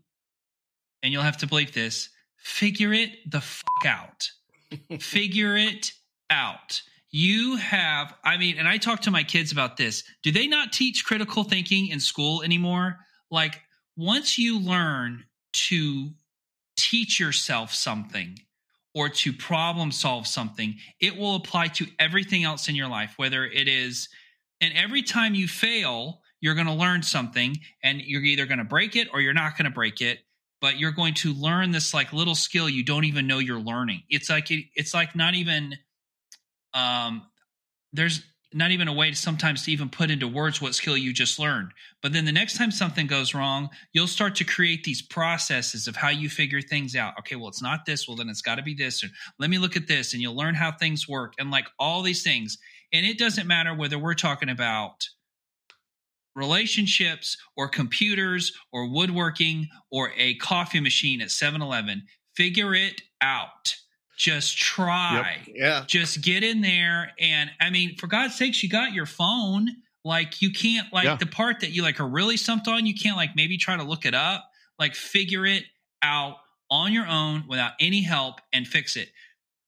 and 1.02 1.10
you'll 1.10 1.22
have 1.22 1.38
to 1.38 1.46
believe 1.46 1.72
this: 1.72 2.10
figure 2.36 2.92
it 2.92 3.30
the 3.30 3.40
fuck 3.40 3.86
out. 3.86 4.28
figure 5.00 5.56
it 5.56 5.92
out. 6.28 6.82
You 7.10 7.56
have, 7.56 8.12
I 8.22 8.36
mean, 8.36 8.58
and 8.58 8.68
I 8.68 8.76
talk 8.76 9.00
to 9.02 9.10
my 9.10 9.24
kids 9.24 9.52
about 9.52 9.78
this. 9.78 10.04
Do 10.22 10.30
they 10.30 10.46
not 10.46 10.70
teach 10.70 11.06
critical 11.06 11.44
thinking 11.44 11.86
in 11.88 11.98
school 11.98 12.42
anymore? 12.42 12.98
Like, 13.30 13.58
once 13.96 14.36
you 14.36 14.60
learn 14.60 15.24
to 15.70 16.10
teach 16.76 17.18
yourself 17.18 17.72
something 17.72 18.38
or 18.94 19.08
to 19.08 19.32
problem 19.32 19.90
solve 19.90 20.26
something, 20.26 20.76
it 21.00 21.16
will 21.16 21.36
apply 21.36 21.68
to 21.68 21.86
everything 21.98 22.44
else 22.44 22.68
in 22.68 22.74
your 22.74 22.88
life, 22.88 23.14
whether 23.16 23.44
it 23.44 23.68
is, 23.68 24.08
and 24.60 24.72
every 24.74 25.02
time 25.02 25.34
you 25.34 25.48
fail, 25.48 26.20
you're 26.40 26.54
going 26.54 26.66
to 26.66 26.72
learn 26.72 27.02
something 27.02 27.56
and 27.82 28.00
you're 28.00 28.22
either 28.22 28.46
going 28.46 28.58
to 28.58 28.64
break 28.64 28.96
it 28.96 29.08
or 29.12 29.20
you're 29.20 29.32
not 29.32 29.56
going 29.56 29.64
to 29.64 29.70
break 29.70 30.00
it 30.00 30.20
but 30.62 30.78
you're 30.78 30.92
going 30.92 31.12
to 31.12 31.34
learn 31.34 31.72
this 31.72 31.92
like 31.92 32.12
little 32.12 32.36
skill 32.36 32.68
you 32.68 32.84
don't 32.84 33.04
even 33.04 33.26
know 33.26 33.40
you're 33.40 33.60
learning. 33.60 34.04
It's 34.08 34.30
like 34.30 34.50
it, 34.52 34.66
it's 34.76 34.94
like 34.94 35.14
not 35.14 35.34
even 35.34 35.74
um 36.72 37.26
there's 37.92 38.22
not 38.54 38.70
even 38.70 38.88
a 38.88 38.92
way 38.92 39.10
to 39.10 39.16
sometimes 39.16 39.64
to 39.64 39.72
even 39.72 39.88
put 39.88 40.10
into 40.10 40.28
words 40.28 40.60
what 40.60 40.74
skill 40.74 40.96
you 40.96 41.12
just 41.12 41.38
learned. 41.38 41.72
But 42.02 42.12
then 42.12 42.24
the 42.24 42.32
next 42.32 42.56
time 42.56 42.70
something 42.70 43.06
goes 43.06 43.34
wrong 43.34 43.70
you'll 43.92 44.06
start 44.06 44.34
to 44.36 44.44
create 44.44 44.84
these 44.84 45.02
processes 45.02 45.86
of 45.86 45.96
how 45.96 46.08
you 46.08 46.28
figure 46.28 46.60
things 46.60 46.96
out. 46.96 47.14
Okay 47.20 47.36
well 47.36 47.48
it's 47.48 47.62
not 47.62 47.86
this. 47.86 48.06
Well 48.06 48.16
then 48.16 48.28
it's 48.28 48.42
got 48.42 48.56
to 48.56 48.62
be 48.62 48.74
this. 48.74 49.04
Let 49.38 49.50
me 49.50 49.58
look 49.58 49.76
at 49.76 49.88
this 49.88 50.12
and 50.12 50.22
you'll 50.22 50.36
learn 50.36 50.54
how 50.54 50.72
things 50.72 51.08
work 51.08 51.34
and 51.38 51.50
like 51.50 51.66
all 51.78 52.02
these 52.02 52.22
things. 52.22 52.58
And 52.92 53.06
it 53.06 53.18
doesn't 53.18 53.46
matter 53.46 53.74
whether 53.74 53.98
we're 53.98 54.14
talking 54.14 54.48
about 54.48 55.08
relationships 56.34 57.36
or 57.56 57.68
computers 57.68 58.52
or 58.72 58.90
woodworking 58.90 59.68
or 59.90 60.12
a 60.16 60.34
coffee 60.36 60.80
machine 60.80 61.20
at 61.20 61.28
7-Eleven 61.28 62.04
figure 62.34 62.74
it 62.74 63.02
out 63.20 63.74
just 64.22 64.56
try 64.56 65.38
Yeah. 65.52 65.82
just 65.88 66.20
get 66.22 66.44
in 66.44 66.60
there 66.60 67.10
and 67.18 67.50
i 67.60 67.70
mean 67.70 67.96
for 67.96 68.06
god's 68.06 68.36
sakes 68.36 68.62
you 68.62 68.68
got 68.68 68.92
your 68.92 69.04
phone 69.06 69.68
like 70.04 70.40
you 70.40 70.52
can't 70.52 70.92
like 70.92 71.04
Yeah. 71.06 71.16
the 71.16 71.26
part 71.26 71.58
that 71.60 71.70
you 71.72 71.82
like 71.82 71.98
are 71.98 72.06
really 72.08 72.36
stumped 72.36 72.68
on 72.68 72.86
you 72.86 72.94
can't 72.94 73.16
like 73.16 73.30
maybe 73.34 73.56
try 73.58 73.76
to 73.76 73.82
look 73.82 74.06
it 74.06 74.14
up 74.14 74.48
like 74.78 74.94
figure 74.94 75.44
it 75.44 75.64
out 76.02 76.36
on 76.70 76.92
your 76.92 77.06
own 77.08 77.44
without 77.48 77.72
any 77.80 78.02
help 78.02 78.40
and 78.52 78.64
fix 78.66 78.94
it 78.94 79.08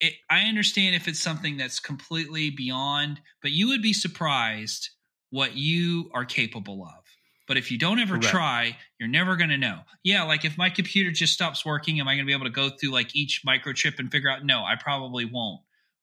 it, 0.00 0.12
I 0.30 0.42
understand 0.42 0.94
if 0.94 1.08
it's 1.08 1.20
something 1.20 1.56
that's 1.56 1.78
completely 1.78 2.50
beyond, 2.50 3.20
but 3.40 3.52
you 3.52 3.68
would 3.68 3.80
be 3.80 3.92
surprised 3.92 4.90
what 5.30 5.56
you 5.56 6.10
are 6.12 6.24
capable 6.24 6.84
of. 6.84 7.03
But 7.46 7.56
if 7.58 7.70
you 7.70 7.76
don't 7.78 7.98
ever 7.98 8.14
Correct. 8.14 8.28
try, 8.28 8.76
you're 8.98 9.08
never 9.08 9.36
going 9.36 9.50
to 9.50 9.58
know. 9.58 9.80
Yeah, 10.02 10.22
like 10.22 10.44
if 10.44 10.56
my 10.56 10.70
computer 10.70 11.10
just 11.10 11.34
stops 11.34 11.64
working, 11.64 12.00
am 12.00 12.08
I 12.08 12.14
going 12.14 12.24
to 12.24 12.26
be 12.26 12.32
able 12.32 12.46
to 12.46 12.50
go 12.50 12.70
through 12.70 12.90
like 12.90 13.14
each 13.14 13.42
microchip 13.46 13.98
and 13.98 14.10
figure 14.10 14.30
out? 14.30 14.44
No, 14.44 14.64
I 14.64 14.76
probably 14.76 15.24
won't. 15.26 15.60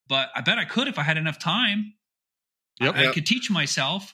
But 0.07 0.29
I 0.35 0.41
bet 0.41 0.59
I 0.59 0.65
could 0.65 0.87
if 0.87 0.99
I 0.99 1.03
had 1.03 1.17
enough 1.17 1.39
time. 1.39 1.93
Yep. 2.79 2.95
I 2.95 3.03
Yep. 3.05 3.13
could 3.13 3.25
teach 3.25 3.49
myself. 3.49 4.13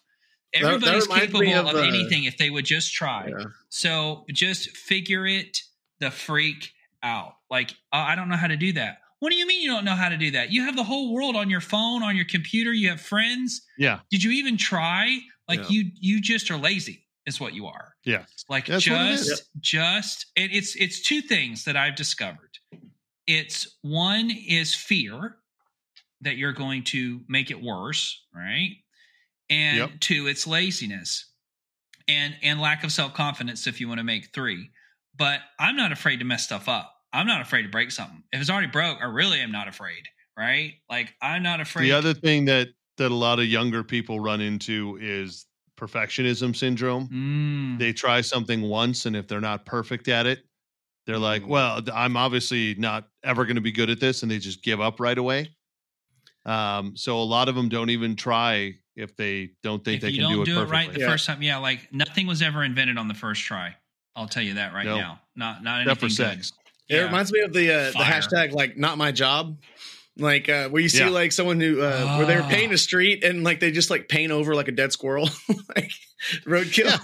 That- 0.53 0.61
that 0.61 0.67
Everybody's 0.73 1.07
capable 1.07 1.53
of, 1.53 1.67
of, 1.67 1.75
uh, 1.75 1.79
anything 1.79 2.23
if 2.23 2.37
they 2.37 2.49
would 2.49 2.65
just 2.65 2.93
try. 2.93 3.27
Yeah. 3.37 3.45
So 3.69 4.25
just 4.31 4.69
figure 4.77 5.25
it 5.27 5.61
the 5.99 6.09
freak 6.11 6.71
out. 7.03 7.35
Like, 7.49 7.71
uh, 7.91 7.97
I 7.97 8.15
don't 8.15 8.29
know 8.29 8.37
how 8.37 8.47
to 8.47 8.55
do 8.57 8.71
that. 8.73 9.01
What 9.19 9.31
do 9.31 9.35
you 9.35 9.45
mean 9.47 9.61
you 9.61 9.69
don't 9.71 9.83
know 9.83 9.95
how 9.95 10.09
to 10.09 10.17
do 10.17 10.31
that? 10.31 10.51
You 10.51 10.63
have 10.63 10.75
the 10.75 10.83
whole 10.83 11.13
world 11.13 11.35
on 11.35 11.49
your 11.49 11.59
phone, 11.61 12.03
on 12.03 12.15
your 12.15 12.25
computer. 12.25 12.71
You 12.71 12.89
have 12.89 13.01
friends. 13.01 13.61
Yeah. 13.77 13.99
Did 14.11 14.23
you 14.23 14.31
even 14.31 14.57
try? 14.57 15.19
Like 15.49 15.61
Yeah. 15.61 15.65
you, 15.69 15.91
you 15.99 16.21
just 16.21 16.49
are 16.51 16.57
lazy, 16.57 17.06
is 17.27 17.39
what 17.39 17.53
you 17.53 17.67
are. 17.67 17.93
Yeah. 18.05 18.23
Like 18.49 18.65
That's 18.65 18.89
what 18.89 18.99
it 19.01 19.17
just, 19.17 19.49
just. 19.59 20.25
It, 20.35 20.51
it's 20.53 20.75
it's 20.77 21.01
two 21.01 21.21
things 21.21 21.65
that 21.65 21.75
I've 21.75 21.95
discovered. 21.95 22.57
It's 23.27 23.77
one 23.81 24.31
is 24.31 24.73
fear 24.73 25.35
that 26.21 26.37
you're 26.37 26.53
going 26.53 26.83
to 26.85 27.21
make 27.27 27.51
it 27.51 27.61
worse, 27.61 28.25
right? 28.33 28.77
And 29.49 29.77
Yep. 29.77 29.89
two, 29.99 30.27
it's 30.27 30.47
laziness 30.47 31.29
and 32.07 32.35
and 32.41 32.59
lack 32.59 32.83
of 32.83 32.91
self 32.91 33.13
confidence. 33.13 33.67
If 33.67 33.79
you 33.79 33.87
want 33.89 33.99
to 33.99 34.05
make 34.05 34.33
three, 34.33 34.69
but 35.15 35.41
I'm 35.59 35.75
not 35.75 35.91
afraid 35.91 36.19
to 36.19 36.25
mess 36.25 36.43
stuff 36.45 36.69
up. 36.69 36.93
I'm 37.11 37.27
not 37.27 37.41
afraid 37.41 37.63
to 37.63 37.69
break 37.69 37.91
something. 37.91 38.23
If 38.31 38.39
it's 38.39 38.49
already 38.49 38.67
broke, 38.67 38.99
I 39.01 39.05
really 39.05 39.39
am 39.41 39.51
not 39.51 39.67
afraid, 39.67 40.03
right? 40.37 40.75
Like 40.89 41.13
I'm 41.21 41.43
not 41.43 41.59
afraid. 41.59 41.85
The 41.85 41.91
other 41.91 42.13
thing 42.13 42.45
that 42.45 42.69
that 42.97 43.11
a 43.11 43.15
lot 43.15 43.39
of 43.39 43.45
younger 43.45 43.83
people 43.83 44.19
run 44.21 44.39
into 44.39 44.97
is 45.01 45.45
perfectionism 45.77 46.55
syndrome. 46.55 47.07
Mm, 47.07 47.79
They 47.79 47.93
try 47.93 48.21
something 48.21 48.61
once, 48.63 49.05
and 49.05 49.15
if 49.15 49.27
they're 49.27 49.39
not 49.41 49.65
perfect 49.65 50.07
at 50.07 50.25
it, 50.25 50.43
they're 51.05 51.19
like, 51.19 51.43
Mm. 51.43 51.47
"Well, 51.47 51.81
I'm 51.93 52.17
obviously 52.17 52.75
not 52.75 53.07
ever 53.23 53.45
going 53.45 53.55
to 53.55 53.61
be 53.61 53.71
good 53.71 53.89
at 53.89 53.99
this," 53.99 54.23
and 54.23 54.31
they 54.31 54.39
just 54.39 54.63
give 54.63 54.81
up 54.81 54.99
right 54.99 55.17
away. 55.17 55.55
Um, 56.45 56.95
so 56.97 57.19
a 57.19 57.23
lot 57.23 57.47
of 57.49 57.55
them 57.55 57.69
don't 57.69 57.89
even 57.89 58.15
try 58.15 58.75
if 58.95 59.15
they 59.15 59.51
don't 59.63 59.83
think 59.85 59.97
if 59.97 60.01
they 60.01 60.09
you 60.09 60.15
can 60.21 60.23
don't 60.23 60.33
do 60.33 60.41
it 60.41 60.45
do 60.45 60.51
it 60.51 60.55
perfectly. 60.55 60.71
right 60.77 60.93
the 60.93 60.99
Yeah. 61.01 61.07
first 61.09 61.25
time, 61.25 61.41
yeah, 61.41 61.57
like 61.57 61.91
nothing 61.93 62.25
was 62.25 62.41
ever 62.41 62.63
invented 62.63 62.97
on 62.97 63.07
the 63.07 63.13
first 63.13 63.43
try. 63.43 63.75
I'll 64.15 64.27
tell 64.27 64.43
you 64.43 64.55
that 64.55 64.73
right 64.73 64.85
No. 64.85 64.97
now. 64.97 65.21
Not 65.35 65.63
not 65.63 65.81
Except 65.81 65.99
for 65.99 66.05
anything 66.07 66.25
good. 66.37 66.45
sex. 66.45 66.53
It 66.89 66.95
Yeah. 66.95 67.01
reminds 67.03 67.31
me 67.31 67.41
of 67.41 67.53
the 67.53 67.71
uh, 67.71 67.91
the 67.91 67.99
hashtag 67.99 68.53
like 68.53 68.77
not 68.77 68.97
my 68.97 69.11
job. 69.11 69.59
Like 70.19 70.49
uh, 70.49 70.69
where 70.69 70.81
you 70.81 70.89
see 70.89 70.99
Yeah. 70.99 71.09
like 71.09 71.31
someone 71.31 71.59
who 71.59 71.81
uh, 71.81 72.17
where 72.17 72.25
they 72.25 72.35
were 72.35 72.41
Oh. 72.41 72.47
painting 72.49 72.73
a 72.73 72.77
street 72.77 73.23
and 73.23 73.43
like 73.43 73.59
they 73.59 73.71
just 73.71 73.89
like 73.89 74.09
paint 74.09 74.31
over 74.31 74.55
like 74.55 74.67
a 74.67 74.71
dead 74.71 74.91
squirrel, 74.91 75.29
like 75.75 75.91
roadkill. 76.45 76.99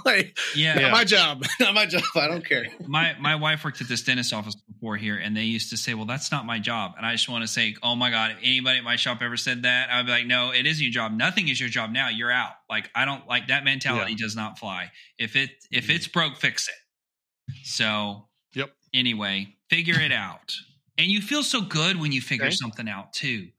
like 0.04 0.36
yeah. 0.54 0.78
Yeah. 0.80 0.90
my 0.90 1.04
job, 1.04 1.44
not 1.60 1.74
my 1.74 1.86
job. 1.86 2.02
I 2.16 2.26
don't 2.28 2.44
care. 2.44 2.66
my 2.86 3.14
my 3.20 3.36
wife 3.36 3.64
worked 3.64 3.80
at 3.80 3.88
this 3.88 4.02
dentist 4.02 4.32
office 4.32 4.56
before 4.56 4.96
here, 4.96 5.16
and 5.16 5.36
they 5.36 5.44
used 5.44 5.70
to 5.70 5.76
say, 5.76 5.94
"Well, 5.94 6.06
that's 6.06 6.32
not 6.32 6.44
my 6.44 6.58
job." 6.58 6.94
And 6.96 7.06
I 7.06 7.12
just 7.12 7.28
want 7.28 7.42
to 7.42 7.48
say, 7.48 7.76
"Oh 7.82 7.94
my 7.94 8.10
god, 8.10 8.32
if 8.32 8.38
anybody 8.42 8.78
at 8.78 8.84
my 8.84 8.96
shop 8.96 9.18
ever 9.22 9.36
said 9.36 9.62
that, 9.62 9.88
I'd 9.90 10.06
be 10.06 10.12
like, 10.12 10.26
no, 10.26 10.50
it 10.52 10.66
isn't 10.66 10.82
your 10.82 10.92
job. 10.92 11.12
Nothing 11.12 11.48
is 11.48 11.60
your 11.60 11.68
job 11.68 11.90
now. 11.90 12.08
You're 12.08 12.32
out. 12.32 12.52
Like 12.68 12.90
I 12.94 13.04
don't 13.04 13.26
like 13.28 13.48
that 13.48 13.64
mentality. 13.64 14.14
Does 14.16 14.34
not 14.34 14.58
fly. 14.58 14.90
If 15.18 15.36
it 15.36 15.50
if 15.70 15.88
it's 15.88 16.08
broke, 16.08 16.36
fix 16.36 16.68
it. 16.68 16.74
So 17.64 18.28
Yep. 18.54 18.70
Anyway, 18.94 19.54
figure 19.70 20.00
it 20.00 20.12
out, 20.12 20.54
and 20.98 21.08
you 21.08 21.20
feel 21.20 21.42
so 21.42 21.60
good 21.62 21.98
when 22.00 22.12
you 22.12 22.20
figure 22.20 22.50
something 22.50 22.88
out 22.88 23.12
too. 23.12 23.50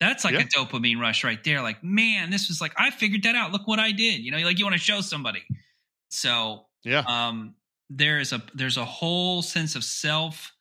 That's 0.00 0.24
like 0.24 0.34
Yeah. 0.34 0.40
a 0.40 0.44
dopamine 0.44 1.00
rush 1.00 1.24
right 1.24 1.42
there. 1.44 1.62
Like, 1.62 1.82
man, 1.82 2.30
this 2.30 2.48
was 2.48 2.60
like 2.60 2.72
I 2.76 2.90
figured 2.90 3.22
that 3.24 3.34
out. 3.34 3.52
Look 3.52 3.66
what 3.66 3.78
I 3.78 3.92
did. 3.92 4.20
You 4.20 4.30
know, 4.30 4.38
like 4.38 4.58
you 4.58 4.64
want 4.64 4.74
to 4.74 4.80
show 4.82 5.00
somebody. 5.00 5.42
So 6.10 6.66
Yeah. 6.84 7.06
um, 7.06 7.56
there 7.90 8.20
is 8.20 8.32
a 8.32 8.42
there's 8.54 8.76
a 8.76 8.84
whole 8.84 9.42
sense 9.42 9.76
of 9.76 9.84
self 9.84 10.52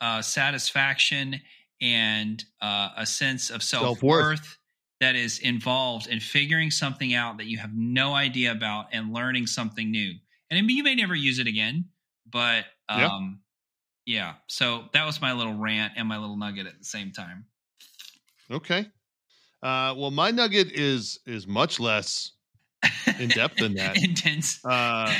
uh, 0.00 0.22
satisfaction 0.22 1.40
and 1.80 2.44
uh, 2.60 2.90
a 2.96 3.06
sense 3.06 3.50
of 3.50 3.62
self 3.62 3.82
Self-worth. 3.84 4.58
that 5.00 5.14
is 5.14 5.38
involved 5.40 6.06
in 6.06 6.20
figuring 6.20 6.70
something 6.70 7.14
out 7.14 7.38
that 7.38 7.46
you 7.46 7.58
have 7.58 7.74
no 7.74 8.14
idea 8.14 8.52
about 8.52 8.88
and 8.92 9.12
learning 9.12 9.46
something 9.46 9.90
new. 9.90 10.14
And 10.50 10.70
you 10.70 10.82
may 10.82 10.94
never 10.94 11.14
use 11.14 11.38
it 11.38 11.46
again, 11.46 11.90
but 12.26 12.66
um, 12.88 13.40
yeah. 14.06 14.34
So 14.46 14.84
that 14.92 15.04
was 15.04 15.20
my 15.20 15.32
little 15.32 15.54
rant 15.54 15.94
and 15.96 16.08
my 16.08 16.18
little 16.18 16.36
nugget 16.36 16.66
at 16.66 16.78
the 16.78 16.84
same 16.84 17.12
time. 17.12 17.46
Okay. 18.50 18.86
Uh, 19.62 19.94
well, 19.96 20.10
my 20.10 20.30
nugget 20.30 20.70
is 20.72 21.18
is 21.26 21.46
much 21.46 21.80
less 21.80 22.32
in 23.18 23.28
depth 23.28 23.56
than 23.58 23.74
that. 23.76 24.02
Intense. 24.02 24.64
Uh, 24.64 25.12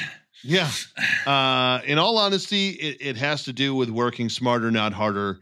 yeah. 0.42 0.70
Uh, 1.26 1.80
in 1.86 1.98
all 1.98 2.18
honesty, 2.18 2.68
it, 2.68 2.98
it 3.00 3.16
has 3.16 3.42
to 3.42 3.52
do 3.52 3.74
with 3.74 3.90
working 3.90 4.28
smarter, 4.28 4.70
not 4.70 4.92
harder. 4.92 5.40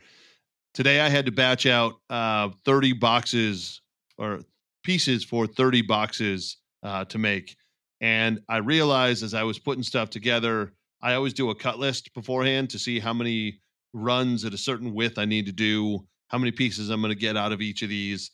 today 0.72 0.98
I 0.98 1.10
had 1.10 1.26
to 1.26 1.32
batch 1.32 1.66
out 1.66 1.92
uh, 2.08 2.48
30 2.64 2.94
boxes 2.94 3.82
or 4.16 4.40
pieces 4.82 5.22
for 5.22 5.46
30 5.46 5.82
boxes 5.82 6.56
uh, 6.82 7.04
to 7.04 7.18
make. 7.18 7.54
And 8.00 8.40
I 8.48 8.58
realized 8.58 9.22
as 9.22 9.34
I 9.34 9.42
was 9.42 9.58
putting 9.58 9.82
stuff 9.82 10.08
together, 10.08 10.72
I 11.04 11.14
always 11.14 11.34
do 11.34 11.50
a 11.50 11.54
cut 11.54 11.78
list 11.78 12.14
beforehand 12.14 12.70
to 12.70 12.78
see 12.78 12.98
how 12.98 13.12
many 13.12 13.60
runs 13.92 14.46
at 14.46 14.54
a 14.54 14.58
certain 14.58 14.94
width 14.94 15.18
I 15.18 15.26
need 15.26 15.44
to 15.44 15.52
do, 15.52 16.00
how 16.28 16.38
many 16.38 16.50
pieces 16.50 16.88
I'm 16.88 17.02
going 17.02 17.12
to 17.12 17.18
get 17.18 17.36
out 17.36 17.52
of 17.52 17.60
each 17.60 17.82
of 17.82 17.90
these. 17.90 18.30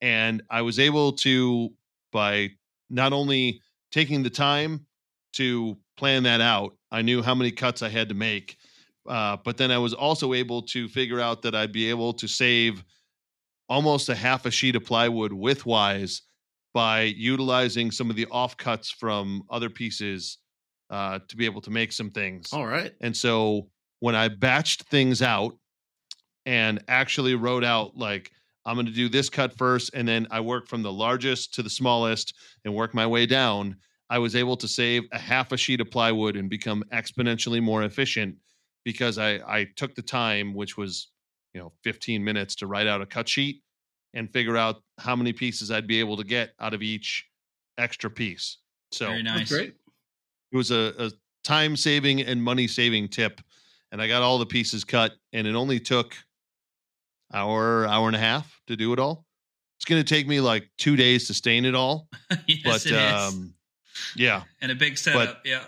And 0.00 0.42
I 0.48 0.62
was 0.62 0.78
able 0.78 1.12
to, 1.12 1.68
by 2.12 2.48
not 2.88 3.12
only 3.12 3.60
taking 3.92 4.22
the 4.22 4.30
time 4.30 4.86
to 5.34 5.76
plan 5.98 6.22
that 6.22 6.40
out, 6.40 6.74
I 6.90 7.02
knew 7.02 7.20
how 7.22 7.34
many 7.34 7.50
cuts 7.50 7.82
I 7.82 7.90
had 7.90 8.08
to 8.08 8.14
make. 8.14 8.56
Uh, 9.06 9.36
but 9.44 9.58
then 9.58 9.70
I 9.70 9.76
was 9.76 9.92
also 9.92 10.32
able 10.32 10.62
to 10.62 10.88
figure 10.88 11.20
out 11.20 11.42
that 11.42 11.54
I'd 11.54 11.72
be 11.72 11.90
able 11.90 12.14
to 12.14 12.26
save 12.26 12.82
almost 13.68 14.08
a 14.08 14.14
half 14.14 14.46
a 14.46 14.50
sheet 14.50 14.76
of 14.76 14.84
plywood 14.86 15.32
widthwise 15.32 16.22
by 16.72 17.02
utilizing 17.02 17.90
some 17.90 18.08
of 18.08 18.16
the 18.16 18.26
offcuts 18.26 18.90
from 18.90 19.42
other 19.50 19.68
pieces 19.68 20.38
uh, 20.90 21.18
to 21.28 21.36
be 21.36 21.44
able 21.44 21.60
to 21.62 21.70
make 21.70 21.92
some 21.92 22.10
things. 22.10 22.52
All 22.52 22.66
right. 22.66 22.92
And 23.00 23.16
so 23.16 23.68
when 24.00 24.14
I 24.14 24.28
batched 24.28 24.82
things 24.84 25.22
out 25.22 25.56
and 26.46 26.82
actually 26.88 27.34
wrote 27.34 27.64
out 27.64 27.96
like 27.96 28.30
I'm 28.66 28.76
going 28.76 28.86
to 28.86 28.92
do 28.92 29.08
this 29.08 29.28
cut 29.28 29.56
first, 29.56 29.90
and 29.94 30.08
then 30.08 30.26
I 30.30 30.40
work 30.40 30.68
from 30.68 30.82
the 30.82 30.92
largest 30.92 31.54
to 31.54 31.62
the 31.62 31.70
smallest 31.70 32.34
and 32.64 32.74
work 32.74 32.94
my 32.94 33.06
way 33.06 33.26
down. 33.26 33.76
I 34.08 34.18
was 34.18 34.36
able 34.36 34.56
to 34.58 34.68
save 34.68 35.02
a 35.12 35.18
half 35.18 35.52
a 35.52 35.56
sheet 35.56 35.80
of 35.80 35.90
plywood 35.90 36.36
and 36.36 36.48
become 36.48 36.84
exponentially 36.92 37.62
more 37.62 37.82
efficient 37.82 38.36
because 38.84 39.18
I 39.18 39.40
I 39.46 39.66
took 39.76 39.94
the 39.94 40.02
time, 40.02 40.54
which 40.54 40.76
was 40.76 41.10
you 41.52 41.60
know 41.60 41.72
15 41.82 42.22
minutes, 42.22 42.54
to 42.56 42.66
write 42.66 42.86
out 42.86 43.02
a 43.02 43.06
cut 43.06 43.28
sheet 43.28 43.62
and 44.14 44.32
figure 44.32 44.56
out 44.56 44.82
how 44.98 45.16
many 45.16 45.32
pieces 45.32 45.70
I'd 45.70 45.86
be 45.86 46.00
able 46.00 46.16
to 46.16 46.24
get 46.24 46.52
out 46.60 46.72
of 46.72 46.82
each 46.82 47.26
extra 47.78 48.10
piece. 48.10 48.58
So 48.92 49.06
Very 49.06 49.22
nice. 49.22 49.38
That's 49.38 49.50
great. 49.50 49.74
It 50.54 50.56
was 50.56 50.70
a, 50.70 50.94
a 50.98 51.10
time 51.42 51.76
saving 51.76 52.20
and 52.22 52.42
money 52.42 52.66
saving 52.68 53.08
tip 53.08 53.40
and 53.92 54.00
i 54.00 54.06
got 54.06 54.22
all 54.22 54.38
the 54.38 54.46
pieces 54.46 54.84
cut 54.84 55.12
and 55.32 55.46
it 55.46 55.54
only 55.54 55.80
took 55.80 56.14
hour 57.32 57.86
hour 57.86 58.06
and 58.06 58.16
a 58.16 58.20
half 58.20 58.60
to 58.68 58.76
do 58.76 58.92
it 58.92 58.98
all 58.98 59.26
it's 59.76 59.84
going 59.84 60.02
to 60.02 60.08
take 60.08 60.26
me 60.28 60.40
like 60.40 60.68
two 60.78 60.96
days 60.96 61.26
to 61.26 61.34
stain 61.34 61.64
it 61.64 61.74
all 61.74 62.08
yes, 62.46 62.60
but 62.64 62.86
it 62.86 62.92
is. 62.92 63.34
um 63.34 63.52
yeah 64.16 64.42
and 64.60 64.70
a 64.70 64.74
big 64.74 64.96
setup. 64.96 65.40
yeah. 65.44 65.64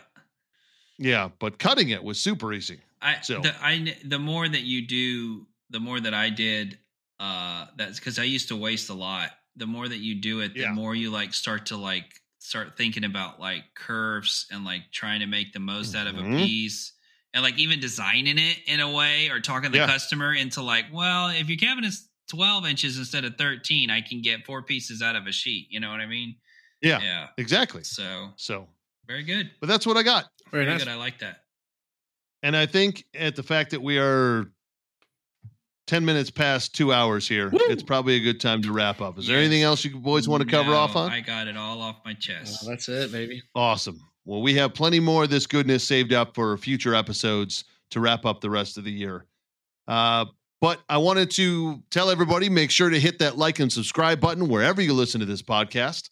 yeah 0.98 1.28
but 1.40 1.58
cutting 1.58 1.90
it 1.90 2.02
was 2.02 2.18
super 2.20 2.52
easy 2.52 2.80
I 3.02 3.20
So- 3.22 3.40
the 3.40 3.52
I 3.60 3.94
the 4.04 4.18
more 4.18 4.48
that 4.48 4.62
you 4.62 4.86
do, 4.86 5.46
the 5.70 5.78
more 5.80 6.00
that 6.00 6.14
I 6.14 6.30
did. 6.30 6.78
Uh, 7.20 7.66
that's 7.76 7.98
because 7.98 8.18
I 8.18 8.22
used 8.24 8.48
to 8.48 8.56
waste 8.56 8.88
a 8.88 8.94
lot. 8.94 9.30
The 9.56 9.66
more 9.66 9.86
that 9.86 9.98
you 9.98 10.14
do 10.14 10.40
it, 10.40 10.54
the 10.54 10.60
Yeah. 10.60 10.72
more 10.72 10.94
you 10.94 11.10
like 11.10 11.34
start 11.34 11.66
to 11.66 11.76
like 11.76 12.14
start 12.46 12.76
thinking 12.76 13.02
about 13.04 13.40
like 13.40 13.64
curves 13.74 14.46
and 14.52 14.64
like 14.64 14.82
trying 14.92 15.18
to 15.20 15.26
make 15.26 15.52
the 15.52 15.58
most 15.58 15.96
out 15.96 16.06
of 16.06 16.16
a 16.16 16.22
Mhm. 16.22 16.36
piece. 16.38 16.92
And 17.34 17.42
like 17.42 17.58
even 17.58 17.80
designing 17.80 18.38
it 18.38 18.58
in 18.66 18.78
a 18.80 18.90
way 18.90 19.28
or 19.28 19.40
talking 19.40 19.70
the 19.72 19.78
Yeah. 19.78 19.86
customer 19.86 20.32
into 20.32 20.62
like, 20.62 20.86
well, 20.92 21.28
if 21.28 21.48
your 21.48 21.58
cabinet's 21.58 22.08
12 22.28 22.64
inches 22.64 22.98
instead 22.98 23.24
of 23.24 23.36
13, 23.36 23.90
I 23.90 24.00
can 24.00 24.22
get 24.22 24.46
four 24.46 24.62
pieces 24.62 25.02
out 25.02 25.16
of 25.16 25.26
a 25.26 25.32
sheet. 25.32 25.66
You 25.70 25.80
know 25.80 25.90
what 25.90 26.00
I 26.00 26.06
mean? 26.06 26.36
yeah, 26.82 27.00
Yeah. 27.02 27.28
exactly 27.36 27.82
So 27.84 28.32
so 28.36 28.68
very 29.06 29.22
good. 29.24 29.50
but 29.60 29.66
that's 29.66 29.86
what 29.86 29.96
i 29.96 30.02
got 30.02 30.30
Very 30.52 30.64
Very 30.64 30.76
nice. 30.76 30.84
good. 30.84 30.90
I 30.92 30.94
like 30.96 31.18
that. 31.18 31.44
and 32.42 32.56
i 32.56 32.64
think 32.66 33.04
at 33.14 33.34
the 33.34 33.42
fact 33.42 33.70
that 33.72 33.80
we 33.82 33.98
are 33.98 34.52
10 35.86 36.04
minutes 36.04 36.30
past 36.30 36.74
two 36.74 36.92
hours 36.92 37.28
here 37.28 37.48
Woo! 37.50 37.58
it's 37.68 37.82
probably 37.82 38.16
a 38.16 38.20
good 38.20 38.40
time 38.40 38.60
to 38.62 38.72
wrap 38.72 39.00
up 39.00 39.18
is 39.18 39.26
there 39.26 39.38
anything 39.38 39.62
else 39.62 39.84
you 39.84 39.96
boys 39.96 40.28
want 40.28 40.42
to 40.42 40.48
cover 40.48 40.70
No, 40.70 40.76
off 40.76 40.96
on 40.96 41.10
I 41.12 41.20
got 41.20 41.46
it 41.48 41.56
all 41.56 41.80
off 41.80 41.96
my 42.04 42.14
chest. 42.14 42.62
Well, 42.62 42.70
that's 42.70 42.88
it, 42.88 43.12
baby. 43.12 43.42
Awesome. 43.54 44.00
Well, 44.24 44.42
we 44.42 44.54
have 44.54 44.74
plenty 44.74 44.98
more 44.98 45.24
of 45.24 45.30
this 45.30 45.46
goodness 45.46 45.84
saved 45.84 46.12
up 46.12 46.34
for 46.34 46.56
future 46.58 46.94
episodes 46.94 47.64
to 47.90 48.00
wrap 48.00 48.24
up 48.26 48.40
the 48.40 48.50
rest 48.50 48.76
of 48.76 48.82
the 48.84 48.90
year. 48.90 49.26
Uh, 49.86 50.24
but 50.60 50.80
I 50.88 50.98
wanted 50.98 51.30
to 51.32 51.82
tell 51.90 52.10
everybody 52.10 52.48
make 52.48 52.72
sure 52.72 52.90
to 52.90 52.98
hit 52.98 53.20
that 53.20 53.38
like 53.38 53.60
and 53.60 53.72
subscribe 53.72 54.20
button 54.20 54.48
wherever 54.48 54.82
you 54.82 54.94
listen 54.94 55.20
to 55.20 55.26
this 55.26 55.42
podcast. 55.42 56.10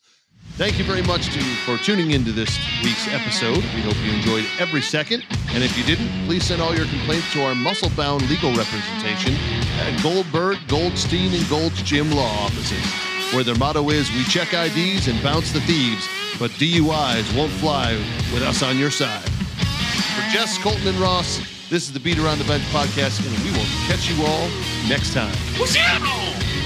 Thank 0.57 0.79
you 0.79 0.85
very 0.85 1.03
much 1.03 1.33
to, 1.35 1.41
for 1.66 1.77
tuning 1.79 2.12
into 2.12 2.31
this 2.31 2.57
week's 2.85 3.09
episode. 3.09 3.57
We 3.75 3.81
hope 3.83 3.97
you 4.05 4.12
enjoyed 4.12 4.47
every 4.61 4.83
second. 4.83 5.25
And 5.49 5.65
if 5.65 5.77
you 5.77 5.83
didn't, 5.83 6.09
please 6.27 6.45
send 6.45 6.62
all 6.62 6.77
your 6.77 6.87
complaints 6.87 7.33
to 7.33 7.45
our 7.45 7.57
muscle 7.57 7.91
bound 7.97 8.29
legal 8.31 8.55
representation 8.55 9.35
at 9.81 10.01
Goldberg, 10.01 10.59
Goldstein, 10.69 11.35
and 11.35 11.49
Gold's 11.49 11.83
Gym 11.83 12.09
Law 12.12 12.31
Offices, 12.45 12.85
where 13.35 13.43
their 13.43 13.57
motto 13.57 13.91
is 13.91 14.09
We 14.12 14.23
check 14.25 14.55
IDs 14.55 15.09
and 15.09 15.21
bounce 15.25 15.51
the 15.51 15.61
thieves, 15.62 16.07
but 16.39 16.53
DUIs 16.53 17.37
won't 17.37 17.53
fly 17.55 17.95
with 18.33 18.43
us 18.45 18.62
on 18.62 18.79
your 18.79 18.93
side. 18.93 19.29
For 19.29 20.23
Jess, 20.31 20.57
Colton, 20.59 20.87
and 20.87 20.99
Ross, 20.99 21.39
this 21.69 21.83
is 21.83 21.93
the 21.93 21.99
Beat 21.99 22.19
Around 22.19 22.39
the 22.39 22.45
Bench 22.45 22.62
podcast, 22.65 23.27
and 23.27 23.45
we 23.45 23.51
will 23.51 23.66
catch 23.89 24.09
you 24.09 24.25
all 24.25 24.49
next 24.89 25.12
time. 25.15 25.35
What's 25.59 25.77
up? 25.77 26.64